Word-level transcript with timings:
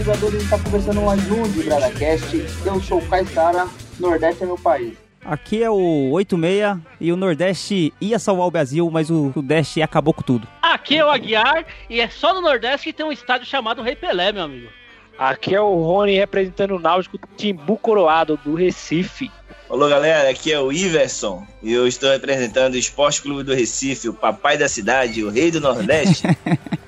Jogadores, 0.00 0.34
a 0.34 0.38
gente 0.38 0.48
tá 0.48 0.58
conversando 0.58 1.02
mais 1.02 1.30
um 1.30 1.42
de 1.42 1.62
BradaCast. 1.62 2.46
Eu 2.64 2.80
sou 2.80 2.98
o 3.00 3.06
Caissara, 3.06 3.68
Nordeste 3.98 4.42
é 4.42 4.46
meu 4.46 4.56
país. 4.56 4.94
Aqui 5.22 5.62
é 5.62 5.68
o 5.68 6.10
86 6.12 6.78
e 6.98 7.12
o 7.12 7.16
Nordeste 7.16 7.92
ia 8.00 8.18
salvar 8.18 8.46
o 8.46 8.50
Brasil, 8.50 8.90
mas 8.90 9.10
o 9.10 9.30
Sudeste 9.34 9.82
acabou 9.82 10.14
com 10.14 10.22
tudo. 10.22 10.48
Aqui 10.62 10.96
é 10.96 11.04
o 11.04 11.10
Aguiar 11.10 11.66
e 11.90 12.00
é 12.00 12.08
só 12.08 12.32
no 12.32 12.40
Nordeste 12.40 12.86
que 12.86 12.92
tem 12.94 13.04
um 13.04 13.12
estádio 13.12 13.46
chamado 13.46 13.82
Rei 13.82 13.94
Pelé, 13.94 14.32
meu 14.32 14.44
amigo. 14.44 14.70
Aqui 15.18 15.54
é 15.54 15.60
o 15.60 15.82
Rony 15.82 16.16
representando 16.16 16.76
o 16.76 16.80
Náutico 16.80 17.18
Timbu 17.36 17.76
Coroado 17.76 18.40
do 18.42 18.54
Recife. 18.54 19.30
Alô 19.68 19.86
galera, 19.86 20.30
aqui 20.30 20.50
é 20.50 20.58
o 20.58 20.72
Iverson 20.72 21.46
e 21.62 21.74
eu 21.74 21.86
estou 21.86 22.10
representando 22.10 22.72
o 22.72 22.78
Esporte 22.78 23.20
Clube 23.20 23.42
do 23.42 23.54
Recife, 23.54 24.08
o 24.08 24.14
papai 24.14 24.56
da 24.56 24.66
cidade, 24.66 25.22
o 25.22 25.28
rei 25.28 25.50
do 25.50 25.60
Nordeste. 25.60 26.22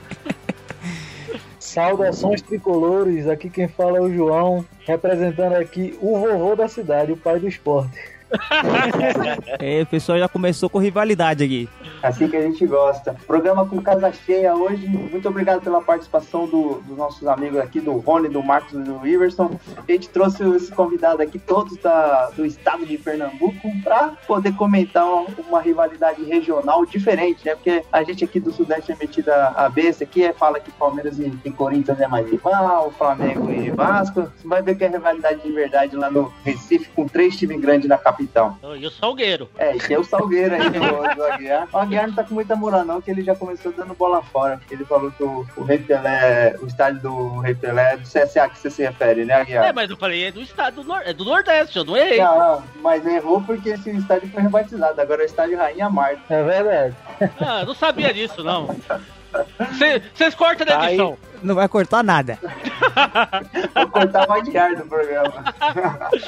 Saudações 1.73 2.43
tricolores, 2.43 3.27
aqui 3.27 3.49
quem 3.49 3.67
fala 3.67 3.97
é 3.97 4.01
o 4.03 4.13
João, 4.13 4.63
representando 4.81 5.55
aqui 5.55 5.99
o 6.03 6.19
vovô 6.19 6.55
da 6.55 6.69
cidade, 6.69 7.13
o 7.13 7.17
pai 7.17 7.41
do 7.41 7.49
esporte. 7.49 7.99
é, 9.59 9.83
o 9.83 9.87
pessoal 9.87 10.19
já 10.19 10.29
começou 10.29 10.69
com 10.69 10.79
rivalidade 10.79 11.45
aqui. 11.45 11.69
Assim 12.03 12.29
que 12.29 12.37
a 12.37 12.43
gente 12.43 12.67
gosta. 12.67 13.15
Programa 13.27 13.67
com 13.67 13.81
casa 13.81 14.13
cheia 14.13 14.55
hoje. 14.55 14.87
Muito 14.87 15.29
obrigado 15.29 15.63
pela 15.63 15.81
participação 15.81 16.47
do, 16.47 16.83
dos 16.87 16.97
nossos 16.97 17.27
amigos 17.29 17.59
aqui, 17.61 17.81
do 17.81 17.93
Rony, 17.93 18.29
do 18.29 18.43
Marcos 18.43 18.73
e 18.73 18.83
do 18.83 19.07
Iverson. 19.07 19.59
A 19.77 19.93
gente 19.93 20.09
trouxe 20.09 20.43
esse 20.57 20.73
convidado 20.73 21.23
aqui, 21.23 21.39
todos 21.39 21.77
da, 21.79 22.31
do 22.31 22.45
estado 22.45 22.85
de 22.85 22.99
Pernambuco, 22.99 23.71
para 23.85 24.09
poder 24.27 24.55
comentar 24.57 25.07
uma, 25.07 25.27
uma, 25.49 25.61
rivalidade 25.61 26.25
regional 26.25 26.85
diferente, 26.85 27.45
né? 27.45 27.55
Porque 27.55 27.85
a 27.93 28.03
gente 28.03 28.25
aqui 28.25 28.41
do 28.41 28.53
Sudeste 28.53 28.93
é 28.93 28.97
metida 28.97 29.49
a 29.49 29.69
besta 29.69 30.05
aqui, 30.05 30.25
é, 30.25 30.33
fala 30.33 30.59
que 30.59 30.73
Palmeiras 30.73 31.19
e, 31.19 31.33
e 31.45 31.51
Corinthians 31.51 32.01
é 32.01 32.09
mais 32.09 32.29
rival, 32.29 32.91
Flamengo 32.99 33.51
e 33.51 33.71
Vasco. 33.71 34.23
Você 34.23 34.49
vai 34.49 34.63
ver 34.63 34.77
que 34.77 34.85
é 34.85 34.89
rivalidade 34.89 35.43
de 35.43 35.53
verdade 35.53 35.95
lá 35.97 36.11
no 36.11 36.33
Recife, 36.45 36.91
com 36.91 37.07
três 37.07 37.37
times 37.37 37.61
grandes 37.61 37.89
na 37.89 37.99
capital. 37.99 38.22
E 38.77 38.87
o 38.87 38.91
Salgueiro. 38.91 39.49
É, 39.59 39.77
e 39.77 39.79
tem 39.79 39.97
o 39.97 40.05
Salgueiro 40.05 40.55
aí 40.55 40.71
do, 40.71 40.81
do 41.15 41.25
Aguiar. 41.25 41.69
Aguiar 41.73 42.09
não 42.09 42.15
tá 42.15 42.25
com 42.25 42.35
muita 42.35 42.57
moral, 42.57 42.85
não, 42.85 43.01
que 43.01 43.11
ele 43.11 43.23
já 43.23 43.35
começou 43.35 43.73
dando 43.73 43.95
bola 43.95 44.23
fora. 44.23 44.61
Ele 44.71 44.85
falou 44.85 45.11
que 45.11 45.23
o, 45.23 45.47
o 45.57 45.65
Rei 45.65 45.79
Pelé, 45.79 46.57
o 46.61 46.67
estádio 46.67 47.01
do 47.01 47.39
Rei 47.41 47.55
Pelé 47.55 47.95
é 47.95 47.97
do 47.97 48.05
CSA 48.05 48.49
que 48.49 48.59
você 48.59 48.71
se 48.71 48.83
refere, 48.83 49.25
né, 49.25 49.35
Aguiar? 49.35 49.65
É, 49.67 49.73
mas 49.73 49.91
eu 49.91 49.97
falei, 49.97 50.25
é 50.25 50.33
do 50.33 50.41
estado 50.41 50.77
do, 50.77 50.85
Nor 50.85 51.03
é 51.05 51.13
do 51.13 51.25
Nordeste, 51.25 51.79
eu 51.79 51.85
não 51.85 51.97
errei. 51.97 52.19
Não, 52.19 52.39
não, 52.39 52.65
mas 52.83 53.07
errou 53.07 53.43
porque 53.43 53.71
esse 53.71 53.91
estádio 53.91 54.29
foi 54.31 54.43
rebatizado. 54.43 55.01
Agora 55.01 55.23
é 55.23 55.25
o 55.25 55.27
estádio 55.27 55.59
Rainha 55.59 55.89
Marta. 55.91 56.23
É 56.29 56.43
verdade. 56.43 56.97
Ah, 57.41 57.65
não 57.65 57.75
sabia 57.75 58.13
disso, 58.13 58.43
não. 58.43 58.75
Vocês 60.15 60.35
cortam 60.35 60.67
na 60.67 60.89
edição. 60.89 61.19
Aí 61.23 61.32
não 61.43 61.55
vai 61.55 61.69
cortar 61.69 62.03
nada. 62.03 62.39
Vou 63.75 63.87
cortar 63.89 64.27
mais 64.29 64.45
de 64.45 64.57
ar 64.57 64.77
do 64.77 64.85
programa. 64.87 65.45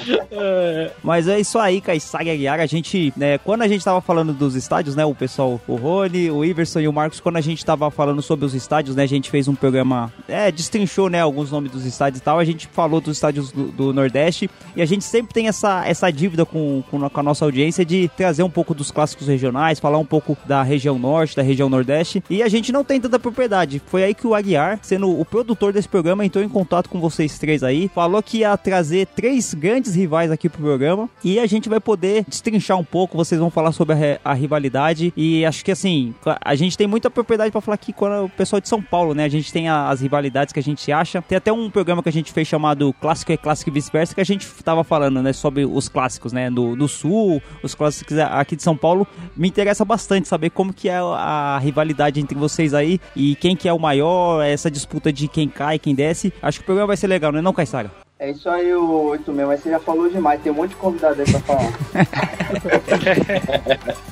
Mas 1.03 1.29
é 1.29 1.39
isso 1.41 1.59
aí, 1.59 1.81
Kaysag 1.81 2.31
Aguiar. 2.31 2.61
A 2.61 2.67
gente, 2.67 3.13
né, 3.17 3.39
quando 3.39 3.63
a 3.63 3.69
gente 3.69 3.85
tava 3.85 4.01
falando 4.01 4.33
dos 4.33 4.55
estádios, 4.55 4.97
né, 4.97 5.05
o 5.05 5.15
pessoal, 5.15 5.61
o 5.67 5.77
Rony, 5.77 6.31
o 6.31 6.45
Iverson 6.45 6.81
e 6.81 6.89
o 6.89 6.93
Marcos, 6.93 7.21
quando 7.21 7.37
a 7.37 7.41
gente 7.41 7.65
tava 7.65 7.91
falando 7.91 8.23
sobre 8.23 8.45
os 8.45 8.55
estádios, 8.55 8.97
né, 8.97 9.03
a 9.03 9.09
gente 9.09 9.31
fez 9.31 9.49
um 9.49 9.55
programa, 9.55 10.13
é, 10.29 10.51
destrinchou, 10.51 11.09
né, 11.09 11.21
alguns 11.21 11.51
nomes 11.51 11.71
dos 11.71 11.85
estádios 11.85 12.21
e 12.21 12.23
tal. 12.23 12.39
A 12.39 12.45
gente 12.45 12.67
falou 12.69 13.01
dos 13.01 13.17
estádios 13.17 13.53
do, 13.53 13.71
do 13.71 13.93
Nordeste 13.93 14.51
e 14.75 14.83
a 14.83 14.87
gente 14.87 15.05
sempre 15.05 15.33
tem 15.33 15.49
essa, 15.49 15.87
essa 15.87 16.11
dívida 16.11 16.45
com, 16.45 16.83
com, 16.91 17.09
com 17.09 17.21
a 17.21 17.23
nossa 17.23 17.45
audiência 17.45 17.85
de 17.85 18.09
trazer 18.17 18.43
um 18.43 18.51
pouco 18.51 18.75
dos 18.75 18.91
clássicos 18.91 19.29
regionais, 19.29 19.79
falar 19.79 19.99
um 19.99 20.05
pouco 20.05 20.37
da 20.47 20.63
região 20.63 20.99
Norte, 20.99 21.37
da 21.37 21.43
região 21.43 21.69
Nordeste. 21.69 22.23
E 22.31 22.43
a 22.43 22.49
gente 22.49 22.73
não 22.73 22.85
tem 22.85 23.01
tanta 23.01 23.19
propriedade. 23.19 23.83
Foi 23.87 24.05
aí 24.05 24.15
que 24.15 24.27
o 24.27 24.35
Aguiar, 24.35 24.79
sendo 24.83 25.04
o 25.11 25.25
produtor 25.25 25.73
desse 25.73 25.89
programa 25.89 26.25
entrou 26.25 26.45
em 26.45 26.49
contato 26.49 26.89
com 26.89 27.01
vocês 27.01 27.39
três 27.39 27.63
aí, 27.63 27.91
falou 27.95 28.23
que 28.23 28.39
ia 28.39 28.57
trazer 28.57 29.07
três 29.07 29.55
grandes 29.55 29.95
rivais 29.95 30.31
aqui 30.31 30.49
pro 30.49 30.63
programa 30.63 31.09
e 31.23 31.39
a 31.39 31.47
gente 31.47 31.69
vai 31.69 31.81
poder 31.81 32.25
destrinchar 32.29 32.79
um 32.79 32.85
pouco, 32.85 33.17
vocês 33.17 33.41
vão 33.41 33.51
falar 33.51 33.73
sobre 33.73 33.95
a, 33.95 34.21
a 34.25 34.35
rivalidade 34.35 35.13
e 35.17 35.45
acho 35.45 35.65
que 35.65 35.73
assim, 35.73 36.15
a 36.41 36.55
gente 36.55 36.77
tem 36.77 36.87
muita 36.87 37.11
propriedade 37.11 37.51
para 37.51 37.61
falar 37.61 37.75
aqui 37.75 37.93
com 37.93 38.25
o 38.25 38.29
pessoal 38.29 38.61
de 38.61 38.69
São 38.69 38.83
Paulo, 38.83 39.15
né? 39.15 39.25
A 39.25 39.29
gente 39.29 39.53
tem 39.53 39.69
a, 39.69 39.89
as 39.89 40.01
rivalidades 40.01 40.53
que 40.53 40.61
a 40.61 40.63
gente 40.63 40.91
acha. 40.93 41.23
Tem 41.23 41.37
até 41.37 41.53
um 41.53 41.71
programa 41.71 42.03
que 42.03 42.09
a 42.09 42.13
gente 42.13 42.33
fez 42.33 42.47
chamado 42.49 42.93
Clássico 43.01 43.33
é 43.33 43.37
Clássico 43.37 43.71
e 43.71 43.73
Vice-Versa 43.73 44.15
que 44.15 44.21
a 44.21 44.25
gente 44.25 44.47
tava 44.63 44.85
falando, 44.85 45.23
né, 45.23 45.33
sobre 45.33 45.65
os 45.65 45.89
clássicos, 45.89 46.33
né, 46.33 46.51
do, 46.51 46.77
do 46.77 46.89
Sul, 46.89 47.43
os 47.63 47.75
clássicos 47.75 48.19
aqui 48.19 48.57
de 48.57 48.63
São 48.63 48.77
Paulo. 48.77 49.07
Me 49.37 49.49
interessa 49.49 49.85
bastante 49.85 50.29
saber 50.29 50.51
como 50.51 50.73
que 50.73 50.89
é 50.89 50.99
a 50.99 51.59
rivalidade 51.61 52.21
entre 52.21 52.37
vocês 52.37 52.75
aí 52.75 53.01
e 53.17 53.35
quem 53.37 53.57
que 53.57 53.69
é 53.69 53.73
o 53.73 53.79
maior, 53.79 54.43
essa 54.43 54.71
disputa 54.71 54.94
de 55.13 55.29
quem 55.29 55.49
cai, 55.49 55.79
quem 55.79 55.95
desce. 55.95 56.33
Acho 56.43 56.59
que 56.59 56.63
o 56.63 56.67
programa 56.67 56.89
vai 56.89 56.97
ser 56.97 57.07
legal, 57.07 57.31
não 57.33 57.39
é 57.39 57.43
não, 57.43 57.53
Caissara? 57.53 57.91
É 58.19 58.31
isso 58.31 58.49
aí, 58.49 58.73
o 58.75 58.91
8 59.09 59.33
mesmo, 59.33 59.51
mas 59.51 59.61
você 59.61 59.71
já 59.71 59.81
falou 59.81 60.09
demais, 60.09 60.41
tem 60.41 60.53
um 60.53 60.55
monte 60.55 60.71
de 60.71 60.77
convidado 60.77 61.21
aí 61.21 61.31
pra 61.31 61.41
falar. 61.41 61.73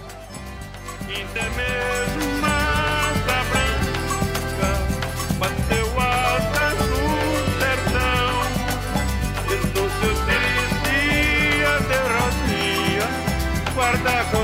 guarda 13.83 14.42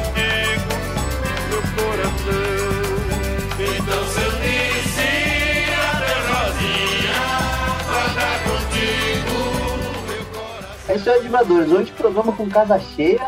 aí, 11.07 11.23
Divadores. 11.23 11.71
Hoje 11.71 11.93
programa 11.93 12.33
com 12.33 12.49
casa 12.49 12.79
cheia. 12.79 13.21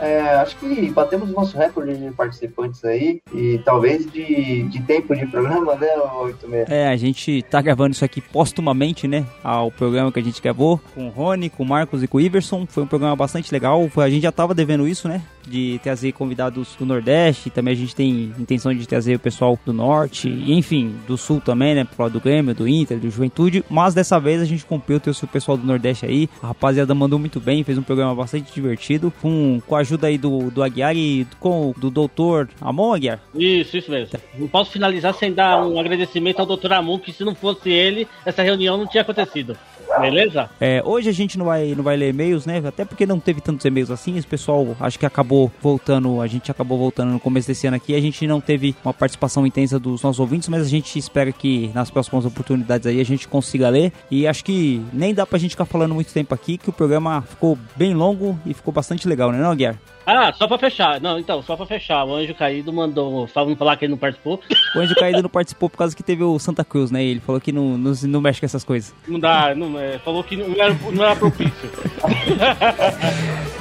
É, 0.00 0.20
acho 0.36 0.56
que 0.56 0.90
batemos 0.90 1.30
o 1.30 1.32
nosso 1.32 1.56
recorde 1.56 1.96
de 1.96 2.10
participantes 2.12 2.84
aí 2.84 3.20
e 3.34 3.58
talvez 3.64 4.10
de, 4.10 4.62
de 4.64 4.82
tempo 4.82 5.14
de 5.14 5.26
programa, 5.26 5.74
né, 5.74 5.88
86? 6.22 6.70
É, 6.70 6.88
a 6.88 6.96
gente 6.96 7.42
tá 7.42 7.60
gravando 7.60 7.92
isso 7.92 8.04
aqui 8.04 8.20
póstumamente, 8.20 9.06
né, 9.06 9.26
ao 9.44 9.70
programa 9.70 10.10
que 10.10 10.18
a 10.18 10.22
gente 10.22 10.40
gravou 10.40 10.80
com 10.94 11.06
o 11.06 11.10
Rony, 11.10 11.50
com 11.50 11.62
o 11.62 11.66
Marcos 11.66 12.02
e 12.02 12.08
com 12.08 12.18
o 12.18 12.20
Iverson. 12.20 12.66
Foi 12.66 12.82
um 12.82 12.86
programa 12.86 13.14
bastante 13.14 13.52
legal. 13.52 13.88
A 13.96 14.08
gente 14.08 14.22
já 14.22 14.32
tava 14.32 14.54
devendo 14.54 14.88
isso, 14.88 15.06
né, 15.06 15.22
de 15.46 15.78
trazer 15.82 16.12
convidados 16.12 16.74
do 16.78 16.86
Nordeste. 16.86 17.50
Também 17.50 17.72
a 17.72 17.76
gente 17.76 17.94
tem 17.94 18.32
intenção 18.38 18.72
de 18.74 18.86
trazer 18.86 19.16
o 19.16 19.20
pessoal 19.20 19.58
do 19.66 19.72
Norte, 19.72 20.28
enfim, 20.28 20.94
do 21.06 21.18
Sul 21.18 21.40
também, 21.40 21.74
né, 21.74 21.84
pro 21.84 22.04
lado 22.04 22.12
do 22.12 22.20
Grêmio, 22.20 22.54
do 22.54 22.66
Inter, 22.66 22.98
do 22.98 23.10
Juventude. 23.10 23.62
Mas 23.68 23.92
dessa 23.92 24.18
vez 24.18 24.40
a 24.40 24.46
gente 24.46 24.64
cumpriu, 24.64 24.98
trouxe 24.98 25.24
o 25.24 25.28
pessoal 25.28 25.58
do 25.58 25.66
Nordeste 25.66 26.06
aí. 26.06 26.28
A 26.42 26.48
rapaziada 26.48 26.94
mandou 26.94 27.18
muito 27.18 27.38
bem, 27.38 27.62
fez 27.64 27.76
um 27.76 27.82
programa 27.82 28.14
bastante 28.14 28.52
divertido, 28.52 29.12
com, 29.20 29.60
com 29.66 29.76
a 29.76 29.82
ajuda 29.90 30.06
aí 30.06 30.16
do, 30.16 30.50
do 30.50 30.62
Aguiar 30.62 30.96
e 30.96 31.26
com 31.38 31.74
do 31.76 31.90
doutor 31.90 32.48
Amon 32.60 32.94
Aguiar. 32.94 33.20
Isso, 33.34 33.76
isso 33.76 33.90
mesmo. 33.90 34.18
Não 34.38 34.46
posso 34.46 34.70
finalizar 34.70 35.12
sem 35.14 35.32
dar 35.32 35.64
um 35.66 35.78
agradecimento 35.78 36.38
ao 36.38 36.46
doutor 36.46 36.72
Amon, 36.72 36.98
que 36.98 37.12
se 37.12 37.24
não 37.24 37.34
fosse 37.34 37.70
ele, 37.70 38.06
essa 38.24 38.42
reunião 38.42 38.76
não 38.76 38.86
tinha 38.86 39.02
acontecido. 39.02 39.56
Beleza? 39.98 40.48
É, 40.60 40.82
hoje 40.84 41.08
a 41.08 41.12
gente 41.12 41.38
não 41.38 41.46
vai, 41.46 41.74
não 41.74 41.82
vai 41.82 41.96
ler 41.96 42.10
e-mails, 42.10 42.46
né? 42.46 42.62
Até 42.64 42.84
porque 42.84 43.06
não 43.06 43.18
teve 43.18 43.40
tantos 43.40 43.64
e-mails 43.64 43.90
assim. 43.90 44.16
Esse 44.16 44.26
pessoal 44.26 44.76
acho 44.78 44.98
que 44.98 45.06
acabou 45.06 45.50
voltando. 45.60 46.20
A 46.20 46.26
gente 46.26 46.50
acabou 46.50 46.78
voltando 46.78 47.10
no 47.12 47.20
começo 47.20 47.48
desse 47.48 47.66
ano 47.66 47.76
aqui. 47.76 47.94
A 47.94 48.00
gente 48.00 48.26
não 48.26 48.40
teve 48.40 48.74
uma 48.84 48.94
participação 48.94 49.46
intensa 49.46 49.78
dos 49.78 50.02
nossos 50.02 50.20
ouvintes, 50.20 50.48
mas 50.48 50.62
a 50.62 50.68
gente 50.68 50.98
espera 50.98 51.32
que 51.32 51.70
nas 51.74 51.90
próximas 51.90 52.24
oportunidades 52.24 52.86
aí 52.86 53.00
a 53.00 53.04
gente 53.04 53.26
consiga 53.26 53.68
ler. 53.68 53.92
E 54.10 54.26
acho 54.26 54.44
que 54.44 54.82
nem 54.92 55.14
dá 55.14 55.26
pra 55.26 55.38
gente 55.38 55.52
ficar 55.52 55.64
falando 55.64 55.94
muito 55.94 56.12
tempo 56.12 56.34
aqui, 56.34 56.58
que 56.58 56.70
o 56.70 56.72
programa 56.72 57.22
ficou 57.22 57.58
bem 57.76 57.94
longo 57.94 58.38
e 58.46 58.54
ficou 58.54 58.72
bastante 58.72 59.08
legal, 59.08 59.32
né, 59.32 59.38
não, 59.38 59.54
Guiar? 59.54 59.76
Ah, 60.06 60.32
só 60.32 60.48
pra 60.48 60.58
fechar. 60.58 61.00
Não, 61.00 61.18
então, 61.18 61.42
só 61.42 61.56
pra 61.56 61.66
fechar. 61.66 62.04
O 62.04 62.14
Anjo 62.14 62.34
Caído 62.34 62.72
mandou. 62.72 63.28
Vamos 63.34 63.58
falar 63.58 63.76
que 63.76 63.84
ele 63.84 63.92
não 63.92 63.98
participou. 63.98 64.40
O 64.74 64.78
Anjo 64.78 64.94
Caído 64.94 65.22
não 65.22 65.30
participou 65.30 65.68
por 65.68 65.78
causa 65.78 65.94
que 65.94 66.02
teve 66.02 66.24
o 66.24 66.38
Santa 66.38 66.64
Cruz, 66.64 66.90
né? 66.90 67.04
Ele 67.04 67.20
falou 67.20 67.40
que 67.40 67.52
não, 67.52 67.76
não, 67.76 67.92
não 68.04 68.20
mexe 68.20 68.40
com 68.40 68.46
essas 68.46 68.64
coisas. 68.64 68.94
Não 69.06 69.20
dá, 69.20 69.54
não, 69.54 69.78
é, 69.78 69.98
falou 69.98 70.24
que 70.24 70.36
não 70.36 70.60
era, 70.60 70.74
não 70.92 71.04
era 71.04 71.16
propício. 71.16 71.52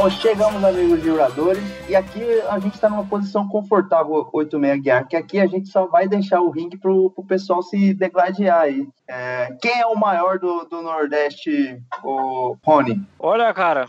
Bom, 0.00 0.08
chegamos, 0.08 0.62
amigos 0.62 1.00
vibradores, 1.02 1.64
e 1.88 1.96
aqui 1.96 2.22
a 2.48 2.56
gente 2.60 2.74
está 2.74 2.88
numa 2.88 3.04
posição 3.04 3.48
confortável, 3.48 4.30
86 4.32 4.80
Guiar, 4.80 5.08
que 5.08 5.16
aqui 5.16 5.40
a 5.40 5.46
gente 5.48 5.68
só 5.70 5.86
vai 5.86 6.06
deixar 6.06 6.40
o 6.40 6.50
ringue 6.50 6.78
pro, 6.78 7.10
pro 7.10 7.24
pessoal 7.26 7.64
se 7.64 7.92
degladiar 7.94 8.60
aí. 8.60 8.86
É, 9.08 9.48
quem 9.60 9.80
é 9.80 9.84
o 9.86 9.96
maior 9.96 10.38
do, 10.38 10.62
do 10.66 10.82
Nordeste, 10.82 11.82
o 12.04 12.56
Rony? 12.64 13.02
Olha, 13.18 13.52
cara, 13.52 13.86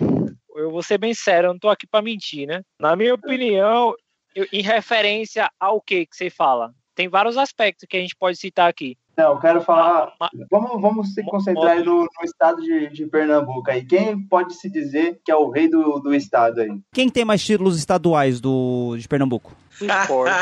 eu 0.55 0.71
vou 0.71 0.81
ser 0.81 0.97
bem 0.97 1.13
sério, 1.13 1.49
eu 1.49 1.53
não 1.53 1.59
tô 1.59 1.69
aqui 1.69 1.85
pra 1.85 2.01
mentir, 2.01 2.47
né? 2.47 2.61
Na 2.81 2.95
minha 2.95 3.13
opinião, 3.13 3.93
eu- 4.33 4.47
em 4.51 4.63
referência 4.63 5.47
ao 5.59 5.79
que 5.79 6.07
que 6.07 6.15
você 6.15 6.31
fala? 6.31 6.71
Tem 6.99 7.07
vários 7.07 7.37
aspectos 7.37 7.87
que 7.89 7.95
a 7.95 8.01
gente 8.01 8.13
pode 8.13 8.37
citar 8.37 8.69
aqui. 8.69 8.97
Não, 9.17 9.31
eu 9.31 9.39
quero 9.39 9.61
falar. 9.61 10.11
Vamos, 10.51 10.81
vamos 10.81 11.13
se 11.13 11.23
concentrar 11.23 11.77
aí 11.77 11.81
no, 11.81 12.01
no 12.01 12.25
estado 12.25 12.61
de, 12.61 12.89
de 12.89 13.05
Pernambuco 13.05 13.71
aí. 13.71 13.85
Quem 13.85 14.21
pode 14.27 14.53
se 14.55 14.69
dizer 14.69 15.21
que 15.23 15.31
é 15.31 15.35
o 15.37 15.49
rei 15.49 15.69
do, 15.69 16.01
do 16.01 16.13
estado 16.13 16.59
aí? 16.59 16.77
Quem 16.93 17.07
tem 17.07 17.23
mais 17.23 17.41
títulos 17.41 17.77
estaduais 17.77 18.41
do, 18.41 18.97
de 18.97 19.07
Pernambuco? 19.07 19.55
Do 19.79 19.85
esporte. 19.85 20.35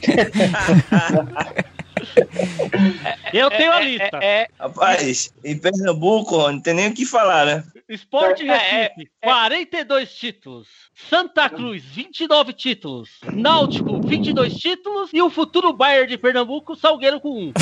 Eu 3.32 3.50
tenho 3.50 3.72
a 3.72 3.80
É- 3.80 3.84
lista. 3.84 4.18
É, 4.20 4.26
é, 4.42 4.48
Rapaz, 4.58 5.32
em 5.44 5.58
Pernambuco, 5.58 6.36
ó, 6.36 6.50
não 6.52 6.60
tem 6.60 6.74
nem 6.74 6.88
o 6.88 6.94
que 6.94 7.04
falar, 7.06 7.46
né? 7.46 7.64
Esporte 7.88 8.48
É, 8.48 8.82
Recife, 8.82 9.10
42 9.22 10.14
títulos. 10.14 10.68
Santa 11.08 11.48
Cruz, 11.48 11.82
29 11.84 12.52
títulos. 12.52 13.10
Náutico, 13.32 14.00
22 14.00 14.54
títulos. 14.54 15.10
E 15.12 15.20
o 15.20 15.30
futuro 15.30 15.72
Bayern 15.72 16.08
de 16.08 16.16
Pernambuco, 16.18 16.76
Salgueiro 16.76 17.20
com 17.20 17.30
1. 17.48 17.52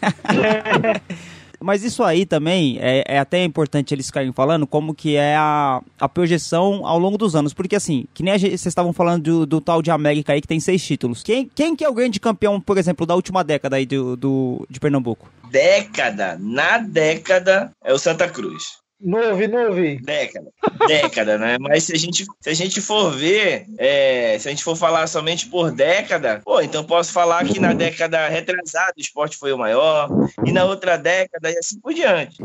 Mas 1.60 1.82
isso 1.82 2.02
aí 2.02 2.26
também 2.26 2.78
é, 2.80 3.04
é 3.06 3.18
até 3.18 3.42
importante 3.44 3.94
eles 3.94 4.06
ficarem 4.06 4.32
falando 4.32 4.66
como 4.66 4.94
que 4.94 5.16
é 5.16 5.36
a, 5.36 5.80
a 5.98 6.08
projeção 6.08 6.86
ao 6.86 6.98
longo 6.98 7.18
dos 7.18 7.34
anos. 7.34 7.52
Porque 7.52 7.76
assim, 7.76 8.06
que 8.14 8.22
nem 8.22 8.38
vocês 8.38 8.66
estavam 8.66 8.92
falando 8.92 9.22
do, 9.22 9.46
do 9.46 9.60
tal 9.60 9.82
de 9.82 9.90
América 9.90 10.32
aí 10.32 10.40
que 10.40 10.48
tem 10.48 10.60
seis 10.60 10.84
títulos. 10.84 11.22
Quem, 11.22 11.50
quem 11.54 11.74
que 11.74 11.84
é 11.84 11.88
o 11.88 11.94
grande 11.94 12.20
campeão, 12.20 12.60
por 12.60 12.78
exemplo, 12.78 13.06
da 13.06 13.14
última 13.14 13.42
década 13.42 13.76
aí 13.76 13.86
do, 13.86 14.16
do, 14.16 14.66
de 14.68 14.80
Pernambuco? 14.80 15.28
Década, 15.50 16.36
na 16.40 16.78
década, 16.78 17.70
é 17.84 17.92
o 17.92 17.98
Santa 17.98 18.28
Cruz. 18.28 18.85
Não 19.00 19.68
ouvi. 19.68 19.98
Década, 19.98 20.50
década, 20.86 21.38
né? 21.38 21.58
Mas 21.60 21.84
se 21.84 21.92
a 21.94 21.98
gente, 21.98 22.24
se 22.40 22.50
a 22.50 22.54
gente 22.54 22.80
for 22.80 23.10
ver, 23.10 23.66
é, 23.78 24.38
se 24.38 24.48
a 24.48 24.50
gente 24.50 24.64
for 24.64 24.74
falar 24.74 25.06
somente 25.06 25.46
por 25.46 25.70
década, 25.70 26.40
pô, 26.42 26.60
então 26.60 26.82
posso 26.82 27.12
falar 27.12 27.44
que 27.44 27.60
na 27.60 27.74
década 27.74 28.26
retrasada 28.28 28.94
o 28.96 29.00
esporte 29.00 29.36
foi 29.36 29.52
o 29.52 29.58
maior, 29.58 30.08
e 30.44 30.52
na 30.52 30.64
outra 30.64 30.96
década 30.96 31.50
e 31.50 31.58
assim 31.58 31.78
por 31.78 31.92
diante. 31.92 32.38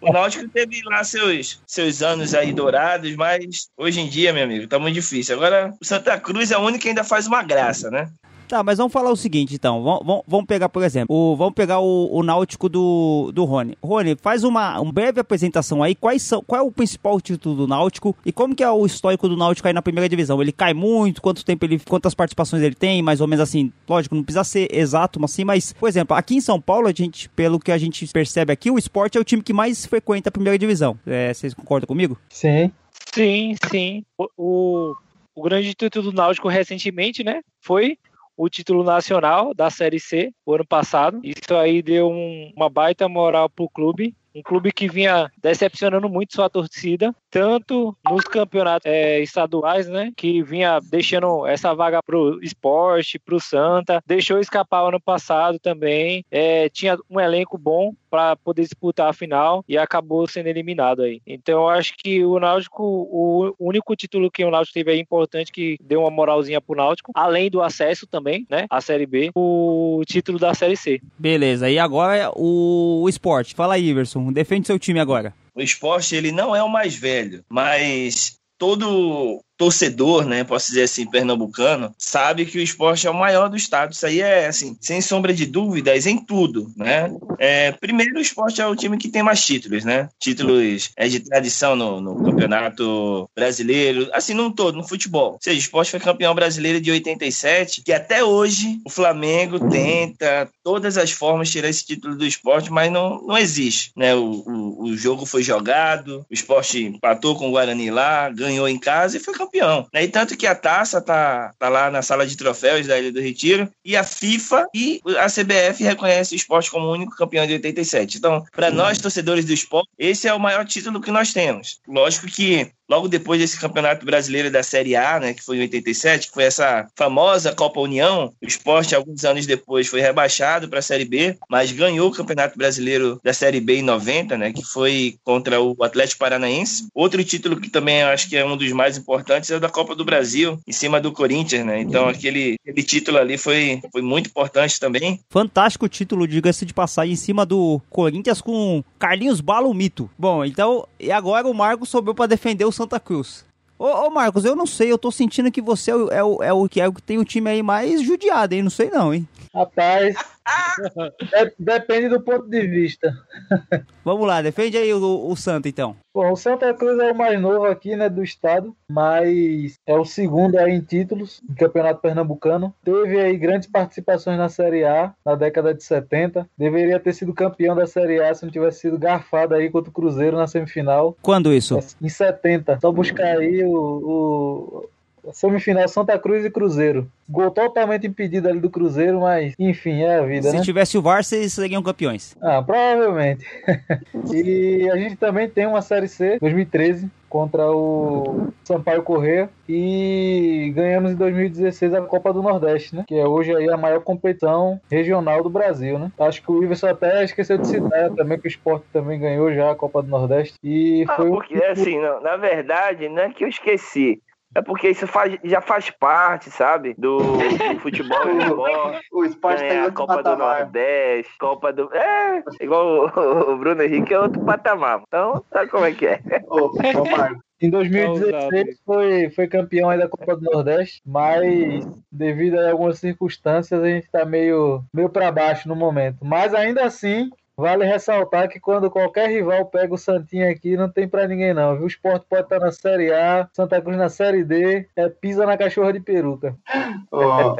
O 0.00 0.12
Náutico 0.12 0.48
teve 0.48 0.80
lá 0.84 1.02
seus, 1.02 1.60
seus 1.66 2.02
anos 2.02 2.34
aí 2.34 2.52
dourados, 2.52 3.14
mas 3.16 3.68
hoje 3.76 4.00
em 4.00 4.08
dia, 4.08 4.32
meu 4.32 4.44
amigo, 4.44 4.68
tá 4.68 4.78
muito 4.78 4.94
difícil. 4.94 5.34
Agora, 5.34 5.74
o 5.80 5.84
Santa 5.84 6.18
Cruz 6.18 6.50
é 6.52 6.56
o 6.56 6.62
único 6.62 6.82
que 6.82 6.88
ainda 6.88 7.04
faz 7.04 7.26
uma 7.26 7.42
graça, 7.42 7.90
né? 7.90 8.08
Tá, 8.50 8.64
mas 8.64 8.78
vamos 8.78 8.92
falar 8.92 9.12
o 9.12 9.16
seguinte, 9.16 9.54
então. 9.54 9.80
Vamos, 9.80 10.04
vamos, 10.04 10.22
vamos 10.26 10.46
pegar, 10.46 10.68
por 10.68 10.82
exemplo, 10.82 11.14
o, 11.14 11.36
vamos 11.36 11.54
pegar 11.54 11.78
o, 11.78 12.08
o 12.12 12.20
Náutico 12.20 12.68
do, 12.68 13.30
do 13.32 13.44
Rony. 13.44 13.78
Rony, 13.80 14.16
faz 14.20 14.42
uma, 14.42 14.80
uma 14.80 14.92
breve 14.92 15.20
apresentação 15.20 15.84
aí. 15.84 15.94
Quais 15.94 16.20
são, 16.22 16.42
qual 16.42 16.60
é 16.60 16.64
o 16.64 16.72
principal 16.72 17.20
título 17.20 17.54
do 17.54 17.68
Náutico 17.68 18.16
e 18.26 18.32
como 18.32 18.52
que 18.52 18.64
é 18.64 18.68
o 18.68 18.84
histórico 18.84 19.28
do 19.28 19.36
Náutico 19.36 19.68
aí 19.68 19.72
na 19.72 19.80
primeira 19.80 20.08
divisão? 20.08 20.42
Ele 20.42 20.50
cai 20.50 20.74
muito? 20.74 21.22
Quanto 21.22 21.44
tempo 21.44 21.64
ele, 21.64 21.78
quantas 21.78 22.12
participações 22.12 22.60
ele 22.64 22.74
tem? 22.74 23.00
Mais 23.02 23.20
ou 23.20 23.28
menos 23.28 23.40
assim, 23.40 23.72
lógico, 23.88 24.16
não 24.16 24.24
precisa 24.24 24.42
ser 24.42 24.66
exato, 24.74 25.20
mas 25.20 25.30
assim, 25.30 25.44
mas, 25.44 25.72
por 25.72 25.88
exemplo, 25.88 26.16
aqui 26.16 26.34
em 26.34 26.40
São 26.40 26.60
Paulo, 26.60 26.88
a 26.88 26.92
gente, 26.92 27.28
pelo 27.28 27.60
que 27.60 27.70
a 27.70 27.78
gente 27.78 28.04
percebe 28.08 28.52
aqui, 28.52 28.68
o 28.68 28.78
esporte 28.78 29.16
é 29.16 29.20
o 29.20 29.24
time 29.24 29.44
que 29.44 29.52
mais 29.52 29.86
frequenta 29.86 30.28
a 30.28 30.32
primeira 30.32 30.58
divisão. 30.58 30.98
É, 31.06 31.32
vocês 31.32 31.54
concordam 31.54 31.86
comigo? 31.86 32.18
Sim. 32.28 32.72
sim, 33.14 33.54
sim. 33.70 34.04
O, 34.18 34.28
o, 34.36 34.96
o 35.36 35.42
grande 35.42 35.72
título 35.72 36.10
do 36.10 36.16
Náutico 36.16 36.48
recentemente, 36.48 37.22
né? 37.22 37.42
Foi 37.60 37.96
o 38.42 38.48
título 38.48 38.82
nacional 38.82 39.52
da 39.52 39.68
Série 39.68 40.00
C, 40.00 40.32
o 40.46 40.54
ano 40.54 40.66
passado. 40.66 41.20
Isso 41.22 41.54
aí 41.54 41.82
deu 41.82 42.08
um- 42.08 42.50
uma 42.56 42.70
baita 42.70 43.06
moral 43.06 43.50
pro 43.50 43.68
clube. 43.68 44.16
Um 44.34 44.42
clube 44.42 44.72
que 44.72 44.88
vinha 44.88 45.30
decepcionando 45.42 46.08
muito 46.08 46.34
sua 46.34 46.48
torcida, 46.48 47.14
tanto 47.30 47.96
nos 48.08 48.24
campeonatos 48.24 48.86
eh, 48.86 49.20
estaduais, 49.20 49.88
né? 49.88 50.12
Que 50.16 50.42
vinha 50.42 50.78
deixando 50.90 51.46
essa 51.46 51.74
vaga 51.74 52.02
pro 52.02 52.38
esporte, 52.42 53.18
pro 53.18 53.40
Santa, 53.40 54.02
deixou 54.06 54.38
escapar 54.38 54.86
ano 54.88 55.00
passado 55.00 55.58
também. 55.58 56.24
eh, 56.30 56.68
tinha 56.70 56.96
um 57.08 57.20
elenco 57.20 57.58
bom 57.58 57.92
para 58.10 58.34
poder 58.36 58.62
disputar 58.62 59.08
a 59.08 59.12
final 59.12 59.64
e 59.68 59.78
acabou 59.78 60.26
sendo 60.26 60.48
eliminado 60.48 61.02
aí. 61.02 61.22
Então 61.26 61.62
eu 61.62 61.68
acho 61.68 61.94
que 61.96 62.24
o 62.24 62.38
Náutico, 62.40 62.82
o 62.82 63.54
único 63.58 63.94
título 63.94 64.30
que 64.30 64.44
o 64.44 64.50
Náutico 64.50 64.74
teve 64.74 64.90
aí 64.90 65.00
importante 65.00 65.52
que 65.52 65.76
deu 65.80 66.00
uma 66.00 66.10
moralzinha 66.10 66.60
pro 66.60 66.74
Náutico, 66.74 67.12
além 67.14 67.48
do 67.48 67.62
acesso 67.62 68.06
também, 68.06 68.44
né? 68.50 68.66
A 68.68 68.80
Série 68.80 69.06
B, 69.06 69.30
o 69.34 70.02
título 70.06 70.38
da 70.38 70.52
Série 70.52 70.76
C. 70.76 71.00
Beleza, 71.16 71.70
e 71.70 71.78
agora 71.78 72.32
o 72.34 73.06
esporte. 73.08 73.54
Fala 73.54 73.74
aí, 73.74 73.88
Iverson, 73.88 74.19
defende 74.32 74.66
seu 74.66 74.78
time 74.78 75.00
agora. 75.00 75.34
O 75.54 75.62
esporte, 75.62 76.14
ele 76.14 76.30
não 76.32 76.54
é 76.54 76.62
o 76.62 76.68
mais 76.68 76.94
velho, 76.94 77.44
mas 77.48 78.36
todo 78.58 79.42
torcedor, 79.60 80.24
né, 80.24 80.42
posso 80.42 80.68
dizer 80.68 80.84
assim, 80.84 81.04
pernambucano, 81.04 81.94
sabe 81.98 82.46
que 82.46 82.56
o 82.56 82.62
esporte 82.62 83.06
é 83.06 83.10
o 83.10 83.14
maior 83.14 83.50
do 83.50 83.58
estado. 83.58 83.92
Isso 83.92 84.06
aí 84.06 84.22
é, 84.22 84.46
assim, 84.46 84.74
sem 84.80 85.02
sombra 85.02 85.34
de 85.34 85.44
dúvidas, 85.44 86.06
em 86.06 86.16
tudo, 86.16 86.72
né? 86.74 87.14
É, 87.38 87.70
primeiro, 87.72 88.16
o 88.16 88.22
esporte 88.22 88.62
é 88.62 88.66
o 88.66 88.74
time 88.74 88.96
que 88.96 89.10
tem 89.10 89.22
mais 89.22 89.44
títulos, 89.44 89.84
né? 89.84 90.08
Títulos 90.18 90.90
é 90.96 91.06
de 91.08 91.20
tradição 91.20 91.76
no, 91.76 92.00
no 92.00 92.24
campeonato 92.24 93.28
brasileiro, 93.36 94.08
assim, 94.14 94.32
num 94.32 94.50
todo, 94.50 94.78
no 94.78 94.88
futebol. 94.88 95.32
Ou 95.32 95.38
seja, 95.42 95.56
o 95.56 95.60
esporte 95.60 95.90
foi 95.90 96.00
campeão 96.00 96.34
brasileiro 96.34 96.80
de 96.80 96.90
87, 96.90 97.82
que 97.82 97.92
até 97.92 98.24
hoje 98.24 98.80
o 98.82 98.88
Flamengo 98.88 99.68
tenta 99.68 100.48
todas 100.64 100.96
as 100.96 101.10
formas 101.10 101.50
tirar 101.50 101.68
esse 101.68 101.84
título 101.84 102.16
do 102.16 102.24
esporte, 102.24 102.72
mas 102.72 102.90
não, 102.90 103.20
não 103.26 103.36
existe, 103.36 103.92
né? 103.94 104.14
O, 104.14 104.24
o, 104.24 104.84
o 104.84 104.96
jogo 104.96 105.26
foi 105.26 105.42
jogado, 105.42 106.24
o 106.30 106.32
esporte 106.32 106.82
empatou 106.82 107.36
com 107.36 107.48
o 107.48 107.50
Guarani 107.50 107.90
lá, 107.90 108.30
ganhou 108.30 108.66
em 108.66 108.78
casa 108.78 109.18
e 109.18 109.20
foi 109.20 109.34
campeão. 109.34 109.49
Né? 109.92 110.04
E 110.04 110.08
tanto 110.08 110.36
que 110.36 110.46
a 110.46 110.54
taça 110.54 111.00
tá, 111.00 111.52
tá 111.58 111.68
lá 111.68 111.90
na 111.90 112.02
sala 112.02 112.26
de 112.26 112.36
troféus 112.36 112.86
da 112.86 112.98
Ilha 112.98 113.12
do 113.12 113.20
Retiro, 113.20 113.70
e 113.84 113.96
a 113.96 114.04
FIFA 114.04 114.66
e 114.74 115.00
a 115.18 115.26
CBF 115.26 115.82
reconhecem 115.82 116.36
o 116.36 116.40
esporte 116.40 116.70
como 116.70 116.86
o 116.86 116.92
único 116.92 117.16
campeão 117.16 117.46
de 117.46 117.54
87. 117.54 118.18
Então, 118.18 118.44
para 118.54 118.70
nós, 118.70 118.98
torcedores 118.98 119.44
do 119.44 119.52
esporte, 119.52 119.88
esse 119.98 120.28
é 120.28 120.34
o 120.34 120.40
maior 120.40 120.64
título 120.64 121.00
que 121.00 121.10
nós 121.10 121.32
temos. 121.32 121.80
Lógico 121.86 122.26
que 122.26 122.70
logo 122.90 123.06
depois 123.06 123.40
desse 123.40 123.58
campeonato 123.58 124.04
brasileiro 124.04 124.50
da 124.50 124.64
Série 124.64 124.96
A, 124.96 125.20
né, 125.20 125.32
que 125.32 125.44
foi 125.44 125.58
em 125.58 125.60
87, 125.60 126.26
que 126.26 126.34
foi 126.34 126.42
essa 126.42 126.88
famosa 126.96 127.54
Copa 127.54 127.80
União, 127.80 128.32
o 128.42 128.46
esporte, 128.46 128.96
alguns 128.96 129.24
anos 129.24 129.46
depois, 129.46 129.86
foi 129.86 130.00
rebaixado 130.00 130.68
para 130.68 130.80
a 130.80 130.82
Série 130.82 131.04
B, 131.04 131.36
mas 131.48 131.70
ganhou 131.70 132.08
o 132.08 132.12
Campeonato 132.12 132.58
Brasileiro 132.58 133.20
da 133.22 133.32
Série 133.32 133.60
B 133.60 133.76
em 133.76 133.82
90, 133.82 134.36
né, 134.36 134.52
que 134.52 134.64
foi 134.64 135.16
contra 135.22 135.60
o 135.60 135.76
Atlético 135.84 136.18
Paranaense. 136.18 136.88
Outro 136.92 137.22
título 137.22 137.60
que 137.60 137.70
também 137.70 138.02
acho 138.02 138.28
que 138.28 138.36
é 138.36 138.44
um 138.44 138.56
dos 138.56 138.72
mais 138.72 138.98
importantes 138.98 139.50
é 139.50 139.56
o 139.56 139.60
da 139.60 139.68
Copa 139.68 139.94
do 139.94 140.04
Brasil, 140.04 140.58
em 140.66 140.72
cima 140.72 141.00
do 141.00 141.12
Corinthians, 141.12 141.64
né? 141.64 141.80
Então 141.80 142.08
aquele, 142.08 142.56
aquele 142.62 142.82
título 142.82 143.18
ali 143.18 143.38
foi, 143.38 143.80
foi 143.92 144.02
muito 144.02 144.28
importante 144.28 144.80
também. 144.80 145.20
Fantástico 145.30 145.88
título, 145.88 146.26
diga-se 146.26 146.66
de 146.66 146.74
passagem, 146.74 147.12
em 147.12 147.16
cima 147.16 147.46
do 147.46 147.80
Corinthians 147.88 148.40
com 148.40 148.82
Carlinhos 148.98 149.40
Bala, 149.40 149.68
o 149.68 149.74
mito. 149.74 150.10
Bom, 150.18 150.44
então, 150.44 150.86
e 150.98 151.12
agora 151.12 151.46
o 151.46 151.54
Marcos 151.54 151.88
sobrou 151.88 152.14
pra 152.14 152.26
defender 152.26 152.64
o 152.64 152.72
Santa 152.80 152.98
Cruz. 152.98 153.44
Ô, 153.78 153.84
ô, 153.84 154.10
Marcos, 154.10 154.46
eu 154.46 154.56
não 154.56 154.64
sei, 154.64 154.90
eu 154.90 154.96
tô 154.96 155.10
sentindo 155.10 155.50
que 155.50 155.60
você 155.60 155.90
é 155.90 155.94
o, 155.94 156.08
é 156.08 156.24
o, 156.24 156.42
é 156.42 156.52
o 156.54 156.68
é 156.76 156.88
o 156.88 156.92
que 156.94 157.02
tem 157.02 157.18
o 157.18 157.24
time 157.26 157.50
aí 157.50 157.62
mais 157.62 158.00
judiado, 158.02 158.54
hein? 158.54 158.62
Não 158.62 158.70
sei 158.70 158.88
não, 158.88 159.12
hein? 159.12 159.28
Rapaz, 159.52 160.14
de- 161.20 161.54
depende 161.58 162.08
do 162.08 162.20
ponto 162.20 162.48
de 162.48 162.66
vista. 162.66 163.12
Vamos 164.04 164.26
lá, 164.26 164.40
defende 164.40 164.76
aí 164.76 164.92
o, 164.94 165.28
o 165.28 165.36
Santa, 165.36 165.68
então. 165.68 165.96
Bom, 166.14 166.32
o 166.32 166.36
Santa 166.36 166.72
Cruz 166.74 166.98
é 166.98 167.12
o 167.12 167.14
mais 167.14 167.40
novo 167.40 167.64
aqui, 167.66 167.94
né, 167.96 168.08
do 168.08 168.22
estado, 168.22 168.74
mas 168.88 169.78
é 169.86 169.94
o 169.94 170.04
segundo 170.04 170.56
aí 170.56 170.72
em 170.72 170.80
títulos 170.80 171.40
no 171.48 171.54
Campeonato 171.54 172.00
Pernambucano. 172.00 172.74
Teve 172.84 173.20
aí 173.20 173.36
grandes 173.36 173.68
participações 173.68 174.38
na 174.38 174.48
Série 174.48 174.84
A 174.84 175.12
na 175.24 175.34
década 175.34 175.74
de 175.74 175.82
70. 175.84 176.48
Deveria 176.56 176.98
ter 176.98 177.12
sido 177.12 177.34
campeão 177.34 177.74
da 177.76 177.86
Série 177.86 178.20
A 178.22 178.34
se 178.34 178.44
não 178.44 178.52
tivesse 178.52 178.80
sido 178.80 178.98
garfado 178.98 179.54
aí 179.54 179.68
contra 179.70 179.90
o 179.90 179.92
Cruzeiro 179.92 180.36
na 180.36 180.46
semifinal. 180.46 181.16
Quando 181.22 181.52
isso? 181.52 181.78
Em 182.00 182.08
70. 182.08 182.78
Só 182.80 182.90
buscar 182.90 183.38
aí 183.38 183.62
o, 183.64 183.72
o 183.72 184.88
semifinal 185.32 185.88
Santa 185.88 186.18
Cruz 186.18 186.44
e 186.44 186.50
Cruzeiro. 186.50 187.10
Gol 187.28 187.50
totalmente 187.50 188.06
impedido 188.06 188.48
ali 188.48 188.60
do 188.60 188.70
Cruzeiro, 188.70 189.20
mas 189.20 189.54
enfim, 189.58 190.02
é 190.02 190.18
a 190.18 190.22
vida, 190.22 190.50
Se 190.50 190.56
né? 190.56 190.62
tivesse 190.62 190.98
o 190.98 191.02
VAR, 191.02 191.22
vocês 191.22 191.52
seriam 191.52 191.82
campeões. 191.82 192.36
Ah, 192.42 192.62
provavelmente. 192.62 193.44
e 194.32 194.88
a 194.90 194.96
gente 194.96 195.16
também 195.16 195.48
tem 195.48 195.66
uma 195.66 195.82
Série 195.82 196.08
C 196.08 196.38
2013, 196.40 197.08
contra 197.30 197.70
o 197.70 198.48
Sampaio 198.64 199.04
Corrêa 199.04 199.48
e 199.68 200.72
ganhamos 200.74 201.12
em 201.12 201.14
2016 201.14 201.94
a 201.94 202.02
Copa 202.02 202.32
do 202.32 202.42
Nordeste, 202.42 202.96
né? 202.96 203.04
Que 203.06 203.14
é 203.14 203.26
hoje 203.26 203.54
aí 203.54 203.70
a 203.70 203.76
maior 203.76 204.00
competição 204.00 204.80
regional 204.90 205.42
do 205.42 205.48
Brasil, 205.48 205.96
né? 205.98 206.10
Acho 206.18 206.42
que 206.42 206.50
o 206.50 206.62
Iverson 206.62 206.88
até 206.88 207.24
esqueceu 207.24 207.56
de 207.56 207.68
citar 207.68 208.10
também 208.10 208.38
que 208.38 208.48
o 208.48 208.50
Sport 208.50 208.82
também 208.92 209.20
ganhou 209.20 209.54
já 209.54 209.70
a 209.70 209.76
Copa 209.76 210.02
do 210.02 210.08
Nordeste 210.08 210.54
e 210.62 211.04
Ah, 211.08 211.14
foi 211.14 211.28
o 211.28 211.34
porque 211.34 211.62
assim, 211.64 212.00
não, 212.00 212.20
na 212.20 212.36
verdade, 212.36 213.08
não 213.08 213.22
é 213.22 213.30
que 213.30 213.44
eu 213.44 213.48
esqueci. 213.48 214.20
É 214.54 214.60
porque 214.60 214.88
isso 214.88 215.06
faz- 215.06 215.38
já 215.44 215.60
faz 215.60 215.90
parte, 215.90 216.50
sabe? 216.50 216.94
Do, 216.98 217.18
do 217.18 217.80
futebol 217.80 218.18
esporte. 218.40 219.06
O 219.12 219.24
esporte 219.24 219.58
tá 219.60 219.64
em 219.66 219.68
Ganhar 219.68 219.86
a 219.86 219.92
Copa 219.92 220.16
do 220.16 220.22
patamar. 220.24 220.58
Nordeste, 220.60 221.38
Copa 221.38 221.72
do. 221.72 221.94
É, 221.94 222.42
igual 222.60 223.10
o, 223.14 223.52
o 223.52 223.56
Bruno 223.58 223.82
Henrique 223.82 224.12
é 224.12 224.18
outro 224.18 224.44
patamar. 224.44 225.02
Então, 225.06 225.44
sabe 225.52 225.70
como 225.70 225.84
é 225.84 225.92
que 225.92 226.06
é? 226.06 226.20
Ô, 226.48 226.66
ô 226.66 227.16
Marco, 227.16 227.40
Em 227.62 227.70
Tá 227.70 227.76
2016 227.76 228.80
foi, 228.86 229.30
foi 229.30 229.46
campeão 229.46 229.90
aí 229.90 229.98
da 229.98 230.08
Copa 230.08 230.34
do 230.34 230.50
Nordeste, 230.50 231.02
mas 231.04 231.86
devido 232.10 232.58
a 232.58 232.70
algumas 232.70 232.98
circunstâncias 232.98 233.82
a 233.82 233.86
gente 233.86 234.10
tá 234.10 234.24
meio, 234.24 234.82
meio 234.94 235.10
para 235.10 235.30
baixo 235.30 235.68
no 235.68 235.76
momento. 235.76 236.16
Mas 236.22 236.54
ainda 236.54 236.84
assim, 236.84 237.28
vale 237.60 237.84
ressaltar 237.84 238.48
que 238.48 238.58
quando 238.58 238.90
qualquer 238.90 239.28
rival 239.28 239.66
pega 239.66 239.94
o 239.94 239.98
Santinho 239.98 240.50
aqui, 240.50 240.76
não 240.76 240.90
tem 240.90 241.08
para 241.08 241.28
ninguém 241.28 241.54
não, 241.54 241.74
viu? 241.76 241.84
O 241.84 241.88
Sport 241.88 242.22
pode 242.28 242.42
estar 242.42 242.58
na 242.58 242.72
Série 242.72 243.12
A, 243.12 243.48
Santa 243.52 243.80
Cruz 243.80 243.96
na 243.96 244.08
Série 244.08 244.44
D, 244.44 244.88
é 244.96 245.08
pisa 245.08 245.46
na 245.46 245.56
cachorra 245.56 245.92
de 245.92 246.00
peruca. 246.00 246.56
Ô, 247.12 247.56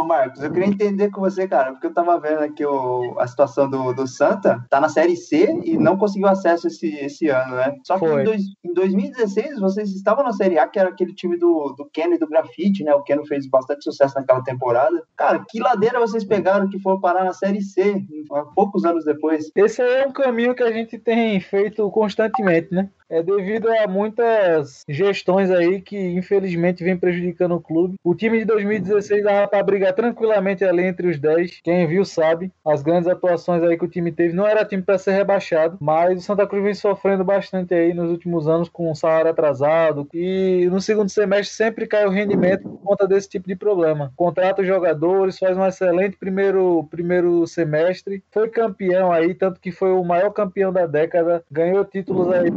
ô, 0.00 0.02
Marcos, 0.02 0.42
eu 0.42 0.52
queria 0.52 0.68
entender 0.68 1.10
com 1.10 1.20
você, 1.20 1.48
cara, 1.48 1.72
porque 1.72 1.86
eu 1.86 1.94
tava 1.94 2.18
vendo 2.20 2.40
aqui 2.40 2.64
o, 2.64 3.18
a 3.18 3.26
situação 3.26 3.68
do, 3.68 3.92
do 3.92 4.06
Santa, 4.06 4.64
tá 4.68 4.80
na 4.80 4.88
Série 4.88 5.16
C 5.16 5.46
e 5.64 5.76
não 5.78 5.96
conseguiu 5.96 6.28
acesso 6.28 6.66
esse, 6.66 6.94
esse 6.96 7.28
ano, 7.28 7.56
né? 7.56 7.74
Só 7.84 7.98
que 7.98 8.04
em, 8.04 8.24
dois- 8.24 8.42
em 8.64 8.72
2016 8.74 9.58
vocês 9.60 9.90
estavam 9.90 10.22
na 10.24 10.32
Série 10.32 10.58
A, 10.58 10.66
que 10.68 10.78
era 10.78 10.90
aquele 10.90 11.14
time 11.14 11.38
do, 11.38 11.74
do 11.76 11.88
Keno 11.92 12.14
e 12.14 12.18
do 12.18 12.28
Grafite, 12.28 12.84
né? 12.84 12.94
O 12.94 13.02
Keno 13.02 13.24
fez 13.26 13.48
bastante 13.48 13.82
sucesso 13.84 14.14
naquela 14.14 14.42
temporada. 14.42 15.02
Cara, 15.16 15.44
que 15.48 15.60
ladeira 15.60 15.98
vocês 15.98 16.24
pegaram 16.24 16.68
que 16.68 16.78
foram 16.80 17.00
parar 17.00 17.24
na 17.24 17.32
Série 17.32 17.62
C, 17.62 18.02
poucos 18.54 18.84
anos 18.84 19.04
depois? 19.04 19.39
Esse 19.54 19.82
é 19.82 20.06
um 20.06 20.12
caminho 20.12 20.54
que 20.54 20.62
a 20.62 20.72
gente 20.72 20.98
tem 20.98 21.40
feito 21.40 21.90
constantemente, 21.90 22.72
né? 22.72 22.90
É 23.10 23.22
devido 23.22 23.68
a 23.68 23.88
muitas 23.88 24.84
gestões 24.88 25.50
aí 25.50 25.80
que 25.80 25.98
infelizmente 25.98 26.84
vem 26.84 26.96
prejudicando 26.96 27.56
o 27.56 27.60
clube. 27.60 27.96
O 28.04 28.14
time 28.14 28.38
de 28.38 28.44
2016 28.44 29.24
dava 29.24 29.48
para 29.48 29.64
brigar 29.64 29.92
tranquilamente 29.92 30.64
ali 30.64 30.84
entre 30.84 31.08
os 31.08 31.18
10. 31.18 31.60
Quem 31.64 31.86
viu 31.88 32.04
sabe. 32.04 32.52
As 32.64 32.82
grandes 32.82 33.08
atuações 33.08 33.62
aí 33.64 33.76
que 33.76 33.84
o 33.84 33.88
time 33.88 34.12
teve 34.12 34.32
não 34.32 34.46
era 34.46 34.64
time 34.64 34.82
para 34.82 34.96
ser 34.96 35.10
rebaixado, 35.12 35.76
mas 35.80 36.20
o 36.20 36.22
Santa 36.22 36.46
Cruz 36.46 36.62
vem 36.62 36.74
sofrendo 36.74 37.24
bastante 37.24 37.74
aí 37.74 37.92
nos 37.92 38.10
últimos 38.10 38.46
anos 38.46 38.68
com 38.68 38.90
o 38.90 38.94
salário 38.94 39.30
atrasado 39.30 40.06
e 40.14 40.68
no 40.70 40.80
segundo 40.80 41.08
semestre 41.08 41.52
sempre 41.52 41.86
cai 41.88 42.06
o 42.06 42.10
rendimento 42.10 42.62
por 42.62 42.78
conta 42.80 43.08
desse 43.08 43.28
tipo 43.28 43.48
de 43.48 43.56
problema. 43.56 44.12
Contrata 44.14 44.62
os 44.62 44.68
jogadores, 44.68 45.38
faz 45.38 45.56
um 45.56 45.66
excelente 45.66 46.16
primeiro 46.16 46.86
primeiro 46.88 47.44
semestre, 47.46 48.22
foi 48.30 48.48
campeão 48.48 49.10
aí, 49.10 49.34
tanto 49.34 49.60
que 49.60 49.72
foi 49.72 49.90
o 49.90 50.04
maior 50.04 50.30
campeão 50.30 50.72
da 50.72 50.86
década, 50.86 51.42
ganhou 51.50 51.84
títulos 51.84 52.28
aí 52.32 52.50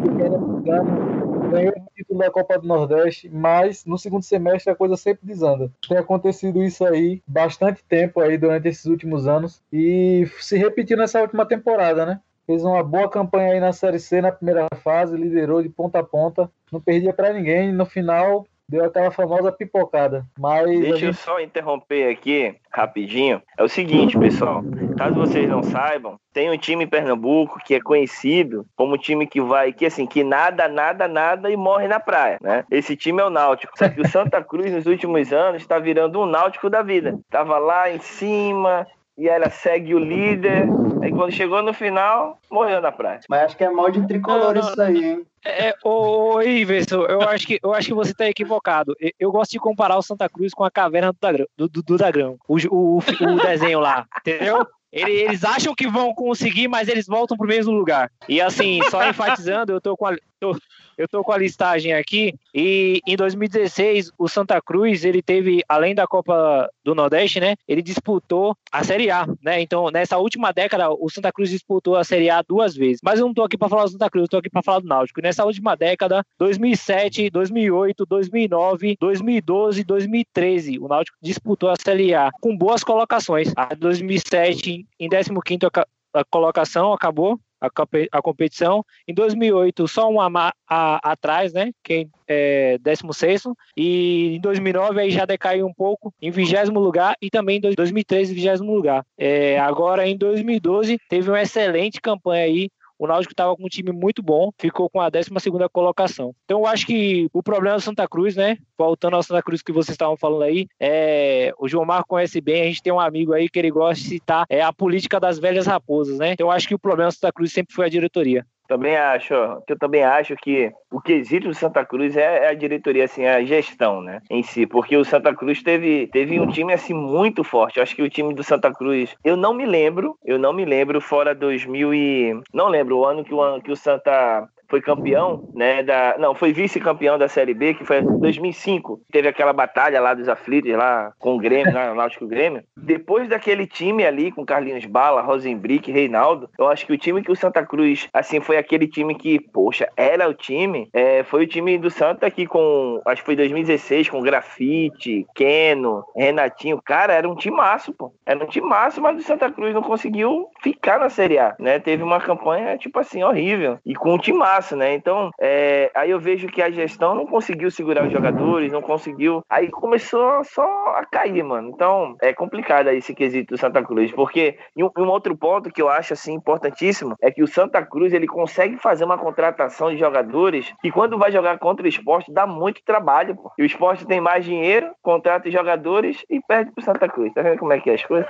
ganhou 1.50 1.73
o 1.75 1.93
título 1.95 2.19
da 2.19 2.31
Copa 2.31 2.57
do 2.57 2.67
Nordeste, 2.67 3.29
mas 3.29 3.85
no 3.85 3.97
segundo 3.97 4.23
semestre 4.23 4.71
a 4.71 4.75
coisa 4.75 4.95
sempre 4.95 5.25
desanda. 5.25 5.71
Tem 5.88 5.97
acontecido 5.97 6.63
isso 6.63 6.85
aí 6.85 7.21
bastante 7.27 7.83
tempo 7.83 8.19
aí 8.19 8.38
durante 8.38 8.67
esses 8.67 8.85
últimos 8.85 9.27
anos 9.27 9.62
e 9.71 10.25
se 10.39 10.57
repetiu 10.57 10.97
nessa 10.97 11.21
última 11.21 11.45
temporada, 11.45 12.05
né? 12.05 12.21
Fez 12.45 12.63
uma 12.63 12.83
boa 12.83 13.09
campanha 13.09 13.53
aí 13.53 13.59
na 13.59 13.71
Série 13.71 14.00
C 14.00 14.19
na 14.19 14.31
primeira 14.31 14.67
fase, 14.83 15.15
liderou 15.15 15.62
de 15.63 15.69
ponta 15.69 16.00
a 16.00 16.03
ponta, 16.03 16.51
não 16.71 16.81
perdia 16.81 17.13
para 17.13 17.31
ninguém, 17.31 17.71
no 17.71 17.85
final 17.85 18.45
deu 18.67 18.86
aquela 18.86 19.12
famosa 19.12 19.51
pipocada. 19.51 20.25
Mas 20.39 20.65
Deixa 20.67 20.88
eu 20.88 20.98
gente- 20.98 21.17
só 21.17 21.39
interromper 21.39 22.10
aqui 22.10 22.55
rapidinho. 22.72 23.41
É 23.58 23.63
o 23.63 23.70
seguinte, 23.70 24.17
pessoal. 24.17 24.63
Caso 24.98 25.15
vocês 25.15 25.48
não 25.50 25.62
saibam, 25.62 26.17
tem 26.34 26.50
um 26.50 26.58
time 26.58 26.84
em 26.86 26.88
Pernambuco 26.88 27.60
que 27.63 27.75
é 27.75 27.82
conhecido 27.82 28.65
como 28.75 28.96
um 28.96 28.98
time 28.98 29.27
que 29.27 29.39
vai, 29.41 29.72
que 29.72 29.86
assim, 29.86 30.05
que 30.08 30.24
nada, 30.24 30.67
nada, 30.67 31.08
nada 31.08 31.51
e 31.51 31.58
morre 31.58 31.88
na 31.88 32.00
praia, 32.00 32.38
né? 32.41 32.65
Esse 32.72 32.96
time 32.96 33.22
é 33.22 33.25
o 33.25 33.29
Náutico. 33.29 33.77
Só 33.77 33.88
que 33.89 34.01
o 34.01 34.08
Santa 34.08 34.43
Cruz 34.43 34.72
nos 34.72 34.86
últimos 34.86 35.32
anos 35.32 35.62
está 35.62 35.77
virando 35.77 36.20
um 36.22 36.25
Náutico 36.25 36.70
da 36.70 36.82
vida. 36.82 37.20
Tava 37.29 37.58
lá 37.60 37.91
em 37.91 38.00
cima 38.00 38.88
e 39.17 39.27
ela 39.27 39.50
segue 39.50 39.93
o 39.93 40.00
líder. 40.00 40.67
Aí 41.01 41.12
quando 41.12 41.32
chegou 41.32 41.62
no 41.62 41.74
final, 41.74 42.39
morreu 42.51 42.82
na 42.82 42.91
praia. 42.91 43.20
Mas 43.29 43.41
acho 43.43 43.58
que 43.58 43.63
é 43.63 43.70
mal 43.70 43.91
de 43.91 44.05
tricolor 44.08 44.53
Não, 44.53 44.62
não, 44.62 44.70
isso 44.70 44.82
aí, 44.82 45.03
hein? 45.03 45.25
É, 45.46 45.74
ô, 45.84 46.36
ô 46.36 46.41
Iverson, 46.41 47.01
eu 47.03 47.22
acho 47.22 47.46
que 47.46 47.60
eu 47.62 47.74
acho 47.74 47.88
que 47.89 47.93
você 47.93 48.13
tá 48.13 48.27
equivocado. 48.27 48.96
Eu, 49.00 49.12
eu 49.20 49.32
gosto 49.32 49.51
de 49.51 49.60
comparar 49.60 49.98
o 49.98 50.01
Santa 50.01 50.29
Cruz 50.29 50.53
com 50.53 50.63
a 50.63 50.72
caverna 50.72 51.12
do 51.12 51.17
Dagrão, 51.20 51.46
do, 51.58 51.67
do, 51.67 51.84
do 51.84 51.98
Dagrão. 51.98 52.38
O, 52.48 52.55
o, 52.70 52.98
o 53.00 53.36
desenho 53.41 53.79
lá, 53.79 54.05
entendeu? 54.20 54.65
Ele- 54.91 55.12
Eles 55.12 55.43
acham 55.43 55.74
que 55.74 55.88
vão 55.88 56.13
conseguir, 56.13 56.67
mas 56.67 56.88
eles 56.88 57.08
voltam 57.08 57.36
pro 57.36 57.48
mesmo 57.48 57.74
lugar. 57.74 58.12
E 58.29 58.39
assim, 58.39 58.79
só 58.91 59.03
enfatizando, 59.10 59.72
eu 59.74 59.82
tô 59.82 59.98
com 59.98 60.05
a, 60.05 60.15
tô- 60.51 60.59
eu 60.97 61.07
tô 61.07 61.23
com 61.23 61.31
a 61.31 61.38
listagem 61.38 61.93
aqui. 61.93 62.35
E 62.53 63.01
em 63.07 63.15
2016, 63.15 64.12
o 64.17 64.27
Santa 64.27 64.62
Cruz, 64.62 65.03
ele 65.03 65.21
teve, 65.21 65.63
além 65.67 65.95
da 65.95 66.05
Copa 66.05 66.69
do 66.83 66.93
Nordeste, 66.93 67.39
né? 67.39 67.55
Ele 67.67 67.81
disputou 67.81 68.55
a 68.71 68.83
Série 68.83 69.09
A, 69.09 69.25
né? 69.41 69.59
Então, 69.62 69.89
nessa 69.89 70.17
última 70.17 70.51
década, 70.51 70.91
o 70.91 71.09
Santa 71.09 71.31
Cruz 71.31 71.50
disputou 71.50 71.95
a 71.95 72.03
Série 72.03 72.29
A 72.29 72.41
duas 72.41 72.75
vezes. 72.75 73.00
Mas 73.03 73.19
eu 73.19 73.25
não 73.25 73.33
tô 73.33 73.43
aqui 73.43 73.57
para 73.57 73.69
falar 73.69 73.85
do 73.85 73.91
Santa 73.91 74.09
Cruz, 74.09 74.23
eu 74.25 74.29
tô 74.29 74.38
aqui 74.38 74.50
para 74.50 74.62
falar 74.62 74.79
do 74.79 74.88
Náutico. 74.88 75.19
E 75.19 75.23
nessa 75.23 75.45
última 75.45 75.75
década, 75.75 76.23
2007, 76.38 77.29
2008, 77.29 78.05
2009, 78.05 78.95
2012, 79.00 79.83
2013, 79.83 80.77
o 80.79 80.88
Náutico 80.88 81.17
disputou 81.21 81.69
a 81.69 81.75
Série 81.83 82.13
A 82.13 82.29
com 82.39 82.55
boas 82.55 82.83
colocações. 82.83 83.51
A 83.55 83.73
2007 83.73 84.85
em 85.00 85.09
15º 85.09 85.65
aca- 85.67 85.88
a 86.13 86.23
colocação 86.23 86.93
acabou 86.93 87.39
a, 87.67 88.17
a 88.17 88.22
competição. 88.22 88.84
Em 89.08 89.13
2008, 89.13 89.88
só 89.88 90.10
um 90.10 90.20
a, 90.20 90.27
a- 90.70 91.00
atrás, 91.12 91.53
né? 91.53 91.72
Quem 91.84 92.10
é 92.27 92.77
16 92.79 93.43
e 93.77 94.36
em 94.36 94.39
2009 94.41 95.00
aí 95.01 95.12
já 95.12 95.25
decaiu 95.25 95.65
um 95.65 95.74
pouco 95.74 96.13
em 96.22 96.32
20 96.32 96.55
lugar 96.72 97.15
e 97.22 97.29
também 97.29 97.58
em 97.58 97.75
2013 97.75 98.34
20 98.34 98.60
lugar. 98.62 99.05
É, 99.17 99.60
agora 99.60 100.08
em 100.08 100.17
2012 100.17 100.98
teve 101.10 101.29
uma 101.29 101.41
excelente 101.41 102.01
campanha 102.01 102.46
aí. 102.46 102.70
O 103.03 103.07
Náutico 103.07 103.33
estava 103.33 103.53
com 103.53 103.65
um 103.65 103.67
time 103.67 103.91
muito 103.91 104.24
bom, 104.24 104.50
ficou 104.57 104.89
com 104.89 105.01
a 105.01 105.10
12 105.10 105.29
colocação. 105.74 106.33
Então 106.45 106.62
eu 106.62 106.65
acho 106.65 106.86
que 106.86 107.27
o 107.33 107.43
problema 107.43 107.75
do 107.75 107.81
Santa 107.81 108.07
Cruz, 108.07 108.33
né? 108.33 108.57
Voltando 108.77 109.17
ao 109.17 109.22
Santa 109.22 109.43
Cruz 109.43 109.62
que 109.62 109.74
vocês 109.74 109.93
estavam 109.93 110.15
falando 110.15 110.43
aí, 110.43 110.67
é, 110.79 111.51
o 111.60 111.67
João 111.67 111.83
Marco 111.83 112.07
conhece 112.07 112.39
bem, 112.39 112.62
a 112.62 112.65
gente 112.67 112.81
tem 112.81 112.93
um 112.93 113.01
amigo 113.01 113.33
aí 113.33 113.50
que 113.50 113.60
ele 113.60 113.69
gosta 113.69 114.01
de 114.01 114.07
citar, 114.07 114.45
é 114.48 114.62
a 114.62 114.72
política 114.72 115.19
das 115.19 115.38
velhas 115.38 115.67
raposas, 115.67 116.17
né? 116.17 116.31
Então 116.31 116.48
eu 116.48 116.51
acho 116.51 116.65
que 116.65 116.75
o 116.75 116.79
problema 116.79 117.10
do 117.10 117.13
Santa 117.13 117.33
Cruz 117.33 117.51
sempre 117.51 117.75
foi 117.75 117.88
a 117.88 117.89
diretoria. 117.89 118.48
Também 118.74 118.98
acho, 118.98 119.36
que 119.68 119.74
eu 119.74 119.77
também 119.77 120.03
acho 120.03 120.36
que 120.36 120.72
o 120.92 121.00
quesito 121.00 121.48
do 121.48 121.53
Santa 121.53 121.86
Cruz 121.86 122.18
é, 122.18 122.46
é 122.46 122.50
a 122.50 122.56
diretoria, 122.56 123.06
assim, 123.06 123.24
a 123.24 123.44
gestão, 123.44 124.01
né, 124.01 124.20
em 124.32 124.42
si, 124.42 124.65
porque 124.65 124.98
o 124.98 125.06
Santa 125.06 125.32
Cruz 125.32 125.62
teve, 125.62 126.08
teve 126.08 126.39
um 126.39 126.48
time, 126.48 126.74
assim, 126.74 126.92
muito 126.92 127.44
forte, 127.44 127.77
eu 127.77 127.84
acho 127.84 127.96
que 127.96 128.01
o 128.01 128.10
time 128.10 128.34
do 128.34 128.44
Santa 128.44 128.74
Cruz, 128.74 129.15
eu 129.24 129.38
não 129.38 129.53
me 129.53 129.63
lembro, 129.63 130.18
eu 130.25 130.39
não 130.39 130.51
me 130.51 130.65
lembro, 130.65 131.00
fora 131.00 131.36
2000 131.36 131.94
e... 131.94 132.42
não 132.51 132.68
lembro, 132.68 132.98
o 132.98 133.06
ano 133.06 133.24
que 133.24 133.32
o, 133.32 133.39
ano 133.39 133.62
que 133.62 133.72
o 133.72 133.75
Santa 133.75 134.50
foi 134.74 134.82
campeão, 134.82 135.48
né, 135.53 135.84
da, 135.84 136.15
não, 136.18 136.34
foi 136.34 136.51
vice-campeão 136.51 137.15
da 137.15 137.27
Série 137.27 137.53
B, 137.53 137.75
que 137.75 137.86
foi 137.86 138.00
em 138.00 138.20
2005, 138.20 139.01
teve 139.12 139.27
aquela 139.27 139.53
batalha 139.53 140.01
lá 140.01 140.15
dos 140.15 140.27
aflitos, 140.27 140.72
lá 140.72 141.13
com 141.20 141.36
o 141.36 141.38
Grêmio, 141.38 141.72
lá 141.72 141.89
no 141.89 141.96
Náutico 141.96 142.25
Grêmio, 142.25 142.63
depois 142.75 143.30
daquele 143.30 143.68
time 143.68 144.03
ali, 144.03 144.32
com 144.32 144.44
Carlinhos 144.44 144.84
Bala, 144.86 145.22
Rosenbrick, 145.22 145.92
Reinaldo, 145.92 146.50
eu 146.58 146.68
acho 146.68 146.88
que 146.88 146.94
o 146.94 146.98
time 146.98 147.22
que 147.22 147.32
o 147.32 147.36
Santa 147.36 147.63
Cruz, 147.63 148.10
assim, 148.12 148.42
foi 148.42 148.58
aquele 148.58 148.88
time 148.88 149.13
que, 149.13 149.39
poxa, 149.39 149.88
era 149.96 150.27
o 150.27 150.34
time, 150.34 150.89
é, 150.92 151.22
foi 151.22 151.44
o 151.44 151.48
time 151.48 151.77
do 151.77 151.92
Santa 151.92 152.32
que 152.32 152.48
com, 152.48 153.00
acho 153.06 153.22
que 153.22 153.27
foi 153.27 153.36
2016, 153.36 154.10
com 154.10 154.24
Grafite, 154.24 155.24
Keno, 155.36 156.03
Renatinho, 156.15 156.82
cara, 156.84 157.13
era 157.13 157.30
um 157.30 157.36
timaço, 157.36 157.94
pô, 157.94 158.12
era 158.25 158.44
um 158.44 158.48
timaço, 158.48 159.00
mas 159.00 159.20
o 159.20 159.24
Santa 159.24 159.51
Cruz 159.51 159.72
não 159.72 159.84
conseguiu 159.84 160.48
ficar 160.63 160.98
na 160.98 161.10
Série 161.10 161.38
A, 161.38 161.56
né, 161.60 161.77
teve 161.77 162.01
uma 162.01 162.20
campanha, 162.20 162.75
tipo 162.75 162.98
assim, 162.98 163.22
horrível, 163.22 163.77
e 163.86 163.94
com 163.94 164.15
um 164.15 164.18
timaço, 164.18 164.62
né, 164.72 164.93
então, 164.93 165.29
é, 165.39 165.91
aí 165.93 166.12
eu 166.12 166.20
vejo 166.20 166.48
que 166.48 166.62
a 166.62 166.72
gestão 166.72 167.15
não 167.15 167.25
conseguiu 167.25 167.70
segurar 167.70 168.05
os 168.05 168.12
jogadores, 168.12 168.72
não 168.72 168.82
conseguiu, 168.82 169.43
aí 169.50 169.70
começou 169.70 170.43
só 170.43 170.63
a 170.96 171.05
cair, 171.05 171.43
mano, 171.43 171.70
então, 171.70 172.15
é 172.22 172.34
complicado 172.34 172.88
aí 172.88 172.98
esse 172.98 173.13
quesito 173.13 173.53
do 173.53 173.58
Santa 173.58 173.84
Cruz, 173.84 174.12
porque 174.12 174.58
e 174.75 174.84
um, 174.84 174.89
um 174.98 175.08
outro 175.08 175.36
ponto 175.36 175.72
que 175.72 175.82
eu 175.82 175.89
acho, 175.89 176.13
assim, 176.13 176.34
importantíssimo, 176.34 177.15
é 177.22 177.32
que 177.32 177.43
o 177.43 177.48
Santa 177.48 177.86
Cruz, 177.86 178.13
ele 178.13 178.27
consegue 178.27 178.77
fazer 178.77 179.03
uma 179.03 179.17
contratação 179.17 179.91
de 179.91 179.98
jogadores 179.98 180.74
que 180.82 180.91
quando 180.91 181.17
vai 181.17 181.32
jogar 181.32 181.58
contra 181.60 181.86
o 181.86 181.89
esporte, 181.89 182.32
dá 182.32 182.48
muito 182.48 182.82
trabalho, 182.84 183.36
pô. 183.36 183.51
E 183.58 183.63
o 183.63 183.65
esporte 183.65 184.05
tem 184.05 184.22
mais 184.22 184.46
dinheiro, 184.46 184.91
contrata 185.01 185.48
os 185.48 185.53
jogadores 185.53 186.24
e 186.29 186.41
perde 186.41 186.72
pro 186.72 186.84
Santa 186.84 187.08
Cruz, 187.08 187.34
tá 187.34 187.41
vendo 187.41 187.60
como 187.60 187.74
é 187.74 187.79
que 187.79 187.89
é 187.89 187.96
as 187.96 188.05
coisas? 188.05 188.29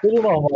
Tudo 0.00 0.22
normal. 0.22 0.48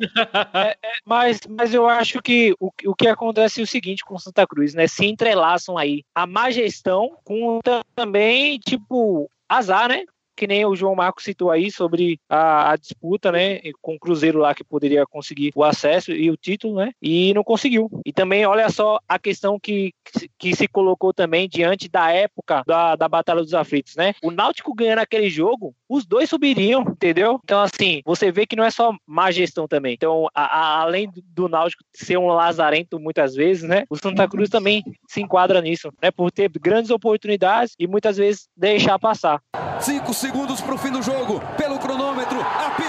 Mas, 1.04 1.40
mas 1.48 1.74
eu 1.74 1.88
acho 1.88 2.20
que 2.20 2.54
o, 2.58 2.70
o 2.86 2.94
que 2.94 3.08
acontece 3.08 3.60
é 3.60 3.64
o 3.64 3.66
seguinte 3.66 4.04
com 4.04 4.14
o 4.14 4.18
Santa 4.18 4.46
Cruz, 4.46 4.74
né? 4.74 4.86
Sempre 4.86 5.05
entrelaçam 5.06 5.78
aí 5.78 6.02
a 6.14 6.26
má 6.26 6.50
gestão 6.50 7.16
com 7.24 7.60
também, 7.94 8.58
tipo, 8.58 9.30
azar, 9.48 9.88
né? 9.88 10.04
que 10.36 10.46
nem 10.46 10.64
o 10.66 10.76
João 10.76 10.94
Marcos 10.94 11.24
citou 11.24 11.50
aí 11.50 11.70
sobre 11.70 12.20
a, 12.28 12.72
a, 12.72 12.76
disputa, 12.76 13.32
né, 13.32 13.58
com 13.80 13.94
o 13.94 13.98
Cruzeiro 13.98 14.38
lá 14.38 14.54
que 14.54 14.62
poderia 14.62 15.06
conseguir 15.06 15.50
o 15.54 15.64
acesso 15.64 16.12
e 16.12 16.30
o 16.30 16.36
título, 16.36 16.76
né, 16.76 16.92
e 17.00 17.32
não 17.32 17.42
conseguiu. 17.42 17.90
E 18.04 18.12
também, 18.12 18.44
olha 18.44 18.68
só 18.68 19.00
a 19.08 19.18
questão 19.18 19.58
que, 19.58 19.94
que 20.38 20.54
se 20.54 20.68
colocou 20.68 21.14
também 21.14 21.48
diante 21.48 21.88
da 21.88 22.12
época 22.12 22.62
da, 22.66 22.94
da 22.94 23.08
Batalha 23.08 23.42
dos 23.42 23.54
Aflitos, 23.54 23.96
né, 23.96 24.14
o 24.22 24.30
Náutico 24.30 24.74
ganhando 24.74 24.98
aquele 24.98 25.30
jogo, 25.30 25.74
os 25.88 26.04
dois 26.04 26.28
subiriam, 26.28 26.82
entendeu? 26.82 27.40
Então, 27.44 27.60
assim, 27.60 28.00
você 28.04 28.30
vê 28.30 28.46
que 28.46 28.56
não 28.56 28.64
é 28.64 28.70
só 28.70 28.92
má 29.06 29.30
gestão 29.30 29.68
também. 29.68 29.94
Então, 29.94 30.28
a, 30.34 30.44
a, 30.44 30.80
além 30.80 31.10
do 31.14 31.48
Náutico 31.48 31.82
ser 31.94 32.16
um 32.16 32.26
lazarento 32.26 32.98
muitas 32.98 33.34
vezes, 33.34 33.62
né, 33.62 33.84
o 33.88 33.96
Santa 33.96 34.28
Cruz 34.28 34.48
também 34.50 34.82
se 35.08 35.20
enquadra 35.20 35.60
nisso, 35.60 35.92
né, 36.02 36.10
por 36.10 36.30
ter 36.30 36.50
grandes 36.50 36.90
oportunidades 36.90 37.74
e 37.78 37.86
muitas 37.86 38.16
vezes 38.16 38.48
deixar 38.56 38.98
passar. 38.98 39.40
Cinco 39.80 40.14
segundos 40.14 40.60
para 40.60 40.74
o 40.74 40.78
fim 40.78 40.90
do 40.90 41.02
jogo. 41.02 41.40
Pelo 41.56 41.78
cronômetro, 41.78 42.40
apita 42.40 42.85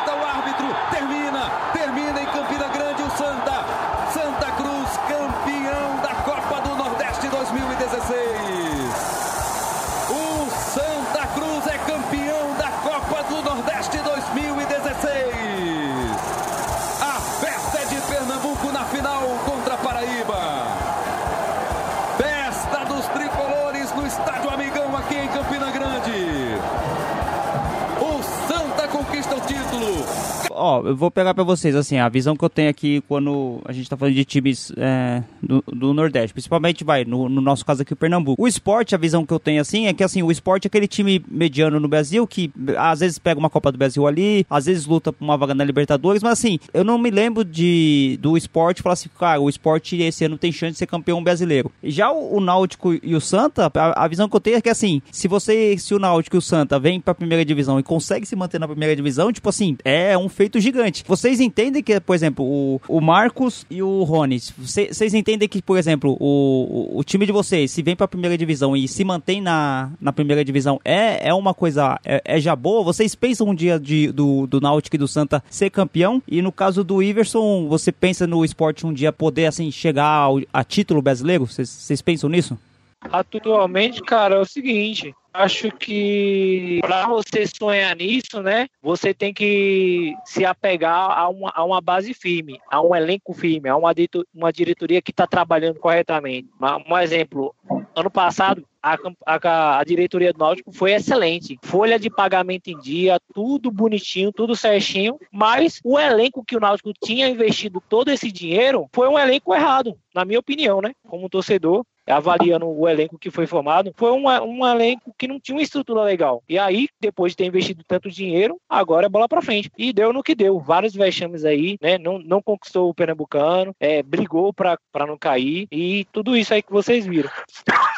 Ó, 30.57 30.81
eu 30.87 30.95
vou 30.95 31.11
pegar 31.11 31.35
pra 31.35 31.43
vocês, 31.43 31.75
assim, 31.75 31.97
a 31.99 32.09
visão 32.09 32.35
que 32.35 32.43
eu 32.43 32.49
tenho 32.49 32.69
aqui 32.69 33.01
quando 33.07 33.61
a 33.63 33.71
gente 33.71 33.87
tá 33.87 33.95
falando 33.95 34.15
de 34.15 34.25
times 34.25 34.71
é, 34.75 35.21
do, 35.41 35.63
do 35.67 35.93
Nordeste, 35.93 36.33
principalmente, 36.33 36.83
vai, 36.83 37.05
no, 37.05 37.29
no 37.29 37.39
nosso 37.41 37.63
caso 37.63 37.83
aqui, 37.83 37.93
o 37.93 37.95
Pernambuco. 37.95 38.41
O 38.41 38.47
esporte, 38.47 38.95
a 38.95 38.97
visão 38.97 39.23
que 39.23 39.31
eu 39.31 39.39
tenho, 39.39 39.61
assim, 39.61 39.85
é 39.85 39.93
que, 39.93 40.03
assim, 40.03 40.23
o 40.23 40.31
esporte 40.31 40.65
é 40.65 40.67
aquele 40.67 40.87
time 40.87 41.23
mediano 41.29 41.79
no 41.79 41.87
Brasil 41.87 42.25
que 42.25 42.51
às 42.75 43.01
vezes 43.01 43.19
pega 43.19 43.39
uma 43.39 43.49
Copa 43.49 43.71
do 43.71 43.77
Brasil 43.77 44.07
ali, 44.07 44.45
às 44.49 44.65
vezes 44.65 44.85
luta 44.85 45.13
por 45.13 45.23
uma 45.23 45.37
vaga 45.37 45.53
na 45.53 45.63
Libertadores, 45.63 46.23
mas, 46.23 46.33
assim, 46.33 46.59
eu 46.73 46.83
não 46.83 46.97
me 46.97 47.11
lembro 47.11 47.45
de 47.45 48.17
do 48.19 48.35
esporte 48.35 48.81
falar 48.81 48.93
assim, 48.93 49.09
cara, 49.17 49.39
o 49.39 49.49
esporte 49.49 50.01
esse 50.01 50.25
ano 50.25 50.37
tem 50.37 50.51
chance 50.51 50.73
de 50.73 50.79
ser 50.79 50.87
campeão 50.87 51.23
brasileiro. 51.23 51.71
Já 51.83 52.11
o, 52.11 52.37
o 52.37 52.41
Náutico 52.41 52.95
e 53.03 53.15
o 53.15 53.21
Santa, 53.21 53.71
a, 53.75 54.05
a 54.05 54.07
visão 54.07 54.27
que 54.27 54.35
eu 54.35 54.39
tenho 54.39 54.57
é 54.57 54.61
que, 54.61 54.69
assim, 54.69 55.03
se 55.11 55.27
você, 55.27 55.77
se 55.77 55.93
o 55.93 55.99
Náutico 55.99 56.35
e 56.35 56.39
o 56.39 56.41
Santa 56.41 56.79
vêm 56.79 56.99
pra 56.99 57.13
primeira 57.13 57.45
divisão 57.45 57.79
e 57.79 57.83
consegue 57.83 58.25
se 58.25 58.35
manter 58.35 58.59
na 58.59 58.67
primeira 58.67 58.95
divisão, 58.95 59.31
tipo 59.31 59.49
assim, 59.49 59.77
é 59.85 60.17
um 60.17 60.27
feito 60.27 60.46
gigante. 60.55 61.03
Vocês 61.07 61.39
entendem 61.39 61.83
que, 61.83 61.99
por 61.99 62.15
exemplo, 62.15 62.45
o, 62.45 62.81
o 62.87 63.01
Marcos 63.01 63.65
e 63.69 63.81
o 63.81 64.03
Rony, 64.03 64.39
vocês 64.57 65.13
entendem 65.13 65.47
que, 65.47 65.61
por 65.61 65.77
exemplo, 65.77 66.17
o, 66.19 66.93
o, 66.95 66.99
o 66.99 67.03
time 67.03 67.25
de 67.25 67.31
vocês, 67.31 67.71
se 67.71 67.81
vem 67.81 67.95
pra 67.95 68.07
primeira 68.07 68.37
divisão 68.37 68.75
e 68.75 68.87
se 68.87 69.03
mantém 69.03 69.41
na, 69.41 69.91
na 69.99 70.13
primeira 70.13 70.43
divisão, 70.43 70.79
é, 70.83 71.29
é 71.29 71.33
uma 71.33 71.53
coisa, 71.53 71.99
é, 72.05 72.21
é 72.23 72.39
já 72.39 72.55
boa? 72.55 72.83
Vocês 72.83 73.15
pensam 73.15 73.47
um 73.47 73.55
dia 73.55 73.79
de, 73.79 74.11
do, 74.11 74.47
do 74.47 74.61
Náutico 74.61 74.95
e 74.95 74.99
do 74.99 75.07
Santa 75.07 75.43
ser 75.49 75.69
campeão? 75.69 76.21
E 76.27 76.41
no 76.41 76.51
caso 76.51 76.83
do 76.83 77.01
Iverson, 77.01 77.67
você 77.67 77.91
pensa 77.91 78.25
no 78.25 78.43
esporte 78.45 78.85
um 78.85 78.93
dia 78.93 79.11
poder, 79.11 79.45
assim, 79.45 79.71
chegar 79.71 80.07
ao, 80.07 80.39
a 80.53 80.63
título 80.63 81.01
brasileiro? 81.01 81.45
Vocês 81.45 82.01
pensam 82.01 82.29
nisso? 82.29 82.57
Atualmente, 83.01 84.01
cara, 84.01 84.35
é 84.35 84.39
o 84.39 84.45
seguinte. 84.45 85.13
Acho 85.37 85.71
que 85.71 86.79
para 86.81 87.07
você 87.07 87.45
sonhar 87.45 87.95
nisso, 87.95 88.41
né? 88.41 88.67
Você 88.81 89.13
tem 89.13 89.31
que 89.31 90.15
se 90.25 90.43
apegar 90.43 91.11
a 91.11 91.29
uma, 91.29 91.51
a 91.53 91.63
uma 91.63 91.79
base 91.79 92.11
firme, 92.11 92.59
a 92.71 92.81
um 92.81 92.95
elenco 92.95 93.35
firme, 93.35 93.69
a 93.69 93.77
uma, 93.77 93.93
uma 94.33 94.51
diretoria 94.51 94.99
que 94.99 95.11
está 95.11 95.27
trabalhando 95.27 95.79
corretamente. 95.79 96.49
Um 96.89 96.97
exemplo, 96.97 97.53
ano 97.95 98.09
passado 98.09 98.65
a, 98.81 98.97
a, 99.25 99.79
a 99.79 99.83
diretoria 99.83 100.33
do 100.33 100.39
Náutico 100.39 100.71
foi 100.71 100.93
excelente. 100.93 101.59
Folha 101.61 101.99
de 101.99 102.09
pagamento 102.09 102.69
em 102.69 102.79
dia, 102.79 103.19
tudo 103.33 103.69
bonitinho, 103.69 104.31
tudo 104.31 104.55
certinho, 104.55 105.19
mas 105.31 105.79
o 105.83 105.99
elenco 105.99 106.43
que 106.43 106.55
o 106.55 106.59
Náutico 106.59 106.91
tinha 107.03 107.27
investido 107.27 107.79
todo 107.87 108.09
esse 108.09 108.31
dinheiro 108.31 108.87
foi 108.91 109.07
um 109.07 109.19
elenco 109.19 109.53
errado, 109.53 109.95
na 110.15 110.25
minha 110.25 110.39
opinião, 110.39 110.81
né? 110.81 110.93
Como 111.07 111.29
torcedor, 111.29 111.85
avaliando 112.07 112.67
o 112.67 112.87
elenco 112.87 113.17
que 113.17 113.31
foi 113.31 113.45
formado, 113.45 113.93
foi 113.95 114.11
um, 114.11 114.27
um 114.27 114.65
elenco 114.65 115.13
que 115.17 115.27
não 115.27 115.39
tinha 115.39 115.55
uma 115.55 115.63
estrutura 115.63 116.03
legal. 116.03 116.43
E 116.47 116.57
aí, 116.57 116.87
depois 116.99 117.33
de 117.33 117.37
ter 117.37 117.45
investido 117.45 117.83
tanto 117.87 118.09
dinheiro, 118.09 118.59
agora 118.69 119.05
é 119.05 119.09
bola 119.09 119.27
pra 119.27 119.41
frente. 119.41 119.71
E 119.77 119.91
deu 119.93 120.13
no 120.13 120.23
que 120.23 120.35
deu. 120.35 120.59
Vários 120.59 120.93
vexames 120.93 121.45
aí, 121.45 121.77
né? 121.81 121.97
Não, 121.97 122.19
não 122.19 122.41
conquistou 122.41 122.89
o 122.89 122.93
Pernambucano, 122.93 123.75
é, 123.79 124.01
brigou 124.01 124.53
pra 124.53 124.77
não 125.07 125.17
cair 125.17 125.67
e 125.71 126.05
tudo 126.11 126.35
isso 126.35 126.53
aí 126.53 126.61
que 126.61 126.71
vocês 126.71 127.05
viram. 127.05 127.29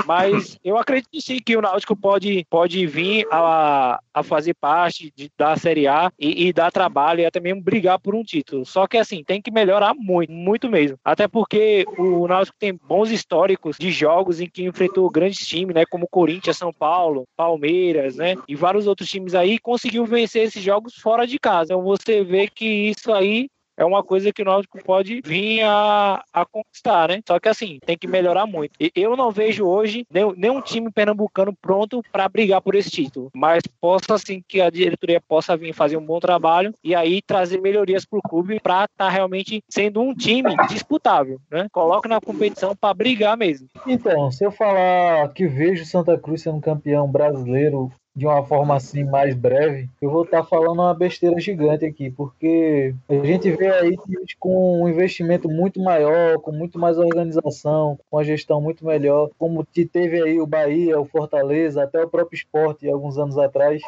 Mas 0.05 0.57
eu 0.63 0.77
acredito 0.77 1.21
sim 1.21 1.39
que 1.39 1.55
o 1.55 1.61
Náutico 1.61 1.95
pode, 1.95 2.45
pode 2.49 2.85
vir 2.87 3.27
a, 3.31 3.99
a 4.13 4.23
fazer 4.23 4.53
parte 4.55 5.13
de, 5.15 5.29
da 5.37 5.55
Série 5.55 5.87
A 5.87 6.11
e, 6.17 6.47
e 6.47 6.53
dar 6.53 6.71
trabalho 6.71 7.21
e 7.21 7.25
até 7.25 7.39
mesmo 7.39 7.61
brigar 7.61 7.99
por 7.99 8.15
um 8.15 8.23
título. 8.23 8.65
Só 8.65 8.87
que 8.87 8.97
assim, 8.97 9.23
tem 9.23 9.41
que 9.41 9.51
melhorar 9.51 9.93
muito, 9.93 10.31
muito 10.31 10.69
mesmo. 10.69 10.97
Até 11.03 11.27
porque 11.27 11.85
o 11.97 12.27
Náutico 12.27 12.57
tem 12.57 12.73
bons 12.87 13.11
históricos 13.11 13.77
de 13.77 13.91
jogos 13.99 14.39
em 14.39 14.49
que 14.49 14.63
enfrentou 14.63 15.09
grandes 15.09 15.45
times, 15.45 15.75
né, 15.75 15.85
como 15.85 16.07
Corinthians, 16.07 16.57
São 16.57 16.73
Paulo, 16.73 17.25
Palmeiras, 17.35 18.15
né, 18.15 18.35
e 18.47 18.55
vários 18.55 18.87
outros 18.87 19.09
times 19.09 19.35
aí, 19.35 19.59
conseguiu 19.59 20.05
vencer 20.05 20.43
esses 20.43 20.63
jogos 20.63 20.95
fora 20.95 21.27
de 21.27 21.37
casa. 21.37 21.73
Então 21.73 21.83
você 21.83 22.23
vê 22.23 22.47
que 22.47 22.65
isso 22.65 23.11
aí 23.11 23.47
é 23.79 23.85
uma 23.85 24.03
coisa 24.03 24.33
que 24.33 24.41
o 24.41 24.45
Náutico 24.45 24.83
pode 24.83 25.21
vir 25.25 25.63
a, 25.63 26.21
a 26.33 26.45
conquistar, 26.45 27.07
né? 27.07 27.21
Só 27.25 27.39
que 27.39 27.47
assim, 27.47 27.79
tem 27.85 27.97
que 27.97 28.07
melhorar 28.07 28.45
muito. 28.45 28.73
E 28.77 28.91
eu 28.93 29.15
não 29.15 29.31
vejo 29.31 29.65
hoje 29.65 30.05
nenhum, 30.11 30.33
nenhum 30.35 30.61
time 30.61 30.91
pernambucano 30.91 31.55
pronto 31.61 32.03
para 32.11 32.27
brigar 32.27 32.61
por 32.61 32.75
esse 32.75 32.91
título, 32.91 33.29
mas 33.33 33.63
possa 33.79 34.15
assim 34.15 34.43
que 34.45 34.59
a 34.59 34.69
diretoria 34.69 35.21
possa 35.21 35.55
vir 35.55 35.73
fazer 35.73 35.95
um 35.95 36.05
bom 36.05 36.19
trabalho 36.19 36.73
e 36.83 36.93
aí 36.93 37.21
trazer 37.21 37.61
melhorias 37.61 38.05
para 38.05 38.19
o 38.19 38.21
clube 38.21 38.59
para 38.59 38.83
estar 38.83 39.07
realmente 39.07 39.63
sendo 39.69 40.01
um 40.01 40.13
time 40.13 40.53
disputável, 40.67 41.39
né? 41.49 41.67
Coloca 41.71 42.09
na 42.09 42.19
competição 42.19 42.75
para 42.75 42.93
brigar 42.93 43.37
mesmo. 43.37 43.69
Então, 43.87 44.29
se 44.29 44.43
eu 44.43 44.51
falar 44.51 45.29
que 45.29 45.47
vejo 45.47 45.85
Santa 45.85 46.17
Cruz 46.17 46.41
sendo 46.41 46.59
campeão 46.59 47.07
brasileiro 47.07 47.89
de 48.19 48.25
uma 48.25 48.43
forma 48.43 48.75
assim 48.75 49.05
mais 49.05 49.33
breve, 49.33 49.89
eu 50.01 50.11
vou 50.11 50.23
estar 50.23 50.43
falando 50.43 50.81
uma 50.81 50.93
besteira 50.93 51.39
gigante 51.39 51.85
aqui, 51.85 52.11
porque 52.11 52.93
a 53.07 53.25
gente 53.25 53.49
vê 53.51 53.69
aí 53.69 53.95
times 53.95 54.35
com 54.37 54.83
um 54.83 54.89
investimento 54.89 55.47
muito 55.47 55.81
maior, 55.81 56.37
com 56.39 56.51
muito 56.51 56.77
mais 56.77 56.97
organização, 56.97 57.97
com 58.09 58.17
uma 58.17 58.23
gestão 58.25 58.59
muito 58.59 58.85
melhor, 58.85 59.29
como 59.39 59.65
que 59.65 59.85
teve 59.85 60.21
aí 60.21 60.41
o 60.41 60.45
Bahia, 60.45 60.99
o 60.99 61.05
Fortaleza, 61.05 61.81
até 61.81 62.03
o 62.03 62.09
próprio 62.09 62.35
esporte 62.35 62.89
alguns 62.89 63.17
anos 63.17 63.37
atrás. 63.37 63.81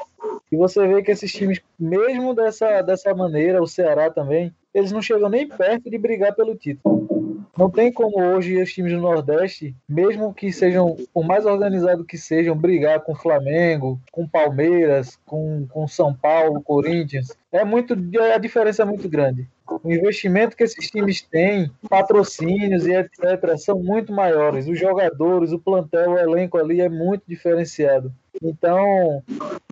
E 0.50 0.56
você 0.56 0.88
vê 0.88 1.04
que 1.04 1.12
esses 1.12 1.32
times, 1.34 1.60
mesmo 1.78 2.34
dessa, 2.34 2.82
dessa 2.82 3.14
maneira, 3.14 3.62
o 3.62 3.68
Ceará 3.68 4.10
também, 4.10 4.54
eles 4.74 4.94
não 4.94 5.02
chegam 5.02 5.28
nem 5.28 5.46
perto 5.46 5.90
de 5.90 5.98
brigar 5.98 6.34
pelo 6.34 6.56
título. 6.56 7.31
Não 7.58 7.70
tem 7.70 7.92
como 7.92 8.22
hoje 8.22 8.62
os 8.62 8.72
times 8.72 8.94
do 8.94 9.00
Nordeste, 9.00 9.76
mesmo 9.88 10.34
que 10.34 10.52
sejam, 10.52 10.96
por 11.14 11.26
mais 11.26 11.46
organizados 11.46 12.06
que 12.06 12.18
sejam, 12.18 12.56
brigar 12.56 13.02
com 13.02 13.16
Flamengo, 13.16 14.00
com 14.12 14.28
Palmeiras, 14.28 15.18
com, 15.26 15.68
com 15.68 15.88
São 15.88 16.14
Paulo, 16.14 16.62
Corinthians. 16.62 17.36
É 17.52 17.64
muito, 17.64 17.96
a 18.34 18.38
diferença 18.38 18.84
é 18.84 18.86
muito 18.86 19.10
grande. 19.10 19.48
O 19.84 19.92
investimento 19.92 20.56
que 20.56 20.64
esses 20.64 20.90
times 20.90 21.22
têm, 21.22 21.72
patrocínios 21.90 22.86
e 22.86 22.94
etc., 22.94 23.58
são 23.58 23.80
muito 23.80 24.12
maiores. 24.12 24.68
Os 24.68 24.78
jogadores, 24.78 25.52
o 25.52 25.60
plantel, 25.60 26.12
o 26.12 26.18
elenco 26.18 26.58
ali 26.58 26.82
é 26.82 26.90
muito 26.90 27.24
diferenciado. 27.28 28.14
Então, 28.42 29.24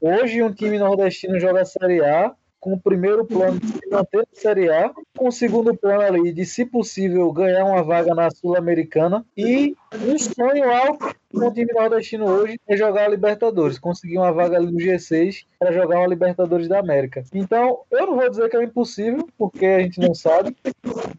hoje 0.01 0.41
um 0.41 0.53
time 0.53 0.77
nordestino 0.77 1.39
joga 1.39 1.61
a 1.61 1.65
Série 1.65 2.01
A 2.01 2.33
com 2.59 2.73
o 2.73 2.79
primeiro 2.79 3.25
plano 3.25 3.59
de 3.59 3.89
manter 3.89 4.17
na 4.19 4.25
Série 4.33 4.69
A, 4.69 4.91
com 5.17 5.27
o 5.27 5.31
segundo 5.31 5.75
plano 5.75 6.01
ali 6.01 6.33
de, 6.33 6.45
se 6.45 6.65
possível, 6.65 7.31
ganhar 7.31 7.65
uma 7.65 7.83
vaga 7.83 8.13
na 8.13 8.29
Sul-Americana 8.29 9.25
e 9.35 9.75
um 9.93 10.17
sonho 10.17 10.69
alto 10.69 11.15
com 11.31 11.47
o 11.47 11.53
time 11.53 11.71
nordestino 11.73 12.25
hoje 12.25 12.59
é 12.67 12.75
jogar 12.75 13.05
a 13.05 13.07
Libertadores, 13.07 13.77
conseguir 13.77 14.17
uma 14.17 14.31
vaga 14.31 14.57
ali 14.57 14.71
no 14.71 14.77
G6 14.77 15.45
para 15.57 15.71
jogar 15.71 15.99
uma 15.99 16.07
Libertadores 16.07 16.67
da 16.67 16.79
América. 16.79 17.23
Então, 17.33 17.79
eu 17.91 18.07
não 18.07 18.15
vou 18.15 18.29
dizer 18.29 18.49
que 18.49 18.57
é 18.57 18.63
impossível, 18.63 19.27
porque 19.37 19.65
a 19.65 19.79
gente 19.79 19.99
não 19.99 20.13
sabe, 20.13 20.55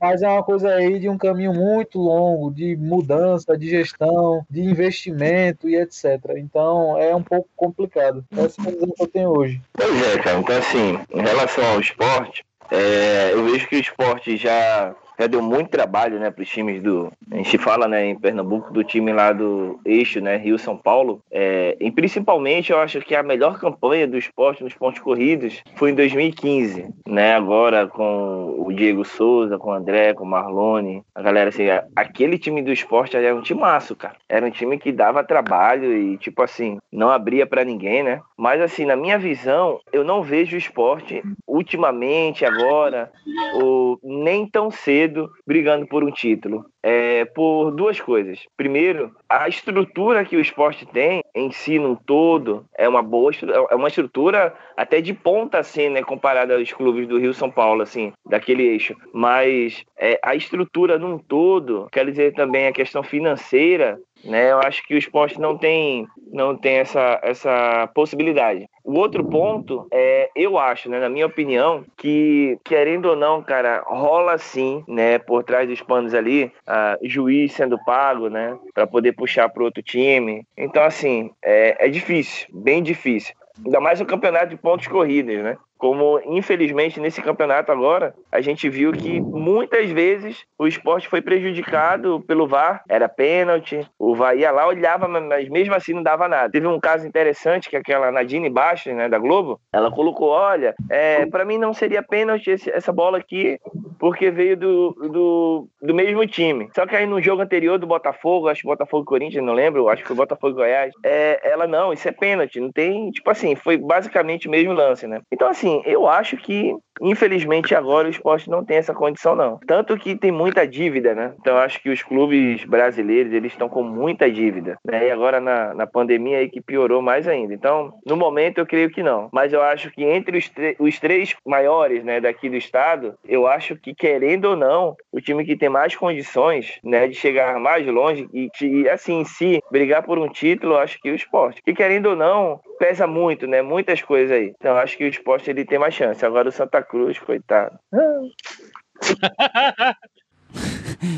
mas 0.01 0.23
é 0.23 0.29
uma 0.29 0.43
coisa 0.43 0.69
aí 0.75 0.99
de 0.99 1.09
um 1.09 1.19
caminho 1.19 1.55
muito 1.55 1.99
longo, 1.99 2.51
de 2.51 2.77
mudança, 2.77 3.57
de 3.57 3.69
gestão, 3.69 4.45
de 4.51 4.63
investimento 4.63 5.69
e 5.69 5.77
etc. 5.77 6.21
Então, 6.37 6.99
é 6.99 7.15
um 7.15 7.23
pouco 7.23 7.49
complicado. 7.57 8.25
Essa 8.37 8.61
é 8.63 8.69
a 8.69 8.71
visão 8.71 8.91
que 8.97 9.03
eu 9.03 9.09
tenho 9.09 9.31
hoje. 9.31 9.61
Pois 9.73 10.07
é, 10.07 10.19
cara. 10.19 10.39
Então, 10.39 10.57
assim, 10.57 10.99
em 11.13 11.23
relação 11.23 11.65
ao 11.73 11.81
esporte, 11.81 12.45
é, 12.71 13.33
eu 13.33 13.45
vejo 13.45 13.69
que 13.69 13.77
o 13.77 13.81
esporte 13.81 14.37
já 14.37 14.95
já 15.21 15.27
deu 15.27 15.43
muito 15.43 15.69
trabalho, 15.69 16.19
né, 16.19 16.31
para 16.31 16.43
os 16.43 16.49
times 16.49 16.83
do. 16.83 17.13
A 17.31 17.37
gente 17.37 17.59
fala, 17.59 17.87
né, 17.87 18.07
em 18.07 18.19
Pernambuco, 18.19 18.73
do 18.73 18.83
time 18.83 19.13
lá 19.13 19.33
do 19.33 19.79
eixo, 19.85 20.19
né, 20.21 20.39
Rio 20.39 20.59
São 20.59 20.77
Paulo. 20.77 21.23
É, 21.31 21.77
e 21.79 21.91
principalmente, 21.91 22.73
eu 22.73 22.79
acho 22.79 23.01
que 23.01 23.15
a 23.15 23.23
melhor 23.23 23.59
campanha 23.59 24.07
do 24.07 24.17
esporte 24.17 24.65
nos 24.65 24.73
pontos 24.73 25.01
corridos 25.01 25.63
foi 25.77 25.91
em 25.91 25.95
2015, 25.95 26.89
né, 27.07 27.35
agora 27.35 27.87
com 27.87 28.55
o 28.59 28.73
Diego 28.73 29.05
Souza, 29.05 29.59
com 29.59 29.71
o 29.71 29.75
André, 29.75 30.15
com 30.15 30.25
o 30.25 30.27
Marlone, 30.27 31.03
a 31.15 31.21
galera 31.21 31.51
assim, 31.51 31.65
aquele 31.95 32.39
time 32.39 32.63
do 32.63 32.73
esporte 32.73 33.17
era 33.17 33.35
um 33.35 33.43
timaço, 33.43 33.95
cara. 33.95 34.17
Era 34.29 34.47
um 34.47 34.51
time 34.51 34.79
que 34.79 34.91
dava 34.91 35.23
trabalho 35.23 35.93
e, 35.93 36.17
tipo 36.17 36.43
assim, 36.43 36.79
não 36.91 37.11
abria 37.11 37.47
para 37.47 37.65
ninguém, 37.65 38.03
né? 38.03 38.23
Mas, 38.37 38.61
assim, 38.61 38.87
na 38.87 38.97
minha 38.97 39.19
visão, 39.19 39.81
eu 39.93 40.03
não 40.03 40.23
vejo 40.23 40.57
o 40.57 40.59
esporte 40.59 41.23
ultimamente, 41.47 42.45
agora, 42.45 43.11
ou 43.55 43.99
nem 44.03 44.47
tão 44.47 44.71
cedo, 44.71 45.10
brigando 45.47 45.87
por 45.87 46.05
um 46.05 46.11
título. 46.11 46.65
É, 46.83 47.25
por 47.27 47.71
duas 47.73 48.01
coisas. 48.01 48.41
Primeiro, 48.57 49.13
a 49.29 49.49
estrutura 49.49 50.25
que 50.25 50.37
o 50.37 50.41
esporte 50.41 50.87
tem 50.87 51.23
em 51.35 51.51
si, 51.51 51.79
num 51.79 51.95
todo, 51.95 52.65
é 52.77 52.89
uma 52.89 53.03
boa 53.03 53.31
é 53.71 53.75
uma 53.75 53.89
estrutura 53.89 54.55
até 54.77 55.01
de 55.01 55.13
ponta, 55.13 55.59
assim, 55.59 55.91
né, 55.91 56.03
comparada 56.03 56.57
aos 56.57 56.73
clubes 56.73 57.07
do 57.07 57.19
Rio 57.19 57.35
São 57.35 57.51
Paulo, 57.51 57.83
assim, 57.83 58.13
daquele 58.27 58.63
eixo. 58.67 58.97
Mas 59.13 59.85
é, 59.99 60.19
a 60.25 60.35
estrutura 60.35 60.99
num 60.99 61.19
todo, 61.19 61.89
quer 61.93 62.07
dizer 62.07 62.33
também 62.35 62.67
a 62.67 62.73
questão 62.73 63.03
financeira, 63.03 63.99
né? 64.25 64.51
Eu 64.51 64.59
acho 64.61 64.87
que 64.87 64.95
o 64.95 64.99
esporte 64.99 65.41
não 65.41 65.57
tem, 65.57 66.07
não 66.33 66.57
tem 66.57 66.79
essa, 66.79 67.21
essa 67.23 67.89
possibilidade. 67.95 68.69
O 68.85 68.95
outro 68.99 69.25
ponto 69.25 69.87
é, 69.93 70.31
eu 70.35 70.59
acho, 70.59 70.89
né, 70.89 70.99
na 70.99 71.09
minha 71.09 71.27
opinião, 71.27 71.85
que 71.97 72.59
querendo 72.65 73.07
ou 73.07 73.17
não, 73.17 73.43
cara, 73.43 73.83
rola 73.87 74.39
sim, 74.39 74.83
né, 74.89 75.19
por 75.19 75.45
trás 75.45 75.69
dos 75.69 75.83
panos 75.83 76.15
ali, 76.15 76.53
a 76.67 76.99
juiz 77.03 77.53
sendo 77.53 77.83
pago, 77.85 78.29
né, 78.29 78.59
para 78.75 78.87
poder 78.87 79.13
puxar 79.13 79.49
para 79.49 79.65
outro 79.65 79.83
time. 79.83 80.47
Então, 80.57 80.83
assim, 80.83 81.31
é, 81.43 81.87
é 81.87 81.89
difícil, 81.89 82.47
bem 82.53 82.83
difícil. 82.83 83.35
Ainda 83.65 83.81
mais 83.81 84.01
o 84.01 84.07
campeonato 84.07 84.49
de 84.49 84.57
pontos 84.57 84.87
corridos, 84.87 85.37
né? 85.43 85.57
Como, 85.81 86.21
infelizmente, 86.27 87.01
nesse 87.01 87.23
campeonato 87.23 87.73
agora, 87.73 88.15
a 88.31 88.43
gente 88.43 88.69
viu 88.69 88.93
que 88.93 89.19
muitas 89.19 89.91
vezes 89.91 90.45
o 90.59 90.67
esporte 90.67 91.09
foi 91.09 91.23
prejudicado 91.23 92.23
pelo 92.29 92.47
VAR, 92.47 92.83
era 92.87 93.09
pênalti, 93.09 93.89
o 93.99 94.15
VAR 94.15 94.37
ia 94.37 94.51
lá, 94.51 94.67
olhava, 94.67 95.09
mas 95.09 95.49
mesmo 95.49 95.75
assim 95.75 95.95
não 95.95 96.03
dava 96.03 96.29
nada. 96.29 96.51
Teve 96.51 96.67
um 96.67 96.79
caso 96.79 97.09
interessante 97.09 97.71
que 97.71 97.77
aquela 97.77 98.13
Nadine 98.13 98.51
Bastos, 98.51 98.93
né, 98.93 99.09
da 99.09 99.19
Globo, 99.19 99.59
ela 99.73 99.91
colocou: 99.91 100.29
olha, 100.29 100.75
é, 100.91 101.25
para 101.25 101.47
mim 101.47 101.57
não 101.57 101.73
seria 101.73 102.03
pênalti 102.03 102.51
essa 102.51 102.93
bola 102.93 103.17
aqui, 103.17 103.59
porque 103.99 104.31
veio 104.31 104.59
do, 104.59 104.91
do, 105.11 105.69
do 105.81 105.95
mesmo 105.95 106.27
time. 106.27 106.69
Só 106.75 106.87
que 106.87 106.95
aí 106.95 107.07
no 107.07 107.23
jogo 107.23 107.41
anterior 107.41 107.79
do 107.79 107.87
Botafogo, 107.87 108.49
acho 108.49 108.61
que 108.61 108.69
Botafogo 108.69 109.05
e 109.05 109.07
Corinthians, 109.07 109.45
não 109.45 109.55
lembro, 109.55 109.89
acho 109.89 110.03
que 110.03 110.09
foi 110.09 110.17
Botafogo 110.17 110.53
e 110.53 110.57
Goiás, 110.57 110.93
é, 111.03 111.41
ela 111.51 111.67
não, 111.67 111.91
isso 111.91 112.07
é 112.07 112.13
pênalti, 112.13 112.61
não 112.61 112.71
tem, 112.71 113.11
tipo 113.11 113.31
assim, 113.31 113.57
foi 113.57 113.79
basicamente 113.79 114.47
o 114.47 114.51
mesmo 114.51 114.75
lance, 114.75 115.07
né? 115.07 115.23
Então, 115.33 115.49
assim, 115.49 115.70
eu 115.85 116.09
acho 116.09 116.37
que, 116.37 116.75
infelizmente, 117.01 117.75
agora 117.75 118.09
o 118.09 118.11
esporte 118.11 118.49
não 118.49 118.65
tem 118.65 118.77
essa 118.77 118.95
condição, 118.95 119.35
não. 119.35 119.59
Tanto 119.67 119.97
que 119.97 120.17
tem 120.17 120.31
muita 120.31 120.67
dívida, 120.67 121.15
né? 121.15 121.35
Então, 121.41 121.57
acho 121.57 121.83
que 121.83 121.91
os 121.91 122.03
clubes 122.03 122.65
brasileiros, 122.65 123.33
eles 123.33 123.53
estão 123.53 123.69
com 123.69 123.83
muita 123.83 124.31
dívida, 124.31 124.79
né? 124.85 125.09
E 125.09 125.11
agora, 125.11 125.41
na, 125.41 125.75
na 125.75 125.87
pandemia, 125.87 126.39
aí 126.39 126.49
que 126.49 126.61
piorou 126.61 127.03
mais 127.03 127.27
ainda. 127.27 127.55
Então, 127.55 127.93
no 128.07 128.17
momento, 128.17 128.59
eu 128.59 128.67
creio 128.67 128.91
que 128.91 129.03
não. 129.03 129.29
Mas 129.33 129.53
eu 129.53 129.63
acho 129.63 129.91
que 129.91 130.05
entre 130.05 130.39
os, 130.39 130.51
os 130.79 130.99
três 130.99 131.35
maiores, 131.47 132.05
né, 132.05 132.21
daqui 132.21 132.49
do 132.49 132.57
estado, 132.57 133.15
eu 133.27 133.47
acho 133.47 133.77
que, 133.77 133.95
querendo 133.95 134.47
ou 134.47 134.57
não, 134.57 134.97
o 135.13 135.21
time 135.21 135.45
que 135.45 135.57
tem 135.57 135.69
mais 135.69 135.95
condições, 135.95 136.79
né, 136.85 137.07
de 137.09 137.15
chegar 137.15 137.59
mais 137.59 137.87
longe 137.87 138.29
e, 138.33 138.51
e 138.63 138.89
assim, 138.89 139.21
em 139.21 139.25
si, 139.25 139.61
brigar 139.71 140.03
por 140.03 140.19
um 140.19 140.29
título, 140.29 140.75
eu 140.75 140.79
acho 140.79 141.01
que 141.01 141.11
o 141.11 141.15
esporte. 141.15 141.63
Que, 141.63 141.75
querendo 141.75 142.11
ou 142.11 142.17
não, 142.17 142.61
pesa 142.81 143.07
muito, 143.07 143.47
né? 143.47 143.61
Muitas 143.61 144.01
coisas 144.01 144.35
aí. 144.35 144.55
Então, 144.59 144.71
eu 144.71 144.79
acho 144.79 144.97
que 144.97 145.05
o 145.05 145.09
esporte, 145.09 145.51
ele 145.51 145.67
tem 145.67 145.79
mais 145.79 145.93
chance. 145.93 146.25
Agora, 146.25 146.49
o 146.49 146.53
Santa 146.53 146.83
Cruz, 146.83 147.19
coitado. 147.19 147.79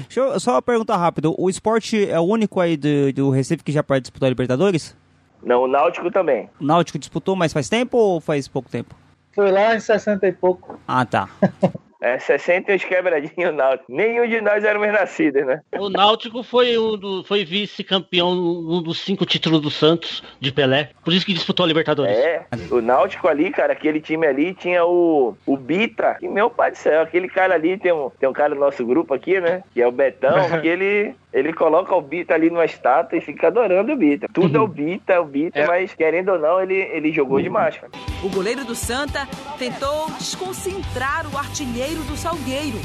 Deixa 0.08 0.20
eu 0.20 0.40
só 0.40 0.54
uma 0.54 0.62
pergunta 0.62 0.96
rápida. 0.96 1.28
O 1.30 1.48
esporte 1.48 2.10
é 2.10 2.18
o 2.18 2.24
único 2.24 2.58
aí 2.58 2.76
do, 2.76 3.12
do 3.12 3.30
Recife 3.30 3.62
que 3.62 3.70
já 3.70 3.84
disputou 4.00 4.26
a 4.26 4.28
Libertadores? 4.28 4.96
Não, 5.42 5.62
o 5.62 5.68
Náutico 5.68 6.10
também. 6.10 6.50
O 6.60 6.64
Náutico 6.64 6.98
disputou, 6.98 7.36
mas 7.36 7.52
faz 7.52 7.68
tempo 7.68 7.96
ou 7.96 8.20
faz 8.20 8.48
pouco 8.48 8.68
tempo? 8.68 8.96
Foi 9.32 9.50
lá 9.50 9.76
em 9.76 9.80
60 9.80 10.26
e 10.26 10.32
pouco. 10.32 10.78
Ah, 10.86 11.06
tá. 11.06 11.28
É, 12.02 12.18
60 12.18 12.72
e 12.72 12.74
uns 12.74 12.84
quebradinhos 12.84 13.54
Náutico. 13.54 13.92
Nenhum 13.92 14.26
de 14.26 14.40
nós 14.40 14.64
éramos 14.64 14.92
nascidos, 14.92 15.46
né? 15.46 15.60
O 15.78 15.88
Náutico 15.88 16.42
foi, 16.42 16.76
um 16.76 16.98
do, 16.98 17.22
foi 17.22 17.44
vice-campeão 17.44 18.32
um 18.32 18.82
dos 18.82 19.00
cinco 19.00 19.24
títulos 19.24 19.60
do 19.60 19.70
Santos 19.70 20.20
de 20.40 20.50
Pelé. 20.50 20.90
Por 21.04 21.12
isso 21.12 21.24
que 21.24 21.32
disputou 21.32 21.62
a 21.62 21.66
Libertadores. 21.68 22.16
É, 22.16 22.44
o 22.72 22.80
Náutico 22.80 23.28
ali, 23.28 23.52
cara, 23.52 23.72
aquele 23.72 24.00
time 24.00 24.26
ali 24.26 24.52
tinha 24.52 24.84
o, 24.84 25.36
o 25.46 25.56
Bita. 25.56 26.16
E 26.20 26.26
meu 26.26 26.50
pai 26.50 26.72
do 26.72 26.76
céu, 26.76 27.02
aquele 27.02 27.28
cara 27.28 27.54
ali, 27.54 27.78
tem 27.78 27.92
um, 27.92 28.10
tem 28.10 28.28
um 28.28 28.32
cara 28.32 28.52
do 28.52 28.60
nosso 28.60 28.84
grupo 28.84 29.14
aqui, 29.14 29.40
né? 29.40 29.62
Que 29.72 29.80
é 29.80 29.86
o 29.86 29.92
Betão, 29.92 30.34
que 30.60 30.66
ele, 30.66 31.14
ele 31.32 31.52
coloca 31.52 31.94
o 31.94 32.00
Bita 32.02 32.34
ali 32.34 32.50
numa 32.50 32.64
estátua 32.64 33.16
e 33.18 33.20
fica 33.20 33.46
adorando 33.48 33.92
o 33.92 33.96
Bita. 33.96 34.26
Tudo 34.32 34.58
é 34.58 34.60
o 34.60 34.66
Bita, 34.68 35.12
é 35.14 35.18
o 35.20 35.24
Bita, 35.24 35.58
É. 35.58 35.66
mas 35.66 35.94
querendo 35.94 36.30
ou 36.32 36.38
não, 36.38 36.60
ele, 36.60 36.74
ele 36.74 37.12
jogou 37.12 37.40
demais, 37.40 37.76
cara. 37.76 37.90
O 38.22 38.28
goleiro 38.28 38.64
do 38.64 38.74
Santa 38.74 39.26
tentou 39.58 40.10
desconcentrar 40.18 41.26
o 41.32 41.38
artilheiro 41.38 42.02
do 42.04 42.16
Salgueiro. 42.16 42.78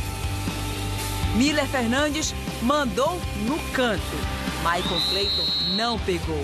Miller 1.35 1.65
Fernandes 1.67 2.33
mandou 2.61 3.19
no 3.45 3.57
canto. 3.73 4.01
Michael 4.63 5.01
Clayton 5.09 5.75
não 5.75 5.99
pegou. 5.99 6.43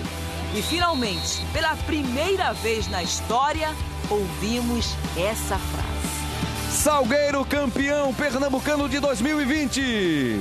E 0.54 0.62
finalmente, 0.62 1.44
pela 1.52 1.74
primeira 1.78 2.52
vez 2.52 2.88
na 2.88 3.02
história, 3.02 3.68
ouvimos 4.08 4.94
essa 5.16 5.58
frase. 5.58 5.94
Salgueiro 6.70 7.44
campeão 7.44 8.12
pernambucano 8.14 8.88
de 8.88 9.00
2020. 9.00 10.40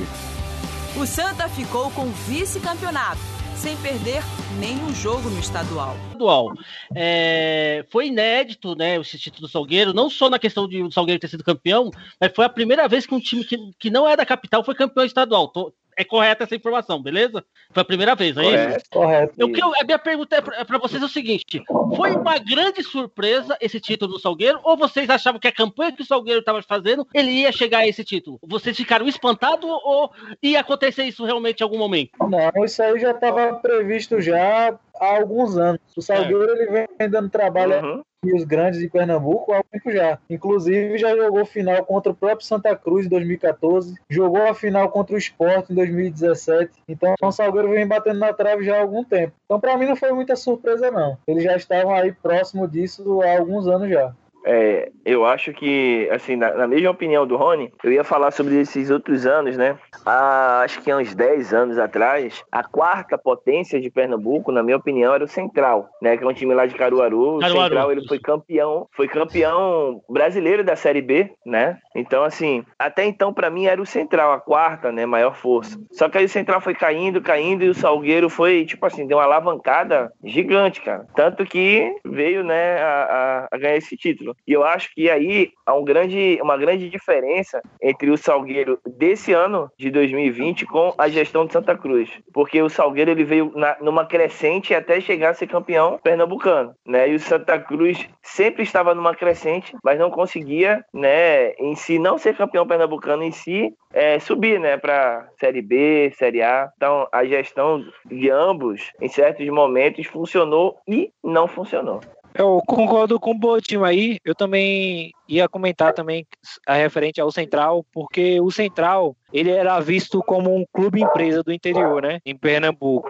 O 0.95 1.05
Santa 1.07 1.49
ficou 1.49 1.89
com 1.91 2.05
vice-campeonato, 2.27 3.19
sem 3.55 3.75
perder 3.77 4.21
nenhum 4.59 4.93
jogo 4.93 5.27
no 5.29 5.39
estadual. 5.39 5.95
estadual. 6.07 6.53
É, 6.95 7.83
foi 7.91 8.07
inédito, 8.07 8.75
né, 8.75 8.97
esse 8.99 9.17
título 9.17 9.47
do 9.47 9.51
Salgueiro, 9.51 9.93
não 9.93 10.09
só 10.09 10.29
na 10.29 10.37
questão 10.37 10.67
de 10.67 10.83
o 10.83 10.91
Salgueiro 10.91 11.19
ter 11.19 11.27
sido 11.29 11.43
campeão, 11.43 11.89
mas 12.21 12.31
foi 12.35 12.45
a 12.45 12.49
primeira 12.49 12.87
vez 12.87 13.05
que 13.07 13.15
um 13.15 13.19
time 13.19 13.43
que, 13.43 13.57
que 13.79 13.89
não 13.89 14.07
é 14.07 14.15
da 14.15 14.25
capital 14.25 14.63
foi 14.63 14.75
campeão 14.75 15.03
estadual. 15.05 15.47
Tô- 15.47 15.73
é 15.97 16.03
correta 16.03 16.43
essa 16.43 16.55
informação, 16.55 17.01
beleza? 17.01 17.43
Foi 17.71 17.81
a 17.81 17.85
primeira 17.85 18.15
vez, 18.15 18.35
é 18.37 18.41
isso? 18.43 18.53
Correto. 18.53 18.89
Correto. 18.91 19.33
Eu, 19.37 19.51
que 19.51 19.61
eu- 19.63 19.73
a 19.79 19.83
minha 19.83 19.99
pergunta 19.99 20.35
é 20.35 20.41
pra, 20.41 20.57
é 20.57 20.79
vocês 20.79 21.01
é 21.01 21.05
o 21.05 21.09
seguinte: 21.09 21.63
foi 21.95 22.11
uma 22.11 22.37
grande 22.37 22.83
surpresa 22.83 23.57
esse 23.61 23.79
título 23.79 24.13
do 24.13 24.19
Salgueiro? 24.19 24.59
Ou 24.63 24.75
vocês 24.77 25.09
achavam 25.09 25.39
que 25.39 25.47
a 25.47 25.51
campanha 25.51 25.91
que 25.91 26.01
o 26.01 26.05
Salgueiro 26.05 26.39
estava 26.39 26.61
fazendo 26.61 27.07
ele 27.13 27.31
ia 27.31 27.51
chegar 27.51 27.79
a 27.79 27.87
esse 27.87 28.03
título? 28.03 28.39
Vocês 28.43 28.75
ficaram 28.75 29.07
espantados 29.07 29.69
ou 29.69 30.11
ia 30.41 30.59
acontecer 30.59 31.03
isso 31.03 31.23
realmente 31.25 31.59
em 31.61 31.63
algum 31.63 31.77
momento? 31.77 32.11
Não, 32.19 32.63
isso 32.65 32.81
aí 32.81 32.99
já 32.99 33.11
estava 33.11 33.53
previsto 33.55 34.21
já 34.21 34.77
há 34.99 35.15
alguns 35.17 35.57
anos. 35.57 35.79
O 35.95 36.01
Salgueiro 36.01 36.43
ele 36.51 36.87
vem 36.99 37.09
dando 37.09 37.29
trabalho 37.29 37.73
Uhum. 37.83 38.03
E 38.23 38.45
grandes 38.45 38.79
de 38.79 38.89
Pernambuco 38.89 39.53
há 39.53 39.63
tempo 39.63 39.91
já. 39.91 40.19
Inclusive 40.29 40.97
já 40.97 41.15
jogou 41.15 41.45
final 41.45 41.83
contra 41.85 42.11
o 42.11 42.15
próprio 42.15 42.45
Santa 42.45 42.75
Cruz 42.75 43.05
em 43.05 43.09
2014, 43.09 43.95
jogou 44.09 44.43
a 44.47 44.53
final 44.53 44.89
contra 44.89 45.15
o 45.15 45.17
Sport 45.17 45.69
em 45.69 45.75
2017. 45.75 46.71
Então 46.87 47.15
o 47.21 47.31
Salgueiro 47.31 47.71
vem 47.71 47.87
batendo 47.87 48.19
na 48.19 48.33
trave 48.33 48.63
já 48.63 48.77
há 48.77 48.81
algum 48.81 49.03
tempo. 49.03 49.33
Então 49.45 49.59
para 49.59 49.77
mim 49.77 49.85
não 49.85 49.95
foi 49.95 50.11
muita 50.11 50.35
surpresa 50.35 50.91
não. 50.91 51.17
Eles 51.27 51.43
já 51.43 51.55
estavam 51.55 51.93
aí 51.93 52.11
próximo 52.11 52.67
disso 52.67 53.21
há 53.21 53.37
alguns 53.37 53.67
anos 53.67 53.89
já. 53.89 54.13
É, 54.45 54.89
eu 55.05 55.25
acho 55.25 55.53
que, 55.53 56.07
assim, 56.11 56.35
na, 56.35 56.53
na 56.53 56.67
mesma 56.67 56.89
opinião 56.91 57.25
do 57.25 57.35
Rony, 57.37 57.71
eu 57.83 57.91
ia 57.91 58.03
falar 58.03 58.31
sobre 58.31 58.59
esses 58.59 58.89
outros 58.89 59.25
anos, 59.25 59.55
né? 59.57 59.77
Há, 60.05 60.61
acho 60.63 60.81
que 60.81 60.91
há 60.91 60.97
uns 60.97 61.15
10 61.15 61.53
anos 61.53 61.77
atrás, 61.77 62.43
a 62.51 62.61
quarta 62.61 63.17
potência 63.17 63.79
de 63.79 63.89
Pernambuco, 63.89 64.51
na 64.51 64.61
minha 64.61 64.75
opinião, 64.75 65.13
era 65.13 65.23
o 65.23 65.27
Central, 65.29 65.87
né? 66.01 66.17
Que 66.17 66.23
é 66.25 66.27
um 66.27 66.33
time 66.33 66.53
lá 66.53 66.65
de 66.65 66.75
Caruaru. 66.75 67.37
O 67.37 67.39
Caruaru, 67.39 67.63
Central, 67.69 67.91
ele 67.91 68.05
foi 68.07 68.19
campeão, 68.19 68.87
foi 68.91 69.07
campeão 69.07 70.01
brasileiro 70.09 70.63
da 70.63 70.75
Série 70.75 71.01
B, 71.01 71.31
né? 71.45 71.77
Então, 71.95 72.23
assim, 72.23 72.65
até 72.77 73.05
então, 73.05 73.33
pra 73.33 73.49
mim, 73.49 73.65
era 73.65 73.81
o 73.81 73.85
Central, 73.85 74.33
a 74.33 74.41
quarta, 74.41 74.91
né? 74.91 75.05
Maior 75.05 75.35
força. 75.35 75.79
Só 75.91 76.09
que 76.09 76.17
aí 76.17 76.25
o 76.25 76.29
Central 76.29 76.59
foi 76.59 76.73
caindo, 76.75 77.21
caindo, 77.21 77.63
e 77.63 77.69
o 77.69 77.73
Salgueiro 77.73 78.29
foi, 78.29 78.65
tipo 78.65 78.85
assim, 78.85 79.07
deu 79.07 79.17
uma 79.19 79.23
alavancada 79.23 80.11
gigante, 80.23 80.81
cara. 80.81 81.05
Tanto 81.15 81.45
que 81.45 81.95
veio, 82.05 82.43
né, 82.43 82.81
a, 82.81 83.03
a- 83.03 83.47
a 83.51 83.57
ganhar 83.57 83.77
esse 83.77 83.95
título. 83.95 84.32
E 84.47 84.53
eu 84.53 84.63
acho 84.63 84.93
que 84.93 85.09
aí 85.09 85.51
há 85.65 85.73
um 85.73 85.83
grande, 85.83 86.39
uma 86.41 86.57
grande 86.57 86.89
diferença 86.89 87.61
entre 87.81 88.09
o 88.09 88.17
Salgueiro 88.17 88.79
desse 88.85 89.33
ano, 89.33 89.69
de 89.77 89.89
2020, 89.89 90.65
com 90.65 90.93
a 90.97 91.07
gestão 91.07 91.45
de 91.45 91.53
Santa 91.53 91.77
Cruz. 91.77 92.09
Porque 92.33 92.61
o 92.61 92.69
Salgueiro 92.69 93.11
ele 93.11 93.23
veio 93.23 93.51
na, 93.55 93.77
numa 93.81 94.05
crescente 94.05 94.73
até 94.73 94.99
chegar 94.99 95.29
a 95.29 95.33
ser 95.33 95.47
campeão 95.47 95.99
pernambucano. 96.03 96.73
Né? 96.85 97.09
E 97.09 97.15
o 97.15 97.19
Santa 97.19 97.59
Cruz 97.59 98.07
sempre 98.21 98.63
estava 98.63 98.93
numa 98.95 99.15
crescente, 99.15 99.75
mas 99.83 99.99
não 99.99 100.09
conseguia, 100.09 100.83
né, 100.93 101.51
em 101.53 101.75
si, 101.75 101.99
não 101.99 102.17
ser 102.17 102.35
campeão 102.35 102.67
pernambucano 102.67 103.23
em 103.23 103.31
si, 103.31 103.73
é, 103.93 104.19
subir 104.19 104.59
né, 104.59 104.77
para 104.77 105.27
Série 105.39 105.61
B, 105.61 106.11
Série 106.17 106.41
A. 106.41 106.69
Então, 106.75 107.07
a 107.11 107.23
gestão 107.25 107.83
de 108.05 108.29
ambos, 108.29 108.91
em 108.99 109.07
certos 109.07 109.47
momentos, 109.47 110.05
funcionou 110.07 110.77
e 110.87 111.11
não 111.23 111.47
funcionou. 111.47 112.01
Eu 112.35 112.61
concordo 112.65 113.19
com 113.19 113.31
o 113.31 113.37
Botinho 113.37 113.83
aí. 113.83 114.17
Eu 114.25 114.33
também 114.33 115.11
ia 115.27 115.47
comentar 115.47 115.93
também 115.93 116.25
a 116.67 116.73
referente 116.73 117.21
ao 117.21 117.31
Central, 117.31 117.85
porque 117.93 118.39
o 118.41 118.49
Central 118.51 119.15
ele 119.31 119.51
era 119.51 119.79
visto 119.79 120.21
como 120.23 120.55
um 120.55 120.65
clube 120.73 121.01
empresa 121.01 121.43
do 121.43 121.53
interior, 121.53 122.01
né, 122.03 122.19
em 122.25 122.35
Pernambuco. 122.35 123.09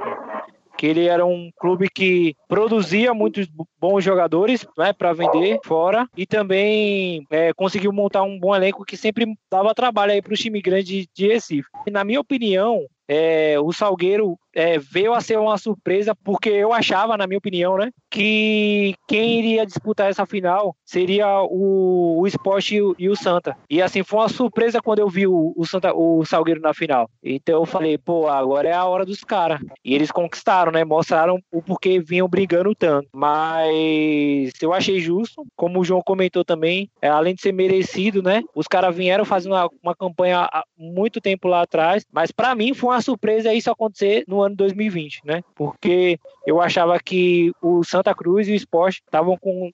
Que 0.77 0.87
ele 0.87 1.05
era 1.05 1.25
um 1.25 1.49
clube 1.59 1.87
que 1.87 2.35
produzia 2.47 3.13
muitos 3.13 3.47
bons 3.79 4.03
jogadores 4.03 4.65
né, 4.77 4.91
para 4.91 5.13
vender 5.13 5.59
fora 5.63 6.07
e 6.17 6.25
também 6.25 7.25
é, 7.29 7.53
conseguiu 7.53 7.93
montar 7.93 8.23
um 8.23 8.39
bom 8.39 8.55
elenco 8.55 8.83
que 8.83 8.97
sempre 8.97 9.25
dava 9.49 9.75
trabalho 9.75 10.11
aí 10.11 10.21
para 10.21 10.33
o 10.33 10.37
time 10.37 10.61
grande 10.61 11.07
de 11.13 11.27
Recife. 11.27 11.69
E, 11.87 11.91
na 11.91 12.03
minha 12.03 12.19
opinião, 12.19 12.85
é, 13.07 13.55
o 13.59 13.71
Salgueiro 13.71 14.37
é, 14.53 14.77
veio 14.77 15.13
a 15.13 15.21
ser 15.21 15.39
uma 15.39 15.57
surpresa, 15.57 16.15
porque 16.15 16.49
eu 16.49 16.73
achava, 16.73 17.17
na 17.17 17.27
minha 17.27 17.37
opinião, 17.37 17.77
né, 17.77 17.91
que 18.09 18.93
quem 19.07 19.39
iria 19.39 19.65
disputar 19.65 20.09
essa 20.09 20.25
final 20.25 20.75
seria 20.85 21.41
o, 21.41 22.19
o 22.19 22.27
Sport 22.27 22.71
e 22.71 22.81
o, 22.81 22.95
e 22.99 23.09
o 23.09 23.15
Santa. 23.15 23.57
E 23.69 23.81
assim, 23.81 24.03
foi 24.03 24.19
uma 24.19 24.29
surpresa 24.29 24.81
quando 24.81 24.99
eu 24.99 25.09
vi 25.09 25.25
o, 25.25 25.53
o, 25.55 25.65
Santa, 25.65 25.93
o 25.93 26.23
Salgueiro 26.25 26.61
na 26.61 26.73
final. 26.73 27.09
Então 27.23 27.55
eu 27.55 27.65
falei, 27.65 27.97
pô, 27.97 28.27
agora 28.27 28.69
é 28.69 28.73
a 28.73 28.85
hora 28.85 29.05
dos 29.05 29.23
caras. 29.23 29.59
E 29.83 29.95
eles 29.95 30.11
conquistaram, 30.11 30.71
né? 30.71 30.83
Mostraram 30.83 31.39
o 31.51 31.61
porquê 31.61 31.99
vinham 31.99 32.27
brigando 32.27 32.75
tanto. 32.75 33.09
Mas 33.13 34.51
eu 34.61 34.73
achei 34.73 34.99
justo, 34.99 35.43
como 35.55 35.79
o 35.79 35.83
João 35.83 36.01
comentou 36.05 36.45
também, 36.45 36.89
é, 37.01 37.07
além 37.07 37.33
de 37.33 37.41
ser 37.41 37.51
merecido, 37.51 38.21
né? 38.21 38.43
Os 38.55 38.67
caras 38.67 38.95
vieram 38.95 39.25
fazendo 39.25 39.53
uma, 39.53 39.69
uma 39.81 39.95
campanha 39.95 40.47
há 40.51 40.63
muito 40.77 41.19
tempo 41.19 41.47
lá 41.47 41.61
atrás, 41.61 42.05
mas 42.11 42.31
para 42.31 42.53
mim 42.53 42.73
foi 42.73 42.91
uma 42.91 43.01
surpresa 43.01 43.53
isso 43.53 43.71
acontecer 43.71 44.23
no 44.27 44.42
ano 44.43 44.55
2020, 44.55 45.21
né? 45.25 45.41
Porque 45.55 46.19
eu 46.45 46.61
achava 46.61 46.99
que 46.99 47.51
o 47.61 47.83
Santa 47.83 48.13
Cruz 48.13 48.47
e 48.47 48.53
o 48.53 48.55
Sport 48.55 48.95
estavam 48.95 49.37
com 49.37 49.71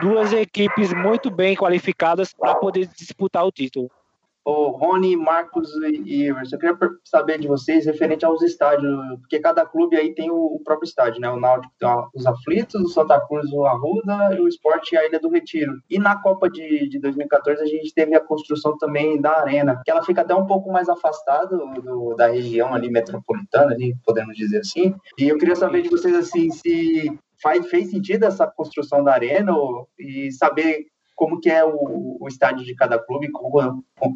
duas 0.00 0.32
equipes 0.32 0.92
muito 0.92 1.30
bem 1.30 1.56
qualificadas 1.56 2.32
para 2.32 2.54
poder 2.54 2.88
disputar 2.96 3.44
o 3.44 3.52
título. 3.52 3.90
Ô, 4.48 4.70
Rony, 4.70 5.14
Marcos 5.14 5.68
e 6.06 6.22
Iverson, 6.24 6.56
eu 6.56 6.58
queria 6.58 6.78
saber 7.04 7.38
de 7.38 7.46
vocês 7.46 7.84
referente 7.84 8.24
aos 8.24 8.40
estádios, 8.40 8.90
porque 9.20 9.38
cada 9.40 9.66
clube 9.66 9.94
aí 9.94 10.14
tem 10.14 10.30
o, 10.30 10.36
o 10.36 10.60
próprio 10.64 10.88
estádio, 10.88 11.20
né? 11.20 11.28
O 11.28 11.38
Náutico 11.38 11.74
tem 11.78 11.86
os 12.14 12.24
Aflitos, 12.24 12.80
o 12.80 12.88
Santa 12.88 13.20
Cruz, 13.26 13.52
o 13.52 13.66
Arruda, 13.66 14.34
e 14.34 14.40
o 14.40 14.48
Sport 14.48 14.94
a 14.94 15.04
Ilha 15.04 15.20
do 15.20 15.28
Retiro. 15.28 15.74
E 15.90 15.98
na 15.98 16.16
Copa 16.22 16.48
de, 16.48 16.88
de 16.88 16.98
2014 16.98 17.60
a 17.62 17.66
gente 17.66 17.92
teve 17.92 18.14
a 18.14 18.24
construção 18.24 18.78
também 18.78 19.20
da 19.20 19.38
Arena, 19.38 19.82
que 19.84 19.90
ela 19.90 20.02
fica 20.02 20.22
até 20.22 20.34
um 20.34 20.46
pouco 20.46 20.72
mais 20.72 20.88
afastada 20.88 21.54
da 22.16 22.28
região 22.28 22.72
ali 22.72 22.90
metropolitana, 22.90 23.72
ali, 23.74 23.94
podemos 24.02 24.34
dizer 24.34 24.60
assim. 24.60 24.94
E 25.18 25.28
eu 25.28 25.36
queria 25.36 25.56
saber 25.56 25.82
de 25.82 25.90
vocês, 25.90 26.14
assim, 26.14 26.50
se 26.52 27.12
faz, 27.42 27.68
fez 27.68 27.90
sentido 27.90 28.24
essa 28.24 28.46
construção 28.46 29.04
da 29.04 29.12
Arena 29.12 29.54
ou- 29.54 29.86
e 29.98 30.32
saber 30.32 30.86
como 31.18 31.40
que 31.40 31.50
é 31.50 31.64
o, 31.64 32.16
o 32.20 32.28
estádio 32.28 32.64
de 32.64 32.76
cada 32.76 32.96
clube, 32.96 33.28
qual, 33.32 33.74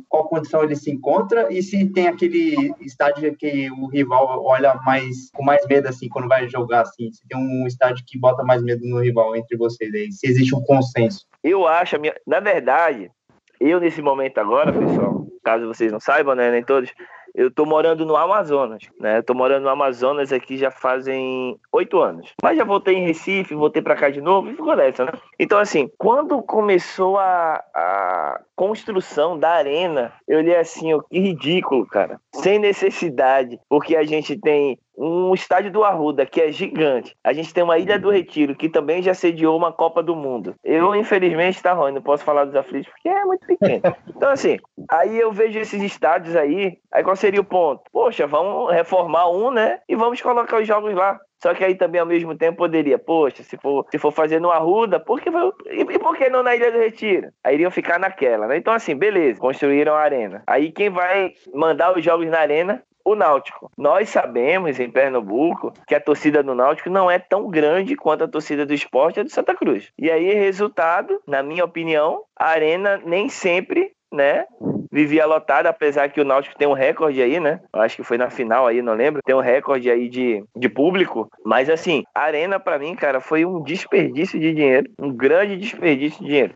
qual 0.08 0.28
condição 0.28 0.62
ele 0.62 0.76
se 0.76 0.88
encontra 0.88 1.52
e 1.52 1.60
se 1.60 1.92
tem 1.92 2.06
aquele 2.06 2.72
estádio 2.80 3.36
que 3.36 3.68
o 3.72 3.88
rival 3.88 4.40
olha 4.44 4.80
mais 4.86 5.28
com 5.34 5.42
mais 5.42 5.66
medo 5.66 5.88
assim 5.88 6.08
quando 6.08 6.28
vai 6.28 6.48
jogar 6.48 6.82
assim, 6.82 7.10
se 7.10 7.26
tem 7.26 7.36
um 7.36 7.66
estádio 7.66 8.04
que 8.06 8.16
bota 8.16 8.44
mais 8.44 8.62
medo 8.62 8.86
no 8.86 9.00
rival 9.00 9.34
entre 9.34 9.56
vocês 9.56 9.92
aí, 9.92 10.12
se 10.12 10.28
existe 10.28 10.54
um 10.54 10.62
consenso. 10.62 11.26
Eu 11.42 11.66
acho, 11.66 11.98
minha... 11.98 12.14
na 12.24 12.38
verdade, 12.38 13.10
eu 13.58 13.80
nesse 13.80 14.00
momento 14.00 14.38
agora, 14.38 14.72
pessoal, 14.72 15.26
caso 15.42 15.66
vocês 15.66 15.90
não 15.90 15.98
saibam, 15.98 16.36
né, 16.36 16.52
nem 16.52 16.62
todos, 16.62 16.92
eu 17.34 17.50
tô 17.50 17.64
morando 17.64 18.04
no 18.04 18.16
Amazonas, 18.16 18.82
né? 18.98 19.18
Eu 19.18 19.22
tô 19.22 19.34
morando 19.34 19.62
no 19.62 19.68
Amazonas 19.68 20.32
aqui 20.32 20.56
já 20.56 20.70
fazem 20.70 21.58
oito 21.72 22.00
anos. 22.00 22.32
Mas 22.42 22.56
já 22.56 22.64
voltei 22.64 22.94
em 22.94 23.06
Recife, 23.06 23.54
voltei 23.54 23.82
pra 23.82 23.96
cá 23.96 24.10
de 24.10 24.20
novo 24.20 24.50
e 24.50 24.56
ficou 24.56 24.76
nessa, 24.76 25.04
né? 25.04 25.12
Então, 25.38 25.58
assim, 25.58 25.90
quando 25.98 26.42
começou 26.42 27.18
a, 27.18 27.62
a 27.74 28.40
construção 28.54 29.38
da 29.38 29.50
arena, 29.50 30.12
eu 30.28 30.38
olhei 30.38 30.56
assim, 30.56 30.92
ó, 30.92 31.00
que 31.00 31.18
ridículo, 31.18 31.86
cara. 31.86 32.20
Sem 32.34 32.58
necessidade, 32.58 33.58
porque 33.68 33.96
a 33.96 34.04
gente 34.04 34.38
tem 34.38 34.78
um 34.96 35.34
estádio 35.34 35.70
do 35.70 35.84
Arruda, 35.84 36.26
que 36.26 36.40
é 36.40 36.50
gigante. 36.50 37.16
A 37.24 37.32
gente 37.32 37.52
tem 37.52 37.64
uma 37.64 37.78
Ilha 37.78 37.98
do 37.98 38.10
Retiro, 38.10 38.54
que 38.54 38.68
também 38.68 39.02
já 39.02 39.14
sediou 39.14 39.56
uma 39.56 39.72
Copa 39.72 40.02
do 40.02 40.14
Mundo. 40.14 40.54
Eu, 40.62 40.94
infelizmente, 40.94 41.62
tá 41.62 41.72
ruim, 41.72 41.92
não 41.92 42.02
posso 42.02 42.24
falar 42.24 42.44
dos 42.44 42.54
aflitos, 42.54 42.90
porque 42.92 43.08
é 43.08 43.24
muito 43.24 43.46
pequeno. 43.46 43.82
Então, 44.22 44.30
assim, 44.30 44.58
aí 44.88 45.18
eu 45.18 45.32
vejo 45.32 45.58
esses 45.58 45.82
estádios 45.82 46.36
aí, 46.36 46.78
aí 46.92 47.02
qual 47.02 47.16
seria 47.16 47.40
o 47.40 47.44
ponto? 47.44 47.82
Poxa, 47.90 48.26
vamos 48.26 48.72
reformar 48.72 49.28
um, 49.30 49.50
né? 49.50 49.80
E 49.88 49.96
vamos 49.96 50.20
colocar 50.20 50.60
os 50.60 50.66
jogos 50.66 50.94
lá. 50.94 51.18
Só 51.42 51.52
que 51.54 51.64
aí 51.64 51.74
também, 51.74 52.00
ao 52.00 52.06
mesmo 52.06 52.36
tempo, 52.36 52.58
poderia, 52.58 52.96
poxa, 53.00 53.42
se 53.42 53.56
for, 53.56 53.84
se 53.90 53.98
for 53.98 54.12
fazer 54.12 54.40
no 54.40 54.52
Arruda, 54.52 55.00
por 55.00 55.20
que, 55.20 55.28
e, 55.28 55.80
e 55.80 55.98
por 55.98 56.16
que 56.16 56.30
não 56.30 56.40
na 56.40 56.54
Ilha 56.54 56.70
do 56.70 56.78
Retiro? 56.78 57.30
Aí 57.42 57.54
iriam 57.54 57.70
ficar 57.70 57.98
naquela, 57.98 58.46
né? 58.46 58.56
Então, 58.56 58.72
assim, 58.72 58.94
beleza, 58.94 59.40
construíram 59.40 59.94
a 59.94 60.00
arena. 60.00 60.44
Aí 60.46 60.70
quem 60.70 60.88
vai 60.88 61.32
mandar 61.52 61.98
os 61.98 62.04
jogos 62.04 62.28
na 62.28 62.38
arena 62.38 62.80
o 63.04 63.14
Náutico. 63.14 63.70
Nós 63.76 64.08
sabemos 64.08 64.78
em 64.78 64.90
Pernambuco 64.90 65.72
que 65.86 65.94
a 65.94 66.00
torcida 66.00 66.42
do 66.42 66.54
Náutico 66.54 66.90
não 66.90 67.10
é 67.10 67.18
tão 67.18 67.48
grande 67.48 67.96
quanto 67.96 68.24
a 68.24 68.28
torcida 68.28 68.66
do 68.66 68.74
esporte 68.74 69.20
e 69.20 69.24
do 69.24 69.30
Santa 69.30 69.54
Cruz. 69.54 69.90
E 69.98 70.10
aí, 70.10 70.32
resultado, 70.34 71.20
na 71.26 71.42
minha 71.42 71.64
opinião, 71.64 72.22
a 72.36 72.46
arena 72.46 73.00
nem 73.04 73.28
sempre, 73.28 73.92
né? 74.12 74.44
Vivia 74.90 75.24
lotada, 75.24 75.70
apesar 75.70 76.10
que 76.10 76.20
o 76.20 76.24
Náutico 76.24 76.56
tem 76.56 76.68
um 76.68 76.74
recorde 76.74 77.22
aí, 77.22 77.40
né? 77.40 77.60
Acho 77.72 77.96
que 77.96 78.02
foi 78.02 78.18
na 78.18 78.28
final 78.28 78.66
aí, 78.66 78.82
não 78.82 78.94
lembro. 78.94 79.22
Tem 79.24 79.34
um 79.34 79.40
recorde 79.40 79.90
aí 79.90 80.08
de, 80.08 80.44
de 80.54 80.68
público. 80.68 81.30
Mas 81.44 81.70
assim, 81.70 82.04
a 82.14 82.20
arena 82.20 82.60
pra 82.60 82.78
mim, 82.78 82.94
cara, 82.94 83.20
foi 83.20 83.44
um 83.44 83.62
desperdício 83.62 84.38
de 84.38 84.52
dinheiro. 84.52 84.90
Um 84.98 85.10
grande 85.10 85.56
desperdício 85.56 86.20
de 86.20 86.26
dinheiro. 86.26 86.54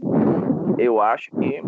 Eu 0.78 1.00
acho 1.00 1.30
que 1.30 1.62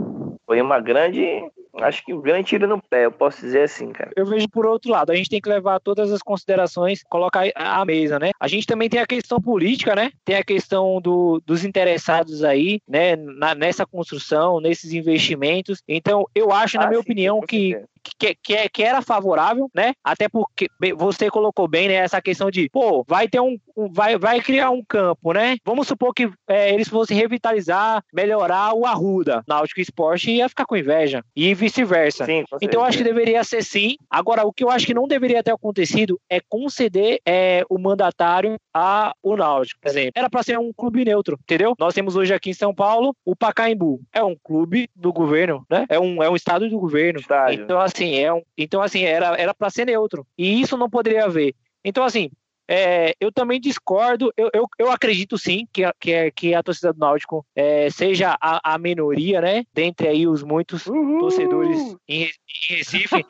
foi 0.45 0.61
uma 0.61 0.81
grande. 0.81 1.43
Acho 1.81 2.05
que 2.05 2.13
um 2.15 2.21
grande 2.21 2.49
tiro 2.49 2.67
no 2.67 2.81
pé, 2.83 3.07
eu 3.07 3.13
posso 3.13 3.41
dizer 3.41 3.63
assim, 3.63 3.91
cara. 3.91 4.11
Eu 4.17 4.27
vejo 4.27 4.49
por 4.49 4.67
outro 4.67 4.91
lado, 4.91 5.11
a 5.11 5.15
gente 5.15 5.31
tem 5.31 5.41
que 5.41 5.49
levar 5.49 5.81
todas 5.81 6.13
as 6.13 6.21
considerações, 6.23 7.03
colocar 7.09 7.45
à 7.55 7.85
mesa, 7.85 8.19
né? 8.19 8.31
A 8.41 8.49
gente 8.49 8.67
também 8.67 8.89
tem 8.89 9.01
a 9.01 9.07
questão 9.07 9.41
política, 9.41 9.95
né? 9.95 10.11
Tem 10.25 10.37
a 10.37 10.45
questão 10.45 11.01
do, 11.01 11.41
dos 11.45 11.65
interessados 11.65 12.43
aí, 12.45 12.81
né? 12.89 13.17
Na- 13.17 13.55
nessa 13.55 13.87
construção, 13.87 14.61
nesses 14.61 14.93
investimentos. 14.93 15.83
Então, 15.89 16.25
eu 16.35 16.51
acho, 16.53 16.77
na 16.77 16.85
Ah, 16.85 16.89
minha 16.89 16.99
sim, 17.01 17.03
opinião, 17.03 17.41
que. 17.41 17.81
Que, 18.19 18.35
que, 18.43 18.69
que 18.69 18.83
era 18.83 19.03
favorável, 19.03 19.69
né? 19.75 19.93
Até 20.05 20.29
porque 20.29 20.69
você 20.97 21.31
colocou 21.31 21.67
bem, 21.69 21.89
né? 21.89 21.95
Essa 21.95 22.21
questão 22.23 22.51
de, 22.51 22.69
pô, 22.71 23.05
vai 23.07 23.29
ter 23.29 23.41
um, 23.41 23.57
um- 23.77 23.89
vai, 23.93 24.17
vai 24.19 24.41
criar 24.41 24.71
um 24.71 24.83
campo, 24.87 25.33
né? 25.33 25.57
Vamos 25.65 25.89
supor 25.89 26.13
que 26.15 26.31
é, 26.49 26.73
eles 26.73 26.89
fossem 26.89 27.17
revitalizar, 27.17 28.03
melhorar 28.13 28.75
o 28.75 28.85
Arruda, 28.87 29.43
Náutico 29.49 29.81
Esporte 29.81 30.31
ia 30.31 30.49
ficar 30.49 30.67
com 30.67 30.77
inveja 30.77 31.23
e 31.35 31.55
vice-versa. 31.55 32.25
Então 32.63 32.81
eu 32.81 32.87
acho 32.87 32.99
que 32.99 33.05
deveria 33.05 33.43
ser 33.45 33.63
sim. 33.63 33.97
Agora, 34.11 34.45
o 34.47 34.53
que 34.53 34.65
eu 34.65 34.71
acho 34.71 34.87
que 34.87 34.95
não 34.95 35.07
deveria 35.09 35.43
ter 35.43 35.53
acontecido 35.53 36.19
é 36.31 36.41
conceder 36.49 37.19
é, 37.27 37.63
o 37.69 37.79
mandatário 37.79 38.57
a 38.75 39.13
o 39.23 39.37
Náutico. 39.37 39.81
Por 39.81 39.89
exemplo, 39.89 40.13
era 40.15 40.31
para 40.31 40.43
ser 40.43 40.59
um 40.59 40.73
clube 40.73 41.05
neutro, 41.05 41.39
entendeu? 41.43 41.75
Nós 41.79 41.95
temos 41.95 42.17
hoje 42.17 42.33
aqui 42.35 42.51
em 42.51 42.55
São 42.55 42.75
Paulo 42.75 43.15
o 43.25 43.35
Pacaembu. 43.35 44.01
É 44.13 44.23
um 44.23 44.37
clube 44.43 44.89
do 44.95 45.13
governo, 45.13 45.65
né? 45.71 45.87
É 45.89 45.99
um, 45.99 46.23
é 46.23 46.29
um 46.31 46.37
estado 46.37 46.69
do 46.69 46.79
governo. 46.79 47.21
Estádio. 47.21 47.65
Então, 47.65 47.81
assim, 47.81 47.98
é 48.05 48.33
um, 48.33 48.43
então, 48.57 48.83
assim 48.83 49.03
era 49.03 49.37
era 49.37 49.55
para 49.55 49.71
ser 49.71 49.87
neutro. 49.87 50.27
E 50.37 50.61
isso 50.61 50.77
não 50.77 50.89
poderia 50.91 51.25
haver. 51.25 51.55
Então, 51.85 52.05
assim, 52.05 52.31
é, 52.71 53.15
eu 53.19 53.33
também 53.33 53.59
discordo. 53.59 54.31
Eu, 54.37 54.51
eu, 54.53 54.67
eu 54.79 54.91
acredito 54.91 55.39
sim 55.39 55.67
que 55.73 55.85
a, 55.85 55.95
que, 55.99 56.15
a- 56.15 56.31
que 56.31 56.55
a 56.55 56.63
torcida 56.63 56.93
do 56.93 56.99
Náutico 56.99 57.47
é, 57.57 57.89
seja 57.89 58.37
a, 58.41 58.75
a 58.75 58.79
minoria, 58.79 59.41
né? 59.41 59.65
Dentre 59.73 60.07
aí 60.09 60.27
os 60.27 60.43
muitos 60.43 60.85
torcedores 61.19 61.97
em, 62.07 62.25
em 62.25 62.31
Recife. 62.77 63.25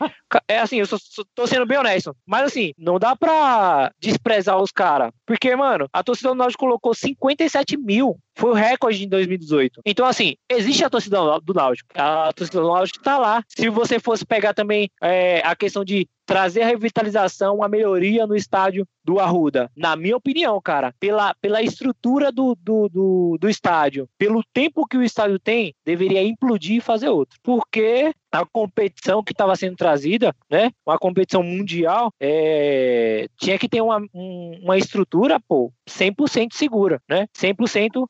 É 0.49 0.59
assim, 0.59 0.79
eu 0.79 0.87
só, 0.87 0.97
só 1.01 1.23
tô 1.35 1.47
sendo 1.47 1.67
bem 1.67 1.79
honesto. 1.79 2.17
Mas 2.27 2.43
assim, 2.47 2.73
não 2.77 2.99
dá 2.99 3.15
pra 3.15 3.93
desprezar 4.01 4.61
os 4.61 4.73
caras. 4.73 5.13
Porque, 5.25 5.55
mano, 5.55 5.89
a 5.93 6.03
torcida 6.03 6.31
do 6.31 6.35
Náutico 6.35 6.65
colocou 6.65 6.93
57 6.93 7.77
mil 7.77 8.19
foi 8.38 8.51
o 8.51 8.55
recorde 8.55 9.05
em 9.05 9.09
2018. 9.09 9.83
Então, 9.85 10.07
assim, 10.07 10.37
existe 10.48 10.85
a 10.85 10.90
torcida 10.90 11.18
do 11.40 11.53
Náutico. 11.53 11.90
A 11.94 12.33
torcida 12.33 12.61
do 12.61 12.68
Náutico 12.68 13.03
tá 13.03 13.18
lá. 13.18 13.42
Se 13.48 13.68
você 13.68 13.98
fosse 13.98 14.24
pegar 14.24 14.55
também 14.55 14.88
é, 15.03 15.42
a 15.44 15.57
questão 15.57 15.85
de 15.85 16.09
trazer 16.24 16.61
a 16.61 16.66
revitalização, 16.66 17.62
a 17.62 17.68
melhoria 17.68 18.27
no 18.27 18.37
estádio 18.37 18.87
do 19.03 19.18
Arruda. 19.18 19.70
Na 19.74 19.96
minha 19.96 20.16
opinião, 20.16 20.61
cara, 20.61 20.94
pela, 21.01 21.35
pela 21.40 21.62
estrutura 21.62 22.31
do, 22.31 22.55
do, 22.61 22.88
do, 22.88 23.38
do 23.40 23.48
estádio, 23.48 24.07
pelo 24.18 24.44
tempo 24.53 24.87
que 24.87 24.98
o 24.98 25.03
estádio 25.03 25.38
tem, 25.38 25.74
deveria 25.85 26.22
implodir 26.22 26.77
e 26.77 26.81
fazer 26.83 27.09
outro. 27.09 27.38
Porque 27.42 28.12
a 28.33 28.45
competição 28.45 29.23
que 29.23 29.33
estava 29.33 29.57
sendo 29.57 29.77
trazida, 29.77 30.35
né, 30.51 30.71
uma 30.87 30.99
competição 30.99 31.43
mundial, 31.43 32.12
é, 32.21 33.27
tinha 33.38 33.59
que 33.59 33.69
ter 33.69 33.81
uma, 33.81 33.99
um, 34.14 34.59
uma 34.62 34.77
estrutura, 34.77 35.41
pô, 35.49 35.73
100% 35.88 36.49
segura, 36.53 37.01
né, 37.09 37.27
100% 37.37 38.07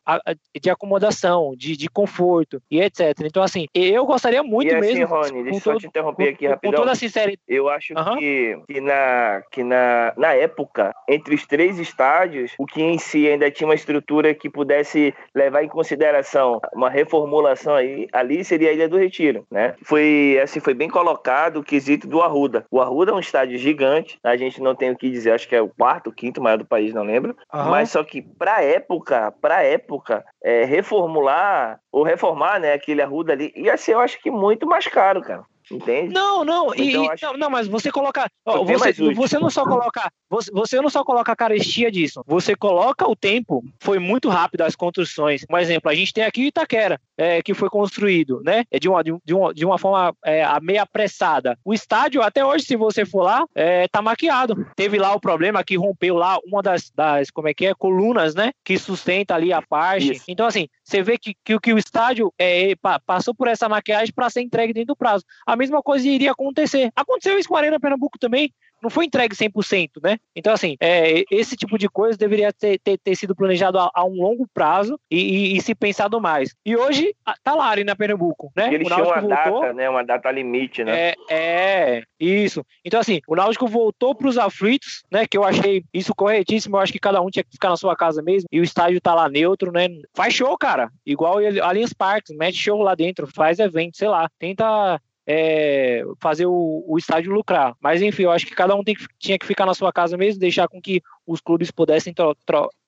de 0.61 0.71
acomodação, 0.71 1.55
de, 1.57 1.77
de 1.77 1.89
conforto 1.89 2.61
e 2.71 2.81
etc. 2.81 3.15
Então, 3.25 3.43
assim, 3.43 3.67
eu 3.75 4.05
gostaria 4.07 4.43
muito 4.43 4.73
e 4.73 4.75
assim, 4.75 4.95
mesmo. 4.95 5.07
Rony, 5.07 5.43
deixa 5.45 5.59
eu 5.59 5.61
só 5.61 5.71
todo- 5.73 5.81
te 5.81 5.87
interromper 5.87 6.29
aqui 6.31 6.45
com, 6.47 6.51
rapidão. 6.51 6.73
com 6.73 6.77
toda 6.79 6.93
a 6.93 6.95
sinceridade. 6.95 7.41
Eu 7.47 7.69
acho 7.69 7.95
que, 8.19 8.59
que, 8.69 8.81
na, 8.81 9.43
que 9.51 9.63
na, 9.63 10.13
na 10.17 10.35
época, 10.35 10.95
entre 11.09 11.35
os 11.35 11.47
três 11.47 11.79
estádios, 11.79 12.53
o 12.59 12.67
que 12.67 12.83
em 12.83 12.99
si 12.99 13.29
ainda 13.29 13.51
tinha 13.51 13.67
uma 13.69 13.75
estrutura 13.75 14.35
que 14.35 14.51
pudesse 14.51 15.15
levar 15.35 15.63
em 15.63 15.69
consideração 15.69 16.61
uma 16.75 16.91
reformulação 16.91 17.75
aí, 17.75 18.09
ali 18.13 18.45
seria 18.45 18.71
a 18.71 18.73
Ilha 18.73 18.89
do 18.89 18.99
Retiro, 18.99 19.47
né? 19.51 19.75
Foi, 19.85 20.08
assim, 20.43 20.61
foi 20.61 20.75
bem 20.75 20.89
colocado 20.89 21.59
o 21.59 21.65
quesito 21.65 22.07
do 22.07 22.23
Arruda. 22.23 22.67
O 22.71 22.81
Arruda 22.81 23.13
é 23.13 23.15
um 23.15 23.21
estádio 23.21 23.59
gigante, 23.59 24.19
a 24.23 24.37
gente 24.37 24.61
não 24.61 24.75
tem 24.75 24.91
o 24.91 24.97
que 24.97 25.11
dizer, 25.11 25.33
acho 25.33 25.49
que 25.49 25.57
é 25.57 25.63
o 25.63 25.69
quarto, 25.69 26.13
quinto 26.13 26.43
maior 26.43 26.59
do 26.59 26.67
país, 26.67 26.93
não 26.95 27.03
lembro. 27.03 27.37
Aham. 27.53 27.71
Mas 27.71 27.91
só 27.91 28.03
que 28.03 28.23
pra 28.23 28.63
época, 28.63 29.33
pra 29.41 29.63
época, 29.63 30.25
é, 30.43 30.65
reformular 30.65 31.81
ou 31.93 32.03
reformar, 32.03 32.61
né, 32.61 32.73
aquele 32.73 33.03
Arruda 33.03 33.33
ali, 33.33 33.53
ia 33.57 33.77
ser, 33.77 33.95
eu 33.95 34.01
acho 34.01 34.21
que 34.21 34.31
muito 34.31 34.67
mais 34.67 34.87
caro, 34.87 35.23
cara. 35.23 35.45
Entende? 35.71 36.13
Não, 36.13 36.45
não, 36.45 36.73
Então, 36.75 37.05
e- 37.05 37.11
acho 37.11 37.25
não, 37.27 37.37
não, 37.37 37.51
mas 37.51 37.69
você 37.69 37.91
coloca, 37.91 38.27
ó, 38.47 38.65
você, 38.65 38.93
você 39.15 39.39
não 39.39 39.51
só 39.51 39.65
coloca, 39.65 40.11
você, 40.31 40.51
você 40.51 40.81
não 40.81 40.89
só 40.91 41.05
coloca 41.05 41.33
a 41.33 41.37
carestia 41.37 41.91
disso, 41.91 42.23
você 42.27 42.55
coloca 42.55 43.09
o 43.09 43.15
tempo, 43.17 43.63
foi 43.81 43.99
muito 43.99 44.29
rápido 44.29 44.63
as 44.63 44.75
construções. 44.75 45.45
Um 45.51 45.59
exemplo, 45.59 45.91
a 45.91 45.95
gente 45.95 46.13
tem 46.13 46.25
aqui 46.25 46.45
o 46.45 46.47
Itaquera, 46.47 47.01
é, 47.17 47.43
que 47.43 47.55
foi 47.55 47.69
construído, 47.69 48.41
né, 48.45 48.65
é 48.71 48.79
de 48.79 48.89
uma, 48.89 49.03
de, 49.03 49.13
um- 49.13 49.21
uma, 49.31 49.53
de 49.55 49.65
uma 49.67 49.79
forma 49.79 50.15
é, 50.25 50.45
meio 50.61 50.83
apressada. 50.83 51.59
O 51.65 51.75
estádio, 51.75 52.23
até 52.23 52.45
hoje, 52.45 52.65
se 52.65 52.77
você 52.77 53.05
for 53.05 53.23
lá, 53.23 53.45
é, 53.55 53.87
tá 53.89 54.01
maquiado. 54.03 54.67
Teve 54.77 54.99
lá 54.99 55.15
o 55.15 55.21
problema 55.21 55.63
que 55.65 55.77
rompeu 55.77 56.17
lá 56.17 56.39
uma 56.47 56.63
das, 56.63 56.91
das 56.95 57.31
como 57.31 57.49
é 57.49 57.55
que 57.55 57.67
é, 57.67 57.75
colunas, 57.75 58.35
né, 58.35 58.53
que 58.65 58.79
sustenta 58.79 59.35
ali 59.35 59.53
a 59.53 59.61
parte. 59.63 60.13
Isso. 60.13 60.25
Então, 60.29 60.47
assim, 60.47 60.67
você 60.89 61.03
vê 61.03 61.19
que, 61.19 61.35
que, 61.45 61.55
o- 61.55 61.61
que 61.61 61.73
o 61.73 61.79
estádio 61.79 62.33
é, 62.39 62.75
pa- 62.77 62.99
passou 62.99 63.35
por 63.35 63.47
essa 63.47 63.69
maquiagem 63.69 64.13
para 64.15 64.31
ser 64.31 64.41
entregue 64.41 64.73
dentro 64.73 64.89
do 64.95 64.97
prazo. 64.97 65.23
A 65.47 65.55
mesma 65.55 65.83
coisa 65.83 66.09
iria 66.09 66.33
acontecer. 66.33 66.91
Aconteceu 66.97 67.39
isso 67.39 67.49
com 67.49 67.57
a 67.57 67.59
Arena 67.59 67.79
Pernambuco 67.79 68.19
também. 68.19 68.53
Não 68.83 68.91
foi 68.91 69.07
entregue 69.07 69.35
100%, 69.35 70.01
né? 70.03 70.19
Então, 70.35 70.53
assim, 70.53 70.77
é, 70.81 71.25
esse 71.31 71.57
tipo 71.57 71.79
de 71.79 71.89
coisa 71.89 72.17
deveria 72.17 72.53
ter, 72.53 72.79
ter, 72.79 72.99
ter 72.99 73.15
sido 73.17 73.35
planejado 73.35 73.79
a, 73.79 73.91
a 73.95 74.05
um 74.05 74.15
longo 74.15 74.47
prazo 74.53 74.99
e, 75.11 75.19
e- 75.19 75.57
e 75.57 75.61
se 75.61 75.75
pensado 75.75 76.21
mais. 76.21 76.55
E 76.65 76.77
hoje, 76.77 77.15
tá 77.43 77.55
lá 77.55 77.67
a 77.67 77.71
Arena 77.71 77.97
Pernambuco, 77.97 78.51
né? 78.57 78.73
Eles 78.73 78.87
tinham 78.87 79.07
uma 79.07 79.21
voltou. 79.21 79.61
data, 79.61 79.73
né? 79.73 79.89
Uma 79.91 80.05
data 80.05 80.31
limite, 80.31 80.85
né? 80.85 81.11
É, 81.11 81.15
é, 81.31 82.03
isso. 82.19 82.65
Então, 82.85 83.01
assim, 83.01 83.21
o 83.27 83.35
Náutico 83.35 83.67
voltou 83.67 84.15
para 84.15 84.29
os 84.29 84.39
aflitos, 84.39 85.03
né? 85.11 85.27
Que 85.27 85.37
eu 85.37 85.45
achei 85.45 85.83
isso 85.93 86.15
corretíssimo. 86.15 86.77
Eu 86.77 86.81
acho 86.81 86.93
que 86.93 86.99
cada 86.99 87.21
um 87.21 87.31
tinha 87.31 87.45
que 87.45 87.51
ficar 87.53 87.69
na 87.71 87.77
sua 87.77 87.97
casa 87.97 88.23
mesmo. 88.23 88.49
E 88.53 88.61
o 88.61 88.65
estádio 88.65 89.01
tá 89.01 89.15
lá 89.15 89.29
neutro, 89.29 89.73
né? 89.73 89.87
Faz 90.15 90.35
show, 90.35 90.57
cara. 90.57 90.91
Igual 91.05 91.39
Allianz 91.63 91.93
Parques, 91.93 92.37
mete 92.37 92.57
show 92.57 92.81
lá 92.83 92.95
dentro, 92.95 93.27
faz 93.27 93.59
evento, 93.59 93.97
sei 93.97 94.09
lá. 94.09 94.29
Tenta. 94.39 95.01
É, 95.31 96.03
fazer 96.19 96.47
o, 96.47 96.85
o 96.89 96.97
estádio 96.97 97.31
lucrar. 97.31 97.77
Mas 97.83 98.01
enfim, 98.01 98.23
eu 98.23 98.31
acho 98.31 98.47
que 98.47 98.55
cada 98.55 98.75
um 98.75 98.83
que- 98.83 98.97
tinha 99.19 99.39
que 99.39 99.45
ficar 99.47 99.67
na 99.67 99.75
sua 99.75 99.93
casa 99.93 100.17
mesmo, 100.17 100.41
deixar 100.41 100.67
com 100.67 100.81
que 100.81 101.03
os 101.29 101.41
clubes 101.43 101.71
pudessem 101.71 102.15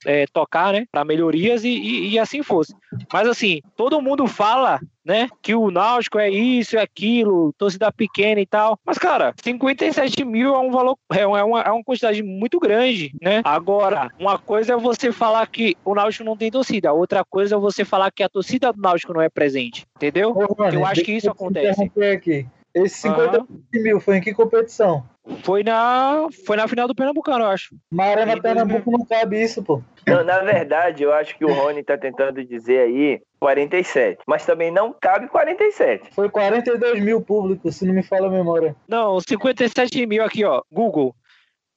é, 0.06 0.24
tocar, 0.32 0.72
né, 0.72 0.86
para 0.90 1.04
melhorias 1.04 1.62
e, 1.62 1.68
e- 1.68 2.08
e 2.12 2.18
assim 2.18 2.42
fosse. 2.42 2.74
Mas 3.12 3.28
assim, 3.28 3.60
todo 3.76 4.00
mundo 4.00 4.26
fala, 4.26 4.80
né, 5.04 5.28
que 5.42 5.54
o 5.54 5.70
Náutico 5.70 6.18
é 6.18 6.30
isso, 6.30 6.76
é 6.78 6.80
aquilo, 6.80 7.52
torcida 7.58 7.92
pequena 7.92 8.40
e 8.40 8.46
tal. 8.46 8.78
Mas 8.84 8.96
cara, 8.96 9.34
57 9.44 10.24
mil 10.24 10.54
é 10.54 10.58
um 10.58 10.70
valor, 10.70 10.96
é 11.12 11.26
uma, 11.26 11.38
é 11.38 11.44
uma, 11.44 11.60
é 11.60 11.70
uma 11.70 11.84
quantidade 11.84 12.22
muito 12.22 12.58
grande, 12.58 13.12
né? 13.20 13.42
Agora, 13.44 14.08
uma 14.18 14.38
coisa 14.38 14.72
é 14.72 14.76
você 14.76 15.12
falar 15.12 15.46
que 15.46 15.76
o 15.84 15.94
Náutico 15.94 16.24
não 16.24 16.36
tem 16.36 16.50
torcida, 16.50 16.92
outra 16.94 17.22
coisa 17.24 17.56
é 17.56 17.58
você 17.58 17.84
falar 17.84 18.10
que 18.10 18.22
a 18.22 18.28
torcida 18.28 18.72
do 18.72 18.80
Náutico 18.80 19.12
não 19.12 19.20
é 19.20 19.28
presente, 19.28 19.84
entendeu? 19.96 20.30
Ô, 20.30 20.46
Rony, 20.54 20.76
Eu 20.76 20.86
acho 20.86 21.02
que 21.02 21.12
isso 21.12 21.30
acontece. 21.30 21.90
aqui. 22.12 22.46
Esse 22.74 23.00
50 23.00 23.38
Aham. 23.38 23.46
mil 23.74 24.00
foi 24.00 24.16
em 24.16 24.20
que 24.20 24.32
competição? 24.32 25.04
Foi 25.42 25.62
na, 25.62 26.26
foi 26.46 26.56
na 26.56 26.66
final 26.66 26.88
do 26.88 26.94
Pernambucano, 26.94 27.44
eu 27.44 27.48
acho. 27.48 27.74
Na 27.90 28.04
Arena 28.04 28.32
Em 28.32 28.40
Pernambuco 28.40 28.90
não 28.90 29.04
cabe 29.04 29.42
isso, 29.42 29.62
pô. 29.62 29.82
Não, 30.06 30.24
na 30.24 30.40
verdade, 30.40 31.02
eu 31.02 31.12
acho 31.12 31.36
que 31.36 31.44
o 31.44 31.52
Rony 31.52 31.82
tá 31.82 31.96
tentando 31.96 32.44
dizer 32.44 32.80
aí 32.80 33.20
47. 33.38 34.22
Mas 34.26 34.46
também 34.46 34.70
não 34.70 34.94
cabe 34.98 35.28
47. 35.28 36.14
Foi 36.14 36.28
42 36.28 37.00
mil 37.00 37.20
públicos, 37.20 37.76
se 37.76 37.86
não 37.86 37.94
me 37.94 38.02
falha 38.02 38.26
a 38.26 38.30
memória. 38.30 38.74
Não, 38.88 39.20
57 39.20 40.06
mil 40.06 40.24
aqui, 40.24 40.44
ó. 40.44 40.62
Google. 40.72 41.14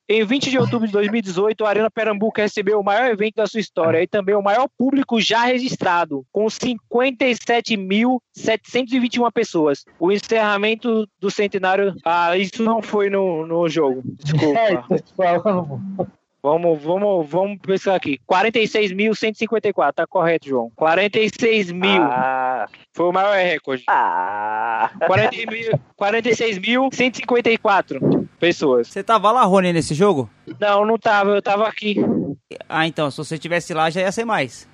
Em 0.10 0.26
20 0.26 0.50
de 0.50 0.58
outubro 0.60 0.86
de 0.86 0.92
2018, 0.94 1.64
a 1.66 1.70
Arena 1.70 1.90
Pernambuco 1.90 2.40
recebeu 2.42 2.78
o 2.80 2.84
maior 2.84 3.10
evento 3.10 3.36
da 3.36 3.48
sua 3.48 3.62
história 3.62 4.02
e 4.04 4.08
também 4.08 4.36
o 4.36 4.42
maior 4.42 4.68
público 4.78 5.20
já 5.22 5.46
registrado, 5.46 6.26
com 6.32 6.44
57.721 6.46 9.32
pessoas. 9.32 9.86
O 10.00 10.12
encerramento 10.12 11.08
do 11.20 11.32
centenário. 11.32 11.96
Ah, 12.04 12.36
isso 12.38 12.62
não 12.64 12.82
foi 12.82 13.10
no, 13.10 13.46
no 13.48 13.70
jogo. 13.70 14.02
Desculpa. 14.06 14.84
te 15.02 15.14
falando, 15.16 15.80
pô. 15.96 16.06
Vamos, 16.46 16.84
vamos, 16.84 17.30
vamos 17.30 17.58
pensar 17.62 17.96
aqui. 17.96 18.20
46.154, 18.30 19.94
tá 19.94 20.06
correto, 20.06 20.50
João. 20.50 20.70
46 20.76 21.72
mil. 21.72 22.04
Ah, 22.04 22.68
Foi 22.92 23.06
o 23.06 23.14
maior 23.14 23.38
recorde. 23.38 23.86
ah. 23.88 24.92
40 25.08 25.38
mil- 25.50 25.80
46.154 25.98 28.23
pessoas. 28.44 28.90
Você 28.90 29.02
tava 29.02 29.32
lá, 29.32 29.44
Rony, 29.44 29.72
nesse 29.72 29.94
jogo? 29.94 30.30
Não, 30.60 30.86
não 30.86 30.98
tava, 30.98 31.32
eu 31.32 31.42
tava 31.42 31.66
aqui. 31.66 31.96
Ah, 32.68 32.86
então, 32.86 33.10
se 33.10 33.18
você 33.18 33.38
tivesse 33.38 33.74
lá, 33.74 33.90
já 33.90 34.02
ia 34.02 34.12
ser 34.12 34.26
mais. 34.26 34.68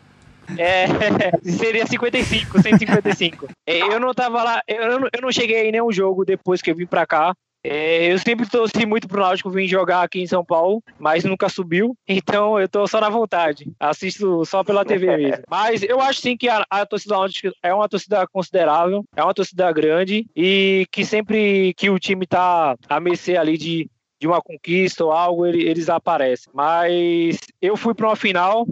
É, 0.57 0.87
seria 1.45 1.85
55, 1.85 2.59
155. 2.59 3.47
É, 3.67 3.79
Eu 3.81 3.99
não 3.99 4.11
tava 4.11 4.43
lá, 4.43 4.61
eu 4.67 4.99
não, 4.99 5.07
eu 5.13 5.21
não 5.21 5.31
cheguei 5.31 5.67
em 5.67 5.71
nenhum 5.71 5.91
jogo 5.91 6.25
depois 6.25 6.63
que 6.63 6.71
eu 6.71 6.75
vim 6.75 6.87
pra 6.87 7.05
cá. 7.05 7.35
É, 7.63 8.11
eu 8.11 8.17
sempre 8.19 8.47
torci 8.49 8.85
muito 8.85 9.07
pro 9.07 9.21
Náutico 9.21 9.49
vir 9.49 9.67
jogar 9.67 10.03
aqui 10.03 10.21
em 10.21 10.27
São 10.27 10.43
Paulo, 10.45 10.81
mas 10.97 11.23
nunca 11.23 11.49
subiu. 11.49 11.95
Então 12.07 12.59
eu 12.59 12.69
tô 12.69 12.87
só 12.87 13.01
na 13.01 13.09
vontade. 13.09 13.69
Assisto 13.79 14.45
só 14.45 14.63
pela 14.63 14.85
TV 14.85 15.17
mesmo. 15.17 15.43
Mas 15.49 15.83
eu 15.83 15.99
acho 15.99 16.21
sim 16.21 16.37
que 16.37 16.47
a, 16.47 16.65
a 16.69 16.85
torcida 16.85 17.15
Náutico 17.15 17.53
é 17.61 17.73
uma 17.73 17.89
torcida 17.89 18.25
considerável, 18.27 19.03
é 19.15 19.23
uma 19.23 19.33
torcida 19.33 19.71
grande 19.73 20.25
e 20.35 20.85
que 20.91 21.03
sempre 21.03 21.73
que 21.75 21.89
o 21.89 21.99
time 21.99 22.25
tá 22.25 22.75
a 22.87 22.99
mercê 22.99 23.35
ali 23.37 23.57
de 23.57 23.89
de 24.21 24.27
uma 24.27 24.41
conquista 24.41 25.05
ou 25.05 25.13
algo, 25.13 25.45
ele- 25.45 25.63
eles 25.65 25.87
aparecem. 25.87 26.51
Mas 26.53 27.39
eu 27.61 27.77
fui 27.77 27.93
para 27.93 28.05
uma 28.09 28.17
final, 28.17 28.67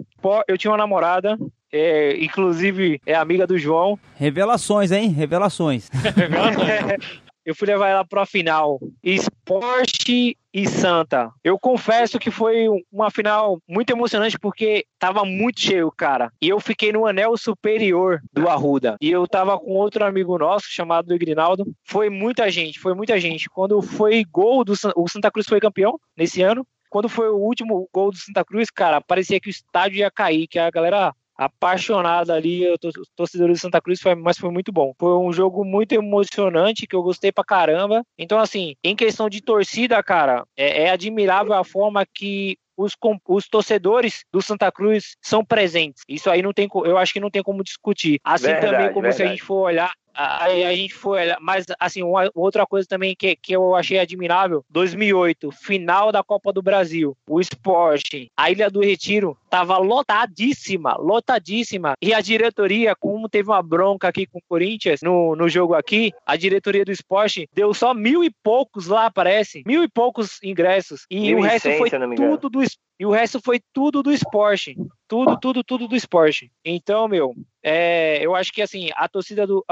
eu 0.46 0.58
tinha 0.58 0.70
uma 0.70 0.76
namorada, 0.76 1.38
é, 1.72 2.22
inclusive 2.22 3.00
é 3.06 3.14
amiga 3.14 3.46
do 3.46 3.56
João. 3.56 3.98
Revelações, 4.16 4.92
hein? 4.92 5.08
Revelações. 5.08 5.88
eu 7.48 7.54
fui 7.54 7.66
levar 7.66 7.88
ela 7.88 8.04
para 8.04 8.22
a 8.22 8.26
final. 8.26 8.78
Esporte 9.02 10.36
e 10.52 10.68
Santa. 10.68 11.30
Eu 11.42 11.58
confesso 11.58 12.18
que 12.18 12.30
foi 12.30 12.66
uma 12.92 13.10
final 13.10 13.58
muito 13.66 13.88
emocionante 13.88 14.38
porque 14.38 14.84
tava 14.98 15.24
muito 15.24 15.58
cheio, 15.58 15.90
cara. 15.90 16.30
E 16.42 16.48
eu 16.50 16.60
fiquei 16.60 16.92
no 16.92 17.06
anel 17.06 17.38
superior 17.38 18.20
do 18.34 18.50
Arruda. 18.50 18.96
E 19.00 19.10
eu 19.10 19.26
tava 19.26 19.58
com 19.58 19.70
outro 19.70 20.04
amigo 20.04 20.36
nosso 20.36 20.66
chamado 20.68 21.14
Igrinaldo. 21.14 21.64
Foi 21.84 22.10
muita 22.10 22.50
gente, 22.50 22.78
foi 22.78 22.92
muita 22.92 23.18
gente. 23.18 23.48
Quando 23.48 23.80
foi 23.80 24.22
gol 24.30 24.62
do 24.62 24.74
o 24.94 25.08
Santa 25.08 25.30
Cruz 25.30 25.46
foi 25.46 25.58
campeão 25.58 25.98
nesse 26.14 26.42
ano. 26.42 26.66
Quando 26.90 27.08
foi 27.08 27.30
o 27.30 27.36
último 27.36 27.88
gol 27.90 28.10
do 28.10 28.18
Santa 28.18 28.44
Cruz, 28.44 28.68
cara, 28.68 29.00
parecia 29.00 29.40
que 29.40 29.48
o 29.48 29.50
estádio 29.50 30.00
ia 30.00 30.10
cair, 30.10 30.46
que 30.46 30.58
a 30.58 30.70
galera 30.70 31.14
apaixonada 31.38 32.34
ali, 32.34 32.64
eu 32.64 32.76
tô- 32.76 32.90
torcedores 33.16 33.56
de 33.56 33.60
Santa 33.62 33.80
Cruz, 33.80 34.00
foi, 34.00 34.14
mas 34.16 34.36
foi 34.36 34.50
muito 34.50 34.72
bom. 34.72 34.92
Foi 34.98 35.16
um 35.16 35.32
jogo 35.32 35.64
muito 35.64 35.92
emocionante, 35.92 36.86
que 36.86 36.96
eu 36.96 37.02
gostei 37.02 37.30
pra 37.30 37.44
caramba. 37.44 38.02
Então, 38.18 38.38
assim, 38.38 38.74
em 38.82 38.96
questão 38.96 39.28
de 39.28 39.40
torcida, 39.40 40.02
cara, 40.02 40.44
é, 40.56 40.84
é 40.84 40.90
admirável 40.90 41.54
a 41.54 41.64
forma 41.64 42.04
que 42.04 42.56
os, 42.76 42.92
os 43.28 43.48
torcedores 43.48 44.24
do 44.32 44.40
Santa 44.42 44.70
Cruz 44.70 45.16
são 45.22 45.44
presentes. 45.44 46.02
Isso 46.08 46.30
aí 46.30 46.42
não 46.42 46.52
tem, 46.52 46.68
eu 46.84 46.96
acho 46.98 47.12
que 47.12 47.20
não 47.20 47.30
tem 47.30 47.42
como 47.42 47.64
discutir. 47.64 48.20
Assim 48.24 48.46
Verdade, 48.46 48.72
também 48.72 48.92
como 48.92 49.06
se 49.06 49.08
a 49.08 49.12
verdade. 49.16 49.30
gente 49.30 49.42
for 49.44 49.62
olhar 49.66 49.92
Aí 50.20 50.64
a 50.64 50.74
gente 50.74 50.94
foi, 50.94 51.20
mas 51.40 51.64
assim, 51.78 52.02
uma, 52.02 52.28
outra 52.34 52.66
coisa 52.66 52.88
também 52.88 53.14
que, 53.14 53.36
que 53.36 53.52
eu 53.52 53.76
achei 53.76 54.00
admirável, 54.00 54.64
2008, 54.68 55.52
final 55.52 56.10
da 56.10 56.24
Copa 56.24 56.52
do 56.52 56.60
Brasil, 56.60 57.16
o 57.28 57.40
esporte, 57.40 58.28
a 58.36 58.50
Ilha 58.50 58.68
do 58.68 58.80
Retiro 58.80 59.38
tava 59.48 59.78
lotadíssima, 59.78 60.96
lotadíssima, 60.98 61.94
e 62.02 62.12
a 62.12 62.20
diretoria, 62.20 62.96
como 62.96 63.28
teve 63.28 63.48
uma 63.48 63.62
bronca 63.62 64.08
aqui 64.08 64.26
com 64.26 64.38
o 64.38 64.42
Corinthians 64.48 65.00
no, 65.02 65.36
no 65.36 65.48
jogo 65.48 65.74
aqui, 65.74 66.12
a 66.26 66.34
diretoria 66.34 66.84
do 66.84 66.90
esporte 66.90 67.48
deu 67.54 67.72
só 67.72 67.94
mil 67.94 68.24
e 68.24 68.30
poucos 68.42 68.88
lá, 68.88 69.10
parece, 69.12 69.62
mil 69.64 69.84
e 69.84 69.88
poucos 69.88 70.42
ingressos, 70.42 71.06
e 71.08 71.32
o 71.32 71.40
resto 71.40 71.68
1.100, 71.68 71.78
foi 71.78 71.90
tudo 72.16 72.50
do 72.50 72.62
es- 72.62 72.76
e 72.98 73.06
o 73.06 73.10
resto 73.10 73.40
foi 73.40 73.60
tudo 73.72 74.02
do 74.02 74.12
esporte. 74.12 74.76
Tudo, 75.06 75.38
tudo, 75.38 75.62
tudo 75.62 75.86
do 75.86 75.94
esporte. 75.94 76.50
Então, 76.64 77.06
meu, 77.06 77.34
é, 77.62 78.18
eu 78.20 78.34
acho 78.34 78.52
que 78.52 78.60
assim, 78.60 78.90
a 78.96 79.08
torcida 79.08 79.46
do. 79.46 79.64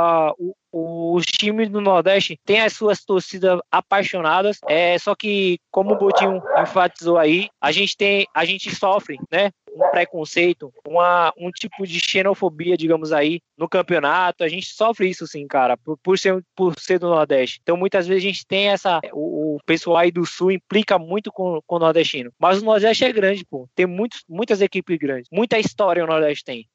o, 0.73 1.15
os 1.15 1.25
times 1.27 1.69
do 1.69 1.81
Nordeste 1.81 2.39
têm 2.45 2.61
as 2.61 2.73
suas 2.73 3.05
torcidas 3.05 3.61
apaixonadas. 3.71 4.59
É, 4.69 4.97
só 4.99 5.15
que, 5.15 5.59
como 5.71 5.95
o 5.95 5.99
Botinho 5.99 6.41
enfatizou 6.59 7.19
aí, 7.19 7.49
a 7.61 7.73
gente 7.73 7.97
tem. 7.97 8.27
A 8.33 8.45
gente 8.45 8.75
sofre, 8.75 9.19
né? 9.31 9.51
Um 9.77 9.91
preconceito, 9.91 10.73
uma, 10.87 11.33
um 11.37 11.51
tipo 11.51 11.87
de 11.87 12.01
xenofobia, 12.01 12.77
digamos 12.77 13.13
aí, 13.13 13.41
no 13.59 13.69
campeonato. 13.69 14.43
A 14.43 14.49
gente 14.49 14.67
sofre 14.67 15.09
isso, 15.09 15.27
sim, 15.27 15.47
cara, 15.47 15.77
por, 15.77 15.99
por, 15.99 16.19
ser, 16.19 16.43
por 16.57 16.75
ser 16.81 16.99
do 16.99 17.09
Nordeste. 17.09 17.61
Então, 17.63 17.77
muitas 17.77 18.07
vezes 18.07 18.25
a 18.25 18.27
gente 18.27 18.47
tem 18.47 18.69
essa. 18.69 19.01
O, 19.13 19.57
o 19.57 19.59
pessoal 19.67 19.99
aí 19.99 20.11
do 20.11 20.25
Sul 20.25 20.51
implica 20.53 20.99
muito 20.99 21.31
com, 21.31 21.61
com 21.67 21.77
o 21.77 21.79
nordestino. 21.79 22.33
Mas 22.39 22.63
o 22.63 22.65
Nordeste 22.65 23.05
é 23.05 23.13
grande, 23.13 23.45
pô. 23.45 23.69
Tem 23.75 23.87
muitos, 23.87 24.25
muitas 24.29 24.61
equipes 24.61 24.99
grandes. 24.99 25.29
Muita 25.31 25.59
história 25.59 26.03
o 26.03 26.07
Nordeste 26.07 26.45
tem. 26.45 26.67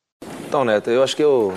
Então, 0.47 0.63
Neto, 0.63 0.89
eu 0.89 1.01
acho 1.01 1.15
que 1.15 1.23
eu, 1.23 1.53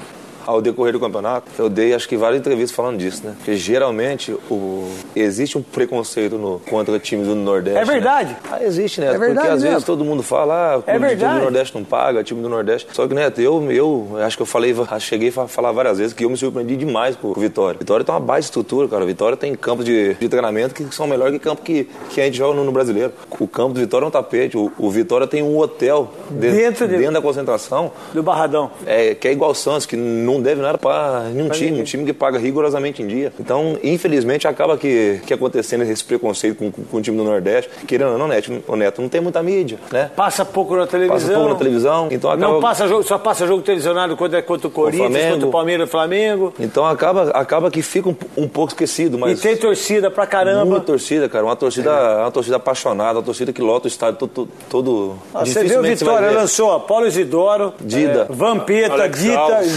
ao 0.46 0.60
decorrer 0.60 0.92
do 0.92 1.00
campeonato, 1.00 1.50
eu 1.58 1.68
dei 1.68 1.94
acho 1.94 2.08
que 2.08 2.16
várias 2.16 2.40
entrevistas 2.40 2.74
falando 2.74 2.98
disso, 2.98 3.22
né? 3.24 3.34
Porque 3.36 3.56
geralmente 3.56 4.32
o, 4.50 4.90
existe 5.14 5.56
um 5.58 5.62
preconceito 5.62 6.36
no, 6.38 6.60
contra 6.68 6.98
times 6.98 7.26
do 7.26 7.34
Nordeste. 7.34 7.78
É 7.78 7.84
verdade? 7.84 8.30
Né? 8.30 8.36
Ah, 8.50 8.62
existe, 8.62 9.00
Neto. 9.00 9.14
É 9.14 9.18
verdade 9.18 9.34
porque 9.40 9.48
às 9.48 9.54
mesmo. 9.62 9.70
vezes 9.70 9.84
todo 9.84 10.04
mundo 10.04 10.22
fala, 10.22 10.74
ah, 10.74 10.78
o 10.78 10.84
É 10.86 10.98
time 10.98 11.14
do. 11.16 11.24
Nordeste 11.40 11.74
não 11.76 11.84
paga, 11.84 12.22
time 12.24 12.42
do 12.42 12.48
Nordeste. 12.48 12.88
Só 12.92 13.06
que, 13.06 13.14
Neto, 13.14 13.40
eu, 13.40 13.70
eu 13.70 14.08
acho 14.24 14.36
que 14.36 14.42
eu 14.42 14.46
falei, 14.46 14.74
cheguei 15.00 15.32
a 15.36 15.46
falar 15.48 15.72
várias 15.72 15.98
vezes 15.98 16.12
que 16.12 16.24
eu 16.24 16.30
me 16.30 16.36
surpreendi 16.36 16.76
demais 16.76 17.16
com 17.16 17.28
o 17.28 17.34
Vitória. 17.34 17.78
Vitória 17.78 18.04
tem 18.04 18.14
uma 18.14 18.20
baita 18.20 18.44
estrutura, 18.46 18.88
cara. 18.88 19.04
Vitória 19.04 19.36
tem 19.36 19.54
campos 19.54 19.84
de, 19.84 20.14
de 20.14 20.28
treinamento 20.28 20.74
que 20.74 20.94
são 20.94 21.06
melhores 21.06 21.32
que 21.32 21.38
campo 21.38 21.62
que, 21.62 21.88
que 22.10 22.20
a 22.20 22.24
gente 22.24 22.36
joga 22.36 22.54
no, 22.56 22.64
no 22.64 22.72
brasileiro. 22.72 23.12
O 23.38 23.46
campo 23.48 23.74
do 23.74 23.80
Vitória 23.80 24.04
é 24.04 24.08
um 24.08 24.10
tapete. 24.10 24.56
O, 24.56 24.70
o 24.78 24.90
Vitória 24.90 25.26
tem 25.26 25.42
um 25.42 25.58
hotel 25.58 26.10
de- 26.30 26.50
Dentro 26.50 26.86
de- 26.88 26.96
dentro 26.96 27.14
da 27.14 27.22
concentração 27.22 27.92
Do 28.12 28.22
Barradão. 28.22 28.70
é, 28.86 29.14
que 29.14 29.28
é 29.28 29.32
igual 29.32 29.50
o 29.50 29.54
Santos, 29.54 29.86
que 29.86 29.96
não 29.96 30.33
deve 30.40 30.60
nada 30.60 30.78
para 30.78 31.24
nenhum 31.32 31.48
time, 31.48 31.80
um 31.80 31.84
time 31.84 32.04
que 32.04 32.12
paga 32.12 32.38
rigorosamente 32.38 33.02
em 33.02 33.06
dia. 33.06 33.32
Então, 33.38 33.78
infelizmente, 33.82 34.46
acaba 34.46 34.76
que, 34.76 35.20
que 35.26 35.34
acontecendo 35.34 35.82
esse 35.84 36.04
preconceito 36.04 36.56
com, 36.56 36.70
com, 36.70 36.82
com 36.84 36.96
o 36.96 37.00
time 37.02 37.16
do 37.16 37.24
Nordeste. 37.24 37.70
Querendo 37.86 38.12
ou 38.12 38.18
não, 38.18 38.28
Neto, 38.28 38.62
o 38.66 38.76
Neto 38.76 39.02
não 39.02 39.08
tem 39.08 39.20
muita 39.20 39.42
mídia, 39.42 39.78
né? 39.90 40.10
Passa 40.14 40.44
pouco 40.44 40.76
na 40.76 40.86
televisão. 40.86 41.18
Passa 41.18 41.34
pouco 41.34 41.48
na 41.50 41.54
televisão, 41.56 42.08
então 42.10 42.30
acaba... 42.30 42.52
Não 42.52 42.60
passa 42.60 42.88
jogo, 42.88 43.02
só 43.02 43.18
passa 43.18 43.46
jogo 43.46 43.62
televisionado 43.62 44.16
quando 44.16 44.34
é 44.34 44.42
contra 44.42 44.68
o 44.68 44.70
Corinthians, 44.70 45.10
Flamengo. 45.10 45.32
contra 45.32 45.48
o 45.48 45.50
Palmeiras 45.50 45.86
e 45.86 45.88
o 45.88 45.90
Flamengo. 45.90 46.54
Então 46.58 46.86
acaba, 46.86 47.30
acaba 47.30 47.70
que 47.70 47.82
fica 47.82 48.08
um, 48.08 48.16
um 48.36 48.48
pouco 48.48 48.72
esquecido, 48.72 49.18
mas... 49.18 49.38
E 49.38 49.42
tem 49.42 49.56
torcida 49.56 50.10
pra 50.10 50.26
caramba. 50.26 50.64
Muita 50.64 50.86
torcida, 50.86 51.28
cara. 51.28 51.44
Uma 51.44 51.56
torcida, 51.56 51.90
uma 52.22 52.30
torcida 52.30 52.56
apaixonada, 52.56 53.18
uma 53.18 53.24
torcida 53.24 53.52
que 53.52 53.62
lota 53.62 53.86
o 53.86 53.88
estádio 53.88 54.26
todo. 54.28 54.48
todo 54.68 55.14
Ah, 55.34 55.44
Você 55.44 55.64
viu 55.64 55.80
o 55.80 55.82
você 55.82 55.94
Vitória, 55.94 56.30
lançou 56.30 56.72
Apolo 56.72 57.06
Isidoro, 57.06 57.72
Dida. 57.80 58.26
é, 58.30 58.32
Vampeta, 58.32 58.94
Alex 58.94 59.20
Dita, 59.20 59.38
Alves. 59.38 59.72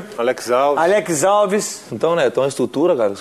Júnior, 0.00 0.14
Alex 0.18 0.50
Alves. 0.50 0.82
Alex 0.84 1.24
Alves, 1.24 1.82
Então, 1.92 2.14
né, 2.16 2.26
então 2.26 2.42
a 2.44 2.48
estrutura, 2.48 2.96
cara, 2.96 3.14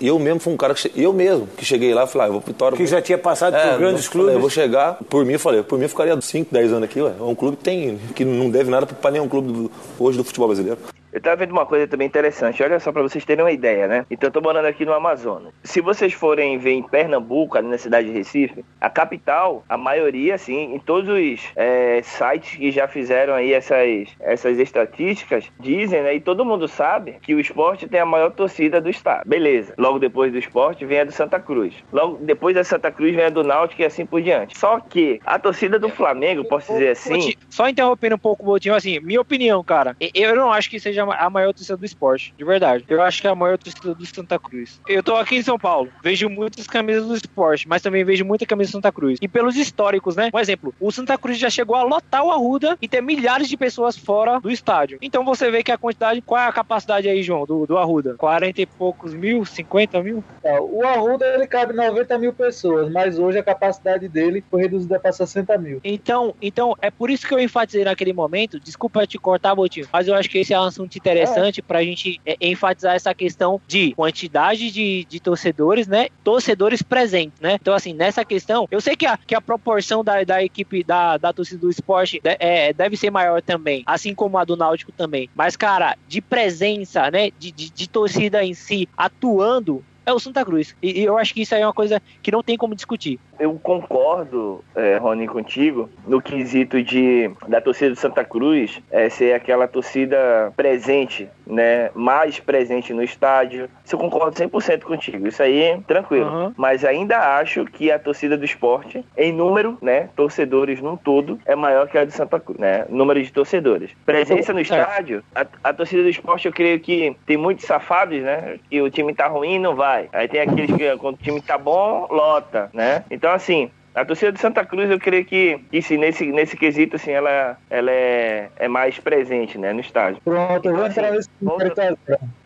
eu 0.00 0.18
mesmo 0.18 0.40
fui 0.40 0.52
um 0.52 0.56
cara 0.56 0.74
que 0.74 0.90
eu 0.94 1.12
mesmo 1.12 1.46
que 1.56 1.64
cheguei 1.64 1.92
lá 1.94 2.04
e 2.04 2.06
falei, 2.06 2.26
ah, 2.26 2.28
eu 2.28 2.32
vou 2.32 2.40
pro 2.40 2.52
Vitória. 2.52 2.76
que 2.76 2.86
já 2.86 3.00
tinha 3.02 3.18
passado 3.18 3.54
É, 3.56 3.70
por 3.70 3.78
grandes 3.78 4.04
não- 4.04 4.12
clubes. 4.12 4.26
falei, 4.26 4.36
eu 4.36 4.40
vou 4.40 4.50
chegar, 4.50 4.98
por 5.08 5.24
mim, 5.24 5.32
eu 5.34 5.38
falei, 5.40 5.62
por 5.62 5.78
mim 5.78 5.84
eu 5.84 5.88
ficaria 5.88 6.20
5, 6.20 6.52
10 6.52 6.72
anos 6.72 6.84
aqui, 6.84 7.00
ué. 7.00 7.12
É 7.18 7.22
um 7.22 7.34
clube 7.34 7.56
que 7.56 7.64
tem 7.64 7.98
que 8.14 8.24
não 8.24 8.50
deve 8.50 8.70
nada 8.70 8.86
pra 8.86 9.10
nenhum 9.10 9.28
clube 9.28 9.52
do- 9.52 9.70
hoje 9.98 10.16
do 10.18 10.24
futebol 10.24 10.48
brasileiro. 10.48 10.78
Eu 11.12 11.20
tava 11.20 11.36
vendo 11.36 11.52
uma 11.52 11.66
coisa 11.66 11.86
também 11.86 12.06
interessante, 12.06 12.62
olha 12.62 12.80
só 12.80 12.90
pra 12.90 13.02
vocês 13.02 13.24
terem 13.24 13.44
uma 13.44 13.52
ideia, 13.52 13.86
né? 13.86 14.06
Então 14.10 14.28
eu 14.28 14.32
tô 14.32 14.40
morando 14.40 14.64
aqui 14.64 14.84
no 14.86 14.94
Amazonas. 14.94 15.52
Se 15.62 15.80
vocês 15.82 16.14
forem 16.14 16.56
ver 16.56 16.72
em 16.72 16.82
Pernambuco, 16.82 17.58
ali 17.58 17.68
na 17.68 17.76
cidade 17.76 18.08
de 18.08 18.14
Recife, 18.14 18.64
a 18.80 18.88
capital, 18.88 19.62
a 19.68 19.76
maioria, 19.76 20.34
assim, 20.34 20.74
em 20.74 20.78
todos 20.78 21.10
os 21.10 21.40
é, 21.54 22.00
sites 22.02 22.56
que 22.56 22.70
já 22.70 22.88
fizeram 22.88 23.34
aí 23.34 23.52
essas, 23.52 24.08
essas 24.20 24.58
estatísticas, 24.58 25.50
dizem, 25.60 26.02
né? 26.02 26.14
E 26.14 26.20
todo 26.20 26.46
mundo 26.46 26.66
sabe 26.66 27.16
que 27.22 27.34
o 27.34 27.40
esporte 27.40 27.86
tem 27.86 28.00
a 28.00 28.06
maior 28.06 28.30
torcida 28.30 28.80
do 28.80 28.88
estado. 28.88 29.28
Beleza. 29.28 29.74
Logo 29.76 29.98
depois 29.98 30.32
do 30.32 30.38
esporte 30.38 30.86
vem 30.86 31.00
a 31.00 31.04
do 31.04 31.12
Santa 31.12 31.38
Cruz. 31.38 31.74
Logo 31.92 32.18
depois 32.22 32.54
da 32.54 32.64
Santa 32.64 32.90
Cruz 32.90 33.14
vem 33.14 33.26
a 33.26 33.30
do 33.30 33.44
Náutico 33.44 33.82
e 33.82 33.84
assim 33.84 34.06
por 34.06 34.22
diante. 34.22 34.58
Só 34.58 34.80
que 34.80 35.20
a 35.26 35.38
torcida 35.38 35.78
do 35.78 35.90
Flamengo, 35.90 36.42
posso 36.44 36.72
dizer 36.72 36.90
assim, 36.90 37.34
Só 37.50 37.68
interrompendo 37.68 38.14
um 38.14 38.18
pouco 38.18 38.42
o 38.42 38.46
Botinho, 38.46 38.74
assim, 38.74 38.98
minha 39.00 39.20
opinião, 39.20 39.62
cara, 39.62 39.94
eu 40.14 40.34
não 40.34 40.50
acho 40.50 40.70
que 40.70 40.80
seja 40.80 41.01
a 41.02 41.30
maior 41.30 41.52
torcida 41.52 41.76
do 41.76 41.84
esporte, 41.84 42.34
de 42.36 42.44
verdade. 42.44 42.84
Eu 42.88 43.02
acho 43.02 43.20
que 43.20 43.26
é 43.26 43.30
a 43.30 43.34
maior 43.34 43.58
torcida 43.58 43.94
do 43.94 44.06
Santa 44.06 44.38
Cruz. 44.38 44.80
Eu 44.88 45.02
tô 45.02 45.16
aqui 45.16 45.36
em 45.36 45.42
São 45.42 45.58
Paulo, 45.58 45.90
vejo 46.02 46.28
muitas 46.28 46.66
camisas 46.66 47.06
do 47.06 47.16
esporte, 47.16 47.68
mas 47.68 47.82
também 47.82 48.04
vejo 48.04 48.24
muita 48.24 48.46
camisa 48.46 48.70
do 48.70 48.72
Santa 48.72 48.92
Cruz. 48.92 49.18
E 49.20 49.28
pelos 49.28 49.56
históricos, 49.56 50.16
né? 50.16 50.30
Um 50.32 50.38
exemplo, 50.38 50.74
o 50.80 50.90
Santa 50.90 51.16
Cruz 51.18 51.38
já 51.38 51.50
chegou 51.50 51.76
a 51.76 51.82
lotar 51.82 52.24
o 52.24 52.30
Arruda 52.30 52.76
e 52.80 52.88
ter 52.88 53.00
milhares 53.00 53.48
de 53.48 53.56
pessoas 53.56 53.96
fora 53.96 54.40
do 54.40 54.50
estádio. 54.50 54.98
Então 55.00 55.24
você 55.24 55.50
vê 55.50 55.62
que 55.62 55.72
a 55.72 55.78
quantidade, 55.78 56.20
qual 56.20 56.40
é 56.40 56.46
a 56.46 56.52
capacidade 56.52 57.08
aí, 57.08 57.22
João, 57.22 57.44
do, 57.44 57.66
do 57.66 57.78
Arruda? 57.78 58.14
40 58.16 58.60
e 58.60 58.66
poucos 58.66 59.14
mil, 59.14 59.44
50 59.44 60.02
mil? 60.02 60.24
É, 60.42 60.60
O 60.60 60.84
Arruda 60.84 61.26
ele 61.26 61.46
cabe 61.46 61.72
90 61.72 62.18
mil 62.18 62.32
pessoas, 62.32 62.90
mas 62.90 63.18
hoje 63.18 63.38
a 63.38 63.42
capacidade 63.42 64.08
dele 64.08 64.44
foi 64.50 64.62
reduzida 64.62 64.98
para 64.98 65.12
60 65.12 65.58
mil. 65.58 65.80
Então, 65.84 66.34
então, 66.40 66.76
é 66.80 66.90
por 66.90 67.10
isso 67.10 67.26
que 67.26 67.34
eu 67.34 67.38
enfatizei 67.40 67.84
naquele 67.84 68.12
momento, 68.12 68.60
desculpa 68.60 69.06
te 69.06 69.18
cortar, 69.18 69.54
Botinho, 69.54 69.88
mas 69.92 70.08
eu 70.08 70.14
acho 70.14 70.28
que 70.28 70.38
esse 70.38 70.52
é 70.52 70.58
um 70.58 70.64
assunto 70.64 70.91
interessante 70.98 71.60
pra 71.62 71.82
gente 71.82 72.20
é, 72.26 72.36
enfatizar 72.40 72.94
essa 72.94 73.14
questão 73.14 73.60
de 73.66 73.94
quantidade 73.94 74.70
de, 74.70 75.04
de 75.04 75.20
torcedores, 75.20 75.86
né? 75.86 76.08
Torcedores 76.24 76.82
presentes, 76.82 77.40
né? 77.40 77.56
Então, 77.60 77.74
assim, 77.74 77.92
nessa 77.92 78.24
questão, 78.24 78.66
eu 78.70 78.80
sei 78.80 78.96
que 78.96 79.06
a, 79.06 79.16
que 79.18 79.34
a 79.34 79.40
proporção 79.40 80.02
da, 80.04 80.22
da 80.24 80.42
equipe 80.42 80.82
da, 80.84 81.16
da 81.16 81.32
torcida 81.32 81.60
do 81.60 81.70
esporte 81.70 82.20
de- 82.22 82.36
é, 82.38 82.72
deve 82.72 82.96
ser 82.96 83.10
maior 83.10 83.40
também, 83.42 83.82
assim 83.86 84.14
como 84.14 84.38
a 84.38 84.44
do 84.44 84.56
Náutico 84.56 84.92
também. 84.92 85.28
Mas, 85.34 85.56
cara, 85.56 85.96
de 86.06 86.20
presença, 86.20 87.10
né? 87.10 87.30
De, 87.38 87.50
de, 87.52 87.70
de 87.70 87.88
torcida 87.88 88.44
em 88.44 88.54
si 88.54 88.88
atuando. 88.96 89.84
É 90.04 90.12
o 90.12 90.18
Santa 90.18 90.44
Cruz. 90.44 90.74
E, 90.82 91.00
e 91.00 91.04
eu 91.04 91.16
acho 91.16 91.32
que 91.32 91.42
isso 91.42 91.54
aí 91.54 91.62
é 91.62 91.66
uma 91.66 91.72
coisa 91.72 92.02
que 92.20 92.32
não 92.32 92.42
tem 92.42 92.56
como 92.56 92.74
discutir. 92.74 93.20
Eu 93.42 93.58
concordo, 93.60 94.64
é, 94.72 94.96
Rony, 94.98 95.26
contigo, 95.26 95.90
no 96.06 96.22
quesito 96.22 96.80
de 96.80 97.28
da 97.48 97.60
torcida 97.60 97.90
do 97.90 97.96
Santa 97.96 98.24
Cruz 98.24 98.80
é, 98.88 99.08
ser 99.08 99.34
aquela 99.34 99.66
torcida 99.66 100.52
presente, 100.56 101.28
né? 101.44 101.90
Mais 101.92 102.38
presente 102.38 102.94
no 102.94 103.02
estádio. 103.02 103.68
Isso 103.84 103.96
eu 103.96 103.98
concordo 103.98 104.36
100% 104.36 104.82
contigo. 104.82 105.26
Isso 105.26 105.42
aí, 105.42 105.76
tranquilo. 105.88 106.30
Uhum. 106.30 106.54
Mas 106.56 106.84
ainda 106.84 107.36
acho 107.36 107.64
que 107.64 107.90
a 107.90 107.98
torcida 107.98 108.38
do 108.38 108.44
esporte, 108.44 109.04
em 109.16 109.32
número, 109.32 109.76
né? 109.82 110.08
Torcedores 110.14 110.80
num 110.80 110.96
todo, 110.96 111.40
é 111.44 111.56
maior 111.56 111.88
que 111.88 111.98
a 111.98 112.04
do 112.04 112.12
Santa 112.12 112.38
Cruz, 112.38 112.60
né? 112.60 112.86
Número 112.88 113.20
de 113.20 113.32
torcedores. 113.32 113.90
Presença 114.06 114.52
no 114.52 114.64
Certo. 114.64 114.88
estádio, 114.88 115.24
a, 115.34 115.44
a 115.64 115.72
torcida 115.72 116.04
do 116.04 116.08
esporte, 116.08 116.46
eu 116.46 116.52
creio 116.52 116.78
que 116.78 117.16
tem 117.26 117.36
muitos 117.36 117.64
safados, 117.64 118.22
né? 118.22 118.60
Que 118.70 118.80
o 118.80 118.88
time 118.88 119.12
tá 119.12 119.26
ruim, 119.26 119.58
não 119.58 119.74
vai. 119.74 120.08
Aí 120.12 120.28
tem 120.28 120.40
aqueles 120.40 120.70
que, 120.76 120.96
quando 120.98 121.16
o 121.16 121.22
time 121.22 121.40
tá 121.42 121.58
bom, 121.58 122.06
lota, 122.08 122.70
né? 122.72 123.04
Então, 123.10 123.31
assim, 123.34 123.70
a 123.94 124.04
torcida 124.04 124.32
do 124.32 124.38
Santa 124.38 124.64
Cruz, 124.64 124.90
eu 124.90 124.98
creio 124.98 125.24
que, 125.24 125.58
que 125.70 125.82
sim, 125.82 125.98
nesse, 125.98 126.32
nesse 126.32 126.56
quesito, 126.56 126.96
assim, 126.96 127.10
ela, 127.10 127.58
ela 127.68 127.90
é, 127.90 128.48
é 128.56 128.68
mais 128.68 128.98
presente, 128.98 129.58
né, 129.58 129.72
no 129.72 129.80
estádio. 129.80 130.20
Pronto, 130.24 130.66
eu 130.66 130.74
vou 130.76 130.84
Assim, 130.86 131.00
entrar 131.00 131.12
nesse 131.12 131.28
critério. 131.58 131.98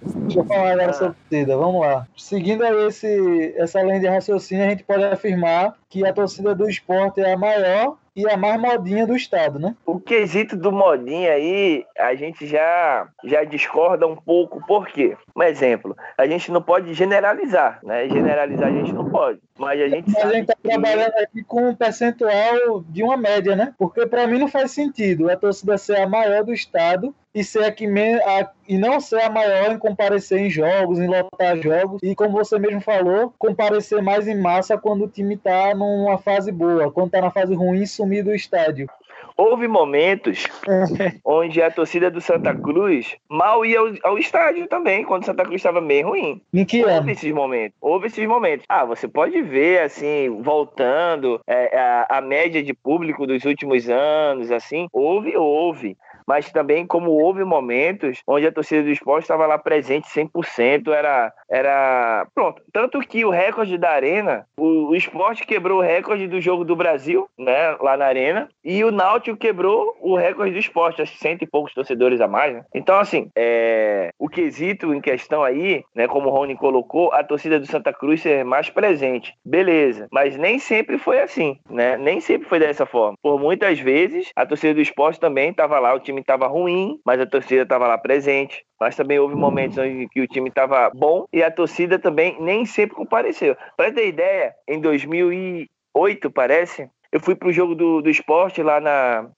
Deixa 0.03 0.41
eu 0.41 0.45
falar 0.45 0.73
agora 0.73 0.91
Ah. 0.91 0.93
sobre 0.93 1.13
a 1.13 1.15
torcida. 1.31 1.57
Vamos 1.57 1.81
lá. 1.83 2.07
Seguindo 2.17 2.65
esse, 2.89 3.55
essa 3.57 3.81
linha 3.83 4.01
de 4.01 4.09
raciocínio, 4.09 4.65
a 4.67 4.71
gente 4.71 4.83
pode 4.83 5.05
afirmar 5.05 5.75
que 5.89 6.05
a 6.05 6.13
torcida 6.13 6.55
do 6.55 6.69
esporte 6.69 7.21
é 7.21 7.33
a 7.33 7.39
maior 7.39 7.97
e 8.17 8.27
a 8.29 8.37
mais 8.37 8.59
modinha 8.61 9.07
do 9.07 9.15
estado, 9.15 9.59
né? 9.59 9.77
O 9.85 10.01
quesito 10.01 10.57
do 10.57 10.73
modinho 10.73 11.31
aí, 11.31 11.85
a 11.99 12.15
gente 12.15 12.47
já, 12.47 13.07
já 13.25 13.45
discorda 13.45 14.07
um 14.07 14.17
pouco. 14.17 14.65
Por 14.67 14.87
quê? 14.89 15.17
Um 15.37 15.43
exemplo, 15.43 15.95
a 16.17 16.27
gente 16.27 16.51
não 16.51 16.63
pode 16.63 16.95
generalizar, 16.95 17.79
né? 17.83 18.09
Generalizar 18.09 18.69
a 18.69 18.73
gente 18.73 18.93
não 18.93 19.11
pode. 19.11 19.39
Mas 19.59 19.81
a 19.81 19.89
gente 19.89 20.07
Mas 20.09 20.17
a 20.17 20.21
sabe 20.21 20.35
gente 20.35 20.47
tá 20.47 20.55
que- 20.63 20.69
trabalhando 20.69 21.15
aqui 21.19 21.43
com 21.45 21.69
um 21.69 21.75
percentual 21.75 22.83
de 22.89 23.03
uma 23.03 23.17
média, 23.17 23.55
né? 23.55 23.75
Porque 23.79 24.07
para 24.07 24.27
mim 24.27 24.39
não 24.39 24.49
faz 24.49 24.71
sentido 24.71 25.31
a 25.31 25.37
torcida 25.37 25.77
ser 25.79 25.97
a 26.01 26.09
maior 26.09 26.43
do 26.45 26.53
estado 26.53 27.15
e 27.37 27.45
ser 27.45 27.65
a 27.65 27.71
que 27.71 27.87
me- 27.87 28.15
a- 28.23 28.51
e 28.67 28.79
não 28.79 28.99
ser 28.99 29.21
a 29.21 29.31
maior 29.31 29.71
em 29.71 29.79
comparecer 29.79 30.41
em 30.41 30.51
jogos, 30.51 30.99
em 30.99 31.07
lotar 31.07 31.57
jogos 31.59 32.01
e 32.03 32.15
como 32.17 32.31
você 32.33 32.59
mesmo 32.59 32.81
falou, 32.81 33.33
comparecer 33.39 34.03
mais 34.03 34.27
em 34.27 34.41
massa 34.41 34.77
quando 34.79 35.05
o 35.05 35.09
time 35.09 35.37
tá 35.37 35.75
numa 35.75 36.19
fase 36.19 36.51
boa, 36.51 36.91
quando 36.91 37.11
tá 37.11 37.21
na 37.21 37.31
fase 37.31 37.55
ruim, 37.55 37.85
sumir 37.87 38.25
do 38.25 38.35
estádio. 38.35 38.89
houve 39.37 39.69
momentos 39.69 40.47
onde 41.25 41.61
a 41.61 41.71
torcida 41.71 42.11
do 42.11 42.21
Santa 42.23 42.55
Cruz 42.55 43.17
mal 43.29 43.65
ia 43.67 43.81
ao, 43.81 43.89
ao 44.03 44.19
estádio 44.19 44.67
também, 44.67 45.05
quando 45.05 45.23
o 45.25 45.27
Santa 45.27 45.43
Cruz 45.45 45.57
estava 45.57 45.81
meio 45.81 46.09
ruim. 46.09 46.41
Em 46.55 46.65
que 46.65 46.81
Houve 46.83 46.93
ano? 46.95 47.11
esses 47.11 47.33
momentos. 47.33 47.77
Houve 47.81 48.07
esses 48.07 48.27
momentos. 48.27 48.65
Ah, 48.69 48.85
você 48.87 49.07
pode 49.07 49.41
ver, 49.43 49.83
assim, 49.83 50.41
voltando 50.43 51.39
é, 51.47 51.77
a, 51.79 52.07
a 52.19 52.21
média 52.23 52.63
de 52.63 52.73
público 52.73 53.27
dos 53.27 53.45
últimos 53.45 53.89
anos, 53.91 54.51
assim. 54.51 54.89
Houve, 54.93 55.37
houve. 55.37 55.97
Mas 56.27 56.51
também, 56.51 56.87
como 56.87 57.11
houve 57.11 57.45
momentos 57.45 58.21
onde 58.27 58.47
a 58.47 58.53
torcida 58.53 58.83
do 58.83 58.91
esporte 58.91 59.25
estava 59.25 59.47
lá 59.47 59.59
presente 59.59 60.09
100%, 60.09 60.93
era, 60.93 61.33
era. 61.49 62.27
Pronto. 62.35 62.63
Tanto 62.73 63.01
que 63.01 63.25
o 63.25 63.31
recorde 63.31 63.79
da 63.79 63.91
Arena, 63.91 64.47
o, 64.59 64.91
o 64.91 64.97
esporte 64.97 65.47
quebrou 65.47 65.79
o 65.79 65.83
recorde 65.83 66.27
do 66.27 66.41
jogo 66.41 66.65
do 66.65 66.77
Brasil, 66.77 67.29
né, 67.39 67.77
lá 67.81 67.97
na 67.97 68.07
Arena, 68.07 68.49
e 68.65 68.85
o 68.85 68.91
Náutico 68.91 69.37
quebrou 69.37 69.97
o 70.01 70.17
recorde 70.17 70.53
do 70.53 70.59
esporte, 70.59 71.03
acho 71.03 71.13
que 71.13 71.19
cento 71.19 71.43
e 71.43 71.47
poucos 71.47 71.73
torcedores 71.73 72.21
a 72.21 72.29
mais, 72.29 72.55
né? 72.55 72.65
Então, 72.75 72.99
assim, 72.99 73.31
é, 73.37 74.11
o 74.19 74.29
quesito 74.29 74.93
em 74.93 75.01
questão 75.01 75.43
aí, 75.43 75.85
né, 75.95 76.07
como 76.09 76.29
o 76.29 76.33
Rony 76.33 76.57
colocou, 76.57 77.13
a 77.13 77.23
torcida 77.23 77.59
do 77.59 77.67
Santa 77.67 77.93
Cruz 77.93 78.23
ser 78.23 78.45
mais 78.45 78.71
presente. 78.71 79.35
Beleza, 79.45 80.09
mas 80.11 80.37
nem 80.37 80.59
sempre 80.59 80.99
foi 80.99 81.21
assim, 81.21 81.59
né? 81.71 81.97
Nem 81.97 82.21
sempre 82.21 82.49
foi 82.49 82.59
dessa 82.59 82.87
forma. 82.87 83.17
Por 83.23 83.39
muitas 83.39 83.79
vezes, 83.79 84.31
a 84.35 84.47
torcida 84.47 84.75
do 84.75 84.81
esporte 84.81 85.21
também 85.21 85.51
estava 85.51 85.79
lá, 85.79 85.95
o 85.95 86.01
time 86.01 86.16
estava 86.21 86.47
ruim, 86.47 87.01
mas 87.05 87.21
a 87.21 87.27
torcida 87.27 87.63
estava 87.63 87.87
lá 87.87 87.99
presente. 87.99 88.65
Mas 88.81 88.97
também 88.97 89.19
houve 89.19 89.35
momentos 89.35 89.79
onde 89.79 90.09
que 90.09 90.21
o 90.21 90.27
time 90.27 90.49
estava 90.49 90.91
bom 90.95 91.27
e 91.33 91.43
a 91.43 91.51
torcida 91.51 91.99
também 91.99 92.37
nem 92.41 92.65
sempre 92.65 92.97
compareceu. 92.97 93.57
Para 93.77 93.93
ter 93.93 94.09
ideia, 94.09 94.55
em 94.69 94.81
2008, 94.81 96.31
parece, 96.31 96.91
eu 97.11 97.21
fui 97.21 97.35
pro 97.35 97.53
jogo 97.53 97.75
do, 97.75 98.03
do 98.03 98.11
esporte 98.11 98.63
lá 98.63 98.81
na, 98.81 99.29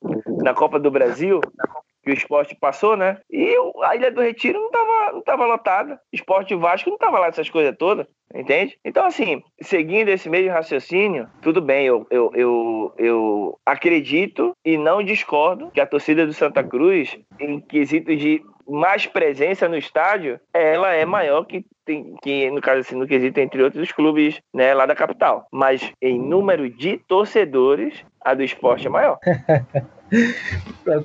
na 0.43 0.55
Copa 0.55 0.79
do 0.79 0.91
Brasil, 0.91 1.41
que 2.09 2.13
o 2.13 2.15
esporte 2.15 2.55
passou, 2.55 2.97
né? 2.97 3.19
E 3.31 3.55
a 3.83 3.95
Ilha 3.95 4.11
do 4.11 4.23
Retiro 4.23 4.59
não 4.59 4.71
tava, 4.71 5.13
não 5.13 5.23
tava 5.23 5.45
lotada. 5.45 6.01
Esporte 6.11 6.55
Vasco 6.55 6.89
não 6.89 6.97
tava 6.97 7.19
lá 7.19 7.27
essas 7.27 7.51
coisas 7.51 7.77
todas. 7.77 8.07
Entende? 8.35 8.79
Então, 8.85 9.07
assim, 9.07 9.43
seguindo 9.61 10.09
esse 10.09 10.29
mesmo 10.29 10.53
raciocínio, 10.53 11.29
tudo 11.41 11.63
bem, 11.63 11.87
eu, 11.87 12.07
eu, 12.11 12.31
eu, 12.35 12.95
eu 12.99 13.59
acredito 13.65 14.53
e 14.65 14.77
não 14.77 15.03
discordo 15.03 15.71
que 15.71 15.81
a 15.81 15.87
torcida 15.87 16.27
do 16.27 16.33
Santa 16.33 16.63
Cruz, 16.63 17.19
em 17.41 17.59
quesito 17.59 18.15
de 18.15 18.43
mais 18.67 19.07
presença 19.07 19.67
no 19.67 19.79
estádio, 19.79 20.39
ela 20.53 20.93
é 20.93 21.07
maior 21.07 21.45
que, 21.45 21.65
tem, 21.87 22.15
que 22.23 22.51
no 22.51 22.61
caso 22.61 22.81
assim, 22.81 22.97
no 22.97 23.07
quesito 23.07 23.41
entre 23.41 23.63
outros 23.63 23.93
clubes 23.93 24.39
né, 24.55 24.75
lá 24.75 24.85
da 24.85 24.95
capital. 24.95 25.47
Mas 25.51 25.91
em 26.03 26.19
número 26.19 26.69
de 26.69 26.99
torcedores, 27.09 28.05
a 28.21 28.35
do 28.35 28.43
esporte 28.43 28.87
é 28.87 28.91
maior. 28.91 29.19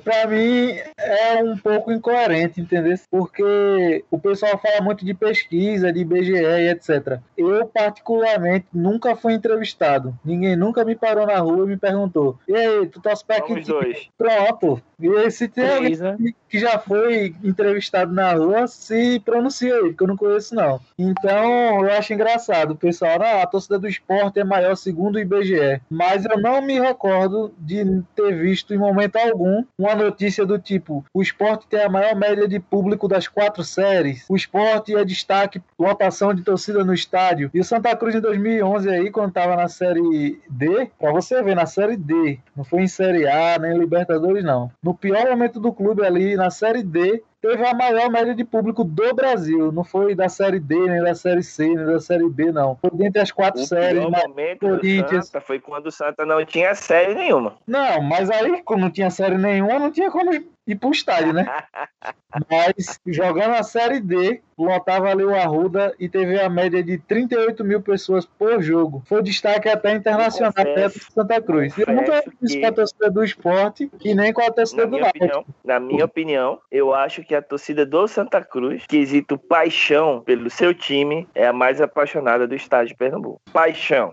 Pra 0.02 0.26
mim 0.26 0.70
é 0.98 1.42
um 1.42 1.56
pouco 1.56 1.92
incoerente, 1.92 2.60
entendeu? 2.60 2.96
Porque 3.10 4.04
o 4.10 4.18
pessoal 4.18 4.58
fala 4.58 4.80
muito 4.80 5.04
de 5.04 5.12
pesquisa, 5.12 5.92
de 5.92 6.00
IBGE 6.00 6.32
e 6.34 6.70
etc. 6.70 7.18
Eu, 7.36 7.66
particularmente, 7.66 8.66
nunca 8.72 9.14
fui 9.14 9.34
entrevistado. 9.34 10.14
Ninguém 10.24 10.56
nunca 10.56 10.84
me 10.84 10.94
parou 10.94 11.26
na 11.26 11.38
rua 11.38 11.64
e 11.64 11.68
me 11.68 11.76
perguntou: 11.76 12.38
E 12.48 12.54
aí, 12.54 12.86
tu 12.86 13.00
torce 13.00 13.24
pra 13.24 13.40
que 13.40 13.54
time? 13.54 13.64
dois. 13.64 14.08
Pronto. 14.16 14.82
E 15.00 15.30
se 15.30 15.48
tem 15.48 15.68
alguém 15.68 16.34
que 16.48 16.58
já 16.58 16.78
foi 16.78 17.34
entrevistado 17.42 18.12
na 18.12 18.32
rua, 18.32 18.66
se 18.66 19.20
pronuncia 19.20 19.74
aí, 19.74 19.88
porque 19.88 20.04
eu 20.04 20.08
não 20.08 20.16
conheço, 20.16 20.54
não. 20.54 20.80
Então, 20.98 21.84
eu 21.84 21.92
acho 21.92 22.14
engraçado. 22.14 22.70
O 22.72 22.76
pessoal, 22.76 23.20
ah, 23.20 23.42
a 23.42 23.46
torcida 23.46 23.78
do 23.78 23.88
esporte 23.88 24.38
é 24.38 24.44
maior 24.44 24.76
segundo 24.76 25.16
o 25.16 25.20
IBGE. 25.20 25.80
Mas 25.90 26.24
eu 26.24 26.38
não 26.40 26.62
me 26.62 26.78
recordo 26.78 27.52
de 27.58 28.02
ter 28.14 28.34
visto 28.36 28.72
em 28.72 28.78
momento 28.78 28.93
algum 29.24 29.64
uma 29.78 29.94
notícia 29.94 30.44
do 30.44 30.58
tipo: 30.58 31.04
o 31.12 31.22
esporte 31.22 31.66
tem 31.68 31.82
a 31.82 31.88
maior 31.88 32.14
média 32.14 32.46
de 32.46 32.58
público 32.58 33.08
das 33.08 33.28
quatro 33.28 33.62
séries, 33.62 34.24
o 34.28 34.36
esporte 34.36 34.94
é 34.94 35.04
destaque, 35.04 35.62
lotação 35.78 36.34
de 36.34 36.42
torcida 36.42 36.84
no 36.84 36.94
estádio. 36.94 37.50
E 37.52 37.60
o 37.60 37.64
Santa 37.64 37.94
Cruz 37.96 38.14
em 38.14 38.20
2011, 38.20 38.88
aí, 38.88 39.10
quando 39.10 39.32
tava 39.32 39.56
na 39.56 39.68
série 39.68 40.40
D, 40.48 40.90
pra 40.98 41.12
você 41.12 41.42
ver, 41.42 41.54
na 41.54 41.66
série 41.66 41.96
D, 41.96 42.38
não 42.56 42.64
foi 42.64 42.82
em 42.82 42.88
série 42.88 43.28
A, 43.28 43.58
nem 43.58 43.76
Libertadores, 43.78 44.44
não. 44.44 44.70
No 44.82 44.94
pior 44.94 45.28
momento 45.28 45.60
do 45.60 45.72
clube 45.72 46.04
ali, 46.04 46.36
na 46.36 46.50
série 46.50 46.82
D, 46.82 47.22
teve 47.48 47.66
a 47.66 47.74
maior 47.74 48.10
média 48.10 48.34
de 48.34 48.44
público 48.44 48.82
do 48.82 49.14
Brasil. 49.14 49.70
Não 49.70 49.84
foi 49.84 50.14
da 50.14 50.28
série 50.28 50.58
D, 50.58 50.74
nem 50.76 51.02
da 51.02 51.14
série 51.14 51.42
C, 51.42 51.66
nem 51.66 51.84
da 51.84 52.00
série 52.00 52.28
B, 52.28 52.50
não. 52.50 52.76
Foi 52.80 52.90
dentre 52.92 53.20
as 53.20 53.30
quatro 53.30 53.60
O 53.60 53.66
séries. 53.66 54.02
mas- 54.10 54.22
momento 54.26 54.60
Corinthians. 54.60 55.26
Santa 55.26 55.40
foi 55.40 55.60
quando 55.60 55.86
o 55.86 55.92
Santa 55.92 56.24
não 56.24 56.44
tinha 56.44 56.74
série 56.74 57.14
nenhuma. 57.14 57.54
Não, 57.66 58.00
mas 58.02 58.30
aí, 58.30 58.62
como 58.62 58.80
não 58.82 58.90
tinha 58.90 59.10
série 59.10 59.36
nenhuma, 59.36 59.78
não 59.78 59.90
tinha 59.90 60.10
como 60.10 60.30
ir 60.66 60.76
pro 60.76 60.90
estádio, 60.90 61.32
né? 61.32 61.44
Mas 62.50 62.98
jogando 63.06 63.52
a 63.54 63.62
série 63.62 64.00
D, 64.00 64.40
lotava 64.58 65.08
ali 65.08 65.24
o 65.24 65.34
Arruda 65.34 65.94
e 66.00 66.08
teve 66.08 66.38
a 66.40 66.48
média 66.48 66.82
de 66.82 66.98
38 66.98 67.62
mil 67.64 67.80
pessoas 67.80 68.24
por 68.26 68.60
jogo. 68.60 69.02
Foi 69.06 69.22
destaque 69.22 69.68
até 69.68 69.92
internacional 69.92 70.52
perto 70.52 70.98
de 70.98 71.12
Santa 71.12 71.40
Cruz. 71.40 71.78
Eu 71.78 71.94
nunca 71.94 72.22
fiz 72.40 72.52
que- 72.52 72.60
com 72.60 72.66
a 72.66 72.72
torcida 72.72 73.10
do 73.10 73.22
esporte 73.24 73.90
e 74.02 74.14
nem 74.14 74.32
com 74.32 74.42
a 74.42 74.50
torcida 74.50 74.82
Na 74.82 74.86
do 74.88 74.90
minha 74.96 75.02
Náutico. 75.04 75.24
opinião, 75.24 75.44
na 75.64 75.80
minha 75.80 76.04
opinião, 76.04 76.58
eu 76.72 76.92
acho 76.92 77.22
que 77.22 77.34
a 77.34 77.42
torcida 77.42 77.86
do 77.86 78.08
Santa 78.08 78.42
Cruz, 78.42 78.84
quesito 78.88 79.38
paixão 79.38 80.20
pelo 80.20 80.50
seu 80.50 80.74
time, 80.74 81.28
é 81.34 81.46
a 81.46 81.52
mais 81.52 81.80
apaixonada 81.80 82.48
do 82.48 82.54
estado 82.56 82.88
de 82.88 82.94
Pernambuco. 82.96 83.40
Paixão. 83.52 84.12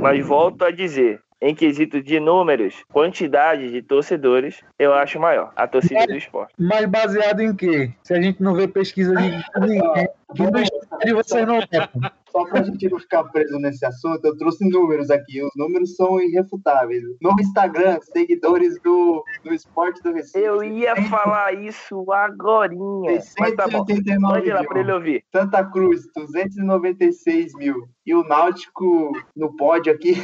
Mas 0.00 0.24
volto 0.26 0.64
a 0.64 0.70
dizer, 0.70 1.20
em 1.40 1.54
quesito 1.54 2.02
de 2.02 2.20
números, 2.20 2.84
quantidade 2.92 3.70
de 3.70 3.80
torcedores, 3.82 4.62
eu 4.78 4.92
acho 4.92 5.18
maior 5.18 5.52
a 5.56 5.66
torcida 5.66 6.06
do 6.06 6.16
esporte. 6.16 6.52
Mas 6.58 6.86
baseado 6.86 7.40
em 7.40 7.54
quê? 7.54 7.90
Se 8.02 8.14
a 8.14 8.20
gente 8.20 8.42
não 8.42 8.54
vê 8.54 8.68
pesquisa 8.68 9.14
de 9.16 9.30
ninguém, 9.60 10.08
que 10.34 10.42
no 10.42 10.60
estádio 10.60 11.16
vocês 11.16 11.46
não 11.46 11.60
votam. 11.60 12.10
Só 12.30 12.44
pra 12.44 12.62
gente 12.62 12.88
não 12.88 12.98
ficar 12.98 13.24
preso 13.24 13.58
nesse 13.58 13.84
assunto, 13.84 14.24
eu 14.24 14.36
trouxe 14.36 14.68
números 14.68 15.10
aqui. 15.10 15.42
Os 15.42 15.50
números 15.56 15.96
são 15.96 16.20
irrefutáveis. 16.20 17.02
No 17.20 17.34
Instagram, 17.40 17.98
seguidores 18.12 18.80
do, 18.82 19.24
do 19.44 19.52
Esporte 19.52 20.02
do 20.02 20.12
Recife. 20.12 20.38
Eu 20.38 20.62
ia 20.62 20.94
falar 21.08 21.52
isso 21.54 22.10
agorinha. 22.12 23.20
Mas 23.38 23.54
tá 23.54 23.66
bom. 23.68 23.84
689 23.84 24.20
Mande 24.20 24.50
lá 24.50 24.60
mil. 24.60 24.68
pra 24.68 24.80
ele 24.80 24.92
ouvir. 24.92 25.24
Santa 25.32 25.64
Cruz, 25.64 26.02
296 26.14 27.54
mil. 27.54 27.88
E 28.06 28.14
o 28.14 28.24
Náutico, 28.24 29.12
no 29.36 29.54
pódio 29.56 29.92
aqui, 29.92 30.14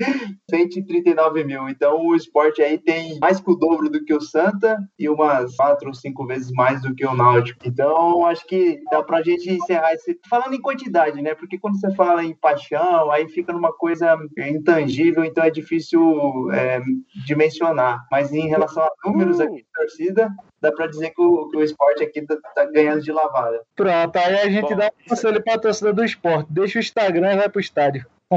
139 0.50 1.44
mil. 1.44 1.68
Então 1.68 2.00
o 2.06 2.14
esporte 2.14 2.62
aí 2.62 2.78
tem 2.78 3.18
mais 3.18 3.40
que 3.40 3.50
o 3.50 3.56
dobro 3.56 3.90
do 3.90 4.02
que 4.04 4.14
o 4.14 4.20
Santa 4.20 4.78
e 4.98 5.08
umas 5.08 5.54
quatro 5.54 5.88
ou 5.88 5.94
cinco 5.94 6.26
vezes 6.26 6.50
mais 6.52 6.80
do 6.82 6.94
que 6.94 7.04
o 7.04 7.14
Náutico. 7.14 7.60
Então 7.64 8.24
acho 8.26 8.46
que 8.46 8.80
dá 8.90 9.02
pra 9.02 9.22
gente 9.22 9.50
encerrar 9.50 9.92
esse. 9.92 10.18
Falando 10.28 10.54
em 10.54 10.60
quantidade, 10.60 11.20
né? 11.20 11.34
Porque 11.34 11.45
quando 11.58 11.78
você 11.78 11.94
fala 11.94 12.24
em 12.24 12.34
paixão, 12.34 13.10
aí 13.10 13.28
fica 13.28 13.52
numa 13.52 13.72
coisa 13.72 14.16
intangível, 14.38 15.24
então 15.24 15.44
é 15.44 15.50
difícil 15.50 16.50
é, 16.52 16.80
dimensionar. 17.26 18.06
Mas 18.10 18.32
em 18.32 18.48
relação 18.48 18.82
a 18.82 18.90
números 19.04 19.40
aqui 19.40 19.56
de 19.56 19.66
torcida, 19.74 20.30
dá 20.60 20.72
pra 20.72 20.86
dizer 20.86 21.10
que 21.10 21.22
o, 21.22 21.48
que 21.48 21.56
o 21.56 21.62
esporte 21.62 22.02
aqui 22.02 22.22
tá, 22.22 22.36
tá 22.54 22.64
ganhando 22.64 23.02
de 23.02 23.12
lavada. 23.12 23.60
Pronto, 23.74 24.16
aí 24.16 24.38
a 24.40 24.50
gente 24.50 24.70
Bom, 24.70 24.76
dá 24.76 24.86
um 24.86 25.08
conselho 25.08 25.42
pra 25.42 25.58
torcida 25.58 25.92
do 25.92 26.04
esporte. 26.04 26.46
Deixa 26.50 26.78
o 26.78 26.80
Instagram 26.80 27.34
e 27.34 27.36
vai 27.36 27.48
pro 27.48 27.60
estádio. 27.60 28.06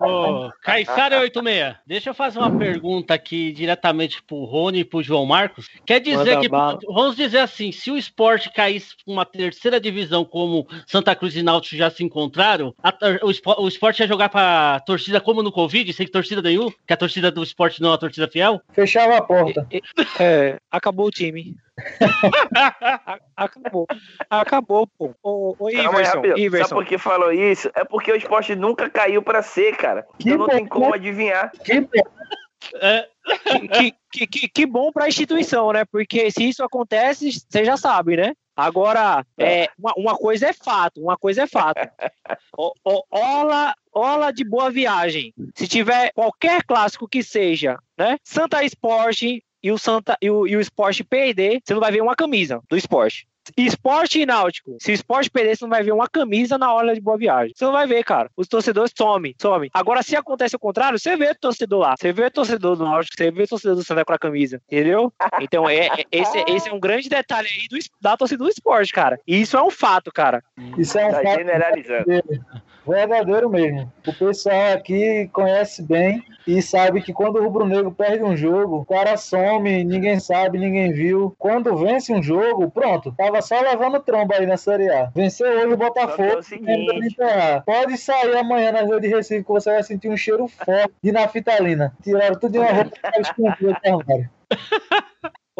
Ô, 0.00 0.50
Caissara 0.62 1.20
86, 1.20 1.76
deixa 1.86 2.10
eu 2.10 2.14
fazer 2.14 2.38
uma 2.38 2.56
pergunta 2.56 3.14
aqui 3.14 3.50
diretamente 3.52 4.22
pro 4.22 4.44
Rony 4.44 4.80
e 4.80 4.84
pro 4.84 5.02
João 5.02 5.24
Marcos. 5.26 5.68
Quer 5.86 6.00
dizer 6.00 6.16
Manda 6.34 6.40
que, 6.40 6.48
bala. 6.48 6.78
vamos 6.86 7.16
dizer 7.16 7.38
assim, 7.38 7.72
se 7.72 7.90
o 7.90 7.96
esporte 7.96 8.52
caísse 8.52 8.94
pra 9.04 9.12
uma 9.12 9.24
terceira 9.24 9.80
divisão 9.80 10.24
como 10.24 10.66
Santa 10.86 11.14
Cruz 11.16 11.34
e 11.36 11.42
Náutico 11.42 11.76
já 11.76 11.90
se 11.90 12.04
encontraram, 12.04 12.74
a 12.82 12.92
o, 13.22 13.30
espo- 13.30 13.60
o 13.62 13.66
esporte 13.68 14.00
ia 14.00 14.06
jogar 14.08 14.28
pra 14.28 14.80
torcida 14.80 15.20
como 15.20 15.42
no 15.42 15.50
Covid, 15.52 15.92
sem 15.92 16.06
torcida 16.06 16.42
nenhuma, 16.42 16.72
que 16.86 16.92
a 16.92 16.96
torcida 16.96 17.30
do 17.30 17.42
esporte 17.42 17.80
não 17.80 17.92
é 17.92 17.94
a 17.94 17.98
torcida 17.98 18.28
fiel? 18.28 18.60
Fechava 18.72 19.16
a 19.16 19.22
porta. 19.22 19.66
É, 20.20 20.58
acabou 20.70 21.06
o 21.06 21.10
time. 21.10 21.56
Acabou. 23.36 23.86
Acabou, 24.28 24.86
pô. 24.86 25.14
Ô, 25.22 25.50
ô 25.58 25.70
Calma 25.70 25.70
aí, 25.70 25.76
Iverson. 25.86 26.10
Sabe 26.12 26.40
Iverson. 26.40 26.74
por 26.74 26.84
que 26.84 26.98
falou 26.98 27.32
isso? 27.32 27.70
É 27.74 27.84
porque 27.84 28.10
o 28.10 28.16
esporte 28.16 28.54
nunca 28.56 28.90
caiu 28.90 29.22
pra 29.22 29.37
ser, 29.42 29.76
cara. 29.76 30.06
Que 30.18 30.28
Então 30.28 30.38
não 30.38 30.48
tem 30.48 30.64
bom, 30.64 30.68
como 30.68 30.90
né? 30.90 30.96
adivinhar. 30.96 31.52
Que 31.64 31.88
É, 32.74 33.08
que, 33.72 33.94
que, 34.10 34.26
que, 34.26 34.48
que 34.48 34.66
bom 34.66 34.90
pra 34.92 35.08
instituição, 35.08 35.72
né? 35.72 35.84
Porque 35.84 36.30
se 36.30 36.48
isso 36.48 36.62
acontece, 36.62 37.30
você 37.30 37.64
já 37.64 37.76
sabe, 37.76 38.16
né? 38.16 38.32
Agora, 38.56 39.24
é, 39.38 39.68
uma, 39.78 39.92
uma 39.96 40.16
coisa 40.16 40.48
é 40.48 40.52
fato, 40.52 41.00
uma 41.00 41.16
coisa 41.16 41.42
é 41.42 41.46
fato. 41.46 41.80
O, 42.56 42.72
o, 42.84 43.02
ola, 43.10 43.74
ola 43.92 44.32
de 44.32 44.44
boa 44.44 44.70
viagem. 44.70 45.32
Se 45.54 45.66
tiver 45.68 46.12
qualquer 46.12 46.64
clássico 46.64 47.08
que 47.08 47.22
seja, 47.22 47.78
né? 47.96 48.18
Santa 48.22 48.64
Esporte 48.64 49.42
e 49.62 49.72
o 49.72 49.78
Santa 49.78 50.16
e 50.20 50.28
o, 50.28 50.46
e 50.46 50.56
o 50.56 50.60
Esporte 50.60 51.04
perder, 51.04 51.60
você 51.64 51.72
não 51.72 51.80
vai 51.80 51.92
ver 51.92 52.02
uma 52.02 52.16
camisa 52.16 52.60
do 52.68 52.76
Esporte. 52.76 53.26
Esporte 53.56 54.20
e 54.20 54.26
náutico. 54.26 54.76
Se 54.80 54.90
o 54.90 54.94
esporte 54.94 55.30
perder, 55.30 55.56
você 55.56 55.64
não 55.64 55.70
vai 55.70 55.82
ver 55.82 55.92
uma 55.92 56.08
camisa 56.08 56.56
na 56.58 56.72
hora 56.72 56.94
de 56.94 57.00
boa 57.00 57.16
viagem. 57.16 57.52
Você 57.54 57.64
não 57.64 57.72
vai 57.72 57.86
ver, 57.86 58.04
cara. 58.04 58.30
Os 58.36 58.46
torcedores 58.48 58.92
somem, 58.96 59.34
somem. 59.40 59.70
Agora, 59.72 60.02
se 60.02 60.16
acontece 60.16 60.56
o 60.56 60.58
contrário, 60.58 60.98
você 60.98 61.16
vê 61.16 61.30
o 61.30 61.34
torcedor 61.34 61.80
lá. 61.80 61.94
Você 61.98 62.12
vê 62.12 62.26
o 62.26 62.30
torcedor 62.30 62.76
do 62.76 62.84
náutico, 62.84 63.16
você 63.16 63.30
vê 63.30 63.42
o 63.44 63.48
torcedor 63.48 63.76
do 63.76 63.84
Santa 63.84 64.04
com 64.04 64.12
a 64.12 64.18
camisa. 64.18 64.60
Entendeu? 64.70 65.12
Então, 65.40 65.68
é, 65.68 65.86
é- 65.86 66.04
esse, 66.12 66.44
esse 66.48 66.68
é 66.68 66.72
um 66.72 66.80
grande 66.80 67.08
detalhe 67.08 67.48
aí 67.48 67.68
do, 67.68 67.78
da 68.00 68.16
torcida 68.16 68.42
do 68.44 68.50
esporte, 68.50 68.92
cara. 68.92 69.18
E 69.26 69.40
isso 69.40 69.56
é 69.56 69.62
um 69.62 69.70
fato, 69.70 70.12
cara. 70.12 70.42
Isso 70.76 70.98
é 70.98 71.06
um 71.06 71.10
Tá 71.10 71.22
fato 71.22 71.38
generalizando. 71.38 72.04
Verdadeiro, 72.88 73.50
mesmo. 73.50 73.92
O 74.06 74.12
pessoal 74.12 74.72
aqui 74.72 75.28
conhece 75.32 75.82
bem 75.82 76.22
e 76.46 76.62
sabe 76.62 77.02
que 77.02 77.12
quando 77.12 77.36
o 77.36 77.42
Rubro 77.44 77.66
Negro 77.66 77.92
perde 77.92 78.24
um 78.24 78.36
jogo, 78.36 78.78
o 78.78 78.84
cara 78.84 79.16
some, 79.16 79.84
ninguém 79.84 80.18
sabe, 80.18 80.58
ninguém 80.58 80.92
viu. 80.92 81.34
Quando 81.38 81.76
vence 81.76 82.12
um 82.12 82.22
jogo, 82.22 82.70
pronto, 82.70 83.12
tava 83.12 83.42
só 83.42 83.60
levando 83.60 84.00
tromba 84.00 84.36
aí 84.36 84.46
na 84.46 84.56
Série 84.56 84.90
A. 84.90 85.10
Venceu 85.14 85.46
hoje 85.46 85.66
o 85.66 85.68
que 85.68 85.74
é 85.74 85.76
Botafogo. 85.76 86.40
o. 86.40 87.62
Pode 87.66 87.98
sair 87.98 88.36
amanhã 88.36 88.72
na 88.72 88.80
rua 88.80 89.00
de 89.00 89.08
Recife 89.08 89.44
que 89.44 89.52
você 89.52 89.70
vai 89.70 89.82
sentir 89.82 90.08
um 90.08 90.16
cheiro 90.16 90.48
forte 90.48 90.94
de 91.02 91.12
naftalina. 91.12 91.92
Tiraram 92.02 92.36
tudo 92.36 92.52
de 92.52 92.58
uma 92.58 92.72
roupa 92.72 92.90
que 92.96 93.02
tava 93.02 93.20
escondida 93.20 93.80
no 93.84 93.98
armário. 93.98 94.30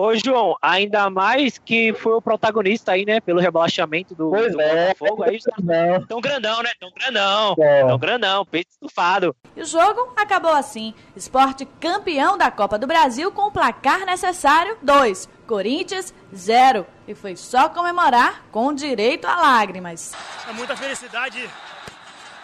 Ô, 0.00 0.14
João, 0.14 0.54
ainda 0.62 1.10
mais 1.10 1.58
que 1.58 1.92
foi 1.92 2.12
o 2.12 2.22
protagonista 2.22 2.92
aí, 2.92 3.04
né? 3.04 3.18
Pelo 3.20 3.40
rebaixamento 3.40 4.14
do, 4.14 4.30
Pois 4.30 4.52
do 4.52 4.60
é. 4.60 4.94
Botafogo. 4.94 5.24
Aí, 5.24 5.40
Não, 5.60 6.06
tão 6.06 6.20
grandão, 6.20 6.62
né? 6.62 6.70
Tão 6.78 6.88
grandão. 6.92 7.56
é. 7.58 7.84
Tão 7.84 7.98
grandão, 7.98 8.46
peito 8.46 8.70
estufado. 8.70 9.34
E 9.56 9.60
o 9.60 9.64
jogo 9.64 10.12
acabou 10.16 10.52
assim. 10.52 10.94
Esporte 11.16 11.66
campeão 11.80 12.38
da 12.38 12.48
Copa 12.48 12.78
do 12.78 12.86
Brasil 12.86 13.32
com 13.32 13.48
o 13.48 13.50
placar 13.50 14.06
necessário 14.06 14.78
2. 14.82 15.28
Corinthians 15.48 16.14
0. 16.32 16.86
E 17.08 17.12
foi 17.16 17.34
só 17.34 17.68
comemorar 17.68 18.44
com 18.52 18.72
direito 18.72 19.24
a 19.26 19.34
lágrimas. 19.34 20.12
É 20.48 20.52
muita 20.52 20.76
felicidade. 20.76 21.50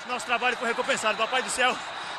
Nosso 0.09 0.27
trabalho 0.27 0.57
foi 0.57 0.67
recompensado. 0.67 1.17
Papai 1.17 1.41
do 1.41 1.51
céu 1.51 1.73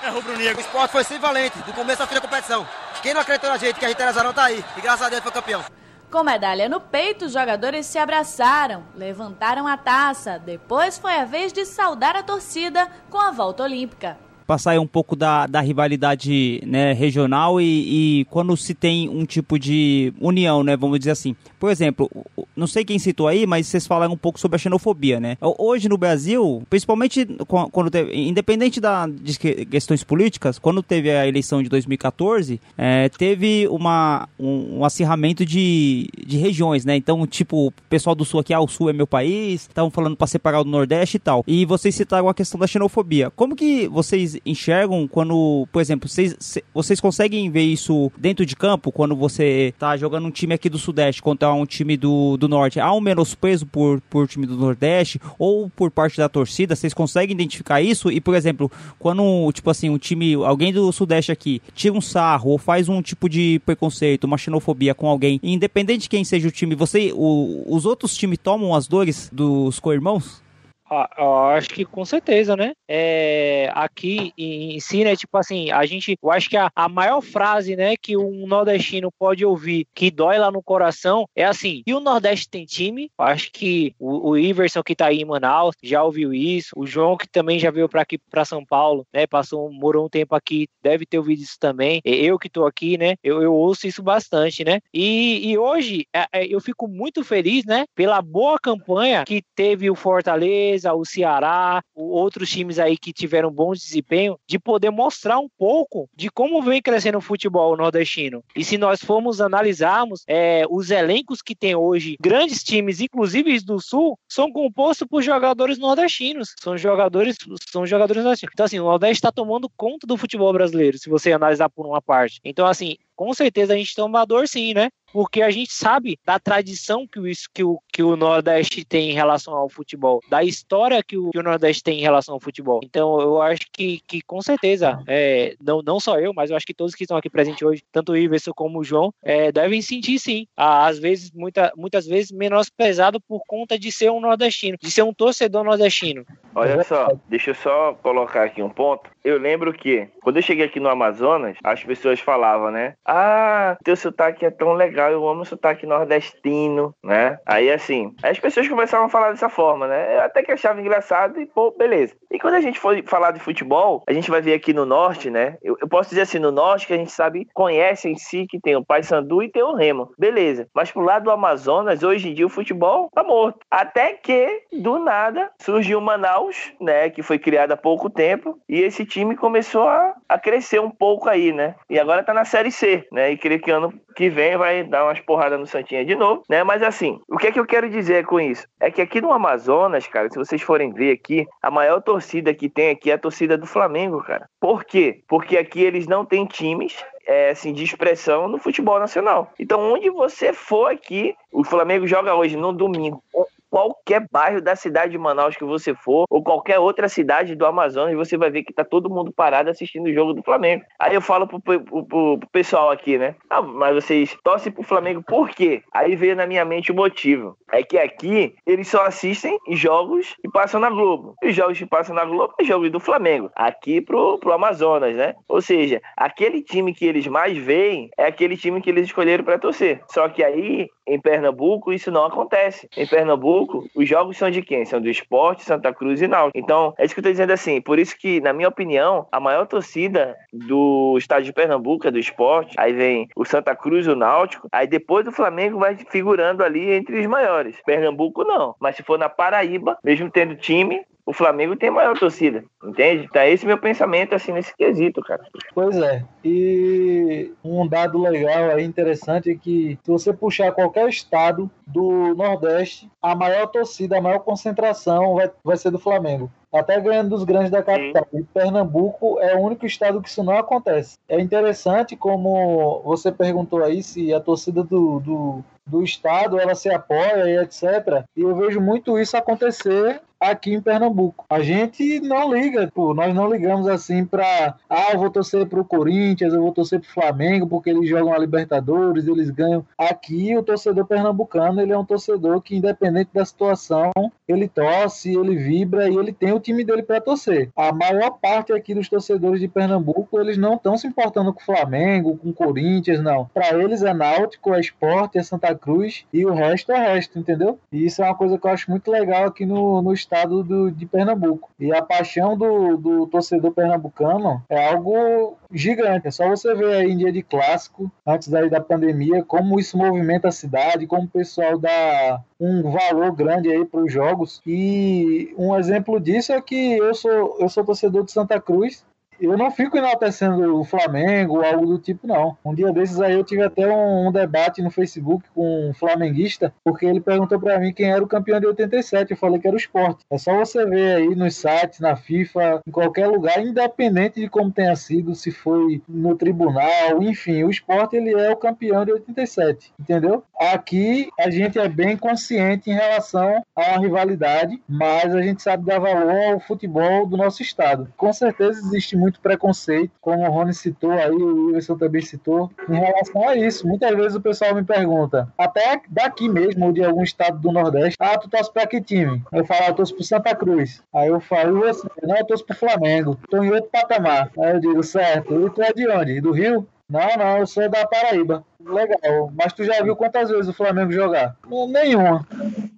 é 0.06 0.10
rubro-negro. 0.10 0.58
O 0.58 0.62
esporte 0.62 0.92
foi 0.92 1.04
sem 1.04 1.20
valente, 1.20 1.58
do 1.60 1.74
começo 1.74 2.02
ao 2.02 2.08
fim 2.08 2.16
da 2.16 2.22
competição. 2.22 2.68
Quem 3.02 3.14
não 3.14 3.22
acreditou 3.22 3.50
na 3.50 3.58
gente, 3.58 3.80
que 3.80 3.86
a 3.86 3.88
gente 3.88 4.02
era 4.02 4.12
azarão, 4.12 4.34
tá 4.34 4.46
aí. 4.46 4.64
E 4.78 4.82
graças 4.82 5.06
a 5.06 5.10
Deus 5.10 5.24
foi 5.24 5.32
campeão. 5.32 5.64
Com 6.12 6.24
medalha 6.24 6.70
no 6.70 6.80
peito, 6.80 7.26
os 7.26 7.34
jogadores 7.34 7.86
se 7.86 7.98
abraçaram, 7.98 8.86
levantaram 8.96 9.68
a 9.68 9.76
taça. 9.76 10.40
Depois 10.40 10.98
foi 10.98 11.16
a 11.16 11.26
vez 11.26 11.52
de 11.52 11.66
saudar 11.66 12.16
a 12.16 12.24
torcida 12.24 12.90
com 13.10 13.20
a 13.20 13.32
volta 13.32 13.64
olímpica. 13.64 14.18
Passar 14.48 14.80
um 14.80 14.88
pouco 14.88 15.16
da, 15.16 15.48
da 15.48 15.60
rivalidade 15.62 16.62
né, 16.66 16.94
regional 16.94 17.60
e, 17.60 18.22
e 18.22 18.26
quando 18.26 18.56
se 18.56 18.74
tem 18.74 19.10
um 19.10 19.26
tipo 19.26 19.58
de 19.58 20.14
união, 20.20 20.64
né? 20.64 20.76
Vamos 20.78 21.00
dizer 21.00 21.12
assim. 21.12 21.36
Por 21.60 21.72
exemplo, 21.72 22.10
não 22.56 22.68
sei 22.68 22.86
quem 22.86 23.00
citou 23.00 23.28
aí, 23.28 23.48
mas 23.48 23.68
vocês 23.68 23.88
falaram 23.88 24.14
um 24.14 24.18
pouco 24.18 24.40
sobre 24.40 24.56
a 24.56 24.60
xenofobia, 24.60 25.20
né? 25.20 25.38
Hoje 25.42 25.90
no 25.90 25.98
Brasil, 25.98 26.64
principalmente 26.70 27.26
quando 27.72 27.90
teve, 27.90 28.16
independente 28.16 28.80
da, 28.80 29.08
de 29.08 29.38
que- 29.40 29.66
questões 29.66 30.04
políticas, 30.04 30.60
quando 30.60 30.84
teve 30.84 31.10
a 31.12 31.28
eleição 31.28 31.64
de 31.64 31.70
2014, 31.70 32.60
é, 32.78 33.10
teve 33.10 33.68
uma, 33.70 34.28
um, 34.40 34.80
um 34.80 34.86
acirramento 34.86 35.46
de, 35.46 36.08
de 36.26 36.38
regiões, 36.38 36.86
né? 36.86 36.96
Então, 36.96 37.26
tipo, 37.26 37.68
o 37.68 37.74
pessoal 37.90 38.16
do 38.16 38.26
Sul 38.26 38.40
aqui, 38.42 38.54
ah, 38.54 38.60
o 38.60 38.68
Sul 38.68 38.90
é 38.90 38.94
meu 38.94 39.08
país, 39.08 39.62
estavam 39.62 39.90
falando 39.90 40.16
para 40.16 40.28
separar 40.28 40.62
o 40.62 40.66
Nordeste 40.66 41.18
e 41.18 41.20
tal. 41.20 41.44
E 41.48 41.66
vocês 41.66 41.96
citaram 41.96 42.30
a 42.30 42.34
questão 42.34 42.60
da 42.60 42.68
xenofobia. 42.68 43.32
Como 43.32 43.56
que 43.56 43.88
vocês 43.88 44.35
enxergam 44.46 45.08
quando, 45.08 45.68
por 45.72 45.82
exemplo, 45.82 46.08
vocês, 46.10 46.60
vocês 46.74 47.00
conseguem 47.00 47.50
ver 47.50 47.64
isso 47.64 48.12
dentro 48.18 48.46
de 48.46 48.56
campo, 48.56 48.92
quando 48.92 49.16
você 49.16 49.74
tá 49.78 49.96
jogando 49.98 50.26
um 50.28 50.32
time 50.32 50.54
aqui 50.54 50.70
do 50.70 50.78
Sudeste 50.78 51.22
contra 51.22 51.54
um 51.54 51.66
time 51.66 51.96
do, 51.98 52.38
do 52.38 52.48
Norte? 52.48 52.80
Há 52.80 52.92
um 52.94 53.02
menosprezo 53.02 53.66
por, 53.66 54.02
por 54.10 54.28
time 54.28 54.46
do 54.46 54.56
Nordeste 54.58 55.20
ou 55.38 55.70
por 55.70 55.92
parte 55.92 56.18
da 56.18 56.30
torcida? 56.30 56.76
Vocês 56.76 56.94
conseguem 56.94 57.34
identificar 57.36 57.82
isso? 57.82 58.12
E, 58.12 58.20
por 58.22 58.36
exemplo, 58.36 58.72
quando, 59.00 59.52
tipo 59.54 59.70
assim, 59.70 59.90
um 59.90 59.98
time, 59.98 60.34
alguém 60.36 60.72
do 60.74 60.92
Sudeste 60.92 61.32
aqui 61.32 61.62
tira 61.74 61.94
um 61.94 62.02
sarro 62.02 62.52
ou 62.52 62.58
faz 62.58 62.88
um 62.90 63.02
tipo 63.02 63.30
de 63.30 63.62
preconceito, 63.66 64.24
uma 64.26 64.38
xenofobia 64.38 64.94
com 64.96 65.08
alguém, 65.08 65.40
independente 65.44 66.04
de 66.04 66.10
quem 66.10 66.24
seja 66.24 66.48
o 66.48 66.52
time, 66.52 66.76
você, 66.76 67.12
o- 67.16 67.64
os 67.68 67.86
outros 67.86 68.16
times 68.16 68.38
tomam 68.42 68.74
as 68.74 68.88
dores 68.88 69.30
dos 69.32 69.80
co-irmãos? 69.80 70.44
Ah, 70.90 71.56
acho 71.56 71.70
que 71.70 71.84
com 71.84 72.06
certeza, 72.06 72.56
né? 72.56 72.74
É, 72.88 73.72
aqui 73.74 74.32
em, 74.38 74.76
em 74.76 74.80
si, 74.80 75.04
né? 75.04 75.16
Tipo 75.16 75.38
assim, 75.38 75.72
a 75.72 75.86
gente, 75.86 76.16
eu 76.22 76.32
acho 76.32 76.50
que 76.50 76.58
a, 76.58 76.70
a 76.76 76.88
maior 76.88 77.22
frase, 77.22 77.76
né, 77.76 77.96
que 77.98 78.16
um 78.16 78.46
nordestino 78.46 79.12
pode 79.18 79.44
ouvir 79.44 79.88
que 79.96 80.12
dói 80.12 80.38
lá 80.38 80.52
no 80.52 80.62
coração 80.62 81.26
é 81.36 81.44
assim: 81.44 81.82
e 81.88 81.94
o 81.94 82.00
Nordeste 82.00 82.50
tem 82.50 82.66
time? 82.66 83.10
Acho 83.18 83.52
que 83.52 83.96
o, 84.00 84.30
o 84.30 84.38
Iverson 84.38 84.84
que 84.84 84.96
tá 84.96 85.08
aí 85.08 85.22
em 85.22 85.26
Manaus 85.26 85.76
já 85.82 86.04
ouviu 86.04 86.34
isso, 86.34 86.70
o 86.76 86.86
João 86.86 87.18
que 87.18 87.28
também 87.28 87.58
já 87.58 87.72
veio 87.72 87.90
para 87.90 88.02
aqui 88.02 88.18
para 88.18 88.46
São 88.46 88.64
Paulo, 88.64 89.06
né? 89.14 89.26
Passou, 89.26 89.72
morou 89.72 90.06
um 90.06 90.10
tempo 90.10 90.36
aqui, 90.36 90.68
deve 90.84 91.06
ter 91.06 91.18
ouvido 91.18 91.42
isso 91.42 91.58
também. 91.60 92.00
Eu 92.06 92.38
que 92.38 92.50
tô 92.50 92.66
aqui, 92.66 92.98
né? 92.98 93.16
Eu, 93.24 93.42
eu 93.42 93.54
ouço 93.54 93.88
isso 93.88 94.04
bastante, 94.04 94.64
né? 94.64 94.80
E, 94.94 95.50
e 95.50 95.58
hoje 95.58 96.06
é, 96.14 96.28
é, 96.32 96.46
eu 96.46 96.62
fico 96.62 96.88
muito 96.88 97.24
feliz, 97.24 97.66
né? 97.66 97.86
Pela 97.96 98.22
boa 98.22 98.60
campanha 98.60 99.24
que 99.26 99.42
teve 99.56 99.90
o 99.90 99.96
Fortaleza, 99.96 100.75
o 100.84 101.06
Ceará, 101.06 101.82
outros 101.96 102.50
times 102.50 102.80
aí 102.80 102.98
que 102.98 103.14
tiveram 103.14 103.52
bons 103.52 103.80
desempenho, 103.80 104.38
de 104.48 104.60
poder 104.60 104.90
mostrar 104.90 105.40
um 105.40 105.50
pouco 105.58 106.10
de 106.16 106.30
como 106.30 106.62
vem 106.62 106.82
crescendo 106.82 107.18
o 107.18 107.22
futebol 107.22 107.78
nordestino. 107.78 108.44
E 108.56 108.64
se 108.64 108.78
nós 108.78 109.04
formos 109.04 109.40
analisarmos 109.40 110.24
é, 110.28 110.64
os 110.70 110.92
elencos 110.92 111.42
que 111.42 111.56
tem 111.56 111.76
hoje, 111.76 112.18
grandes 112.20 112.64
times, 112.64 113.00
inclusive 113.00 113.60
do 113.62 113.80
Sul, 113.80 114.18
são 114.28 114.52
compostos 114.52 115.08
por 115.08 115.22
jogadores 115.22 115.78
nordestinos. 115.78 116.54
São 116.60 116.78
jogadores, 116.78 117.38
são 117.72 117.86
jogadores 117.86 118.24
nordestinos. 118.24 118.54
Então, 118.54 118.66
assim, 118.66 118.80
o 118.80 118.86
Nordeste 118.86 119.16
está 119.18 119.32
tomando 119.32 119.70
conta 119.76 120.08
do 120.08 120.18
futebol 120.18 120.52
brasileiro, 120.52 120.98
se 120.98 121.10
você 121.10 121.32
analisar 121.32 121.70
por 121.70 121.86
uma 121.86 122.02
parte. 122.02 122.40
Então, 122.44 122.66
assim, 122.66 122.98
com 123.16 123.34
certeza 123.34 123.74
a 123.74 123.78
gente 123.78 123.96
toma 123.96 124.26
dor 124.26 124.48
sim, 124.48 124.74
né? 124.74 124.90
Porque 125.12 125.42
a 125.42 125.50
gente 125.50 125.72
sabe 125.72 126.20
da 126.26 126.38
tradição 126.38 127.08
que 127.08 127.20
o, 127.20 127.24
que 127.54 127.64
o, 127.64 127.80
que 127.92 128.04
o 128.04 128.18
Nordeste 128.18 128.84
tem 128.84 129.12
em 129.12 129.14
relação 129.14 129.54
ao 129.54 129.70
futebol, 129.70 130.20
da 130.30 130.44
história 130.44 131.02
que 131.02 131.18
o, 131.18 131.30
que 131.30 131.40
o 131.40 131.44
Nordeste 131.44 131.82
tem 131.82 132.00
em 132.00 132.02
relação 132.02 132.34
ao 132.34 132.40
futebol. 132.42 132.82
Então, 132.84 133.22
eu 133.22 133.42
acho 133.42 133.62
que, 133.72 134.02
que 134.06 134.22
com 134.22 134.42
certeza, 134.42 135.02
é, 135.08 135.56
não, 135.62 135.82
não 135.82 136.02
só 136.02 136.20
eu, 136.20 136.34
mas 136.34 136.50
eu 136.50 136.58
acho 136.58 136.66
que 136.66 136.74
todos 136.74 136.94
que 136.94 137.06
estão 137.06 137.16
aqui 137.16 137.30
presentes 137.30 137.62
hoje, 137.62 137.82
tanto 137.94 138.12
o 138.12 138.18
Iverson 138.18 138.52
como 138.54 138.80
o 138.80 138.84
João, 138.84 139.14
é, 139.24 139.54
devem 139.54 139.82
sentir 139.82 140.20
sim. 140.20 140.48
Às 140.58 141.00
vezes, 141.00 141.32
muita, 141.32 141.72
muitas 141.78 142.06
vezes, 142.06 142.32
menosprezado 142.32 143.22
por 143.22 143.42
conta 143.48 143.80
de 143.80 143.92
ser 143.94 144.12
um 144.12 144.20
nordestino, 144.20 144.78
de 144.82 144.92
ser 144.92 145.04
um 145.04 145.14
torcedor 145.14 145.64
nordestino. 145.64 146.26
Olha 146.54 146.84
só, 146.84 147.12
deixa 147.30 147.52
eu 147.52 147.56
só 147.56 147.94
colocar 147.94 148.44
aqui 148.44 148.62
um 148.62 148.70
ponto. 148.70 149.15
Eu 149.26 149.40
lembro 149.40 149.74
que, 149.74 150.08
quando 150.22 150.36
eu 150.38 150.44
cheguei 150.44 150.66
aqui 150.66 150.80
no 150.80 150.88
Amazonas, 150.88 151.58
as 151.64 151.84
pessoas 151.84 152.20
falavam, 152.20 152.70
né? 152.70 152.94
Ah, 153.04 153.76
teu 153.84 153.96
sotaque 153.96 154.46
é 154.46 154.52
tão 154.52 154.74
legal, 154.74 155.12
eu 155.12 155.28
amo 155.28 155.42
o 155.42 155.46
sotaque 155.46 155.88
nordestino, 155.88 156.94
né? 157.04 157.40
Aí, 157.44 157.72
assim, 157.72 158.14
as 158.22 158.40
pessoas 158.40 158.68
começavam 158.68 159.08
a 159.08 159.10
falar 159.10 159.32
dessa 159.32 159.50
forma, 159.50 159.88
né? 159.88 160.18
Eu 160.18 160.22
até 160.22 160.44
que 160.44 160.52
achava 160.52 160.80
engraçado 160.80 161.42
e, 161.42 161.48
pô, 161.48 161.72
beleza. 161.72 162.16
E 162.32 162.38
quando 162.38 162.54
a 162.54 162.62
gente 162.62 162.80
for 162.80 162.96
falar 163.08 163.32
de 163.32 163.40
futebol, 163.40 164.04
a 164.08 164.14
gente 164.14 164.30
vai 164.30 164.42
ver 164.42 164.54
aqui 164.54 164.74
no 164.74 164.86
Norte, 164.86 165.32
né? 165.32 165.58
Eu, 165.64 165.76
eu 165.82 165.88
posso 165.88 166.10
dizer 166.10 166.22
assim, 166.22 166.38
no 166.38 166.52
Norte, 166.52 166.86
que 166.86 166.94
a 166.94 166.98
gente 166.98 167.12
sabe, 167.12 167.48
conhece 167.52 168.08
em 168.08 168.16
si 168.16 168.46
que 168.48 168.60
tem 168.60 168.76
o 168.76 168.86
Paysandu 168.86 169.42
e 169.42 169.50
tem 169.50 169.64
o 169.64 169.74
Remo. 169.74 170.12
Beleza. 170.20 170.68
Mas 170.72 170.92
pro 170.92 171.02
lado 171.02 171.24
do 171.24 171.32
Amazonas, 171.32 172.04
hoje 172.04 172.30
em 172.30 172.36
dia 172.36 172.46
o 172.46 172.50
futebol 172.50 173.10
tá 173.12 173.24
morto. 173.24 173.58
Até 173.72 174.14
que, 174.14 174.62
do 174.72 175.00
nada, 175.00 175.50
surgiu 175.60 175.98
o 175.98 176.02
Manaus, 176.02 176.72
né? 176.80 177.10
Que 177.10 177.24
foi 177.24 177.40
criado 177.40 177.72
há 177.72 177.78
pouco 177.78 178.08
tempo. 178.08 178.60
E 178.70 178.82
esse 178.82 179.04
time 179.16 179.38
começou 179.38 179.88
a, 179.88 180.14
a 180.28 180.38
crescer 180.38 180.82
um 180.82 180.90
pouco 180.90 181.30
aí, 181.30 181.54
né? 181.54 181.76
E 181.90 181.98
agora 181.98 182.22
tá 182.22 182.34
na 182.34 182.44
Série 182.44 182.70
C, 182.70 183.08
né? 183.10 183.32
E 183.32 183.38
creio 183.38 183.62
que 183.62 183.72
ano 183.72 183.94
que 184.14 184.30
vem 184.30 184.58
vai 184.58 184.84
dar 184.84 185.06
umas 185.06 185.22
porradas 185.22 185.58
no 185.58 185.66
Santinha 185.66 186.04
de 186.04 186.16
novo, 186.16 186.44
né? 186.50 186.64
Mas 186.66 186.84
assim, 186.84 187.22
o 187.30 187.38
que 187.38 187.48
é 187.48 187.52
que 187.52 187.60
eu 187.60 187.66
quero 187.66 187.90
dizer 187.90 188.26
com 188.26 188.42
isso? 188.42 188.68
É 188.78 188.92
que 188.92 189.02
aqui 189.02 189.22
no 189.22 189.32
Amazonas, 189.32 190.06
cara, 190.08 190.30
se 190.30 190.38
vocês 190.38 190.62
forem 190.62 190.92
ver 190.92 191.14
aqui, 191.14 191.48
a 191.62 191.72
maior 191.72 192.02
torcida 192.02 192.54
que 192.54 192.68
tem 192.68 192.90
aqui 192.90 193.10
é 193.10 193.14
a 193.14 193.18
torcida 193.18 193.58
do 193.58 193.66
Flamengo, 193.66 194.22
cara. 194.22 194.50
Por 194.60 194.84
quê? 194.84 195.22
Porque 195.30 195.58
aqui 195.58 195.82
eles 195.82 196.08
não 196.08 196.26
têm 196.26 196.46
times 196.46 197.02
é, 197.26 197.52
assim, 197.52 197.72
de 197.72 197.84
expressão 197.84 198.48
no 198.48 198.58
futebol 198.58 199.00
nacional. 199.00 199.52
Então, 199.58 199.94
onde 199.94 200.10
você 200.10 200.52
for 200.54 200.92
aqui, 200.92 201.36
o 201.52 201.64
Flamengo 201.64 202.06
joga 202.06 202.36
hoje 202.36 202.56
no 202.56 202.72
domingo. 202.72 203.24
Qualquer 203.70 204.26
bairro 204.32 204.62
da 204.62 204.76
cidade 204.76 205.12
de 205.12 205.18
Manaus 205.18 205.56
que 205.56 205.64
você 205.64 205.94
for, 205.96 206.26
ou 206.30 206.44
qualquer 206.44 206.80
outra 206.80 207.10
cidade 207.10 207.56
do 207.56 207.66
Amazonas, 207.66 208.16
você 208.16 208.38
vai 208.38 208.50
ver 208.50 208.64
que 208.64 208.74
tá 208.74 208.84
todo 208.84 209.10
mundo 209.10 209.32
parado 209.34 209.70
assistindo 209.70 210.06
o 210.08 210.14
jogo 210.14 210.34
do 210.34 210.44
Flamengo. 210.44 210.84
Aí 211.00 211.14
eu 211.16 211.22
falo 211.22 211.48
pro, 211.48 211.60
pro- 211.60 211.82
pro- 211.84 212.06
pro 212.06 212.40
pessoal 212.52 212.90
aqui, 212.90 213.18
né? 213.18 213.36
Ah, 213.50 213.62
mas 213.62 213.96
vocês 213.96 214.36
torcem 214.44 214.72
pro 214.72 214.84
Flamengo 214.84 215.24
por 215.28 215.50
quê? 215.50 215.82
Aí 215.94 216.16
veio 216.16 216.36
na 216.36 216.46
minha 216.48 216.64
mente 216.66 216.92
o 216.92 216.96
motivo. 216.96 217.58
É 217.72 217.84
que 217.84 217.98
aqui 217.98 218.56
eles 218.66 218.88
só 218.88 219.06
assistem 219.06 219.58
jogos 219.72 220.36
que 220.42 220.50
passam 220.50 220.80
na 220.80 220.90
Globo. 220.90 221.36
Os 221.44 221.54
jogos 221.56 221.78
que 221.78 221.86
passam 221.86 222.16
na 222.16 222.24
Globo 222.26 222.54
é 222.60 222.64
jogos 222.64 222.92
do 222.92 223.00
Flamengo. 223.00 223.50
Aqui 223.56 224.00
pro, 224.02 224.38
pro 224.40 224.54
Amazonas, 224.54 225.16
né? 225.16 225.34
Ou 225.48 225.62
seja, 225.62 226.02
aquele 226.16 226.62
time 226.62 226.94
que 226.94 227.06
eles 227.06 227.28
mais 227.28 227.58
veem 227.58 228.10
é 228.18 228.26
aquele 228.26 228.56
time 228.56 228.82
que 228.82 228.90
eles 228.90 229.06
escolheram 229.06 229.44
para 229.44 229.60
torcer. 229.60 230.02
Só 230.10 230.30
que 230.30 230.44
aí 230.44 230.88
em 231.08 231.20
Pernambuco 231.20 231.94
isso 231.94 232.12
não 232.12 232.26
acontece. 232.26 232.90
Em 232.96 233.08
Pernambuco, 233.08 233.88
os 233.96 234.08
jogos 234.08 234.38
são 234.38 234.50
de 234.50 234.62
quem? 234.62 234.86
São 234.86 235.02
do 235.02 235.10
Esporte, 235.10 235.64
Santa 235.64 235.94
Cruz 235.94 236.22
e 236.22 236.28
Náutico. 236.28 236.58
Então, 236.58 236.94
é 236.98 237.06
isso 237.06 237.14
que 237.14 237.20
eu 237.20 237.24
tô 237.24 237.32
dizendo 237.32 237.52
assim. 237.52 237.82
Por 237.82 238.00
isso 238.00 238.18
que, 238.18 238.42
na 238.42 238.54
minha 238.54 238.70
opinião, 238.70 239.28
a 239.32 239.40
maior 239.40 239.68
torcida 239.68 240.36
do 240.52 241.16
estado 241.18 241.44
de 241.44 241.54
Pernambuco 241.54 242.08
é 242.08 242.12
do 242.12 242.20
Esporte. 242.20 242.76
Aí 242.78 242.94
vem 242.94 243.28
o 243.36 243.46
Santa 243.46 243.76
Cruz 243.76 244.08
o 244.08 244.16
Náutico. 244.16 244.68
Aí 244.72 244.88
depois 244.88 245.28
o 245.28 245.32
Flamengo 245.32 245.80
vai 245.80 245.96
figurando 245.96 246.64
ali 246.64 246.92
entre 246.92 247.20
os 247.20 247.26
maiores. 247.28 247.76
Pernambuco 247.86 248.44
não. 248.44 248.76
Mas 248.80 248.96
se 248.96 249.04
for 249.04 249.20
na 249.20 249.30
Paraíba, 249.30 249.98
mesmo 250.04 250.30
tendo 250.30 250.56
time, 250.56 251.06
o 251.26 251.34
Flamengo 251.34 251.76
tem 251.76 251.90
maior 251.90 252.18
torcida, 252.18 252.64
entende? 252.84 253.28
Tá 253.30 253.48
esse 253.48 253.66
meu 253.66 253.80
pensamento 253.80 254.36
assim 254.36 254.52
nesse 254.52 254.76
quesito, 254.76 255.22
cara. 255.22 255.44
Pois 255.74 255.98
é. 255.98 256.24
E 256.44 257.52
um 257.64 257.88
dado 257.88 258.22
legal 258.22 258.70
aí 258.70 258.84
interessante 258.84 259.50
é 259.50 259.56
que 259.56 259.98
se 260.04 260.12
você 260.12 260.32
puxar 260.32 260.72
qualquer 260.72 261.10
estado 261.10 261.70
do 261.88 262.36
Nordeste, 262.36 263.10
a 263.22 263.36
maior 263.36 263.68
torcida, 263.68 264.18
a 264.18 264.22
maior 264.22 264.40
concentração 264.40 265.34
vai, 265.34 265.52
vai 265.64 265.78
ser 265.78 265.90
do 265.90 265.98
Flamengo. 265.98 266.52
Até 266.72 267.00
ganhando 267.00 267.30
dos 267.30 267.44
grandes 267.44 267.72
da 267.72 267.82
capital. 267.82 268.28
E 268.34 268.44
Pernambuco 268.44 269.40
é 269.40 269.56
o 269.56 269.60
único 269.60 269.86
estado 269.86 270.22
que 270.22 270.28
isso 270.30 270.44
não 270.44 270.58
acontece. 270.58 271.18
É 271.28 271.40
interessante 271.40 272.16
como 272.16 273.02
você 273.04 273.32
perguntou 273.32 273.82
aí 273.82 274.04
se 274.04 274.34
a 274.34 274.42
torcida 274.42 274.84
do, 274.84 275.20
do, 275.22 275.64
do 275.88 276.04
estado 276.04 276.60
ela 276.60 276.76
se 276.76 276.90
apoia 276.90 277.50
e 277.50 277.58
etc. 277.64 278.26
E 278.36 278.42
eu 278.42 278.56
vejo 278.56 278.82
muito 278.82 279.18
isso 279.18 279.38
acontecer 279.38 280.22
aqui 280.52 280.74
em 280.74 280.82
Pernambuco. 280.82 281.46
A 281.50 281.62
gente 281.62 282.20
não 282.20 282.54
liga, 282.54 282.90
pô, 282.94 283.14
nós 283.14 283.34
não 283.34 283.52
ligamos 283.52 283.88
assim 283.88 284.26
pra, 284.26 284.76
ah, 284.90 285.10
eu 285.14 285.20
vou 285.20 285.30
torcer 285.30 285.66
pro 285.68 285.86
Corinthians, 285.86 286.54
eu 286.54 286.62
vou 286.62 286.72
torcer 286.72 287.00
pro 287.00 287.10
Flamengo, 287.10 287.68
porque 287.68 287.90
eles 287.90 288.10
jogam 288.10 288.34
a 288.34 288.38
Libertadores, 288.38 289.28
eles 289.28 289.50
ganham. 289.50 289.86
Aqui, 289.98 290.56
o 290.56 290.64
torcedor 290.64 291.06
pernambucano, 291.06 291.82
ele 291.82 291.92
é 291.92 291.98
um 291.98 292.06
torcedor 292.06 292.62
que, 292.62 292.76
independente 292.76 293.30
da 293.34 293.46
situação, 293.46 294.12
ele 294.48 294.68
torce, 294.68 295.34
ele 295.34 295.56
vibra 295.56 296.10
e 296.10 296.16
ele 296.16 296.32
tem 296.32 296.52
o 296.52 296.60
time 296.60 296.84
dele 296.84 297.04
para 297.04 297.22
torcer. 297.22 297.70
A 297.76 297.92
maior 297.92 298.32
parte 298.32 298.72
aqui 298.72 298.94
dos 298.94 299.10
torcedores 299.10 299.60
de 299.60 299.68
Pernambuco, 299.68 300.40
eles 300.40 300.58
não 300.58 300.76
estão 300.76 300.98
se 300.98 301.08
importando 301.08 301.54
com 301.54 301.62
o 301.62 301.66
Flamengo, 301.66 302.38
com 302.38 302.50
o 302.50 302.54
Corinthians, 302.54 303.22
não. 303.22 303.50
Para 303.54 303.74
eles 303.82 304.04
é 304.04 304.14
Náutico, 304.14 304.74
é 304.74 304.80
Esporte, 304.80 305.38
é 305.38 305.44
Santa 305.44 305.74
Cruz 305.76 306.26
e 306.32 306.46
o 306.46 306.54
resto 306.54 306.92
é 306.92 307.14
resto, 307.14 307.40
entendeu? 307.40 307.80
E 307.92 308.06
isso 308.06 308.22
é 308.22 308.26
uma 308.26 308.36
coisa 308.36 308.58
que 308.58 308.68
eu 308.68 308.72
acho 308.72 308.90
muito 308.90 309.10
legal 309.10 309.46
aqui 309.46 309.66
no, 309.66 310.02
no 310.02 310.14
estado 310.14 310.35
do, 310.44 310.92
de 310.92 311.06
Pernambuco. 311.06 311.70
E 311.80 311.94
a 311.94 312.02
paixão 312.02 312.58
do, 312.58 312.98
do 312.98 313.28
torcedor 313.28 313.72
pernambucano 313.72 314.62
é 314.70 314.90
algo 314.90 315.58
gigante. 315.72 316.28
É 316.28 316.32
só 316.32 316.50
você 316.50 316.74
ver 316.74 316.96
aí 316.96 317.12
em 317.12 317.18
dia 317.18 317.32
de 317.32 317.42
clássico, 317.42 318.12
antes 318.26 318.54
aí 318.54 318.70
da 318.70 318.82
pandemia, 318.82 319.44
como 319.44 319.80
isso 319.80 319.98
movimenta 319.98 320.50
a 320.50 320.52
cidade, 320.52 321.08
como 321.08 321.24
o 321.24 321.30
pessoal 321.30 321.78
dá 321.78 322.42
um 322.60 322.92
valor 322.92 323.32
grande 323.32 323.72
aí 323.72 323.86
para 323.86 324.02
os 324.02 324.12
jogos. 324.12 324.62
E 324.66 325.54
um 325.58 325.78
exemplo 325.78 326.20
disso 326.20 326.52
é 326.52 326.62
que 326.62 326.98
eu 326.98 327.14
sou, 327.14 327.58
eu 327.60 327.70
sou 327.70 327.86
torcedor 327.86 328.26
de 328.26 328.32
Santa 328.32 328.60
Cruz 328.60 329.06
eu 329.40 329.58
não 329.58 329.72
fico 329.72 329.98
enaltecendo 329.98 330.80
o 330.80 330.84
Flamengo 330.84 331.58
ou 331.58 331.66
algo 331.66 331.86
do 331.86 332.00
tipo, 332.00 332.28
não. 332.28 332.58
Um 332.64 332.74
dia 332.74 332.92
desses 332.92 333.20
aí 333.20 333.34
eu 333.34 333.44
tive 333.44 333.64
até 333.64 333.88
um, 333.88 334.28
um 334.28 334.32
debate 334.32 334.82
no 334.82 334.92
Facebook 334.92 335.46
com 335.54 335.90
um 335.90 335.94
flamenguista, 335.94 336.74
porque 336.84 337.06
ele 337.06 337.22
perguntou 337.22 337.60
para 337.60 337.80
mim 337.80 337.94
quem 337.94 338.12
era 338.12 338.24
o 338.24 338.28
campeão 338.28 338.60
de 338.60 338.68
87. 338.68 339.32
Eu 339.32 339.38
falei 339.38 339.60
que 339.60 339.68
era 339.68 339.76
o 339.76 339.80
esporte. 339.80 340.24
É 340.30 340.38
só 340.38 340.58
você 340.58 340.86
ver 340.86 341.18
aí 341.18 341.36
nos 341.36 341.56
sites, 341.56 342.00
na 342.00 342.16
FIFA, 342.16 342.82
em 342.88 342.92
qualquer 342.92 343.28
lugar, 343.28 343.64
independente 343.64 344.40
de 344.40 344.50
como 344.50 344.72
tenha 344.72 344.96
sido, 344.96 345.36
se 345.36 345.52
foi 345.52 346.02
no 346.08 346.36
tribunal, 346.36 347.22
enfim, 347.22 347.64
o 347.64 347.70
esporte 347.70 348.16
ele 348.16 348.34
é 348.34 348.52
o 348.52 348.58
campeão 348.58 349.06
de 349.06 349.12
87, 349.12 349.94
entendeu? 350.00 350.44
Aqui 350.60 351.30
a 351.40 351.50
gente 351.50 351.80
é 351.80 351.88
bem 351.88 352.18
consciente 352.18 352.90
em 352.90 352.94
relação 352.94 353.64
à 353.76 353.98
rivalidade, 353.98 354.82
mas 354.88 355.34
a 355.34 355.42
gente 355.42 355.62
sabe 355.62 355.86
dar 355.86 356.00
valor 356.00 356.54
ao 356.54 356.60
futebol 356.60 357.26
do 357.26 357.38
nosso 357.38 357.62
estado. 357.62 358.12
Com 358.18 358.32
certeza 358.32 358.80
existe 358.80 359.16
muito 359.16 359.25
preconceito, 359.40 360.12
como 360.22 360.44
o 360.44 360.52
Rony 360.52 360.74
citou 360.74 361.12
aí, 361.12 361.32
o 361.32 361.68
Wilson 361.68 361.98
também 361.98 362.22
citou, 362.22 362.72
em 362.90 362.96
relação 362.96 363.48
a 363.48 363.56
isso. 363.56 363.88
Muitas 363.88 364.16
vezes 364.16 364.36
o 364.36 364.42
pessoal 364.42 364.76
me 364.76 364.84
pergunta, 364.84 365.52
até 365.58 366.02
daqui 366.10 366.50
mesmo, 366.50 366.86
ou 366.86 366.92
de 366.92 367.04
algum 367.04 367.24
estado 367.24 367.60
do 367.60 367.72
Nordeste, 367.72 368.18
ah, 368.20 368.38
tu 368.38 368.50
torce 368.50 368.72
pra 368.72 368.88
que 368.88 369.02
time? 369.02 369.42
Eu 369.52 369.66
falo, 369.66 369.82
ah, 369.84 369.88
eu 369.90 369.96
torço 369.96 370.16
pro 370.16 370.24
Santa 370.24 370.56
Cruz. 370.56 371.04
Aí 371.14 371.28
eu 371.28 371.40
falo, 371.40 371.80
você? 371.80 372.08
Não, 372.24 372.38
eu 372.38 372.46
torço 372.46 372.66
pro 372.66 372.76
Flamengo. 372.76 373.38
Tô 373.50 373.64
em 373.64 373.72
outro 373.72 373.90
patamar. 373.92 374.52
Aí 374.58 374.72
eu 374.72 374.80
digo, 374.80 375.04
certo. 375.04 375.54
E 375.66 375.70
tu 375.70 375.82
é 375.82 375.94
de 375.94 376.08
onde? 376.08 376.42
Do 376.42 376.52
Rio? 376.52 376.88
Não, 377.08 377.38
não, 377.38 377.60
eu 377.60 377.68
sou 377.68 377.88
da 377.88 378.08
Paraíba. 378.08 378.66
Legal. 378.80 379.52
Mas 379.56 379.74
tu 379.74 379.84
já 379.84 380.02
viu 380.04 380.16
quantas 380.16 380.50
vezes 380.50 380.68
o 380.68 380.74
Flamengo 380.74 381.12
jogar? 381.12 381.56
Nenhuma. 381.90 382.46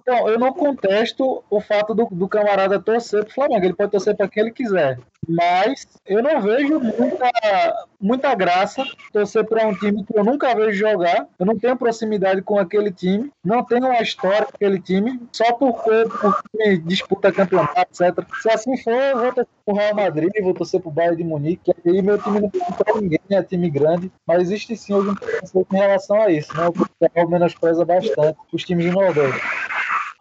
Então, 0.01 0.27
eu 0.29 0.39
não 0.39 0.53
contesto 0.53 1.43
o 1.49 1.59
fato 1.59 1.93
do, 1.93 2.05
do 2.09 2.27
camarada 2.27 2.79
torcer 2.79 3.25
pro 3.25 3.33
Flamengo. 3.33 3.65
Ele 3.65 3.73
pode 3.73 3.91
torcer 3.91 4.15
para 4.15 4.27
quem 4.27 4.43
ele 4.43 4.51
quiser. 4.51 4.97
Mas 5.27 5.85
eu 6.05 6.23
não 6.23 6.41
vejo 6.41 6.79
muita, 6.79 7.85
muita 7.99 8.35
graça 8.35 8.83
torcer 9.11 9.43
para 9.45 9.67
um 9.67 9.75
time 9.75 10.05
que 10.05 10.17
eu 10.17 10.23
nunca 10.23 10.55
vejo 10.55 10.77
jogar. 10.77 11.27
Eu 11.37 11.45
não 11.45 11.57
tenho 11.57 11.75
proximidade 11.75 12.41
com 12.41 12.57
aquele 12.57 12.91
time. 12.91 13.31
Não 13.43 13.63
tenho 13.63 13.87
uma 13.87 14.01
história 14.01 14.45
com 14.45 14.55
aquele 14.55 14.79
time. 14.79 15.19
Só 15.31 15.51
porque, 15.53 16.05
porque 16.21 16.77
disputa 16.77 17.31
campeonato, 17.31 17.81
etc. 17.81 18.25
Se 18.41 18.49
assim 18.49 18.77
for, 18.77 18.93
eu 18.93 19.19
vou 19.19 19.33
torcer 19.33 19.47
pro 19.65 19.75
Real 19.75 19.95
Madrid, 19.95 20.31
vou 20.41 20.53
torcer 20.53 20.79
pro 20.79 20.91
Bayern 20.91 21.17
de 21.17 21.23
Munique. 21.23 21.73
Aí 21.85 22.01
meu 22.01 22.17
time 22.17 22.39
não 22.39 22.49
tem 22.49 22.61
pra 22.61 22.95
ninguém, 22.95 23.19
é 23.29 23.43
time 23.43 23.69
grande. 23.69 24.11
Mas 24.25 24.43
existe 24.43 24.77
sim 24.77 24.93
algum 24.93 25.15
preconceito 25.15 25.67
em 25.77 25.81
relação 25.81 26.21
a 26.21 26.31
isso. 26.31 26.55
Né? 26.55 26.67
O 26.67 26.73
futebol 26.73 27.29
menospreza 27.29 27.85
bastante 27.85 28.37
os 28.51 28.63
times 28.63 28.85
de 28.85 28.91
Nordeste. 28.91 29.41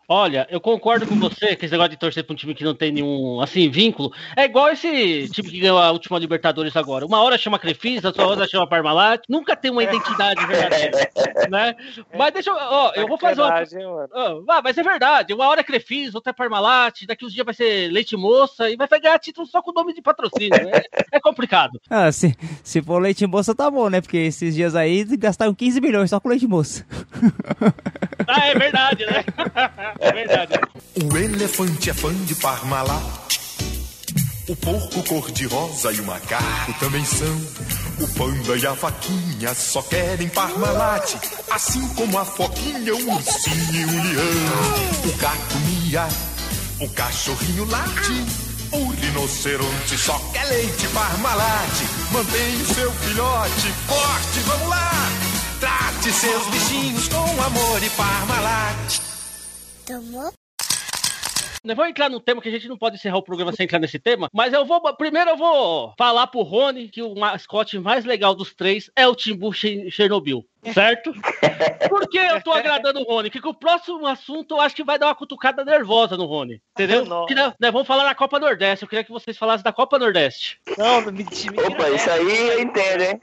Olha, 0.09 0.47
eu 0.51 0.61
concordo 0.61 1.07
com 1.07 1.17
você 1.17 1.57
que 1.57 1.65
esse 1.65 1.73
negócio 1.73 1.91
de 1.91 1.97
torcer 1.97 2.25
pra 2.25 2.33
um 2.33 2.37
time 2.37 2.55
que 2.55 2.63
não 2.65 2.75
tem 2.75 2.93
nenhum, 2.93 3.41
assim, 3.41 3.69
vínculo. 3.69 4.13
É 4.37 4.45
igual 4.45 4.71
esse 4.71 5.29
time 5.31 5.51
que 5.51 5.61
ganhou 5.61 5.79
a 5.79 5.91
última 5.91 6.19
Libertadores 6.19 6.77
agora. 6.77 7.05
Uma 7.05 7.21
hora 7.23 7.37
chama 7.37 7.59
Crefisa, 7.59 8.09
outra 8.09 8.27
hora 8.27 8.47
chama 8.49 8.67
Parmalat. 8.69 9.23
Nunca 9.29 9.57
tem 9.57 9.71
uma 9.71 9.83
identidade 9.83 10.47
verdadeira, 10.47 11.11
né? 11.51 11.75
Mas 12.17 12.33
deixa 12.33 12.51
eu... 12.51 12.57
Ó, 12.57 12.93
eu 12.95 13.09
vou 13.09 13.19
fazer 13.19 13.41
uma... 13.41 14.09
Ah, 14.49 14.63
mas 14.63 14.79
é 14.79 14.83
verdade. 14.83 15.35
Uma 15.35 15.49
hora 15.49 15.61
é 15.61 15.65
Crefisa, 15.65 16.19
outra 16.19 16.31
é 16.31 16.35
Parmalat. 16.35 17.05
Daqui 17.07 17.25
uns 17.25 17.33
dias 17.33 17.45
vai 17.45 17.55
ser 17.55 17.91
Leite 17.91 18.17
Moça 18.17 18.71
e 18.71 18.77
vai 18.77 18.89
ganhar 19.01 19.19
título 19.19 19.47
só 19.47 19.61
com 19.61 19.71
o 19.71 19.75
nome 19.75 19.93
de 19.93 20.03
patrocínio. 20.03 20.65
né? 20.65 20.83
É 21.13 21.21
complicado. 21.21 21.81
Ah, 21.89 22.13
se, 22.13 22.37
se 22.63 22.83
for 22.83 22.99
leite 23.01 23.27
moça, 23.27 23.55
tá 23.55 23.71
bom, 23.71 23.89
né? 23.89 24.01
Porque 24.03 24.19
esses 24.19 24.55
dias 24.55 24.75
aí 24.75 25.05
gastaram 25.17 25.55
15 25.55 25.81
milhões 25.81 26.11
só 26.11 26.21
com 26.21 26.29
leite 26.29 26.47
moça. 26.47 26.85
Ah, 28.27 28.49
é 28.49 28.55
verdade, 28.55 29.07
né? 29.07 29.25
É 30.01 30.13
verdade. 30.13 30.61
O 31.03 31.17
elefante 31.17 31.91
é 31.91 31.95
fã 31.95 32.13
de 32.25 32.35
Parmalat. 32.37 33.27
O 34.49 34.55
porco 34.55 35.03
cor-de-rosa 35.03 35.93
e 35.93 36.01
o 36.01 36.05
macaco 36.05 36.73
também 36.79 37.05
são. 37.05 37.37
O 37.99 38.09
panda 38.15 38.57
e 38.57 38.67
a 38.67 38.73
vaquinha 38.73 39.53
só 39.55 39.83
querem 39.83 40.29
Parmalat. 40.29 41.15
Assim 41.51 41.87
como 41.95 42.19
a 42.19 42.25
foquinha, 42.25 42.95
o 42.95 43.13
ursinho 43.13 43.75
e 43.75 43.85
o 43.85 43.91
leão. 43.91 45.13
O 45.13 45.17
gato 45.17 45.57
mia, 45.67 46.07
o 46.81 46.89
cachorrinho 46.91 47.65
late. 47.65 48.25
O 48.73 48.89
rinoceronte 48.91 49.99
só 49.99 50.19
quer 50.33 50.45
leite 50.45 50.87
Parmalat. 50.89 51.73
Mantenha 52.13 52.63
o 52.63 52.75
seu 52.75 52.93
filhote 52.93 53.73
forte, 53.89 54.41
vamos 54.47 54.69
lá. 54.69 54.93
Trate 55.59 56.13
seus 56.13 56.47
bichinhos 56.49 57.09
com 57.09 57.43
amor 57.43 57.83
e 57.83 57.91
Parmalat. 59.87 60.35
Nós 61.65 61.75
vamos 61.77 61.91
entrar 61.91 62.09
num 62.09 62.21
tema 62.21 62.41
que 62.41 62.49
a 62.49 62.53
gente 62.53 62.69
não 62.69 62.79
pode 62.79 62.95
encerrar 62.95 63.17
o 63.17 63.23
programa 63.25 63.51
sem 63.53 63.65
entrar 63.65 63.81
nesse 63.81 63.99
tema, 63.99 64.29
mas 64.33 64.53
eu 64.53 64.65
vou. 64.65 64.81
Primeiro 64.97 65.31
eu 65.31 65.37
vou 65.37 65.93
falar 65.99 66.29
pro 66.29 66.43
Rony 66.43 66.89
que 66.89 67.03
o 67.03 67.13
mascote 67.17 67.77
mais 67.77 68.05
legal 68.05 68.37
dos 68.37 68.55
três 68.55 68.89
é 68.95 69.05
o 69.09 69.17
Timbu 69.17 69.53
Che- 69.53 69.91
Chernobyl. 69.91 70.45
Certo? 70.73 71.13
Por 71.91 72.09
que 72.09 72.19
eu 72.19 72.41
tô 72.41 72.53
agradando 72.53 73.01
o 73.01 73.03
Rony? 73.05 73.31
Porque 73.31 73.49
o 73.49 73.53
próximo 73.55 74.07
assunto 74.07 74.55
eu 74.55 74.61
acho 74.61 74.77
que 74.77 74.85
vai 74.85 74.97
dar 74.97 75.07
uma 75.07 75.15
cutucada 75.17 75.65
nervosa 75.65 76.17
no 76.17 76.27
Rony. 76.27 76.63
Entendeu? 76.71 77.27
Que 77.27 77.35
nós, 77.35 77.53
nós 77.59 77.73
vamos 77.73 77.87
falar 77.89 78.05
da 78.05 78.15
Copa 78.15 78.39
Nordeste. 78.39 78.85
Eu 78.85 78.89
queria 78.89 79.05
que 79.05 79.11
vocês 79.11 79.37
falassem 79.37 79.65
da 79.65 79.73
Copa 79.73 79.99
Nordeste. 79.99 80.61
Não, 80.79 81.01
não 81.01 81.13
me, 81.13 81.25
me 81.25 81.63
Opa, 81.69 81.91
isso 81.91 82.11
aí 82.11 82.49
eu 82.51 82.61
entendo, 82.61 83.03
hein? 83.03 83.21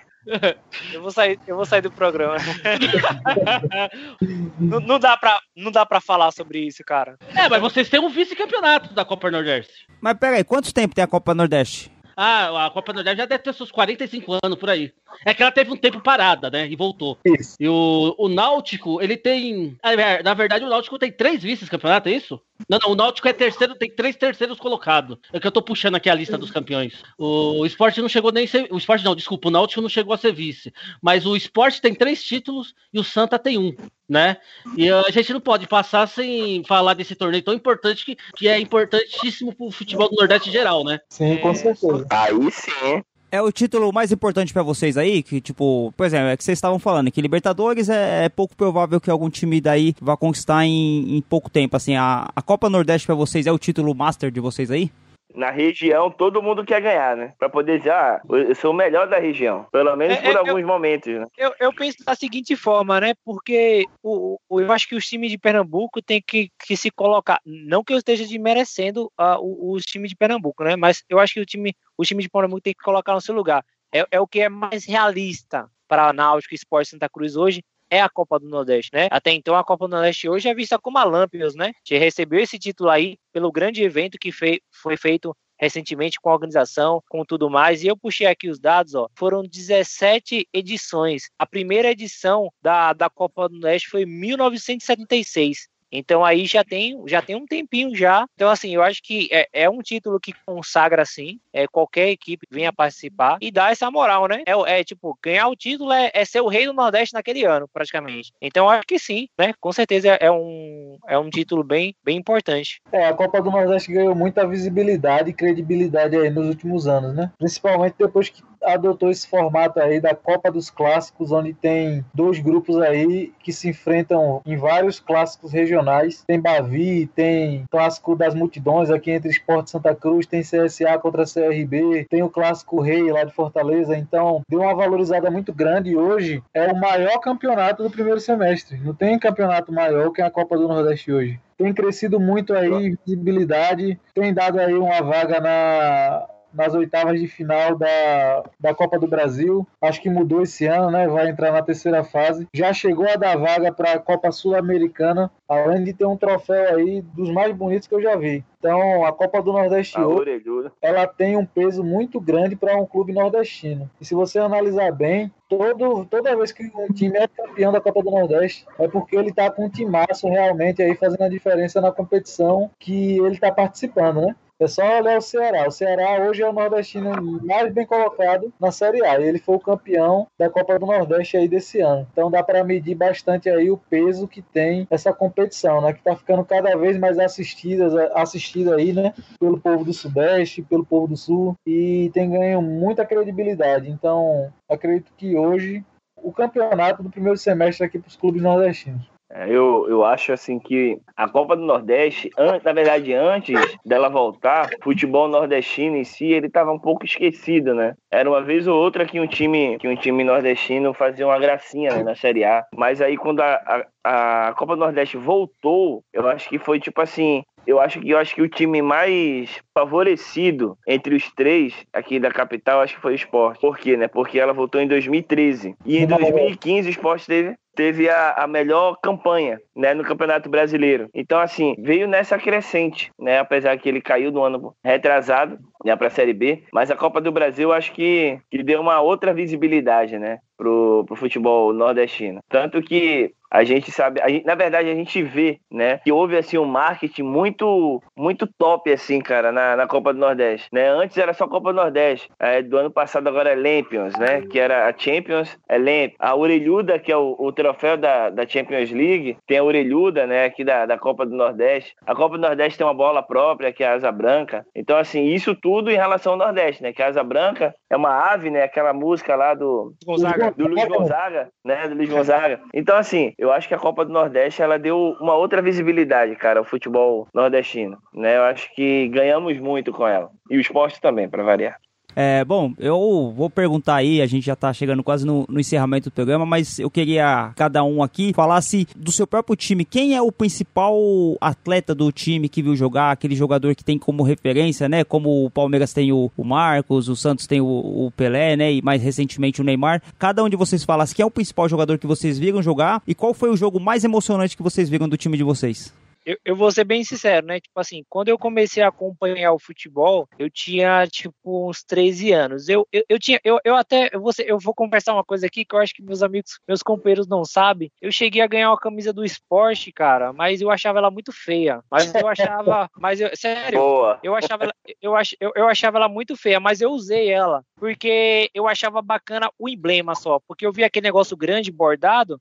Eu 0.93 1.01
vou 1.01 1.11
sair, 1.11 1.39
eu 1.47 1.55
vou 1.55 1.65
sair 1.65 1.81
do 1.81 1.91
programa. 1.91 2.37
não, 4.59 4.79
não 4.79 4.99
dá 4.99 5.17
pra, 5.17 5.39
não 5.55 5.71
dá 5.71 5.85
pra 5.85 5.99
falar 5.99 6.31
sobre 6.31 6.59
isso, 6.59 6.83
cara. 6.85 7.17
É, 7.35 7.49
mas 7.49 7.61
vocês 7.61 7.89
têm 7.89 7.99
um 7.99 8.09
vice-campeonato 8.09 8.93
da 8.93 9.03
Copa 9.03 9.29
Nordeste. 9.29 9.85
Mas 10.01 10.17
pera 10.17 10.37
aí, 10.37 10.43
quanto 10.43 10.73
tempo 10.73 10.95
tem 10.95 11.03
a 11.03 11.07
Copa 11.07 11.33
Nordeste? 11.33 11.91
Ah, 12.15 12.67
a 12.67 12.69
Copa 12.69 12.93
Nordeste 12.93 13.17
já 13.17 13.25
deve 13.25 13.43
ter 13.43 13.53
seus 13.53 13.71
45 13.71 14.37
anos 14.43 14.57
por 14.57 14.69
aí. 14.69 14.93
É 15.25 15.33
que 15.33 15.41
ela 15.41 15.51
teve 15.51 15.71
um 15.71 15.77
tempo 15.77 15.99
parada, 15.99 16.49
né? 16.49 16.67
E 16.67 16.75
voltou. 16.75 17.17
Isso. 17.25 17.55
E 17.59 17.67
o, 17.67 18.15
o 18.17 18.29
Náutico, 18.29 19.01
ele 19.01 19.17
tem. 19.17 19.77
Na 20.23 20.33
verdade, 20.33 20.63
o 20.63 20.69
Náutico 20.69 20.99
tem 20.99 21.11
três 21.11 21.41
vices-campeonato, 21.41 22.09
é 22.09 22.13
isso? 22.13 22.39
Não, 22.69 22.79
não, 22.79 22.91
o 22.91 22.95
Náutico 22.95 23.27
é 23.27 23.33
terceiro, 23.33 23.75
tem 23.75 23.89
três 23.89 24.15
terceiros 24.15 24.59
colocados. 24.59 25.17
É 25.31 25.39
que 25.39 25.47
eu 25.47 25.51
tô 25.51 25.61
puxando 25.61 25.95
aqui 25.95 26.09
a 26.09 26.15
lista 26.15 26.37
dos 26.37 26.51
campeões. 26.51 27.03
O 27.17 27.65
Sport 27.65 27.97
não 27.97 28.09
chegou 28.09 28.31
nem 28.31 28.45
a 28.45 28.47
ser. 28.47 28.67
O 28.71 28.77
Sport 28.77 29.03
não, 29.03 29.15
desculpa, 29.15 29.47
o 29.47 29.51
Náutico 29.51 29.81
não 29.81 29.89
chegou 29.89 30.13
a 30.13 30.17
ser 30.17 30.33
vice. 30.33 30.73
Mas 31.01 31.25
o 31.25 31.35
Sport 31.35 31.79
tem 31.79 31.93
três 31.93 32.23
títulos 32.23 32.73
e 32.93 32.99
o 32.99 33.03
Santa 33.03 33.37
tem 33.37 33.57
um, 33.57 33.75
né? 34.07 34.37
E 34.77 34.89
a 34.89 35.09
gente 35.09 35.33
não 35.33 35.41
pode 35.41 35.67
passar 35.67 36.07
sem 36.07 36.63
falar 36.63 36.93
desse 36.93 37.15
torneio 37.15 37.43
tão 37.43 37.53
importante 37.53 38.05
que, 38.05 38.17
que 38.35 38.47
é 38.47 38.59
importantíssimo 38.59 39.53
pro 39.53 39.71
futebol 39.71 40.09
do 40.09 40.15
Nordeste 40.15 40.49
em 40.49 40.53
geral, 40.53 40.83
né? 40.83 40.99
Sim, 41.09 41.37
com 41.37 41.53
certeza. 41.53 42.05
Aí 42.09 42.51
sim. 42.51 43.03
É 43.33 43.41
o 43.41 43.51
título 43.51 43.91
mais 43.91 44.11
importante 44.11 44.53
pra 44.53 44.61
vocês 44.61 44.95
aí? 44.95 45.23
Que, 45.23 45.41
tipo, 45.41 45.91
por 45.97 46.05
exemplo, 46.05 46.27
é 46.27 46.37
que 46.37 46.43
vocês 46.43 46.55
estavam 46.55 46.77
falando 46.77 47.09
que 47.09 47.19
Libertadores 47.19 47.89
é, 47.89 48.25
é 48.25 48.29
pouco 48.29 48.55
provável 48.55 49.01
que 49.01 49.09
algum 49.09 49.27
time 49.27 49.59
daí 49.59 49.95
vá 49.99 50.15
conquistar 50.15 50.63
em, 50.65 51.17
em 51.17 51.19
pouco 51.19 51.49
tempo. 51.49 51.75
Assim, 51.75 51.95
a, 51.95 52.29
a 52.35 52.41
Copa 52.43 52.69
Nordeste 52.69 53.07
pra 53.07 53.15
vocês 53.15 53.47
é 53.47 53.51
o 53.51 53.57
título 53.57 53.95
master 53.95 54.29
de 54.29 54.39
vocês 54.39 54.69
aí? 54.69 54.91
Na 55.33 55.49
região, 55.49 56.11
todo 56.11 56.41
mundo 56.41 56.63
quer 56.63 56.81
ganhar, 56.81 57.17
né? 57.17 57.33
Pra 57.39 57.49
poder 57.49 57.79
dizer, 57.79 57.91
ah, 57.91 58.21
eu 58.29 58.53
sou 58.55 58.71
o 58.71 58.73
melhor 58.73 59.07
da 59.07 59.17
região. 59.19 59.65
Pelo 59.71 59.95
menos 59.95 60.17
É, 60.17 60.21
por 60.21 60.35
é, 60.35 60.37
alguns 60.37 60.63
momentos, 60.63 61.11
né? 61.13 61.25
Eu, 61.37 61.53
eu 61.59 61.73
penso 61.73 61.97
da 62.05 62.13
seguinte 62.15 62.55
forma, 62.55 62.99
né? 63.01 63.13
Porque 63.25 63.85
o, 64.03 64.37
o- 64.49 64.61
eu 64.61 64.71
acho 64.71 64.87
que 64.87 64.95
os 64.95 65.07
times 65.07 65.31
de 65.31 65.37
Pernambuco 65.37 66.01
têm 66.01 66.21
que, 66.25 66.49
que 66.65 66.77
se 66.77 66.91
colocar. 66.91 67.39
Não 67.45 67.83
que 67.83 67.93
eu 67.93 67.97
esteja 67.97 68.23
desmerecendo 68.23 69.11
o- 69.17 69.73
os 69.73 69.83
times 69.83 70.09
de 70.11 70.15
Pernambuco, 70.15 70.63
né? 70.63 70.75
Mas 70.75 71.03
eu 71.09 71.19
acho 71.19 71.33
que 71.33 71.39
o 71.41 71.45
time, 71.45 71.73
o 71.97 72.03
time 72.03 72.21
de 72.21 72.29
Pernambuco 72.29 72.61
tem 72.61 72.73
que 72.73 72.83
colocar 72.83 73.13
no 73.13 73.21
seu 73.21 73.33
lugar. 73.33 73.65
É, 73.91 74.05
é 74.11 74.19
o 74.19 74.27
que 74.27 74.39
é 74.41 74.49
mais 74.49 74.85
realista 74.85 75.67
para 75.87 76.13
Náutico 76.13 76.53
e 76.53 76.57
Sport 76.57 76.87
Santa 76.87 77.09
Cruz 77.09 77.35
hoje. 77.35 77.63
É 77.93 78.01
a 78.01 78.09
Copa 78.09 78.39
do 78.39 78.49
Nordeste, 78.49 78.89
né? 78.91 79.07
Até 79.11 79.29
então 79.31 79.55
a 79.55 79.63
Copa 79.63 79.87
do 79.87 79.91
Nordeste 79.91 80.27
hoje 80.27 80.49
é 80.49 80.55
vista 80.55 80.79
como 80.79 80.97
a 80.97 81.03
Lampions, 81.03 81.53
né? 81.53 81.73
Que 81.85 81.95
recebeu 81.95 82.39
esse 82.39 82.57
título 82.57 82.89
aí 82.89 83.19
pelo 83.31 83.51
grande 83.51 83.83
evento 83.83 84.17
que 84.17 84.31
foi 84.31 84.97
feito 84.97 85.35
recentemente 85.59 86.19
com 86.19 86.31
a 86.31 86.33
organização, 86.33 87.03
com 87.07 87.23
tudo 87.23 87.51
mais. 87.51 87.83
E 87.83 87.87
eu 87.87 87.95
puxei 87.95 88.25
aqui 88.25 88.49
os 88.49 88.59
dados, 88.59 88.95
ó. 88.95 89.07
Foram 89.15 89.43
17 89.43 90.47
edições. 90.51 91.29
A 91.37 91.45
primeira 91.45 91.91
edição 91.91 92.49
da, 92.59 92.93
da 92.93 93.11
Copa 93.11 93.47
do 93.47 93.53
Nordeste 93.59 93.89
foi 93.89 94.01
em 94.01 94.07
1976. 94.07 95.67
Então 95.93 96.25
aí 96.25 96.45
já 96.45 96.63
tem, 96.63 97.01
já 97.07 97.21
tem 97.21 97.35
um 97.35 97.45
tempinho 97.45 97.95
já. 97.95 98.25
Então 98.33 98.49
assim, 98.49 98.73
eu 98.73 98.81
acho 98.81 99.01
que 99.03 99.29
é, 99.31 99.47
é 99.53 99.69
um 99.69 99.81
título 99.81 100.19
que 100.19 100.33
consagra 100.45 101.03
assim, 101.03 101.39
é 101.53 101.67
qualquer 101.67 102.09
equipe 102.09 102.47
venha 102.49 102.73
participar 102.73 103.37
e 103.39 103.51
dá 103.51 103.69
essa 103.69 103.89
moral, 103.91 104.27
né? 104.27 104.43
É, 104.45 104.79
é 104.79 104.83
tipo, 104.83 105.17
ganhar 105.23 105.47
o 105.47 105.55
título 105.55 105.91
é, 105.93 106.09
é 106.13 106.25
ser 106.25 106.41
o 106.41 106.47
rei 106.47 106.65
do 106.65 106.73
Nordeste 106.73 107.13
naquele 107.13 107.45
ano, 107.45 107.69
praticamente. 107.71 108.33
Então 108.41 108.67
acho 108.67 108.87
que 108.87 108.97
sim, 108.97 109.27
né? 109.37 109.53
Com 109.59 109.71
certeza 109.71 110.09
é 110.09 110.31
um, 110.31 110.97
é 111.07 111.17
um 111.17 111.29
título 111.29 111.63
bem, 111.63 111.95
bem 112.03 112.17
importante. 112.17 112.81
É, 112.91 113.05
a 113.05 113.13
Copa 113.13 113.41
do 113.41 113.51
Nordeste 113.51 113.93
ganhou 113.93 114.15
muita 114.15 114.47
visibilidade 114.47 115.29
e 115.29 115.33
credibilidade 115.33 116.15
aí 116.17 116.29
nos 116.29 116.47
últimos 116.47 116.87
anos, 116.87 117.13
né? 117.13 117.31
Principalmente 117.37 117.95
depois 117.99 118.29
que 118.29 118.41
adotou 118.63 119.09
esse 119.09 119.27
formato 119.27 119.79
aí 119.79 119.99
da 119.99 120.15
Copa 120.15 120.51
dos 120.51 120.69
Clássicos, 120.69 121.31
onde 121.31 121.53
tem 121.53 122.03
dois 122.13 122.39
grupos 122.39 122.77
aí 122.79 123.31
que 123.39 123.51
se 123.51 123.69
enfrentam 123.69 124.41
em 124.45 124.57
vários 124.57 124.99
clássicos 124.99 125.51
regionais. 125.51 126.23
Tem 126.25 126.39
Bavi, 126.39 127.07
tem 127.15 127.65
clássico 127.69 128.15
das 128.15 128.33
multidões 128.33 128.89
aqui 128.89 129.11
entre 129.11 129.29
Esporte 129.29 129.71
Santa 129.71 129.93
Cruz, 129.95 130.25
tem 130.25 130.41
CSA 130.41 130.97
contra 130.99 131.25
CRB, 131.25 132.05
tem 132.09 132.23
o 132.23 132.29
clássico 132.29 132.81
Rei 132.81 133.11
lá 133.11 133.23
de 133.23 133.33
Fortaleza. 133.33 133.97
Então, 133.97 134.41
deu 134.47 134.61
uma 134.61 134.75
valorizada 134.75 135.29
muito 135.29 135.53
grande 135.53 135.91
e 135.91 135.97
hoje 135.97 136.43
é 136.53 136.71
o 136.71 136.79
maior 136.79 137.19
campeonato 137.19 137.83
do 137.83 137.89
primeiro 137.89 138.19
semestre. 138.19 138.77
Não 138.77 138.93
tem 138.93 139.19
campeonato 139.19 139.71
maior 139.71 140.11
que 140.11 140.21
a 140.21 140.31
Copa 140.31 140.57
do 140.57 140.67
Nordeste 140.67 141.11
hoje 141.11 141.39
tem 141.57 141.73
crescido 141.73 142.19
muito 142.19 142.53
aí 142.53 142.97
visibilidade, 143.05 143.99
tem 144.13 144.33
dado 144.33 144.59
aí 144.59 144.73
uma 144.73 145.01
vaga 145.01 145.39
na, 145.39 146.27
nas 146.53 146.73
oitavas 146.73 147.19
de 147.19 147.27
final 147.27 147.75
da, 147.75 148.43
da 148.59 148.73
Copa 148.73 148.99
do 148.99 149.07
Brasil. 149.07 149.67
Acho 149.81 150.01
que 150.01 150.09
mudou 150.09 150.41
esse 150.41 150.65
ano, 150.65 150.91
né? 150.91 151.07
Vai 151.07 151.29
entrar 151.29 151.51
na 151.51 151.61
terceira 151.61 152.03
fase. 152.03 152.47
Já 152.53 152.71
chegou 152.73 153.07
a 153.07 153.15
dar 153.15 153.37
vaga 153.37 153.71
para 153.71 153.93
a 153.93 153.99
Copa 153.99 154.31
Sul-Americana, 154.31 155.31
além 155.47 155.83
de 155.83 155.93
ter 155.93 156.05
um 156.05 156.17
troféu 156.17 156.75
aí 156.75 157.01
dos 157.01 157.29
mais 157.31 157.55
bonitos 157.55 157.87
que 157.87 157.95
eu 157.95 158.01
já 158.01 158.15
vi. 158.15 158.43
Então, 158.59 159.03
a 159.03 159.11
Copa 159.11 159.41
do 159.41 159.51
Nordeste 159.51 159.97
A 159.97 160.07
hoje, 160.07 160.19
orelhuda. 160.19 160.71
ela 160.81 161.05
tem 161.05 161.35
um 161.35 161.45
peso 161.45 161.83
muito 161.83 162.19
grande 162.21 162.55
para 162.55 162.77
um 162.77 162.85
clube 162.85 163.11
nordestino. 163.11 163.89
E 163.99 164.05
se 164.05 164.15
você 164.15 164.39
analisar 164.39 164.89
bem, 164.93 165.29
todo, 165.49 166.05
toda 166.05 166.35
vez 166.37 166.53
que 166.53 166.71
um 166.73 166.87
time 166.93 167.17
é 167.17 167.27
campeão 167.27 167.73
da 167.73 167.81
Copa 167.81 168.01
do 168.01 168.09
Nordeste, 168.09 168.65
é 168.79 168.87
porque 168.87 169.17
ele 169.17 169.31
está 169.31 169.51
com 169.51 169.65
um 169.65 169.69
timaço 169.69 170.29
realmente 170.29 170.81
aí 170.81 170.95
fazendo 170.95 171.23
a 171.23 171.29
diferença 171.29 171.81
na 171.81 171.91
competição 171.91 172.71
que 172.79 173.17
ele 173.17 173.33
está 173.35 173.51
participando, 173.51 174.21
né? 174.21 174.35
É 174.59 174.67
só 174.67 174.99
olhar 174.99 175.17
o 175.17 175.21
Ceará. 175.21 175.67
O 175.67 175.71
Ceará 175.71 176.25
hoje 176.25 176.41
é 176.41 176.49
o 176.49 176.53
nordestino 176.53 177.11
mais 177.43 177.73
bem 177.73 177.85
colocado 177.85 178.53
na 178.59 178.71
Série 178.71 179.03
A. 179.03 179.19
Ele 179.19 179.39
foi 179.39 179.55
o 179.55 179.59
campeão 179.59 180.27
da 180.37 180.49
Copa 180.49 180.77
do 180.77 180.85
Nordeste 180.85 181.37
aí 181.37 181.47
desse 181.47 181.81
ano. 181.81 182.07
Então 182.11 182.29
dá 182.29 182.43
para 182.43 182.63
medir 182.63 182.95
bastante 182.95 183.49
aí 183.49 183.71
o 183.71 183.77
peso 183.77 184.27
que 184.27 184.41
tem 184.41 184.87
essa 184.89 185.11
competição, 185.11 185.81
né? 185.81 185.91
Que 185.91 185.99
está 185.99 186.15
ficando 186.15 186.45
cada 186.45 186.75
vez 186.77 186.97
mais 186.97 187.17
assistida, 187.17 188.11
assistida 188.13 188.75
aí, 188.75 188.93
né? 188.93 189.13
Pelo 189.39 189.59
povo 189.59 189.83
do 189.83 189.93
Sudeste, 189.93 190.61
pelo 190.61 190.85
povo 190.85 191.07
do 191.07 191.17
Sul 191.17 191.55
e 191.65 192.11
tem 192.13 192.29
ganho 192.29 192.61
muita 192.61 193.05
credibilidade. 193.05 193.89
Então 193.89 194.53
acredito 194.69 195.11
que 195.17 195.35
hoje 195.35 195.83
o 196.15 196.31
campeonato 196.31 197.03
do 197.03 197.09
primeiro 197.09 197.37
semestre 197.37 197.85
aqui 197.85 197.99
para 197.99 198.07
os 198.07 198.15
clubes 198.15 198.41
nordestinos. 198.41 199.12
É, 199.31 199.45
Eu, 199.49 199.87
eu 199.89 200.03
acho 200.05 200.31
assim 200.31 200.59
que 200.59 200.97
a 201.17 201.27
Copa 201.27 201.55
do 201.55 201.63
Nordeste, 201.63 202.29
an- 202.37 202.59
na 202.63 202.73
verdade, 202.73 203.13
antes 203.13 203.59
dela 203.85 204.09
voltar, 204.09 204.69
o 204.79 204.83
futebol 204.83 205.27
nordestino 205.27 205.95
em 205.97 206.03
si, 206.03 206.25
ele 206.31 206.47
estava 206.47 206.71
um 206.71 206.79
pouco 206.79 207.05
esquecido, 207.05 207.73
né? 207.73 207.95
Era 208.11 208.29
uma 208.29 208.41
vez 208.41 208.67
ou 208.67 208.79
outra 208.79 209.05
que 209.05 209.19
um 209.19 209.27
time, 209.27 209.77
que 209.79 209.87
um 209.87 209.95
time 209.95 210.23
nordestino 210.23 210.93
fazia 210.93 211.25
uma 211.25 211.39
gracinha 211.39 211.91
né, 211.95 212.03
na 212.03 212.15
Série 212.15 212.43
A. 212.43 212.63
Mas 212.75 213.01
aí 213.01 213.17
quando 213.17 213.41
a, 213.41 213.85
a, 214.03 214.47
a 214.49 214.53
Copa 214.53 214.75
do 214.75 214.79
Nordeste 214.81 215.17
voltou, 215.17 216.03
eu 216.13 216.27
acho 216.27 216.47
que 216.49 216.59
foi 216.59 216.79
tipo 216.79 217.01
assim. 217.01 217.41
Eu 217.65 217.79
acho 217.79 218.01
que 218.01 218.09
eu 218.09 218.17
acho 218.17 218.35
que 218.35 218.41
o 218.41 218.49
time 218.49 218.81
mais 218.81 219.57
favorecido 219.73 220.77
entre 220.85 221.15
os 221.15 221.31
três 221.31 221.73
aqui 221.93 222.19
da 222.19 222.29
capital 222.29 222.81
acho 222.81 222.95
que 222.95 223.01
foi 223.01 223.13
o 223.13 223.15
Sport. 223.15 223.59
Por 223.61 223.77
quê, 223.77 223.95
né? 223.95 224.07
Porque 224.09 224.37
ela 224.37 224.51
voltou 224.51 224.81
em 224.81 224.87
2013. 224.87 225.73
E 225.85 225.97
em 225.99 226.05
2015 226.05 226.89
o 226.89 226.91
Sport 226.91 227.25
teve 227.25 227.55
teve 227.75 228.09
a, 228.09 228.33
a 228.33 228.47
melhor 228.47 228.97
campanha 229.01 229.59
né, 229.75 229.93
no 229.93 230.03
Campeonato 230.03 230.49
Brasileiro. 230.49 231.09
Então, 231.13 231.39
assim, 231.39 231.75
veio 231.79 232.07
nessa 232.07 232.37
crescente, 232.37 233.11
né? 233.19 233.39
Apesar 233.39 233.77
que 233.77 233.89
ele 233.89 234.01
caiu 234.01 234.31
no 234.31 234.43
ano 234.43 234.75
retrasado 234.83 235.57
né, 235.83 235.95
para 235.95 236.07
a 236.07 236.11
Série 236.11 236.33
B, 236.33 236.63
mas 236.71 236.89
a 236.91 236.95
Copa 236.95 237.19
do 237.21 237.31
Brasil 237.31 237.71
acho 237.73 237.91
que, 237.93 238.39
que 238.49 238.63
deu 238.63 238.81
uma 238.81 239.01
outra 239.01 239.33
visibilidade, 239.33 240.17
né? 240.17 240.39
Pro, 240.55 241.03
pro 241.07 241.15
futebol 241.15 241.73
nordestino. 241.73 242.39
Tanto 242.47 242.81
que 242.81 243.33
a 243.51 243.63
gente 243.63 243.91
sabe, 243.91 244.21
a 244.21 244.29
gente- 244.29 244.45
na 244.45 244.55
verdade 244.55 244.89
a 244.89 244.95
gente 244.95 245.21
vê, 245.21 245.57
né, 245.69 245.97
que 246.03 246.11
houve 246.11 246.37
assim 246.37 246.57
um 246.57 246.63
marketing 246.65 247.23
muito 247.23 248.01
muito 248.15 248.47
top 248.57 248.91
assim, 248.91 249.19
cara, 249.19 249.51
na, 249.51 249.75
na 249.75 249.87
Copa 249.87 250.13
do 250.13 250.19
Nordeste, 250.19 250.69
né? 250.71 250.87
Antes 250.89 251.17
era 251.17 251.33
só 251.33 251.47
Copa 251.47 251.73
do 251.73 251.75
Nordeste, 251.77 252.29
é, 252.39 252.61
do 252.61 252.77
ano 252.77 252.91
passado 252.91 253.27
agora 253.27 253.51
é 253.51 253.55
Lampions, 253.55 254.13
né, 254.17 254.41
que 254.41 254.59
era 254.59 254.87
a 254.87 254.93
Champions, 254.97 255.57
é 255.67 255.77
Lamp, 255.77 256.13
a 256.19 256.35
Orelhuda 256.35 256.97
que 256.99 257.11
é 257.11 257.17
o, 257.17 257.35
o 257.37 257.51
troféu 257.51 257.97
da, 257.97 258.29
da 258.29 258.47
Champions 258.47 258.91
League, 258.91 259.35
tem 259.47 259.57
a 259.57 259.63
Orelhuda, 259.63 260.25
né, 260.27 260.45
aqui 260.45 260.63
da, 260.63 260.85
da 260.85 260.97
Copa 260.97 261.25
do 261.25 261.35
Nordeste. 261.35 261.95
A 262.05 262.15
Copa 262.15 262.37
do 262.37 262.41
Nordeste 262.41 262.77
tem 262.77 262.87
uma 262.87 262.93
bola 262.93 263.21
própria, 263.23 263.73
que 263.73 263.83
é 263.83 263.87
a 263.87 263.93
Asa 263.93 264.11
Branca. 264.11 264.65
Então 264.75 264.97
assim, 264.97 265.25
isso 265.25 265.53
tudo 265.55 265.72
em 265.89 265.95
relação 265.95 266.33
ao 266.33 266.37
Nordeste, 266.37 266.83
né, 266.83 266.93
que 266.93 267.01
a 267.01 267.07
Asa 267.07 267.23
Branca 267.23 267.73
é 267.89 267.95
uma 267.95 268.31
ave, 268.31 268.49
né, 268.49 268.63
aquela 268.63 268.93
música 268.93 269.35
lá 269.35 269.53
do 269.53 269.93
Gonzaga. 270.05 270.51
do 270.51 270.67
Luiz 270.67 270.85
Gonzaga, 270.85 271.49
né? 271.63 271.87
Do 271.87 271.95
Luiz 271.95 272.09
Gonzaga. 272.09 272.59
Então, 272.73 272.97
assim, 272.97 273.33
eu 273.37 273.51
acho 273.51 273.67
que 273.67 273.73
a 273.73 273.79
Copa 273.79 274.03
do 274.03 274.11
Nordeste 274.11 274.61
ela 274.61 274.79
deu 274.79 275.15
uma 275.21 275.35
outra 275.35 275.61
visibilidade, 275.61 276.35
cara, 276.35 276.59
ao 276.59 276.65
futebol 276.65 277.27
nordestino, 277.33 277.97
né? 278.13 278.37
Eu 278.37 278.43
acho 278.43 278.73
que 278.73 279.07
ganhamos 279.09 279.57
muito 279.59 279.91
com 279.91 280.07
ela. 280.07 280.29
E 280.49 280.57
o 280.57 280.61
esporte 280.61 280.99
também, 280.99 281.29
para 281.29 281.43
variar. 281.43 281.77
É, 282.15 282.43
bom, 282.45 282.73
eu 282.77 283.33
vou 283.35 283.49
perguntar 283.49 283.95
aí, 283.95 284.21
a 284.21 284.25
gente 284.25 284.45
já 284.45 284.55
tá 284.55 284.71
chegando 284.73 285.03
quase 285.03 285.25
no, 285.25 285.45
no 285.49 285.59
encerramento 285.59 286.09
do 286.09 286.13
programa, 286.13 286.45
mas 286.45 286.79
eu 286.79 286.89
queria 286.89 287.51
cada 287.55 287.83
um 287.83 288.03
aqui 288.03 288.33
falasse 288.33 288.87
do 288.95 289.11
seu 289.11 289.25
próprio 289.25 289.55
time. 289.55 289.85
Quem 289.85 290.15
é 290.15 290.21
o 290.21 290.31
principal 290.31 290.95
atleta 291.41 291.95
do 291.95 292.11
time 292.11 292.49
que 292.49 292.61
viu 292.61 292.75
jogar, 292.75 293.11
aquele 293.11 293.35
jogador 293.35 293.75
que 293.75 293.83
tem 293.83 293.97
como 293.97 294.23
referência, 294.23 294.87
né? 294.87 295.03
Como 295.03 295.45
o 295.45 295.49
Palmeiras 295.49 295.93
tem 295.93 296.11
o, 296.11 296.31
o 296.37 296.43
Marcos, 296.43 297.09
o 297.09 297.15
Santos 297.15 297.47
tem 297.47 297.61
o, 297.61 297.65
o 297.65 298.11
Pelé, 298.15 298.55
né? 298.55 298.73
E 298.73 298.81
mais 298.81 299.01
recentemente 299.01 299.61
o 299.61 299.63
Neymar. 299.63 300.01
Cada 300.19 300.43
um 300.43 300.49
de 300.49 300.55
vocês 300.55 300.83
falasse 300.83 301.15
quem 301.15 301.23
é 301.23 301.25
o 301.25 301.31
principal 301.31 301.67
jogador 301.67 301.97
que 301.97 302.07
vocês 302.07 302.37
viram 302.37 302.61
jogar 302.61 303.01
e 303.07 303.15
qual 303.15 303.33
foi 303.33 303.49
o 303.49 303.57
jogo 303.57 303.79
mais 303.79 304.03
emocionante 304.03 304.57
que 304.57 304.63
vocês 304.63 304.89
viram 304.89 305.09
do 305.09 305.17
time 305.17 305.37
de 305.37 305.43
vocês. 305.43 305.93
Eu, 306.25 306.37
eu 306.45 306.55
vou 306.55 306.71
ser 306.71 306.83
bem 306.83 307.03
sincero, 307.03 307.45
né? 307.45 307.59
Tipo 307.59 307.79
assim, 307.79 308.03
quando 308.09 308.29
eu 308.29 308.37
comecei 308.37 308.83
a 308.83 308.87
acompanhar 308.87 309.53
o 309.53 309.59
futebol, 309.59 310.27
eu 310.37 310.49
tinha, 310.49 311.05
tipo, 311.07 311.69
uns 311.69 311.83
13 311.83 312.31
anos. 312.31 312.69
Eu, 312.69 312.87
eu, 312.91 313.03
eu 313.09 313.19
tinha, 313.19 313.39
eu, 313.43 313.59
eu 313.63 313.75
até, 313.75 314.09
eu 314.11 314.21
vou, 314.21 314.31
eu 314.39 314.59
vou 314.59 314.73
conversar 314.73 315.13
uma 315.13 315.23
coisa 315.23 315.45
aqui 315.47 315.65
que 315.65 315.75
eu 315.75 315.79
acho 315.79 315.93
que 315.93 316.03
meus 316.03 316.23
amigos, 316.23 316.59
meus 316.67 316.81
companheiros 316.81 317.27
não 317.27 317.43
sabem. 317.43 317.91
Eu 318.01 318.11
cheguei 318.11 318.41
a 318.41 318.47
ganhar 318.47 318.69
uma 318.69 318.77
camisa 318.77 319.11
do 319.13 319.23
esporte, 319.23 319.91
cara, 319.91 320.33
mas 320.33 320.61
eu 320.61 320.69
achava 320.69 320.99
ela 320.99 321.11
muito 321.11 321.31
feia. 321.31 321.81
Mas 321.89 322.13
eu 322.13 322.27
achava, 322.27 322.89
mas 322.97 323.19
eu, 323.19 323.29
sério, 323.35 323.79
Boa. 323.79 324.19
eu 324.23 324.35
achava 324.35 324.63
ela, 324.63 324.73
eu, 325.01 325.15
ach, 325.15 325.35
eu, 325.39 325.51
eu 325.55 325.67
achava 325.67 325.97
ela 325.97 326.09
muito 326.09 326.35
feia, 326.35 326.59
mas 326.59 326.81
eu 326.81 326.91
usei 326.91 327.29
ela 327.29 327.63
porque 327.83 328.49
eu 328.53 328.65
achava 328.65 329.01
bacana 329.01 329.51
o 329.59 329.67
emblema 329.67 330.15
só, 330.15 330.39
porque 330.47 330.65
eu 330.65 330.71
vi 330.71 330.85
aquele 330.85 331.03
negócio 331.03 331.35
grande 331.35 331.69
bordado 331.69 332.39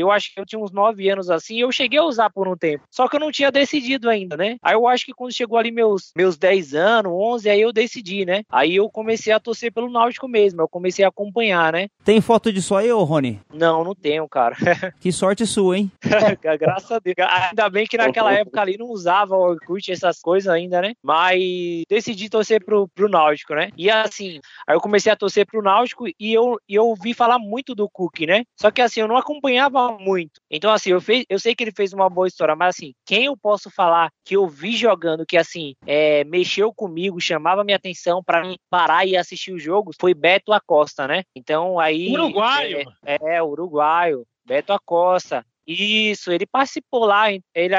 eu 0.00 0.10
acho 0.10 0.32
que 0.32 0.40
eu 0.40 0.46
tinha 0.46 0.60
uns 0.60 0.72
9 0.72 1.08
anos 1.08 1.30
assim, 1.30 1.56
e 1.56 1.60
eu 1.60 1.72
cheguei 1.72 1.98
a 1.98 2.04
usar 2.04 2.30
por 2.30 2.48
um 2.48 2.56
tempo. 2.56 2.84
Só 2.90 3.08
que 3.08 3.16
eu 3.16 3.20
não 3.20 3.30
tinha 3.30 3.50
decidido 3.50 4.08
ainda, 4.08 4.36
né? 4.36 4.56
Aí 4.62 4.74
eu 4.74 4.86
acho 4.86 5.04
que 5.04 5.12
quando 5.12 5.32
chegou 5.32 5.58
ali 5.58 5.70
meus, 5.70 6.12
meus 6.16 6.36
10 6.36 6.74
anos, 6.74 7.12
11, 7.12 7.50
aí 7.50 7.60
eu 7.60 7.72
decidi, 7.72 8.24
né? 8.24 8.42
Aí 8.50 8.76
eu 8.76 8.88
comecei 8.88 9.32
a 9.32 9.40
torcer 9.40 9.72
pelo 9.72 9.90
Náutico 9.90 10.28
mesmo, 10.28 10.60
eu 10.60 10.68
comecei 10.68 11.04
a 11.04 11.08
acompanhar, 11.08 11.72
né? 11.72 11.88
Tem 12.04 12.20
foto 12.20 12.52
disso 12.52 12.74
aí, 12.74 12.90
ô 12.92 13.02
Rony? 13.04 13.40
Não, 13.52 13.84
não 13.84 13.94
tenho, 13.94 14.28
cara. 14.28 14.56
Que 15.00 15.12
sorte 15.12 15.46
sua, 15.46 15.78
hein? 15.78 15.90
Graças 16.58 16.90
a 16.90 16.98
Deus. 16.98 17.14
Ainda 17.18 17.68
bem 17.68 17.86
que 17.86 17.96
naquela 17.96 18.32
época 18.34 18.60
ali 18.60 18.78
não 18.78 18.86
usava 18.86 19.36
o 19.36 19.40
Orkut, 19.40 19.90
essas 19.90 20.20
coisas 20.20 20.48
ainda, 20.48 20.80
né? 20.80 20.94
Mas 21.02 21.82
decidi 21.88 22.28
torcer 22.28 22.64
pro, 22.64 22.88
pro 22.88 23.08
Náutico, 23.08 23.54
né? 23.54 23.70
E 23.76 23.90
assim, 23.90 24.40
aí 24.66 24.74
eu 24.74 24.80
comecei 24.80 25.12
a 25.12 25.16
torcer 25.16 25.46
pro 25.46 25.62
Náutico 25.62 26.06
e 26.08 26.32
eu, 26.32 26.58
e 26.68 26.74
eu 26.74 26.86
ouvi 26.86 27.12
falar 27.12 27.38
muito 27.38 27.74
do 27.74 27.88
Cook, 27.88 28.20
né? 28.20 28.44
Só 28.56 28.70
que 28.70 28.80
assim, 28.80 29.00
eu 29.00 29.08
não 29.08 29.16
acompanhava 29.16 29.83
muito. 29.92 30.40
Então, 30.50 30.72
assim, 30.72 30.90
eu, 30.90 31.00
fez, 31.00 31.24
eu 31.28 31.38
sei 31.38 31.54
que 31.54 31.64
ele 31.64 31.72
fez 31.76 31.92
uma 31.92 32.08
boa 32.10 32.26
história, 32.26 32.54
mas 32.56 32.76
assim, 32.76 32.92
quem 33.04 33.24
eu 33.26 33.36
posso 33.36 33.70
falar 33.70 34.10
que 34.24 34.36
eu 34.36 34.46
vi 34.48 34.76
jogando 34.76 35.24
que 35.26 35.36
assim, 35.36 35.74
é, 35.86 36.24
mexeu 36.24 36.72
comigo, 36.72 37.20
chamava 37.20 37.64
minha 37.64 37.76
atenção 37.76 38.22
pra 38.22 38.42
mim 38.42 38.56
parar 38.70 39.06
e 39.06 39.16
assistir 39.16 39.52
os 39.52 39.62
jogos 39.62 39.96
foi 40.00 40.14
Beto 40.14 40.52
Acosta, 40.52 41.06
né? 41.06 41.22
Então 41.34 41.78
aí. 41.78 42.10
Uruguaio. 42.12 42.90
É, 43.04 43.36
é, 43.36 43.42
uruguaio. 43.42 44.24
Beto 44.46 44.72
Acosta. 44.72 45.44
Isso, 45.66 46.30
ele 46.30 46.44
participou 46.46 47.06
lá, 47.06 47.32
ele, 47.32 47.42
ele 47.54 47.74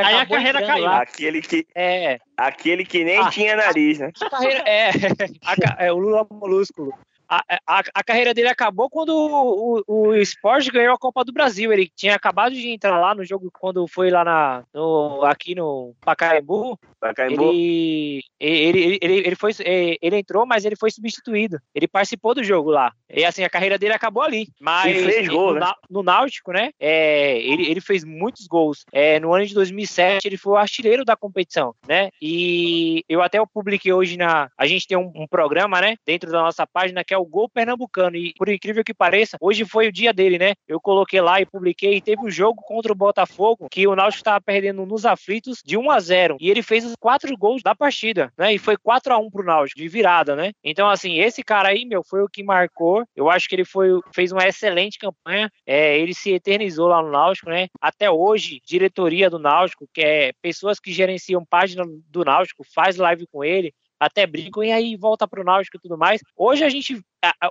Aí 0.00 0.14
a 0.16 0.26
carreira 0.26 0.66
caiu. 0.66 0.84
lá. 0.84 1.02
Aquele 1.02 1.40
que, 1.40 1.64
É, 1.72 2.18
aquele 2.36 2.84
que 2.84 3.04
nem 3.04 3.18
Ah. 3.18 3.30
tinha 3.30 3.54
nariz, 3.54 4.00
né? 4.00 4.10
a 4.20 4.30
carreira, 4.30 4.64
é, 4.66 4.90
a 5.78 5.84
é, 5.86 5.92
o 5.92 5.98
Lula 5.98 6.26
Molúsculo. 6.30 6.92
A, 7.28 7.44
a, 7.66 7.82
a 7.94 8.02
carreira 8.02 8.32
dele 8.32 8.48
acabou 8.48 8.88
quando 8.88 9.10
o, 9.10 9.82
o, 9.86 10.08
o 10.08 10.14
Sport 10.16 10.70
ganhou 10.70 10.94
a 10.94 10.98
Copa 10.98 11.22
do 11.24 11.32
Brasil. 11.32 11.72
Ele 11.72 11.90
tinha 11.94 12.14
acabado 12.14 12.54
de 12.54 12.70
entrar 12.70 12.98
lá 12.98 13.14
no 13.14 13.24
jogo 13.24 13.50
quando 13.52 13.86
foi 13.86 14.10
lá 14.10 14.24
na, 14.24 14.64
no, 14.72 15.22
aqui 15.24 15.54
no 15.54 15.94
Pacaembu. 16.00 16.78
Pacaembu. 17.00 17.50
Ele, 17.50 18.22
ele, 18.40 18.98
ele, 19.00 19.14
ele, 19.26 19.36
foi, 19.36 19.52
é, 19.64 19.96
ele 20.00 20.16
entrou, 20.16 20.46
mas 20.46 20.64
ele 20.64 20.76
foi 20.76 20.90
substituído. 20.90 21.58
Ele 21.74 21.88
participou 21.88 22.34
do 22.34 22.44
jogo 22.44 22.70
lá. 22.70 22.92
E 23.10 23.24
assim, 23.24 23.42
a 23.44 23.50
carreira 23.50 23.78
dele 23.78 23.94
acabou 23.94 24.22
ali. 24.22 24.48
Mas 24.60 24.96
E 24.96 25.04
fez 25.04 25.28
gol, 25.28 25.54
no, 25.54 25.60
né? 25.60 25.72
No 25.90 26.02
Náutico, 26.02 26.52
né? 26.52 26.70
É, 26.78 27.38
ele, 27.38 27.70
ele 27.70 27.80
fez 27.80 28.04
muitos 28.04 28.46
gols. 28.46 28.84
É, 28.92 29.18
no 29.20 29.32
ano 29.32 29.46
de 29.46 29.54
2007, 29.54 30.26
ele 30.26 30.36
foi 30.36 30.52
o 30.52 30.56
artilheiro 30.56 31.04
da 31.04 31.16
competição, 31.16 31.74
né? 31.86 32.10
E 32.20 33.04
eu 33.08 33.22
até 33.22 33.38
publiquei 33.46 33.92
hoje 33.92 34.16
na. 34.16 34.50
A 34.56 34.66
gente 34.66 34.86
tem 34.86 34.96
um, 34.96 35.10
um 35.14 35.26
programa, 35.26 35.80
né? 35.80 35.96
Dentro 36.04 36.30
da 36.30 36.42
nossa 36.42 36.66
página 36.66 37.04
que 37.04 37.14
é 37.14 37.18
o 37.18 37.24
Gol 37.24 37.48
Pernambucano. 37.48 38.16
E 38.16 38.34
por 38.36 38.48
incrível 38.48 38.84
que 38.84 38.94
pareça, 38.94 39.36
hoje 39.40 39.64
foi 39.64 39.88
o 39.88 39.92
dia 39.92 40.12
dele, 40.12 40.38
né? 40.38 40.54
Eu 40.66 40.80
coloquei 40.80 41.20
lá 41.20 41.40
e 41.40 41.46
publiquei. 41.46 41.96
E 41.96 42.00
teve 42.00 42.22
um 42.22 42.30
jogo 42.30 42.62
contra 42.62 42.92
o 42.92 42.96
Botafogo 42.96 43.68
que 43.70 43.86
o 43.86 43.94
Náutico 43.94 44.20
estava 44.20 44.40
perdendo 44.40 44.84
nos 44.84 45.04
aflitos 45.04 45.62
de 45.64 45.76
1 45.76 45.90
a 45.90 46.00
0 46.00 46.36
E 46.40 46.50
ele 46.50 46.62
fez 46.62 46.87
os 46.90 46.96
quatro 46.98 47.36
gols 47.36 47.62
da 47.62 47.74
partida, 47.74 48.32
né? 48.36 48.54
E 48.54 48.58
foi 48.58 48.76
4 48.76 49.12
a 49.12 49.18
1 49.18 49.30
pro 49.30 49.44
Náutico, 49.44 49.80
de 49.80 49.88
virada, 49.88 50.34
né? 50.34 50.52
Então, 50.62 50.88
assim, 50.88 51.18
esse 51.18 51.42
cara 51.42 51.68
aí, 51.68 51.84
meu, 51.84 52.02
foi 52.02 52.22
o 52.22 52.28
que 52.28 52.42
marcou. 52.42 53.04
Eu 53.14 53.30
acho 53.30 53.48
que 53.48 53.54
ele 53.54 53.64
foi, 53.64 53.88
fez 54.12 54.32
uma 54.32 54.46
excelente 54.46 54.98
campanha. 54.98 55.50
É, 55.66 55.98
ele 55.98 56.14
se 56.14 56.32
eternizou 56.32 56.88
lá 56.88 57.02
no 57.02 57.10
Náutico, 57.10 57.50
né? 57.50 57.68
Até 57.80 58.10
hoje, 58.10 58.60
diretoria 58.66 59.30
do 59.30 59.38
Náutico, 59.38 59.88
que 59.92 60.00
é 60.00 60.32
pessoas 60.42 60.78
que 60.80 60.92
gerenciam 60.92 61.44
página 61.44 61.84
do 62.08 62.24
Náutico, 62.24 62.64
faz 62.64 62.96
live 62.96 63.26
com 63.26 63.44
ele, 63.44 63.72
até 63.98 64.26
brincam 64.26 64.62
e 64.62 64.70
aí 64.70 64.96
volta 64.96 65.26
pro 65.26 65.44
Náutico 65.44 65.76
e 65.76 65.80
tudo 65.80 65.98
mais. 65.98 66.20
Hoje 66.36 66.64
a 66.64 66.68
gente. 66.68 67.00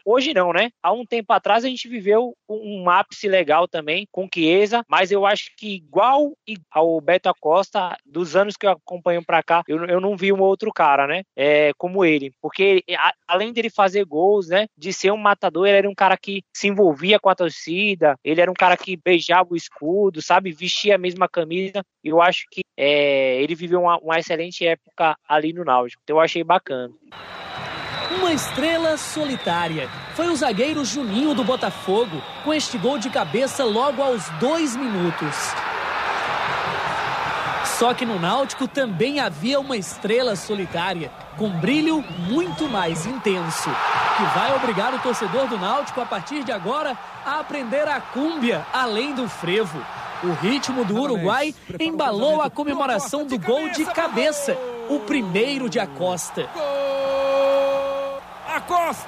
Hoje 0.06 0.34
não, 0.34 0.54
né? 0.54 0.70
Há 0.82 0.92
um 0.94 1.06
tempo 1.06 1.34
atrás 1.34 1.66
a 1.66 1.68
gente 1.68 1.88
viveu 1.88 2.36
um 2.50 2.90
ápice 2.90 3.28
legal 3.28 3.68
também 3.68 4.08
com 4.12 4.28
Chiesa, 4.34 4.84
mas 4.88 5.12
eu 5.12 5.26
acho 5.26 5.52
que 5.58 5.76
igual 5.76 6.34
ao 6.72 7.02
Beto 7.02 7.30
Acosta, 7.30 7.98
dos 8.06 8.36
anos 8.36 8.56
que 8.56 8.66
eu 8.66 8.72
acompanho 8.72 9.24
pra 9.26 9.44
cá, 9.44 9.64
eu, 9.68 9.84
eu 9.86 10.00
não 10.00 10.16
vi 10.16 10.32
um 10.32 10.40
outro 10.42 10.72
cara, 10.72 11.06
né? 11.06 11.24
É, 11.36 11.72
como 11.78 12.06
ele. 12.06 12.32
Porque 12.42 12.84
a- 12.98 13.14
além 13.28 13.52
dele 13.52 13.70
fazer 13.70 14.06
gols, 14.06 14.48
né? 14.48 14.68
De 14.78 14.94
ser 14.94 15.12
um 15.12 15.18
matador, 15.18 15.68
ele 15.68 15.78
era 15.78 15.90
um 15.90 15.96
cara 15.96 16.18
que 16.18 16.44
se 16.54 16.68
envolvia 16.68 17.20
com 17.20 17.30
a 17.30 17.36
torcida, 17.36 18.16
ele 18.24 18.42
era 18.42 18.52
um 18.52 18.56
cara 18.56 18.78
que 18.78 18.96
beijava 18.96 19.50
o 19.52 19.58
escudo, 19.58 20.22
sabe? 20.22 20.52
Vestia 20.52 20.96
a 20.96 21.00
mesma 21.00 21.28
camisa. 21.28 21.84
Eu 22.04 22.22
acho 22.22 22.46
que 22.50 22.62
é, 22.78 23.42
ele 23.42 23.56
viveu 23.56 23.82
uma, 23.82 23.98
uma 23.98 24.20
excelente 24.20 24.66
época 24.66 25.18
ali 25.28 25.52
no 25.52 25.66
Náutico. 25.66 26.02
Então 26.04 26.16
eu 26.18 26.22
achei 26.22 26.44
bacana. 26.44 26.94
Uma 28.28 28.34
estrela 28.34 28.98
solitária. 28.98 29.90
Foi 30.14 30.28
o 30.28 30.36
zagueiro 30.36 30.84
Juninho 30.84 31.34
do 31.34 31.46
Botafogo, 31.46 32.22
com 32.44 32.54
este 32.54 32.78
gol 32.78 33.00
de 33.00 33.10
cabeça 33.10 33.64
logo 33.64 34.04
aos 34.04 34.28
dois 34.32 34.76
minutos. 34.76 35.34
Só 37.80 37.94
que 37.94 38.06
no 38.06 38.20
Náutico 38.20 38.68
também 38.68 39.22
havia 39.22 39.62
uma 39.62 39.78
estrela 39.78 40.36
solitária, 40.36 41.10
com 41.38 41.50
brilho 41.50 42.04
muito 42.30 42.68
mais 42.68 43.06
intenso, 43.06 43.70
que 44.18 44.38
vai 44.38 44.54
obrigar 44.58 44.94
o 44.94 45.00
torcedor 45.00 45.48
do 45.48 45.58
Náutico 45.58 46.02
a 46.02 46.06
partir 46.06 46.44
de 46.44 46.52
agora 46.52 46.98
a 47.26 47.40
aprender 47.40 47.88
a 47.88 48.02
cúmbia 48.02 48.68
além 48.74 49.16
do 49.16 49.30
frevo. 49.30 49.82
O 50.22 50.34
ritmo 50.34 50.84
do 50.84 51.00
Uruguai 51.00 51.56
embalou 51.80 52.42
a 52.42 52.50
comemoração 52.50 53.26
do 53.26 53.40
gol 53.40 53.70
de 53.70 53.86
cabeça, 53.86 54.58
o 54.90 55.00
primeiro 55.00 55.70
de 55.70 55.80
Acosta. 55.80 56.50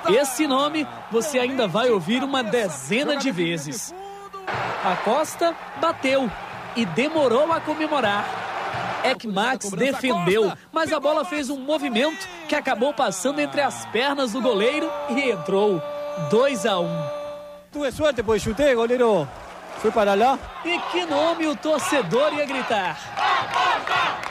Esse 0.09 0.47
nome 0.47 0.87
você 1.11 1.39
ainda 1.39 1.67
vai 1.67 1.89
ouvir 1.89 2.23
uma 2.23 2.43
dezena 2.43 3.15
de 3.15 3.31
vezes. 3.31 3.93
Acosta 4.83 5.55
bateu 5.79 6.29
e 6.75 6.85
demorou 6.85 7.51
a 7.51 7.59
comemorar. 7.59 8.25
Ekmax 9.03 9.71
defendeu, 9.71 10.51
mas 10.71 10.91
a 10.91 10.99
bola 10.99 11.23
fez 11.23 11.49
um 11.49 11.59
movimento 11.59 12.27
que 12.47 12.55
acabou 12.55 12.93
passando 12.93 13.39
entre 13.39 13.61
as 13.61 13.85
pernas 13.87 14.33
do 14.33 14.41
goleiro 14.41 14.89
e 15.09 15.31
entrou. 15.31 15.81
2 16.29 16.65
a 16.65 16.79
1. 16.79 17.09
Tuve 17.71 17.91
suerte 17.91 18.23
porque 18.23 18.39
chuté, 18.39 18.75
goleiro. 18.75 19.27
Fui 19.77 19.91
para 19.91 20.13
lá. 20.15 20.37
E 20.65 20.77
que 20.91 21.05
nome 21.05 21.47
o 21.47 21.55
torcedor 21.55 22.33
ia 22.33 22.45
gritar? 22.45 24.28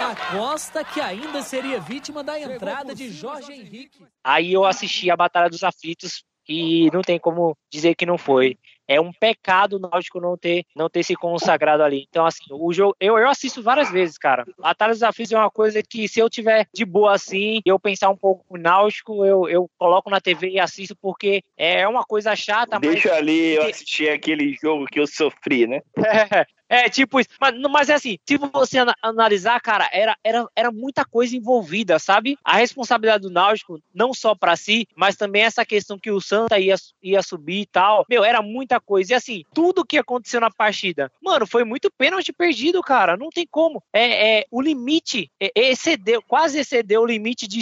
Acosta 0.00 0.82
que 0.82 1.00
ainda 1.00 1.42
seria 1.42 1.78
vítima 1.78 2.24
da 2.24 2.40
entrada 2.40 2.94
de 2.94 3.10
Jorge 3.10 3.52
Henrique. 3.52 4.02
Aí 4.24 4.52
eu 4.52 4.64
assisti 4.64 5.10
a 5.10 5.16
Batalha 5.16 5.50
dos 5.50 5.62
Aflitos 5.62 6.24
e 6.48 6.90
não 6.90 7.02
tem 7.02 7.18
como 7.18 7.56
dizer 7.70 7.94
que 7.94 8.06
não 8.06 8.16
foi. 8.16 8.56
É 8.88 9.00
um 9.00 9.12
pecado 9.12 9.76
o 9.76 9.78
Náutico 9.78 10.20
não 10.20 10.36
ter, 10.36 10.64
não 10.74 10.88
ter 10.88 11.04
se 11.04 11.14
consagrado 11.14 11.82
ali. 11.82 12.06
Então, 12.08 12.26
assim, 12.26 12.42
o 12.50 12.72
jogo. 12.72 12.96
Eu, 12.98 13.16
eu 13.18 13.28
assisto 13.28 13.62
várias 13.62 13.88
vezes, 13.92 14.18
cara. 14.18 14.44
Batalha 14.58 14.92
dos 14.92 15.02
Aflitos 15.02 15.32
é 15.32 15.38
uma 15.38 15.50
coisa 15.50 15.80
que, 15.80 16.08
se 16.08 16.18
eu 16.18 16.28
tiver 16.28 16.66
de 16.74 16.84
boa 16.84 17.14
assim, 17.14 17.60
eu 17.64 17.78
pensar 17.78 18.10
um 18.10 18.16
pouco 18.16 18.44
no 18.50 18.60
Náutico, 18.60 19.24
eu, 19.24 19.48
eu 19.48 19.70
coloco 19.78 20.10
na 20.10 20.20
TV 20.20 20.48
e 20.48 20.58
assisto, 20.58 20.96
porque 20.96 21.44
é 21.56 21.86
uma 21.86 22.04
coisa 22.04 22.34
chata, 22.34 22.80
mas. 22.82 22.90
Deixa 22.90 23.14
ali 23.14 23.54
eu 23.54 23.62
assistir 23.62 24.08
aquele 24.08 24.56
jogo 24.60 24.86
que 24.86 24.98
eu 24.98 25.06
sofri, 25.06 25.68
né? 25.68 25.80
É, 26.30 26.46
tipo 26.88 27.20
isso. 27.20 27.28
Mas, 27.40 27.54
mas 27.70 27.88
é 27.88 27.94
assim, 27.94 28.18
se 28.26 28.36
você 28.36 28.78
ana- 28.78 28.94
analisar, 29.02 29.60
cara, 29.60 29.88
era, 29.92 30.16
era, 30.22 30.46
era 30.54 30.70
muita 30.70 31.04
coisa 31.04 31.36
envolvida, 31.36 31.98
sabe? 31.98 32.38
A 32.44 32.56
responsabilidade 32.56 33.22
do 33.22 33.30
Náutico, 33.30 33.80
não 33.94 34.14
só 34.14 34.34
pra 34.34 34.56
si, 34.56 34.86
mas 34.96 35.16
também 35.16 35.42
essa 35.42 35.64
questão 35.64 35.98
que 35.98 36.10
o 36.10 36.20
Santa 36.20 36.58
ia, 36.58 36.76
ia 37.02 37.22
subir 37.22 37.62
e 37.62 37.66
tal. 37.66 38.04
Meu, 38.08 38.24
era 38.24 38.40
muita 38.42 38.80
coisa. 38.80 39.12
E 39.12 39.16
assim, 39.16 39.44
tudo 39.52 39.84
que 39.84 39.98
aconteceu 39.98 40.40
na 40.40 40.50
partida, 40.50 41.10
mano, 41.22 41.46
foi 41.46 41.64
muito 41.64 41.90
pênalti 41.96 42.32
perdido, 42.32 42.80
cara. 42.82 43.16
Não 43.16 43.30
tem 43.30 43.46
como. 43.50 43.82
É, 43.92 44.40
é 44.40 44.44
o 44.50 44.60
limite 44.60 45.30
é, 45.40 45.50
excedeu, 45.54 46.22
quase 46.22 46.58
excedeu 46.58 47.02
o 47.02 47.06
limite 47.06 47.46
de, 47.48 47.60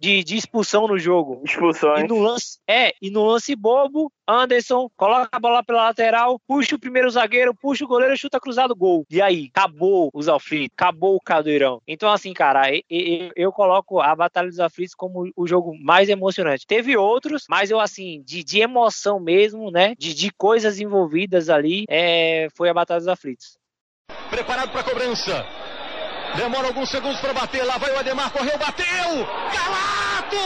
de, 0.00 0.24
de 0.24 0.36
expulsão 0.36 0.86
no 0.88 0.98
jogo. 0.98 1.42
Expulsões. 1.44 2.04
E 2.04 2.08
no 2.08 2.18
lance, 2.18 2.58
é, 2.66 2.92
e 3.00 3.10
no 3.10 3.24
lance 3.24 3.54
bobo, 3.54 4.12
Anderson 4.26 4.90
coloca 4.96 5.28
a 5.32 5.40
bola 5.40 5.62
pela 5.62 5.84
lateral, 5.84 6.40
puxa 6.46 6.76
o 6.76 6.78
primeiro 6.78 7.08
zagueiro, 7.10 7.54
puxa 7.54 7.84
o 7.84 7.88
goleiro, 7.88 8.16
chuta 8.16 8.40
cruzado, 8.48 8.74
gol. 8.74 9.04
E 9.10 9.20
aí, 9.20 9.50
acabou 9.54 10.10
os 10.14 10.26
aflitos, 10.28 10.74
acabou 10.74 11.16
o 11.16 11.20
cadeirão. 11.20 11.82
Então, 11.86 12.10
assim, 12.10 12.32
cara, 12.32 12.70
e- 12.70 12.82
e- 12.90 13.30
eu, 13.36 13.52
coloco 13.52 14.00
a 14.00 14.14
Batalha 14.16 14.48
dos 14.48 14.58
Aflitos 14.58 14.94
como 14.94 15.30
o 15.36 15.46
jogo 15.46 15.76
mais 15.78 16.08
emocionante. 16.08 16.66
Teve 16.66 16.96
outros, 16.96 17.44
mas 17.48 17.70
eu, 17.70 17.78
assim, 17.78 18.22
de, 18.24 18.42
de 18.42 18.60
emoção 18.60 19.20
mesmo, 19.20 19.70
né? 19.70 19.94
De, 19.98 20.14
de 20.14 20.30
coisas 20.30 20.80
envolvidas 20.80 21.50
ali, 21.50 21.84
é, 21.90 22.48
foi 22.56 22.70
a 22.70 22.74
Batalha 22.74 23.00
dos 23.00 23.08
Aflitos. 23.08 23.58
Preparado 24.30 24.70
para 24.70 24.82
cobrança. 24.82 25.44
Demora 26.36 26.68
alguns 26.68 26.90
segundos 26.90 27.20
para 27.20 27.34
bater. 27.34 27.64
Lá 27.64 27.76
vai 27.76 27.94
o 27.94 27.98
Ademar, 27.98 28.30
correu, 28.32 28.56
bateu! 28.58 28.86
Galato! 29.52 30.36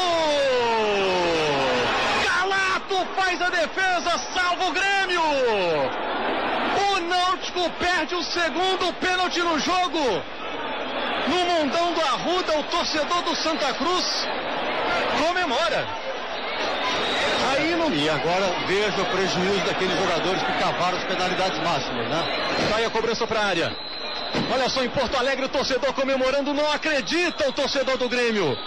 Galato 2.25 2.97
faz 3.15 3.41
a 3.43 3.51
defesa, 3.51 4.19
salva 4.35 4.67
o 4.67 4.73
Grêmio! 4.73 6.02
O 7.63 7.69
Náutico 7.69 7.71
perde 7.79 8.15
o 8.15 8.23
segundo 8.23 8.93
pênalti 8.95 9.41
no 9.41 9.59
jogo. 9.61 10.23
No 11.29 11.45
mundão 11.45 11.93
do 11.93 12.01
Arruda, 12.01 12.59
o 12.59 12.63
torcedor 12.65 13.23
do 13.23 13.37
Santa 13.37 13.73
Cruz 13.75 14.27
comemora. 15.25 15.87
Aí 17.53 17.77
não... 17.77 17.93
E 17.93 18.09
agora 18.09 18.47
veja 18.67 19.01
o 19.01 19.07
prejuízo 19.07 19.65
daqueles 19.67 19.97
jogadores 19.97 20.43
que 20.43 20.53
cavaram 20.59 20.99
as 20.99 21.05
penalidades 21.05 21.59
máximas, 21.61 22.09
né? 22.09 22.25
Sai 22.69 22.85
a 22.85 22.91
cobrança 22.91 23.27
para 23.27 23.41
a 23.41 23.45
área. 23.45 23.77
Olha 24.53 24.69
só, 24.69 24.83
em 24.83 24.89
Porto 24.89 25.17
Alegre, 25.17 25.45
o 25.45 25.49
torcedor 25.49 25.93
comemorando, 25.93 26.53
não 26.53 26.73
acredita 26.73 27.49
o 27.49 27.53
torcedor 27.53 27.97
do 27.97 28.09
Grêmio. 28.09 28.59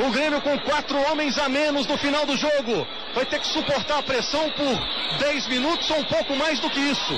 O 0.00 0.10
Grêmio 0.10 0.40
com 0.42 0.56
quatro 0.60 0.96
homens 1.10 1.38
a 1.38 1.48
menos 1.48 1.86
no 1.86 1.98
final 1.98 2.24
do 2.24 2.36
jogo. 2.36 2.86
Vai 3.14 3.24
ter 3.26 3.40
que 3.40 3.48
suportar 3.48 3.98
a 3.98 4.02
pressão 4.02 4.48
por 4.50 5.18
10 5.18 5.48
minutos 5.48 5.90
ou 5.90 5.98
um 5.98 6.04
pouco 6.04 6.36
mais 6.36 6.60
do 6.60 6.70
que 6.70 6.78
isso. 6.78 7.14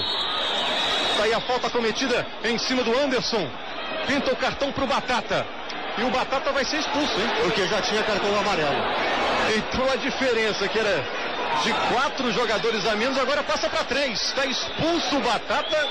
Tá 1.16 1.24
aí 1.24 1.34
a 1.34 1.40
falta 1.40 1.70
cometida 1.70 2.26
em 2.44 2.58
cima 2.58 2.82
do 2.82 2.96
Anderson. 2.98 3.48
Pinta 4.06 4.32
o 4.32 4.36
cartão 4.36 4.72
pro 4.72 4.86
Batata. 4.86 5.46
E 5.98 6.04
o 6.04 6.10
Batata 6.10 6.52
vai 6.52 6.64
ser 6.64 6.78
expulso, 6.78 7.20
hein? 7.20 7.30
Porque 7.42 7.66
já 7.66 7.82
tinha 7.82 8.02
cartão 8.02 8.38
amarelo. 8.38 8.76
Então 9.56 9.90
a 9.92 9.96
diferença 9.96 10.68
que 10.68 10.78
era 10.78 11.04
de 11.62 11.72
quatro 11.92 12.32
jogadores 12.32 12.86
a 12.86 12.94
menos, 12.94 13.18
agora 13.18 13.42
passa 13.42 13.68
para 13.68 13.84
três. 13.84 14.20
Está 14.22 14.46
expulso 14.46 15.16
o 15.16 15.20
Batata 15.20 15.88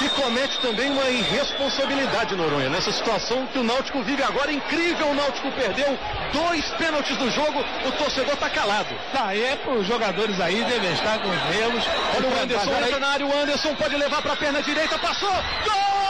que 0.00 0.08
comete 0.08 0.58
também 0.60 0.90
uma 0.90 1.10
irresponsabilidade, 1.10 2.34
Noronha, 2.34 2.70
nessa 2.70 2.90
situação 2.90 3.46
que 3.48 3.58
o 3.58 3.62
Náutico 3.62 4.02
vive 4.02 4.22
agora. 4.22 4.50
Incrível, 4.50 5.08
o 5.08 5.14
Náutico 5.14 5.52
perdeu 5.52 5.98
dois 6.32 6.64
pênaltis 6.78 7.14
do 7.18 7.30
jogo, 7.30 7.62
o 7.86 7.92
torcedor 7.92 8.34
tá 8.38 8.48
calado. 8.48 8.88
Tá, 9.12 9.36
é 9.36 9.58
os 9.68 9.86
jogadores 9.86 10.40
aí 10.40 10.64
devem 10.64 10.90
estar 10.92 11.18
com 11.18 11.28
os 11.28 11.44
nervos. 11.54 11.84
Olha 12.16 12.28
o 12.28 12.42
Anderson 12.42 12.98
na 12.98 13.08
área, 13.08 13.26
o 13.26 13.38
Anderson 13.42 13.74
pode 13.74 13.94
levar 13.94 14.22
para 14.22 14.32
a 14.32 14.36
perna 14.36 14.62
direita, 14.62 14.98
passou! 14.98 15.28
Gol! 15.28 16.09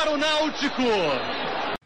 Para 0.00 0.12
o 0.12 0.16
Náutico. 0.16 0.82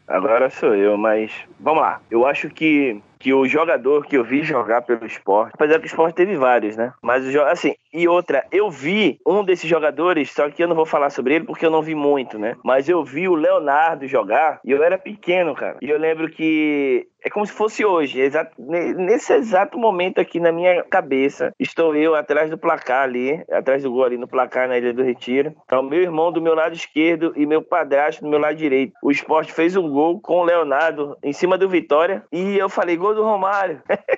Agora 0.07 0.49
sou 0.49 0.73
eu, 0.73 0.97
mas 0.97 1.31
vamos 1.59 1.81
lá. 1.81 1.99
Eu 2.09 2.25
acho 2.25 2.49
que, 2.49 3.01
que 3.19 3.33
o 3.33 3.45
jogador 3.47 4.05
que 4.05 4.15
eu 4.15 4.23
vi 4.23 4.43
jogar 4.43 4.83
pelo 4.83 5.05
esporte, 5.05 5.51
apesar 5.53 5.79
que 5.79 5.85
o 5.85 5.87
esporte 5.87 6.15
teve 6.15 6.37
vários, 6.37 6.77
né? 6.77 6.93
Mas 7.01 7.25
assim, 7.35 7.75
e 7.95 8.07
outra, 8.07 8.45
eu 8.51 8.69
vi 8.69 9.19
um 9.25 9.43
desses 9.43 9.69
jogadores, 9.69 10.31
só 10.31 10.49
que 10.49 10.61
eu 10.63 10.67
não 10.67 10.75
vou 10.75 10.85
falar 10.85 11.09
sobre 11.09 11.35
ele 11.35 11.45
porque 11.45 11.65
eu 11.65 11.71
não 11.71 11.81
vi 11.81 11.95
muito, 11.95 12.37
né? 12.37 12.55
Mas 12.63 12.89
eu 12.89 13.03
vi 13.03 13.27
o 13.27 13.35
Leonardo 13.35 14.07
jogar 14.07 14.59
e 14.63 14.71
eu 14.71 14.83
era 14.83 14.97
pequeno, 14.97 15.55
cara. 15.55 15.77
E 15.81 15.89
eu 15.89 15.97
lembro 15.97 16.29
que 16.29 17.07
é 17.23 17.29
como 17.29 17.45
se 17.45 17.53
fosse 17.53 17.83
hoje, 17.83 18.19
exa- 18.21 18.47
ne- 18.59 18.93
nesse 18.93 19.33
exato 19.33 19.79
momento 19.79 20.19
aqui 20.21 20.39
na 20.39 20.51
minha 20.51 20.83
cabeça, 20.83 21.51
estou 21.59 21.95
eu 21.95 22.13
atrás 22.13 22.49
do 22.51 22.57
placar 22.57 23.01
ali, 23.03 23.43
atrás 23.51 23.81
do 23.81 23.91
gol 23.91 24.03
ali 24.03 24.17
no 24.17 24.27
placar 24.27 24.67
na 24.67 24.77
Ilha 24.77 24.93
do 24.93 25.01
Retiro. 25.01 25.55
Então, 25.65 25.81
meu 25.81 26.01
irmão 26.01 26.31
do 26.31 26.41
meu 26.41 26.53
lado 26.53 26.75
esquerdo 26.75 27.33
e 27.35 27.45
meu 27.45 27.61
padrasto 27.63 28.21
do 28.23 28.29
meu 28.29 28.37
lado 28.39 28.55
direito. 28.55 28.93
O 29.01 29.09
esporte 29.09 29.51
fez 29.53 29.75
um 29.75 29.89
gol 29.89 30.19
com 30.21 30.35
o 30.39 30.43
Leonardo 30.43 31.17
em 31.23 31.33
cima 31.33 31.57
do 31.57 31.67
Vitória 31.67 32.23
e 32.31 32.57
eu 32.57 32.69
falei, 32.69 32.95
gol 32.95 33.15
do 33.15 33.23
Romário. 33.23 33.81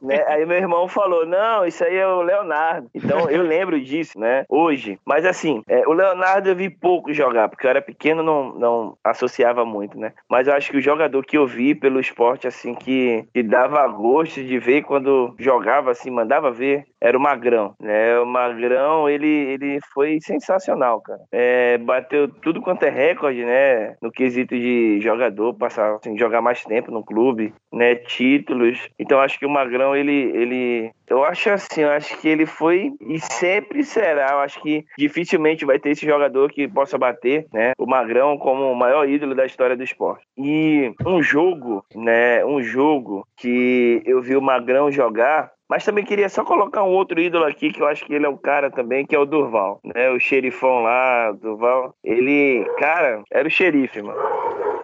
Né? 0.00 0.24
Aí 0.28 0.46
meu 0.46 0.56
irmão 0.56 0.88
falou, 0.88 1.26
não, 1.26 1.66
isso 1.66 1.84
aí 1.84 1.96
é 1.96 2.06
o 2.06 2.22
Leonardo. 2.22 2.65
Então 2.94 3.28
eu 3.30 3.42
lembro 3.42 3.80
disso, 3.80 4.18
né? 4.18 4.44
Hoje. 4.48 4.98
Mas 5.04 5.24
assim, 5.24 5.62
é, 5.68 5.86
o 5.86 5.92
Leonardo 5.92 6.48
eu 6.48 6.56
vi 6.56 6.70
pouco 6.70 7.12
jogar, 7.12 7.48
porque 7.48 7.66
eu 7.66 7.70
era 7.70 7.82
pequeno, 7.82 8.22
não, 8.22 8.52
não 8.54 8.98
associava 9.04 9.64
muito, 9.64 9.98
né? 9.98 10.12
Mas 10.28 10.48
eu 10.48 10.54
acho 10.54 10.70
que 10.70 10.78
o 10.78 10.82
jogador 10.82 11.24
que 11.24 11.36
eu 11.36 11.46
vi 11.46 11.74
pelo 11.74 12.00
esporte, 12.00 12.46
assim, 12.46 12.74
que, 12.74 13.24
que 13.32 13.42
dava 13.42 13.86
gosto 13.88 14.42
de 14.42 14.58
ver 14.58 14.82
quando 14.82 15.34
jogava, 15.38 15.90
assim, 15.90 16.10
mandava 16.10 16.50
ver, 16.50 16.86
era 17.00 17.16
o 17.16 17.20
Magrão, 17.20 17.74
né? 17.80 18.18
O 18.18 18.26
Magrão, 18.26 19.08
ele, 19.08 19.26
ele 19.26 19.78
foi 19.92 20.18
sensacional, 20.20 21.00
cara. 21.00 21.20
É, 21.32 21.78
bateu 21.78 22.28
tudo 22.28 22.60
quanto 22.60 22.84
é 22.84 22.90
recorde, 22.90 23.44
né? 23.44 23.96
No 24.02 24.10
quesito 24.10 24.56
de 24.56 25.00
jogador, 25.00 25.54
passar, 25.54 25.96
assim, 25.96 26.16
jogar 26.18 26.40
mais 26.40 26.64
tempo 26.64 26.90
no 26.90 27.04
clube, 27.04 27.52
né? 27.72 27.94
Títulos. 27.94 28.88
Então 28.98 29.20
acho 29.20 29.38
que 29.38 29.46
o 29.46 29.50
Magrão, 29.50 29.94
ele, 29.94 30.32
ele, 30.34 30.90
eu 31.08 31.24
acho 31.24 31.50
assim, 31.50 31.82
eu 31.82 31.90
acho 31.90 32.16
que 32.18 32.28
ele 32.28 32.46
foi 32.46 32.92
e 33.00 33.20
sempre 33.20 33.84
será. 33.84 34.32
Eu 34.32 34.38
acho 34.40 34.60
que 34.60 34.84
dificilmente 34.98 35.64
vai 35.64 35.78
ter 35.78 35.90
esse 35.90 36.04
jogador 36.04 36.50
que 36.50 36.68
possa 36.68 36.98
bater, 36.98 37.46
né? 37.52 37.72
O 37.78 37.86
Magrão 37.86 38.36
como 38.38 38.70
o 38.70 38.76
maior 38.76 39.08
ídolo 39.08 39.34
da 39.34 39.46
história 39.46 39.76
do 39.76 39.84
esporte. 39.84 40.24
E 40.36 40.92
um 41.04 41.22
jogo, 41.22 41.84
né? 41.94 42.44
Um 42.44 42.62
jogo 42.62 43.26
que 43.36 44.02
eu 44.04 44.20
vi 44.20 44.36
o 44.36 44.42
Magrão 44.42 44.90
jogar. 44.90 45.50
Mas 45.68 45.84
também 45.84 46.04
queria 46.04 46.28
só 46.28 46.44
colocar 46.44 46.82
um 46.82 46.92
outro 46.92 47.20
ídolo 47.20 47.44
aqui, 47.44 47.72
que 47.72 47.80
eu 47.80 47.86
acho 47.86 48.04
que 48.04 48.14
ele 48.14 48.26
é 48.26 48.28
um 48.28 48.36
cara 48.36 48.70
também, 48.70 49.04
que 49.04 49.14
é 49.14 49.18
o 49.18 49.26
Durval, 49.26 49.80
né? 49.84 50.10
O 50.10 50.20
xerifão 50.20 50.82
lá, 50.82 51.30
o 51.30 51.36
Durval. 51.36 51.94
Ele, 52.04 52.64
cara, 52.78 53.22
era 53.30 53.46
o 53.46 53.50
xerife, 53.50 54.00
mano. 54.00 54.18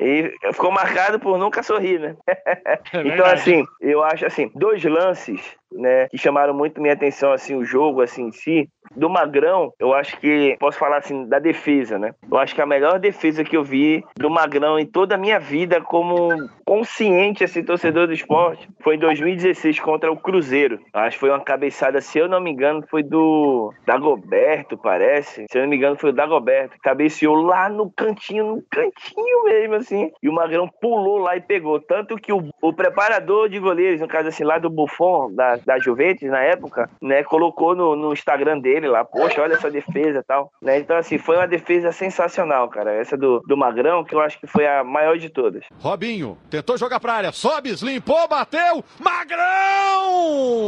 E 0.00 0.34
ficou 0.52 0.72
marcado 0.72 1.20
por 1.20 1.38
nunca 1.38 1.62
sorrir, 1.62 2.00
né? 2.00 2.16
então, 3.04 3.24
assim, 3.26 3.64
eu 3.80 4.02
acho 4.02 4.26
assim, 4.26 4.50
dois 4.54 4.82
lances, 4.82 5.40
né, 5.70 6.08
que 6.08 6.18
chamaram 6.18 6.52
muito 6.52 6.80
minha 6.80 6.94
atenção, 6.94 7.32
assim, 7.32 7.54
o 7.54 7.64
jogo, 7.64 8.02
assim, 8.02 8.24
em 8.24 8.32
si. 8.32 8.68
Do 8.94 9.08
Magrão, 9.08 9.72
eu 9.78 9.94
acho 9.94 10.18
que, 10.18 10.56
posso 10.60 10.78
falar 10.78 10.98
assim, 10.98 11.26
da 11.26 11.38
defesa, 11.38 11.98
né? 11.98 12.14
Eu 12.30 12.36
acho 12.36 12.54
que 12.54 12.60
a 12.60 12.66
melhor 12.66 12.98
defesa 12.98 13.44
que 13.44 13.56
eu 13.56 13.64
vi 13.64 14.04
do 14.16 14.28
Magrão 14.28 14.78
em 14.78 14.84
toda 14.84 15.14
a 15.14 15.18
minha 15.18 15.38
vida 15.38 15.80
como 15.80 16.28
consciente, 16.64 17.44
assim, 17.44 17.62
torcedor 17.62 18.06
do 18.06 18.12
esporte, 18.12 18.68
foi 18.80 18.96
em 18.96 18.98
2016 18.98 19.80
contra 19.80 20.12
o 20.12 20.16
Cruzeiro. 20.16 20.71
Acho 20.92 21.16
que 21.16 21.20
foi 21.20 21.30
uma 21.30 21.40
cabeçada, 21.40 22.00
se 22.00 22.18
eu 22.18 22.28
não 22.28 22.40
me 22.40 22.50
engano, 22.50 22.84
foi 22.90 23.02
do 23.02 23.72
Dagoberto, 23.86 24.76
parece. 24.76 25.46
Se 25.50 25.58
eu 25.58 25.62
não 25.62 25.68
me 25.68 25.76
engano, 25.76 25.96
foi 25.96 26.10
o 26.10 26.14
Dagoberto. 26.14 26.76
Cabeceou 26.82 27.34
lá 27.36 27.68
no 27.68 27.90
cantinho, 27.90 28.56
no 28.56 28.62
cantinho 28.70 29.44
mesmo, 29.44 29.74
assim. 29.74 30.10
E 30.22 30.28
o 30.28 30.32
Magrão 30.32 30.68
pulou 30.80 31.18
lá 31.18 31.36
e 31.36 31.40
pegou. 31.40 31.80
Tanto 31.80 32.16
que 32.16 32.32
o, 32.32 32.48
o 32.60 32.72
preparador 32.72 33.48
de 33.48 33.58
goleiros, 33.58 34.00
no 34.00 34.08
caso 34.08 34.28
assim, 34.28 34.44
lá 34.44 34.58
do 34.58 34.70
Buffon, 34.70 35.32
da, 35.34 35.56
da 35.56 35.78
Juventus, 35.78 36.28
na 36.28 36.40
época, 36.40 36.88
né, 37.00 37.22
colocou 37.22 37.74
no, 37.74 37.96
no 37.96 38.12
Instagram 38.12 38.58
dele 38.58 38.88
lá, 38.88 39.04
poxa, 39.04 39.42
olha 39.42 39.54
essa 39.54 39.70
defesa 39.70 40.20
e 40.20 40.22
tal. 40.22 40.52
Né? 40.60 40.78
Então, 40.78 40.96
assim, 40.96 41.18
foi 41.18 41.36
uma 41.36 41.46
defesa 41.46 41.92
sensacional, 41.92 42.68
cara. 42.68 42.92
Essa 42.92 43.16
do, 43.16 43.40
do 43.40 43.56
Magrão, 43.56 44.04
que 44.04 44.14
eu 44.14 44.20
acho 44.20 44.38
que 44.38 44.46
foi 44.46 44.66
a 44.66 44.84
maior 44.84 45.18
de 45.18 45.28
todas. 45.28 45.64
Robinho 45.78 46.36
tentou 46.50 46.76
jogar 46.76 47.00
pra 47.00 47.14
área, 47.14 47.32
Sobes, 47.32 47.82
limpou, 47.82 48.28
bateu, 48.28 48.84
Magrão! 49.00 50.61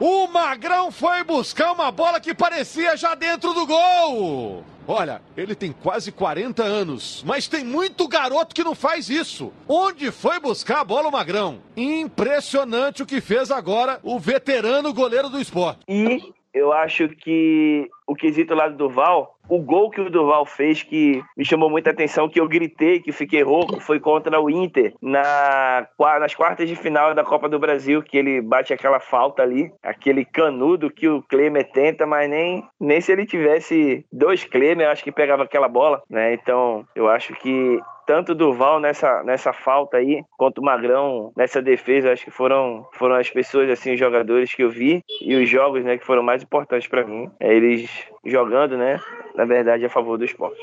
O 0.00 0.26
Magrão 0.26 0.90
foi 0.90 1.22
buscar 1.22 1.72
uma 1.72 1.90
bola 1.90 2.20
que 2.20 2.34
parecia 2.34 2.96
já 2.96 3.14
dentro 3.14 3.52
do 3.52 3.66
gol! 3.66 4.64
Olha, 4.86 5.22
ele 5.36 5.54
tem 5.54 5.70
quase 5.70 6.10
40 6.10 6.62
anos, 6.62 7.22
mas 7.24 7.46
tem 7.46 7.62
muito 7.62 8.08
garoto 8.08 8.54
que 8.54 8.64
não 8.64 8.74
faz 8.74 9.08
isso. 9.08 9.52
Onde 9.68 10.10
foi 10.10 10.40
buscar 10.40 10.80
a 10.80 10.84
bola 10.84 11.08
o 11.08 11.12
Magrão? 11.12 11.60
Impressionante 11.76 13.02
o 13.02 13.06
que 13.06 13.20
fez 13.20 13.52
agora 13.52 14.00
o 14.02 14.18
veterano 14.18 14.92
goleiro 14.92 15.28
do 15.28 15.40
esporte. 15.40 15.80
E 15.88 16.32
eu 16.52 16.72
acho 16.72 17.08
que 17.08 17.88
o 18.06 18.14
quesito 18.14 18.54
lá 18.54 18.68
do 18.68 18.76
Duval, 18.76 19.38
o 19.52 19.58
gol 19.58 19.90
que 19.90 20.00
o 20.00 20.08
Duval 20.08 20.46
fez 20.46 20.82
que 20.82 21.22
me 21.36 21.44
chamou 21.44 21.68
muita 21.68 21.90
atenção, 21.90 22.26
que 22.26 22.40
eu 22.40 22.48
gritei, 22.48 23.00
que 23.00 23.12
fiquei 23.12 23.42
rouco, 23.42 23.78
foi 23.80 24.00
contra 24.00 24.40
o 24.40 24.48
Inter 24.48 24.94
na, 25.02 25.86
nas 26.18 26.34
quartas 26.34 26.66
de 26.66 26.74
final 26.74 27.14
da 27.14 27.22
Copa 27.22 27.50
do 27.50 27.58
Brasil, 27.58 28.02
que 28.02 28.16
ele 28.16 28.40
bate 28.40 28.72
aquela 28.72 28.98
falta 28.98 29.42
ali, 29.42 29.70
aquele 29.82 30.24
canudo 30.24 30.90
que 30.90 31.06
o 31.06 31.22
Klemer 31.22 31.70
tenta, 31.70 32.06
mas 32.06 32.30
nem, 32.30 32.64
nem 32.80 32.98
se 33.02 33.12
ele 33.12 33.26
tivesse 33.26 34.06
dois 34.10 34.42
Klemer, 34.42 34.86
eu 34.86 34.90
acho 34.90 35.04
que 35.04 35.12
pegava 35.12 35.42
aquela 35.42 35.68
bola, 35.68 36.02
né? 36.08 36.32
Então, 36.32 36.86
eu 36.96 37.10
acho 37.10 37.34
que 37.34 37.78
tanto 38.06 38.34
Duval 38.34 38.80
nessa, 38.80 39.22
nessa 39.22 39.52
falta 39.52 39.96
aí, 39.96 40.24
quanto 40.36 40.58
o 40.58 40.64
Magrão 40.64 41.32
nessa 41.36 41.62
defesa, 41.62 42.12
acho 42.12 42.24
que 42.24 42.30
foram, 42.30 42.86
foram 42.92 43.16
as 43.16 43.30
pessoas, 43.30 43.70
assim, 43.70 43.92
os 43.92 43.98
jogadores 43.98 44.54
que 44.54 44.62
eu 44.62 44.70
vi 44.70 45.04
e 45.20 45.34
os 45.34 45.48
jogos, 45.48 45.84
né, 45.84 45.96
que 45.96 46.04
foram 46.04 46.22
mais 46.22 46.42
importantes 46.42 46.88
para 46.88 47.06
mim. 47.06 47.30
É 47.38 47.54
eles 47.54 47.88
jogando, 48.24 48.76
né, 48.76 49.00
na 49.42 49.54
verdade, 49.54 49.84
a 49.84 49.90
favor 49.90 50.16
do 50.16 50.24
esporte. 50.24 50.60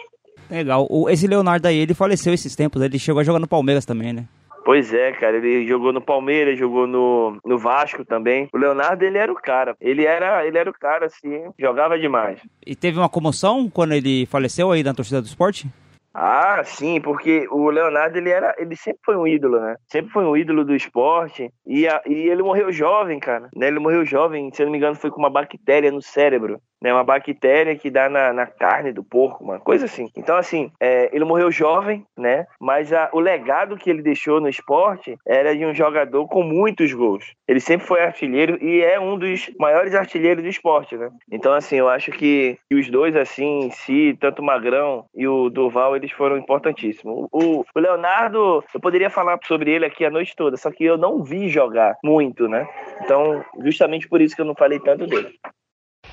Legal. 0.50 0.88
O, 0.90 1.10
esse 1.10 1.28
Leonardo 1.28 1.68
aí, 1.68 1.78
ele 1.78 1.94
faleceu 1.94 2.34
esses 2.34 2.56
tempos, 2.56 2.82
ele 2.82 2.98
chegou 2.98 3.20
a 3.20 3.24
jogar 3.24 3.40
no 3.40 3.48
Palmeiras 3.48 3.86
também, 3.86 4.14
né? 4.14 4.26
Pois 4.66 4.94
é, 4.94 5.12
cara, 5.14 5.38
ele 5.38 5.66
jogou 5.66 5.92
no 5.92 6.02
Palmeiras, 6.02 6.60
jogou 6.60 6.86
no, 6.86 7.38
no 7.44 7.58
Vasco 7.58 8.06
também. 8.06 8.48
O 8.54 8.58
Leonardo, 8.58 9.04
ele 9.04 9.18
era 9.18 9.32
o 9.32 9.36
cara. 9.36 9.76
Ele 9.82 10.06
era, 10.06 10.46
ele 10.46 10.58
era 10.58 10.70
o 10.70 10.74
cara, 10.74 11.08
assim, 11.08 11.50
jogava 11.58 11.98
demais. 11.98 12.40
E 12.66 12.76
teve 12.76 13.00
uma 13.00 13.10
comoção 13.10 13.70
quando 13.70 13.94
ele 13.94 14.26
faleceu 14.28 14.72
aí 14.72 14.84
na 14.84 14.94
torcida 14.94 15.22
do 15.22 15.28
esporte? 15.28 15.68
Ah, 16.14 16.64
sim, 16.66 17.00
porque 17.00 17.48
o 17.50 17.70
Leonardo 17.70 18.18
ele 18.18 18.30
era, 18.30 18.56
ele 18.58 18.76
sempre 18.76 19.00
foi 19.06 19.16
um 19.16 19.28
ídolo, 19.28 19.60
né? 19.60 19.76
Sempre 19.88 20.12
foi 20.12 20.26
um 20.26 20.36
ídolo 20.36 20.66
do 20.66 20.76
esporte 20.76 21.50
e, 21.66 21.88
a, 21.88 22.02
e 22.06 22.14
ele 22.14 22.42
morreu 22.42 22.72
jovem, 22.72 23.20
cara. 23.20 23.48
Né? 23.56 23.68
Ele 23.68 23.80
morreu 23.80 24.04
jovem, 24.04 24.52
se 24.52 24.62
eu 24.62 24.66
não 24.66 24.72
me 24.72 24.78
engano, 24.80 24.96
foi 24.96 25.12
com 25.12 25.20
uma 25.20 25.30
bactéria 25.30 25.92
no 25.92 26.02
cérebro, 26.02 26.60
né? 26.82 26.94
Uma 26.94 27.04
bactéria 27.04 27.76
que 27.76 27.90
dá 27.90 28.10
na, 28.10 28.34
na 28.34 28.46
carne 28.46 28.92
do 28.92 29.04
porco, 29.04 29.44
uma 29.44 29.60
coisa 29.60 29.86
assim. 29.86 30.10
Então, 30.16 30.36
assim, 30.36 30.72
é, 30.80 31.10
ele 31.14 31.26
morreu 31.26 31.52
jovem, 31.52 32.06
né? 32.18 32.46
Mas 32.60 32.92
a, 32.94 33.10
o 33.14 33.20
legado 33.20 33.78
que 33.78 33.90
ele 33.90 34.02
deixou 34.02 34.40
no 34.40 34.50
esporte 34.50 35.18
era 35.26 35.56
de 35.56 35.66
um 35.66 35.74
jogador 35.74 36.28
com 36.28 36.44
muitos 36.44 36.94
gols. 36.94 37.34
Ele 37.48 37.60
sempre 37.60 37.88
foi 37.88 38.02
artilheiro 38.02 38.58
e 38.64 38.82
é 38.82 39.00
um 39.00 39.18
dos 39.18 39.50
maiores 39.60 39.94
artilheiros 39.94 40.44
do 40.44 40.50
esporte, 40.50 40.96
né? 40.96 41.10
Então, 41.32 41.54
assim, 41.54 41.78
eu 41.78 41.90
acho 41.90 42.12
que, 42.12 42.58
que 42.70 42.76
os 42.76 42.90
dois, 42.90 43.16
assim, 43.16 43.66
em 43.66 43.72
si, 43.72 44.18
tanto 44.20 44.42
o 44.42 44.46
Magrão 44.46 45.06
e 45.16 45.28
o 45.28 45.50
Durval, 45.50 45.96
eles 45.96 46.12
foram 46.12 46.38
importantíssimos. 46.38 47.28
O, 47.32 47.66
o 47.76 47.80
Leonardo, 47.80 48.64
eu 48.74 48.80
poderia 48.80 49.10
falar 49.10 49.40
sobre 49.46 49.72
ele 49.72 49.86
aqui 49.86 50.06
a 50.06 50.10
noite 50.10 50.36
toda, 50.36 50.58
só 50.58 50.72
que 50.72 50.84
eu 50.84 50.98
não 50.98 51.24
vi 51.24 51.50
jogar 51.50 51.96
muito, 52.04 52.48
né? 52.48 52.68
Então, 53.02 53.44
justamente 53.64 54.08
por 54.08 54.22
isso 54.22 54.36
que 54.36 54.42
eu 54.42 54.46
não 54.46 54.56
falei 54.56 54.80
tanto 54.80 55.08
dele. 55.08 55.30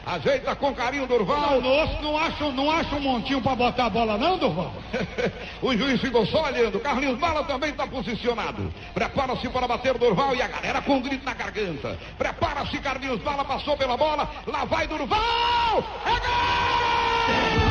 Ajeita 0.06 0.54
com 0.54 0.72
carinho, 0.72 1.04
Durval. 1.04 1.60
Não, 1.60 2.00
não, 2.00 2.16
acha, 2.16 2.44
não 2.52 2.70
acha 2.70 2.94
um 2.94 3.00
montinho 3.00 3.42
pra 3.42 3.56
botar 3.56 3.86
a 3.86 3.90
bola, 3.90 4.16
não, 4.16 4.38
Durval? 4.38 4.72
o 5.60 5.76
juiz 5.76 6.00
ficou 6.00 6.24
só 6.26 6.44
olhando. 6.44 6.78
Carlinhos 6.78 7.18
Bala 7.18 7.42
também 7.42 7.70
está 7.70 7.88
posicionado. 7.88 8.72
Prepara-se 8.94 9.48
para 9.48 9.66
bater 9.66 9.98
Durval 9.98 10.36
e 10.36 10.42
a 10.42 10.46
galera 10.46 10.80
com 10.80 10.98
um 10.98 11.02
grito 11.02 11.24
na 11.24 11.34
garganta. 11.34 11.98
Prepara-se, 12.16 12.78
Carlinhos 12.78 13.20
Bala 13.20 13.44
passou 13.44 13.76
pela 13.76 13.96
bola. 13.96 14.30
Lá 14.46 14.64
vai 14.64 14.86
Durval! 14.86 15.84
É 16.06 16.20
gol! 16.20 17.65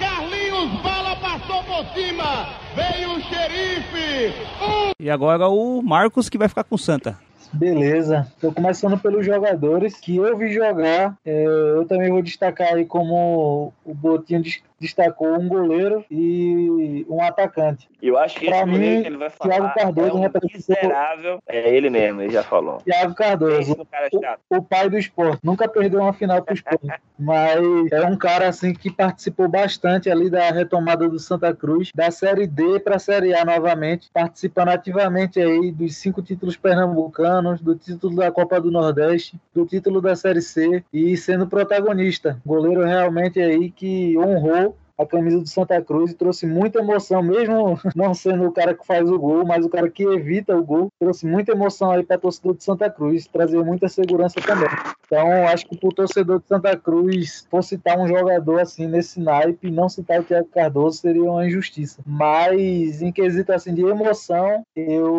Carlinhos 0.00 0.82
Bala 0.82 1.14
passou 1.14 1.62
por 1.62 1.86
cima! 1.94 2.48
Veio 2.74 3.12
o 3.12 3.20
xerife! 3.20 4.34
O 4.60 4.90
E 4.98 5.08
agora 5.08 5.48
o 5.48 5.80
Marcos 5.80 6.28
que 6.28 6.36
vai 6.36 6.48
ficar 6.48 6.64
com 6.64 6.74
o 6.74 6.78
Santa. 6.78 7.16
Beleza, 7.52 8.26
tô 8.40 8.50
começando 8.50 8.98
pelos 8.98 9.24
jogadores 9.24 9.94
que 9.94 10.16
eu 10.16 10.36
vi 10.36 10.52
jogar. 10.52 11.16
É, 11.24 11.44
eu 11.44 11.86
também 11.86 12.10
vou 12.10 12.20
destacar 12.20 12.74
aí 12.74 12.84
como 12.84 13.72
o 13.84 13.94
Botinho 13.94 14.42
destacou 14.84 15.38
um 15.38 15.48
goleiro 15.48 16.04
e 16.10 17.06
um 17.08 17.22
atacante. 17.22 17.88
Eu 18.02 18.18
acho 18.18 18.38
que 18.38 18.44
Pra 18.46 18.58
esse 18.58 18.66
mim, 18.66 19.00
que 19.00 19.06
ele 19.08 19.16
vai 19.16 19.30
Thiago 19.30 19.56
falar 19.56 19.74
Cardoso 19.74 20.08
é 20.08 20.12
um 20.12 20.20
representou- 20.20 20.58
miserável. 20.76 21.38
É 21.48 21.74
ele 21.74 21.88
mesmo, 21.88 22.20
ele 22.20 22.32
já 22.32 22.42
falou. 22.42 22.76
Thiago 22.84 23.14
Cardoso, 23.14 23.76
é 23.92 24.10
chato. 24.20 24.40
o 24.50 24.62
pai 24.62 24.90
do 24.90 24.98
esporte, 24.98 25.40
nunca 25.42 25.66
perdeu 25.66 26.00
uma 26.00 26.12
final 26.12 26.42
pro 26.42 26.54
esporte, 26.54 26.86
mas 27.18 27.58
é 27.92 28.02
um 28.06 28.16
cara 28.16 28.48
assim 28.48 28.74
que 28.74 28.90
participou 28.90 29.48
bastante 29.48 30.10
ali 30.10 30.28
da 30.28 30.50
retomada 30.50 31.08
do 31.08 31.18
Santa 31.18 31.54
Cruz, 31.54 31.90
da 31.94 32.10
Série 32.10 32.46
D 32.46 32.78
para 32.80 32.96
a 32.96 32.98
Série 32.98 33.34
A 33.34 33.42
novamente, 33.44 34.10
participando 34.12 34.68
ativamente 34.68 35.40
aí 35.40 35.72
dos 35.72 35.96
cinco 35.96 36.20
títulos 36.20 36.56
pernambucanos, 36.56 37.60
do 37.62 37.74
título 37.74 38.16
da 38.16 38.30
Copa 38.30 38.60
do 38.60 38.70
Nordeste, 38.70 39.40
do 39.54 39.64
título 39.64 40.00
da 40.02 40.14
Série 40.14 40.42
C 40.42 40.84
e 40.92 41.16
sendo 41.16 41.46
protagonista. 41.46 42.38
Goleiro 42.44 42.84
realmente 42.84 43.40
aí 43.40 43.70
que 43.70 44.16
honrou 44.18 44.73
a 44.98 45.06
camisa 45.06 45.40
do 45.40 45.48
Santa 45.48 45.80
Cruz 45.82 46.12
e 46.12 46.14
trouxe 46.14 46.46
muita 46.46 46.78
emoção, 46.78 47.22
mesmo 47.22 47.78
não 47.94 48.14
sendo 48.14 48.46
o 48.46 48.52
cara 48.52 48.74
que 48.74 48.86
faz 48.86 49.10
o 49.10 49.18
gol, 49.18 49.44
mas 49.44 49.64
o 49.64 49.68
cara 49.68 49.90
que 49.90 50.04
evita 50.04 50.56
o 50.56 50.64
gol, 50.64 50.88
trouxe 50.98 51.26
muita 51.26 51.52
emoção 51.52 51.90
aí 51.90 52.02
para 52.02 52.18
torcedor 52.18 52.56
de 52.56 52.64
Santa 52.64 52.90
Cruz, 52.90 53.26
trazer 53.26 53.62
muita 53.62 53.88
segurança 53.88 54.40
também. 54.40 54.68
Então, 55.06 55.46
acho 55.48 55.66
que 55.66 55.76
pro 55.76 55.90
torcedor 55.90 56.40
de 56.40 56.48
Santa 56.48 56.76
Cruz, 56.76 57.46
for 57.50 57.62
citar 57.62 57.98
um 57.98 58.08
jogador 58.08 58.60
assim 58.60 58.86
nesse 58.86 59.20
naipe, 59.20 59.70
não 59.70 59.88
citar 59.88 60.20
o 60.20 60.24
Thiago 60.24 60.48
Cardoso 60.48 60.98
seria 60.98 61.22
uma 61.22 61.46
injustiça. 61.46 62.00
Mas 62.06 63.02
em 63.02 63.12
quesito 63.12 63.52
assim 63.52 63.74
de 63.74 63.82
emoção, 63.82 64.64
eu 64.74 65.12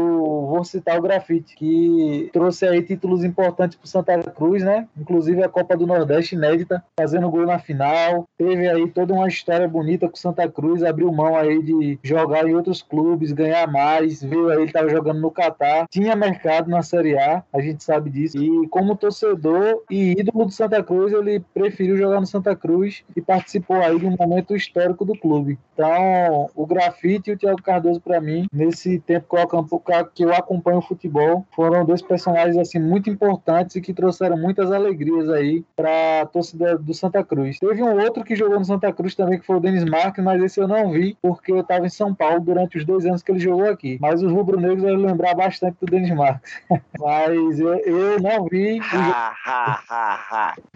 vou 0.49 0.63
citar 0.63 0.97
o 0.97 1.01
Grafite, 1.01 1.55
que 1.55 2.29
trouxe 2.33 2.67
aí 2.67 2.81
títulos 2.81 3.23
importantes 3.23 3.77
pro 3.77 3.87
Santa 3.87 4.17
Cruz, 4.31 4.63
né? 4.63 4.87
Inclusive 4.97 5.43
a 5.43 5.49
Copa 5.49 5.77
do 5.77 5.87
Nordeste 5.87 6.35
inédita, 6.35 6.83
fazendo 6.99 7.29
gol 7.29 7.45
na 7.45 7.59
final. 7.59 8.27
Teve 8.37 8.67
aí 8.67 8.89
toda 8.89 9.13
uma 9.13 9.27
história 9.27 9.64
bonita 9.67 10.07
com 10.07 10.15
Santa 10.15 10.47
Cruz, 10.49 10.83
abriu 10.83 11.11
mão 11.11 11.35
aí 11.35 11.61
de 11.61 11.99
jogar 12.03 12.47
em 12.47 12.55
outros 12.55 12.81
clubes, 12.81 13.31
ganhar 13.31 13.67
mais, 13.71 14.23
veio 14.23 14.49
aí, 14.49 14.61
ele 14.61 14.71
tava 14.71 14.89
jogando 14.89 15.19
no 15.19 15.31
Catar, 15.31 15.87
tinha 15.89 16.15
mercado 16.15 16.69
na 16.69 16.81
Série 16.81 17.17
A, 17.17 17.43
a 17.53 17.61
gente 17.61 17.83
sabe 17.83 18.09
disso. 18.09 18.37
E 18.37 18.67
como 18.67 18.95
torcedor 18.95 19.83
e 19.89 20.11
ídolo 20.11 20.45
do 20.45 20.51
Santa 20.51 20.81
Cruz, 20.83 21.13
ele 21.13 21.39
preferiu 21.53 21.97
jogar 21.97 22.19
no 22.19 22.27
Santa 22.27 22.55
Cruz 22.55 23.03
e 23.15 23.21
participou 23.21 23.77
aí 23.77 23.99
de 23.99 24.05
um 24.05 24.15
momento 24.17 24.55
histórico 24.55 25.05
do 25.05 25.17
clube. 25.17 25.57
Então, 25.73 26.49
o 26.55 26.65
Grafite 26.65 27.29
e 27.29 27.33
o 27.33 27.37
Thiago 27.37 27.61
Cardoso, 27.61 27.99
para 27.99 28.21
mim, 28.21 28.47
nesse 28.51 28.99
tempo 28.99 29.27
que 29.29 29.35
eu, 29.35 29.41
acompanho, 29.41 30.09
que 30.13 30.23
eu 30.23 30.33
acompanho 30.33 30.77
o 30.77 30.81
futebol, 30.81 31.45
foram 31.55 31.85
dois 31.85 32.01
personagens 32.01 32.57
assim 32.57 32.79
muito 32.79 33.09
importantes 33.09 33.75
e 33.75 33.81
que 33.81 33.93
trouxeram 33.93 34.37
muitas 34.37 34.71
alegrias 34.71 35.29
aí 35.29 35.63
para 35.75 36.21
a 36.21 36.25
torcida 36.25 36.77
do 36.77 36.93
Santa 36.93 37.23
Cruz. 37.23 37.59
Teve 37.59 37.83
um 37.83 37.99
outro 37.99 38.23
que 38.23 38.35
jogou 38.35 38.57
no 38.57 38.65
Santa 38.65 38.91
Cruz 38.93 39.15
também, 39.15 39.39
que 39.39 39.45
foi 39.45 39.54
o 39.57 39.59
Denis 39.59 39.83
Marques, 39.83 40.23
mas 40.23 40.41
esse 40.41 40.59
eu 40.59 40.67
não 40.67 40.91
vi, 40.91 41.17
porque 41.21 41.51
eu 41.51 41.61
estava 41.61 41.85
em 41.85 41.89
São 41.89 42.13
Paulo 42.13 42.39
durante 42.39 42.77
os 42.77 42.85
dois 42.85 43.05
anos 43.05 43.21
que 43.21 43.31
ele 43.31 43.39
jogou 43.39 43.69
aqui. 43.69 43.97
Mas 44.01 44.21
os 44.21 44.31
rubro-negros 44.31 44.81
devem 44.81 45.05
lembrar 45.05 45.35
bastante 45.35 45.77
do 45.79 45.87
Denis 45.87 46.11
Marques. 46.11 46.61
mas 46.99 47.59
eu, 47.59 47.75
eu 47.79 48.19
não 48.19 48.45
vi. 48.45 48.79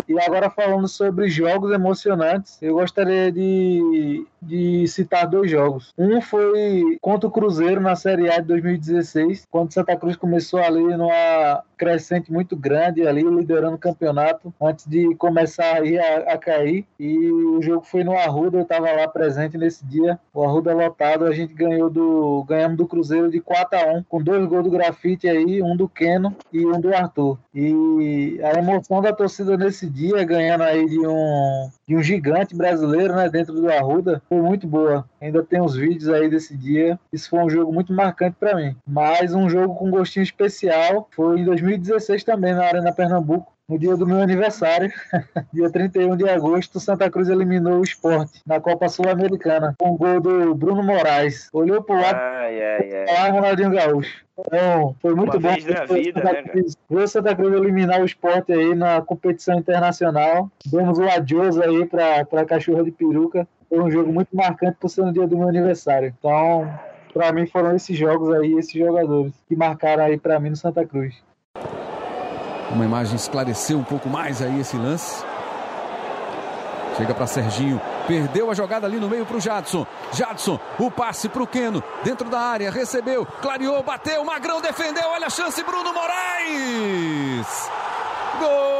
E 0.07 0.19
agora 0.19 0.49
falando 0.49 0.87
sobre 0.87 1.29
jogos 1.29 1.71
emocionantes, 1.71 2.61
eu 2.61 2.75
gostaria 2.75 3.31
de, 3.31 4.25
de 4.41 4.87
citar 4.87 5.27
dois 5.27 5.51
jogos. 5.51 5.93
Um 5.97 6.21
foi 6.21 6.97
contra 7.01 7.27
o 7.27 7.31
Cruzeiro 7.31 7.79
na 7.79 7.95
Série 7.95 8.29
A 8.29 8.39
de 8.39 8.47
2016, 8.47 9.47
quando 9.51 9.73
Santa 9.73 9.95
Cruz 9.95 10.15
começou 10.15 10.59
ali 10.59 10.81
numa 10.81 11.63
crescente 11.79 12.31
muito 12.31 12.57
grande 12.57 13.07
ali, 13.07 13.23
liderando 13.23 13.75
o 13.75 13.79
campeonato, 13.79 14.53
antes 14.61 14.85
de 14.85 15.15
começar 15.15 15.77
a, 15.77 16.33
a 16.33 16.37
cair. 16.37 16.85
E 16.99 17.31
o 17.31 17.61
jogo 17.61 17.85
foi 17.85 18.03
no 18.03 18.11
Arruda, 18.11 18.57
eu 18.57 18.63
estava 18.63 18.91
lá 18.91 19.07
presente 19.07 19.57
nesse 19.57 19.85
dia. 19.85 20.19
O 20.33 20.43
Arruda 20.43 20.73
lotado, 20.73 21.25
a 21.25 21.31
gente 21.31 21.53
ganhou 21.53 21.89
do 21.89 22.43
ganhamos 22.43 22.77
do 22.77 22.85
Cruzeiro 22.85 23.31
de 23.31 23.39
4 23.39 23.79
a 23.79 23.93
1 23.93 24.03
com 24.03 24.21
dois 24.21 24.45
gols 24.45 24.65
do 24.65 24.69
Grafite 24.69 25.29
aí, 25.29 25.63
um 25.63 25.75
do 25.75 25.87
Keno 25.87 26.35
e 26.51 26.65
um 26.65 26.81
do 26.81 26.93
Arthur. 26.93 27.37
E 27.55 28.39
a 28.43 28.59
emoção 28.59 29.01
da 29.01 29.13
torcida 29.13 29.55
nesse 29.55 29.89
dia, 29.89 30.23
ganhando 30.25 30.63
aí 30.63 30.85
de 30.85 30.99
um, 30.99 31.69
de 31.89 31.95
um 31.95 32.03
gigante 32.03 32.55
brasileiro, 32.55 33.15
né, 33.15 33.27
dentro 33.27 33.51
do 33.51 33.67
Arruda, 33.67 34.21
foi 34.29 34.39
muito 34.39 34.67
boa. 34.67 35.09
Ainda 35.19 35.41
tem 35.41 35.59
os 35.59 35.75
vídeos 35.75 36.07
aí 36.07 36.29
desse 36.29 36.55
dia. 36.55 36.99
Isso 37.11 37.27
foi 37.27 37.39
um 37.39 37.49
jogo 37.49 37.73
muito 37.73 37.91
marcante 37.91 38.37
para 38.39 38.55
mim. 38.55 38.75
Mas 38.87 39.33
um 39.33 39.49
jogo 39.49 39.73
com 39.73 39.89
gostinho 39.89 40.21
especial 40.21 41.09
foi 41.09 41.39
em 41.39 41.45
2016 41.45 42.23
também, 42.23 42.53
na 42.53 42.63
Arena 42.63 42.93
Pernambuco. 42.93 43.51
No 43.69 43.77
dia 43.77 43.95
do 43.95 44.07
meu 44.07 44.19
aniversário, 44.19 44.91
dia 45.53 45.69
31 45.69 46.17
de 46.17 46.27
agosto, 46.27 46.79
Santa 46.79 47.07
Cruz 47.09 47.29
eliminou 47.29 47.79
o 47.79 47.83
esporte 47.83 48.41
na 48.45 48.59
Copa 48.59 48.89
Sul-Americana, 48.89 49.75
com 49.77 49.91
um 49.91 49.97
gol 49.97 50.19
do 50.19 50.55
Bruno 50.55 50.81
Moraes. 50.81 51.49
Olhou 51.53 51.83
pro 51.83 51.95
lado, 51.95 52.17
Ai, 52.19 52.59
ai, 52.61 53.05
ai. 53.07 53.13
lá 53.13 53.29
Ronaldinho 53.29 53.69
Gaúcho. 53.71 54.25
Então, 54.39 54.95
foi 55.01 55.13
muito 55.13 55.33
Uma 55.37 55.39
bom 55.39 55.49
vez 55.49 55.65
na 55.65 55.85
vida, 55.85 56.21
Santa 56.21 56.33
né, 56.33 56.43
Cruz- 56.43 56.77
ver 56.89 57.03
o 57.03 57.07
Santa 57.07 57.35
Cruz 57.35 57.53
eliminar 57.53 58.01
o 58.01 58.05
esporte 58.05 58.51
aí 58.51 58.73
na 58.73 59.01
competição 59.01 59.59
internacional. 59.59 60.49
Demos 60.65 60.97
um 60.97 61.07
adiós 61.07 61.59
aí 61.59 61.85
para 61.85 62.21
a 62.21 62.45
cachorra 62.45 62.83
de 62.83 62.89
peruca. 62.91 63.47
Foi 63.69 63.79
um 63.83 63.91
jogo 63.91 64.11
muito 64.11 64.35
marcante 64.35 64.77
por 64.79 64.89
ser 64.89 65.03
no 65.03 65.13
dia 65.13 65.27
do 65.27 65.37
meu 65.37 65.47
aniversário. 65.47 66.11
Então, 66.17 66.67
para 67.13 67.31
mim 67.31 67.45
foram 67.45 67.75
esses 67.75 67.95
jogos 67.95 68.33
aí, 68.33 68.53
esses 68.53 68.73
jogadores 68.73 69.33
que 69.47 69.55
marcaram 69.55 70.05
aí 70.05 70.17
para 70.17 70.39
mim 70.39 70.49
no 70.49 70.55
Santa 70.55 70.83
Cruz. 70.87 71.13
Uma 72.71 72.85
imagem 72.85 73.15
esclareceu 73.15 73.79
um 73.79 73.83
pouco 73.83 74.09
mais 74.09 74.41
aí 74.41 74.59
esse 74.59 74.77
lance. 74.77 75.23
Chega 76.97 77.13
para 77.13 77.27
Serginho, 77.27 77.81
perdeu 78.07 78.51
a 78.51 78.53
jogada 78.53 78.85
ali 78.85 78.99
no 78.99 79.07
meio 79.07 79.25
para 79.25 79.37
o 79.37 79.39
Jadson. 79.39 79.87
Jadson, 80.11 80.59
o 80.77 80.91
passe 80.91 81.29
para 81.29 81.41
o 81.41 81.47
Keno, 81.47 81.81
dentro 82.03 82.29
da 82.29 82.39
área, 82.39 82.69
recebeu, 82.69 83.25
clareou, 83.41 83.81
bateu, 83.81 84.23
Magrão 84.25 84.59
defendeu, 84.59 85.07
olha 85.07 85.27
a 85.27 85.29
chance, 85.29 85.63
Bruno 85.63 85.93
Moraes! 85.93 87.69
Gol 88.39 88.78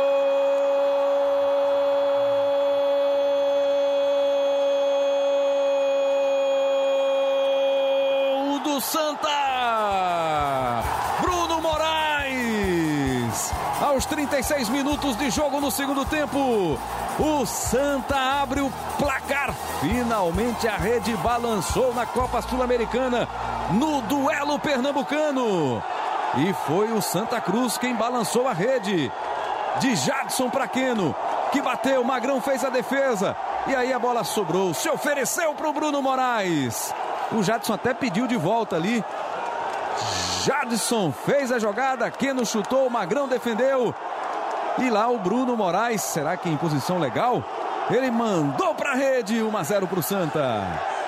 36 14.40 14.70
minutos 14.70 15.18
de 15.18 15.30
jogo 15.30 15.60
no 15.60 15.70
segundo 15.70 16.06
tempo, 16.06 16.80
o 17.20 17.46
Santa 17.46 18.16
abre 18.42 18.62
o 18.62 18.72
placar. 18.98 19.54
Finalmente 19.82 20.66
a 20.66 20.78
rede 20.78 21.14
balançou 21.18 21.94
na 21.94 22.06
Copa 22.06 22.42
Sul-Americana 22.42 23.28
no 23.72 24.02
duelo 24.04 24.58
pernambucano. 24.58 25.84
E 26.38 26.54
foi 26.66 26.90
o 26.94 27.02
Santa 27.02 27.42
Cruz 27.42 27.78
quem 27.78 27.94
balançou 27.96 28.48
a 28.48 28.54
rede. 28.54 29.12
De 29.82 29.96
Jadson 29.98 30.50
para 30.50 30.70
Queno, 30.70 31.14
que 31.52 31.62
bateu, 31.62 32.02
Magrão 32.06 32.40
fez 32.40 32.64
a 32.64 32.70
defesa. 32.70 33.36
E 33.68 33.76
aí 33.76 33.92
a 33.92 34.00
bola 34.00 34.24
sobrou, 34.24 34.74
se 34.74 34.90
ofereceu 34.90 35.54
para 35.54 35.68
o 35.68 35.74
Bruno 35.74 36.02
Moraes. 36.02 36.94
O 37.34 37.44
Jadson 37.44 37.74
até 37.74 37.94
pediu 37.94 38.26
de 38.26 38.38
volta 38.38 38.78
ali. 38.78 39.04
Jadson 40.46 41.12
fez 41.12 41.52
a 41.52 41.60
jogada, 41.60 42.10
Queno 42.10 42.46
chutou, 42.46 42.90
Magrão 42.90 43.28
defendeu. 43.28 43.94
E 44.82 44.90
lá 44.90 45.10
o 45.10 45.20
Bruno 45.20 45.56
Moraes, 45.58 46.02
será 46.02 46.38
que 46.38 46.50
em 46.50 46.58
posição 46.58 47.00
legal? 47.00 47.44
Ele 47.90 48.10
mandou 48.10 48.74
para 48.76 48.92
a 48.92 48.96
rede, 48.96 49.42
1 49.42 49.58
a 49.58 49.64
0 49.64 49.88
para 49.88 50.00
o 50.00 50.04
Santa. 50.04 51.00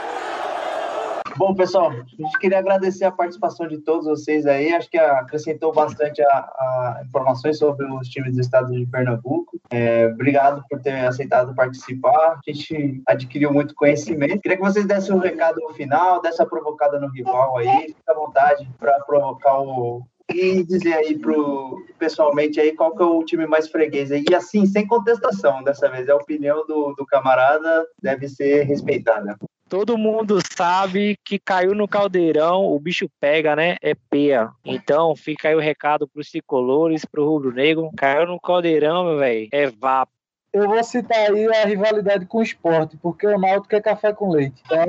Bom, 1.37 1.55
pessoal, 1.55 1.91
a 1.91 1.93
gente 1.93 2.39
queria 2.39 2.59
agradecer 2.59 3.05
a 3.05 3.11
participação 3.11 3.67
de 3.67 3.77
todos 3.77 4.05
vocês 4.05 4.45
aí. 4.45 4.73
Acho 4.73 4.89
que 4.89 4.97
acrescentou 4.97 5.71
bastante 5.71 6.21
a, 6.21 6.27
a 6.27 7.01
informações 7.05 7.57
sobre 7.57 7.85
os 7.85 8.07
times 8.09 8.35
do 8.35 8.41
estado 8.41 8.71
de 8.71 8.85
Pernambuco. 8.85 9.59
É, 9.69 10.07
obrigado 10.07 10.63
por 10.69 10.81
ter 10.81 11.05
aceitado 11.05 11.55
participar. 11.55 12.39
A 12.45 12.51
gente 12.51 13.01
adquiriu 13.07 13.53
muito 13.53 13.73
conhecimento. 13.73 14.41
Queria 14.41 14.57
que 14.57 14.63
vocês 14.63 14.85
dessem 14.85 15.15
um 15.15 15.19
recado 15.19 15.61
final, 15.73 16.21
dessa 16.21 16.45
provocada 16.45 16.99
no 16.99 17.07
rival 17.07 17.57
aí. 17.57 17.87
Fica 17.87 18.11
à 18.11 18.15
vontade 18.15 18.69
para 18.77 18.99
provocar 19.01 19.59
o, 19.61 20.03
e 20.35 20.63
dizer 20.63 20.93
aí 20.93 21.17
pro 21.17 21.85
pessoalmente 21.97 22.59
aí 22.59 22.73
qual 22.73 22.95
que 22.95 23.03
é 23.03 23.05
o 23.05 23.23
time 23.23 23.45
mais 23.45 23.69
freguês 23.69 24.11
aí. 24.11 24.23
E 24.29 24.35
assim, 24.35 24.65
sem 24.65 24.87
contestação 24.87 25.63
dessa 25.63 25.89
vez, 25.89 26.09
a 26.09 26.15
opinião 26.15 26.65
do, 26.65 26.93
do 26.97 27.05
camarada 27.05 27.85
deve 28.01 28.27
ser 28.27 28.63
respeitada. 28.63 29.37
Todo 29.71 29.97
mundo 29.97 30.39
sabe 30.53 31.17
que 31.23 31.39
caiu 31.39 31.73
no 31.73 31.87
caldeirão, 31.87 32.65
o 32.65 32.77
bicho 32.77 33.07
pega, 33.21 33.55
né? 33.55 33.77
É 33.81 33.95
peia. 33.95 34.49
Então 34.65 35.15
fica 35.15 35.47
aí 35.47 35.55
o 35.55 35.61
recado 35.61 36.05
pros 36.09 36.29
tricolores, 36.29 37.05
pro 37.05 37.25
rubro-negro. 37.25 37.89
Caiu 37.95 38.27
no 38.27 38.37
caldeirão, 38.37 39.05
meu 39.05 39.17
velho. 39.17 39.47
É 39.49 39.67
vapo. 39.67 40.11
Eu 40.53 40.67
vou 40.67 40.83
citar 40.83 41.17
aí 41.17 41.47
a 41.47 41.65
rivalidade 41.65 42.25
com 42.25 42.39
o 42.39 42.43
esporte, 42.43 42.97
porque 42.97 43.25
o 43.25 43.39
Náutico 43.39 43.73
é 43.73 43.79
café 43.79 44.11
com 44.11 44.31
leite. 44.31 44.61
Então, 44.65 44.85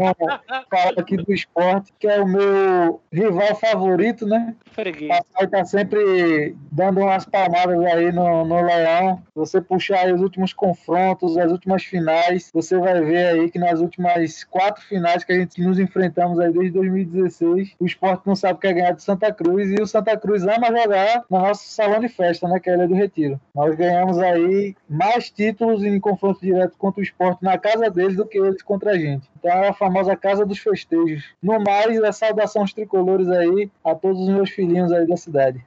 falo 0.69 0.99
aqui 0.99 1.17
do 1.17 1.33
esporte, 1.33 1.93
que 2.01 2.09
é 2.09 2.21
o 2.21 2.27
meu 2.27 3.01
rival 3.13 3.55
favorito, 3.55 4.27
né? 4.27 4.57
Papai 5.07 5.47
tá 5.47 5.65
sempre 5.65 6.57
dando 6.71 7.01
umas 7.01 7.25
palmadas 7.27 7.79
aí 7.85 8.11
no, 8.11 8.45
no 8.45 8.61
leão. 8.61 9.23
Você 9.37 9.61
puxar 9.61 10.01
aí 10.01 10.13
os 10.13 10.21
últimos 10.21 10.53
confrontos, 10.53 11.39
as 11.39 11.53
últimas 11.53 11.85
finais, 11.85 12.51
você 12.53 12.77
vai 12.77 13.01
ver 13.01 13.27
aí 13.29 13.51
que 13.51 13.59
nas 13.59 13.81
últimas 13.81 14.43
quatro 14.43 14.83
finais 14.83 15.23
que 15.23 15.33
a 15.33 15.39
gente 15.39 15.63
nos 15.63 15.79
enfrentamos 15.79 16.41
aí 16.41 16.53
desde 16.53 16.73
2016, 16.73 17.77
o 17.79 17.87
esporte 17.87 18.27
não 18.27 18.35
sabe 18.35 18.59
que 18.59 18.67
é 18.67 18.73
ganhar 18.73 18.93
de 18.93 19.03
Santa 19.03 19.33
Cruz 19.33 19.71
e 19.71 19.81
o 19.81 19.87
Santa 19.87 20.17
Cruz 20.17 20.43
ama 20.43 20.77
jogar 20.77 21.25
no 21.31 21.39
nosso 21.39 21.69
salão 21.69 22.01
de 22.01 22.09
festa, 22.09 22.49
né? 22.49 22.59
Que 22.59 22.69
é 22.69 22.73
a 22.73 22.77
Ilha 22.79 22.89
do 22.89 22.95
Retiro. 22.95 23.41
Nós 23.55 23.77
ganhamos 23.77 24.19
aí 24.19 24.75
mais 24.89 25.31
títulos 25.31 25.52
em 25.61 26.01
confronto 26.01 26.41
direto 26.41 26.77
contra 26.79 27.01
o 27.01 27.03
esporte 27.03 27.43
na 27.43 27.59
casa 27.59 27.91
deles 27.91 28.17
do 28.17 28.27
que 28.27 28.39
eles 28.39 28.63
contra 28.63 28.93
a 28.93 28.99
gente. 28.99 29.29
Então 29.39 29.51
é 29.51 29.69
a 29.69 29.73
famosa 29.73 30.17
casa 30.17 30.45
dos 30.45 30.59
festejos. 30.59 31.25
No 31.43 31.61
mais, 31.61 32.03
a 32.03 32.13
saudação 32.13 32.63
aos 32.63 32.73
tricolores 32.73 33.29
aí, 33.29 33.71
a 33.85 33.95
todos 33.95 34.21
os 34.21 34.29
meus 34.29 34.51
filhinhos 34.51 34.93
aí 34.93 35.07
da 35.07 35.17
cidade. 35.17 35.65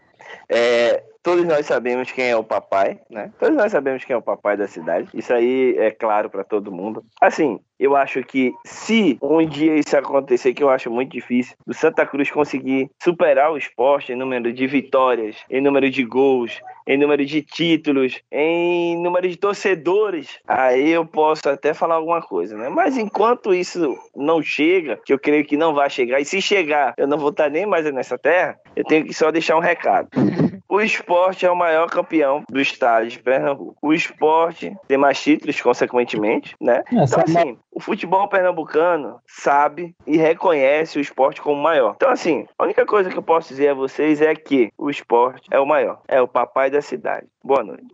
É, 0.49 1.03
todos 1.25 1.43
nós 1.43 1.65
sabemos 1.65 2.11
quem 2.11 2.29
é 2.29 2.37
o 2.37 2.43
papai, 2.43 2.99
né? 3.09 3.31
Todos 3.39 3.57
nós 3.57 3.71
sabemos 3.71 4.05
quem 4.05 4.13
é 4.13 4.17
o 4.17 4.21
papai 4.21 4.55
da 4.55 4.67
cidade. 4.67 5.09
Isso 5.11 5.33
aí 5.33 5.75
é 5.75 5.89
claro 5.89 6.29
para 6.29 6.43
todo 6.43 6.71
mundo. 6.71 7.03
Assim, 7.19 7.59
eu 7.79 7.95
acho 7.95 8.21
que 8.21 8.53
se 8.63 9.17
um 9.19 9.43
dia 9.43 9.75
isso 9.75 9.97
acontecer, 9.97 10.53
que 10.53 10.61
eu 10.61 10.69
acho 10.69 10.91
muito 10.91 11.11
difícil, 11.11 11.55
o 11.65 11.73
Santa 11.73 12.05
Cruz 12.05 12.29
conseguir 12.29 12.91
superar 13.01 13.51
o 13.51 13.57
esporte 13.57 14.13
em 14.13 14.15
número 14.15 14.53
de 14.53 14.67
vitórias, 14.67 15.35
em 15.49 15.59
número 15.59 15.89
de 15.89 16.03
gols, 16.03 16.61
em 16.87 16.95
número 16.95 17.25
de 17.25 17.41
títulos, 17.41 18.21
em 18.31 19.01
número 19.01 19.27
de 19.27 19.35
torcedores, 19.35 20.39
aí 20.47 20.91
eu 20.91 21.07
posso 21.07 21.49
até 21.49 21.73
falar 21.73 21.95
alguma 21.95 22.21
coisa, 22.21 22.55
né? 22.55 22.69
Mas 22.69 22.97
enquanto 22.97 23.51
isso 23.51 23.97
não 24.15 24.43
chega, 24.43 24.99
que 25.03 25.11
eu 25.11 25.17
creio 25.17 25.43
que 25.43 25.57
não 25.57 25.73
vai 25.73 25.89
chegar, 25.89 26.19
e 26.19 26.25
se 26.25 26.39
chegar, 26.39 26.93
eu 26.97 27.07
não 27.07 27.17
vou 27.17 27.31
estar 27.31 27.49
nem 27.49 27.65
mais 27.65 27.91
nessa 27.91 28.15
terra, 28.15 28.59
eu 28.75 28.85
tenho 28.85 29.05
que 29.05 29.13
só 29.13 29.31
deixar 29.31 29.57
um 29.57 29.61
recado. 29.61 30.09
O 30.67 30.81
esporte 30.81 31.45
é 31.45 31.51
o 31.51 31.55
maior 31.55 31.89
campeão 31.89 32.43
do 32.49 32.59
estado 32.59 33.07
de 33.07 33.19
Pernambuco. 33.19 33.75
O 33.81 33.93
esporte 33.93 34.75
tem 34.87 34.97
mais 34.97 35.21
títulos, 35.21 35.61
consequentemente, 35.61 36.55
né? 36.59 36.83
Então, 36.91 37.23
assim, 37.23 37.57
o 37.71 37.79
futebol 37.79 38.27
pernambucano 38.27 39.19
sabe 39.27 39.95
e 40.07 40.17
reconhece 40.17 40.97
o 40.97 41.01
esporte 41.01 41.41
como 41.41 41.61
maior. 41.61 41.93
Então, 41.95 42.09
assim, 42.09 42.47
a 42.57 42.63
única 42.63 42.85
coisa 42.85 43.09
que 43.09 43.17
eu 43.17 43.23
posso 43.23 43.49
dizer 43.49 43.69
a 43.69 43.73
vocês 43.73 44.21
é 44.21 44.33
que 44.33 44.71
o 44.77 44.89
esporte 44.89 45.47
é 45.51 45.59
o 45.59 45.65
maior, 45.65 46.01
é 46.07 46.21
o 46.21 46.27
papai 46.27 46.69
da 46.69 46.81
cidade. 46.81 47.27
Boa 47.45 47.63
noite. 47.63 47.85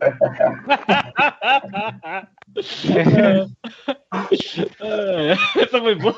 Essa 5.60 5.78
foi 5.78 5.94
boa. 5.94 6.16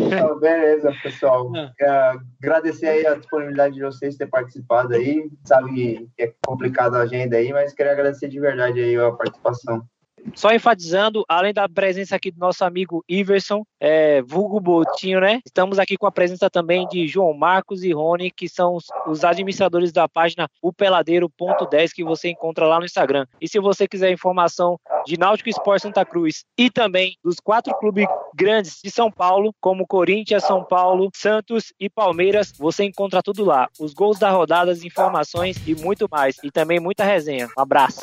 Então, 0.00 0.40
beleza, 0.40 0.92
pessoal. 1.00 1.52
É, 1.80 2.14
agradecer 2.42 2.88
aí 2.88 3.06
a 3.06 3.14
disponibilidade 3.14 3.76
de 3.76 3.82
vocês 3.82 4.16
ter 4.16 4.26
participado 4.26 4.96
aí. 4.96 5.30
Sabe 5.44 5.72
que 5.74 6.08
é 6.18 6.32
complicado 6.44 6.96
a 6.96 7.02
agenda 7.02 7.36
aí, 7.36 7.52
mas 7.52 7.72
queria 7.72 7.92
agradecer 7.92 8.26
de 8.26 8.40
verdade 8.40 8.80
aí 8.80 8.96
a 8.96 9.12
participação. 9.12 9.86
Só 10.34 10.52
enfatizando, 10.52 11.24
além 11.28 11.52
da 11.52 11.68
presença 11.68 12.16
aqui 12.16 12.30
do 12.30 12.38
nosso 12.38 12.64
amigo 12.64 13.04
Iverson, 13.08 13.64
é, 13.80 14.22
vulgo 14.22 14.60
Botinho, 14.60 15.20
né? 15.20 15.40
Estamos 15.44 15.78
aqui 15.78 15.96
com 15.96 16.06
a 16.06 16.12
presença 16.12 16.50
também 16.50 16.86
de 16.88 17.06
João 17.06 17.32
Marcos 17.34 17.82
e 17.82 17.92
Rony, 17.92 18.30
que 18.30 18.48
são 18.48 18.74
os, 18.74 18.86
os 19.06 19.24
administradores 19.24 19.92
da 19.92 20.08
página 20.08 20.48
upeladeiro.10 20.62 21.90
que 21.92 22.04
você 22.04 22.30
encontra 22.30 22.66
lá 22.66 22.78
no 22.78 22.84
Instagram. 22.84 23.26
E 23.40 23.48
se 23.48 23.58
você 23.58 23.86
quiser 23.86 24.10
informação 24.10 24.78
de 25.06 25.18
Náutico 25.18 25.48
Esporte 25.48 25.82
Santa 25.82 26.04
Cruz 26.04 26.44
e 26.56 26.70
também 26.70 27.16
dos 27.22 27.36
quatro 27.40 27.74
clubes 27.78 28.06
grandes 28.34 28.80
de 28.82 28.90
São 28.90 29.10
Paulo, 29.10 29.54
como 29.60 29.86
Corinthians, 29.86 30.44
São 30.44 30.64
Paulo, 30.64 31.10
Santos 31.14 31.72
e 31.80 31.88
Palmeiras, 31.88 32.52
você 32.58 32.84
encontra 32.84 33.22
tudo 33.22 33.44
lá. 33.44 33.68
Os 33.80 33.94
gols 33.94 34.18
da 34.18 34.30
rodada, 34.30 34.70
as 34.70 34.84
informações 34.84 35.56
e 35.66 35.74
muito 35.74 36.08
mais. 36.10 36.36
E 36.42 36.50
também 36.50 36.78
muita 36.78 37.04
resenha. 37.04 37.48
Um 37.56 37.60
abraço. 37.60 38.00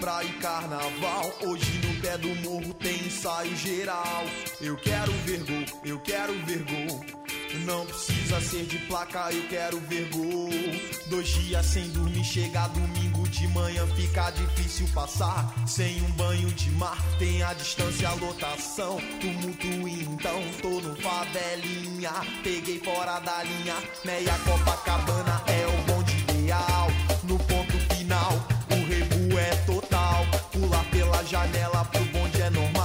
Praia 0.00 0.26
e 0.26 0.32
carnaval. 0.34 1.32
Hoje 1.44 1.80
no 1.84 2.00
pé 2.00 2.16
do 2.18 2.28
morro 2.36 2.72
tem 2.74 3.06
ensaio 3.06 3.56
geral. 3.56 4.24
Eu 4.60 4.76
quero 4.76 5.10
ver 5.24 5.42
gol, 5.44 5.80
eu 5.84 5.98
quero 6.00 6.32
ver 6.44 6.62
gol. 6.64 7.04
Não 7.64 7.84
precisa 7.86 8.40
ser 8.40 8.64
de 8.66 8.78
placa, 8.80 9.32
eu 9.32 9.48
quero 9.48 9.80
ver 9.80 10.08
gol. 10.10 10.50
Dois 11.06 11.28
dias 11.28 11.66
sem 11.66 11.88
dormir, 11.90 12.24
chega 12.24 12.68
domingo 12.68 13.26
de 13.28 13.48
manhã, 13.48 13.86
fica 13.96 14.30
difícil 14.30 14.86
passar. 14.94 15.52
Sem 15.66 16.00
um 16.02 16.10
banho 16.12 16.48
de 16.52 16.70
mar, 16.72 16.98
tem 17.18 17.42
a 17.42 17.52
distância, 17.54 18.08
a 18.08 18.14
lotação. 18.14 18.98
Tumulto 19.20 19.88
então, 19.88 20.42
tô 20.62 20.80
no 20.80 20.94
favelinha. 20.96 22.12
Peguei 22.42 22.78
fora 22.80 23.18
da 23.20 23.42
linha, 23.42 23.74
meia 24.04 24.38
Copacabana 24.44 25.42
é 25.46 25.66
o 25.66 25.88
janela 31.24 31.84
pro 31.84 32.04
bonde 32.06 32.40
é 32.42 32.50
normal. 32.50 32.77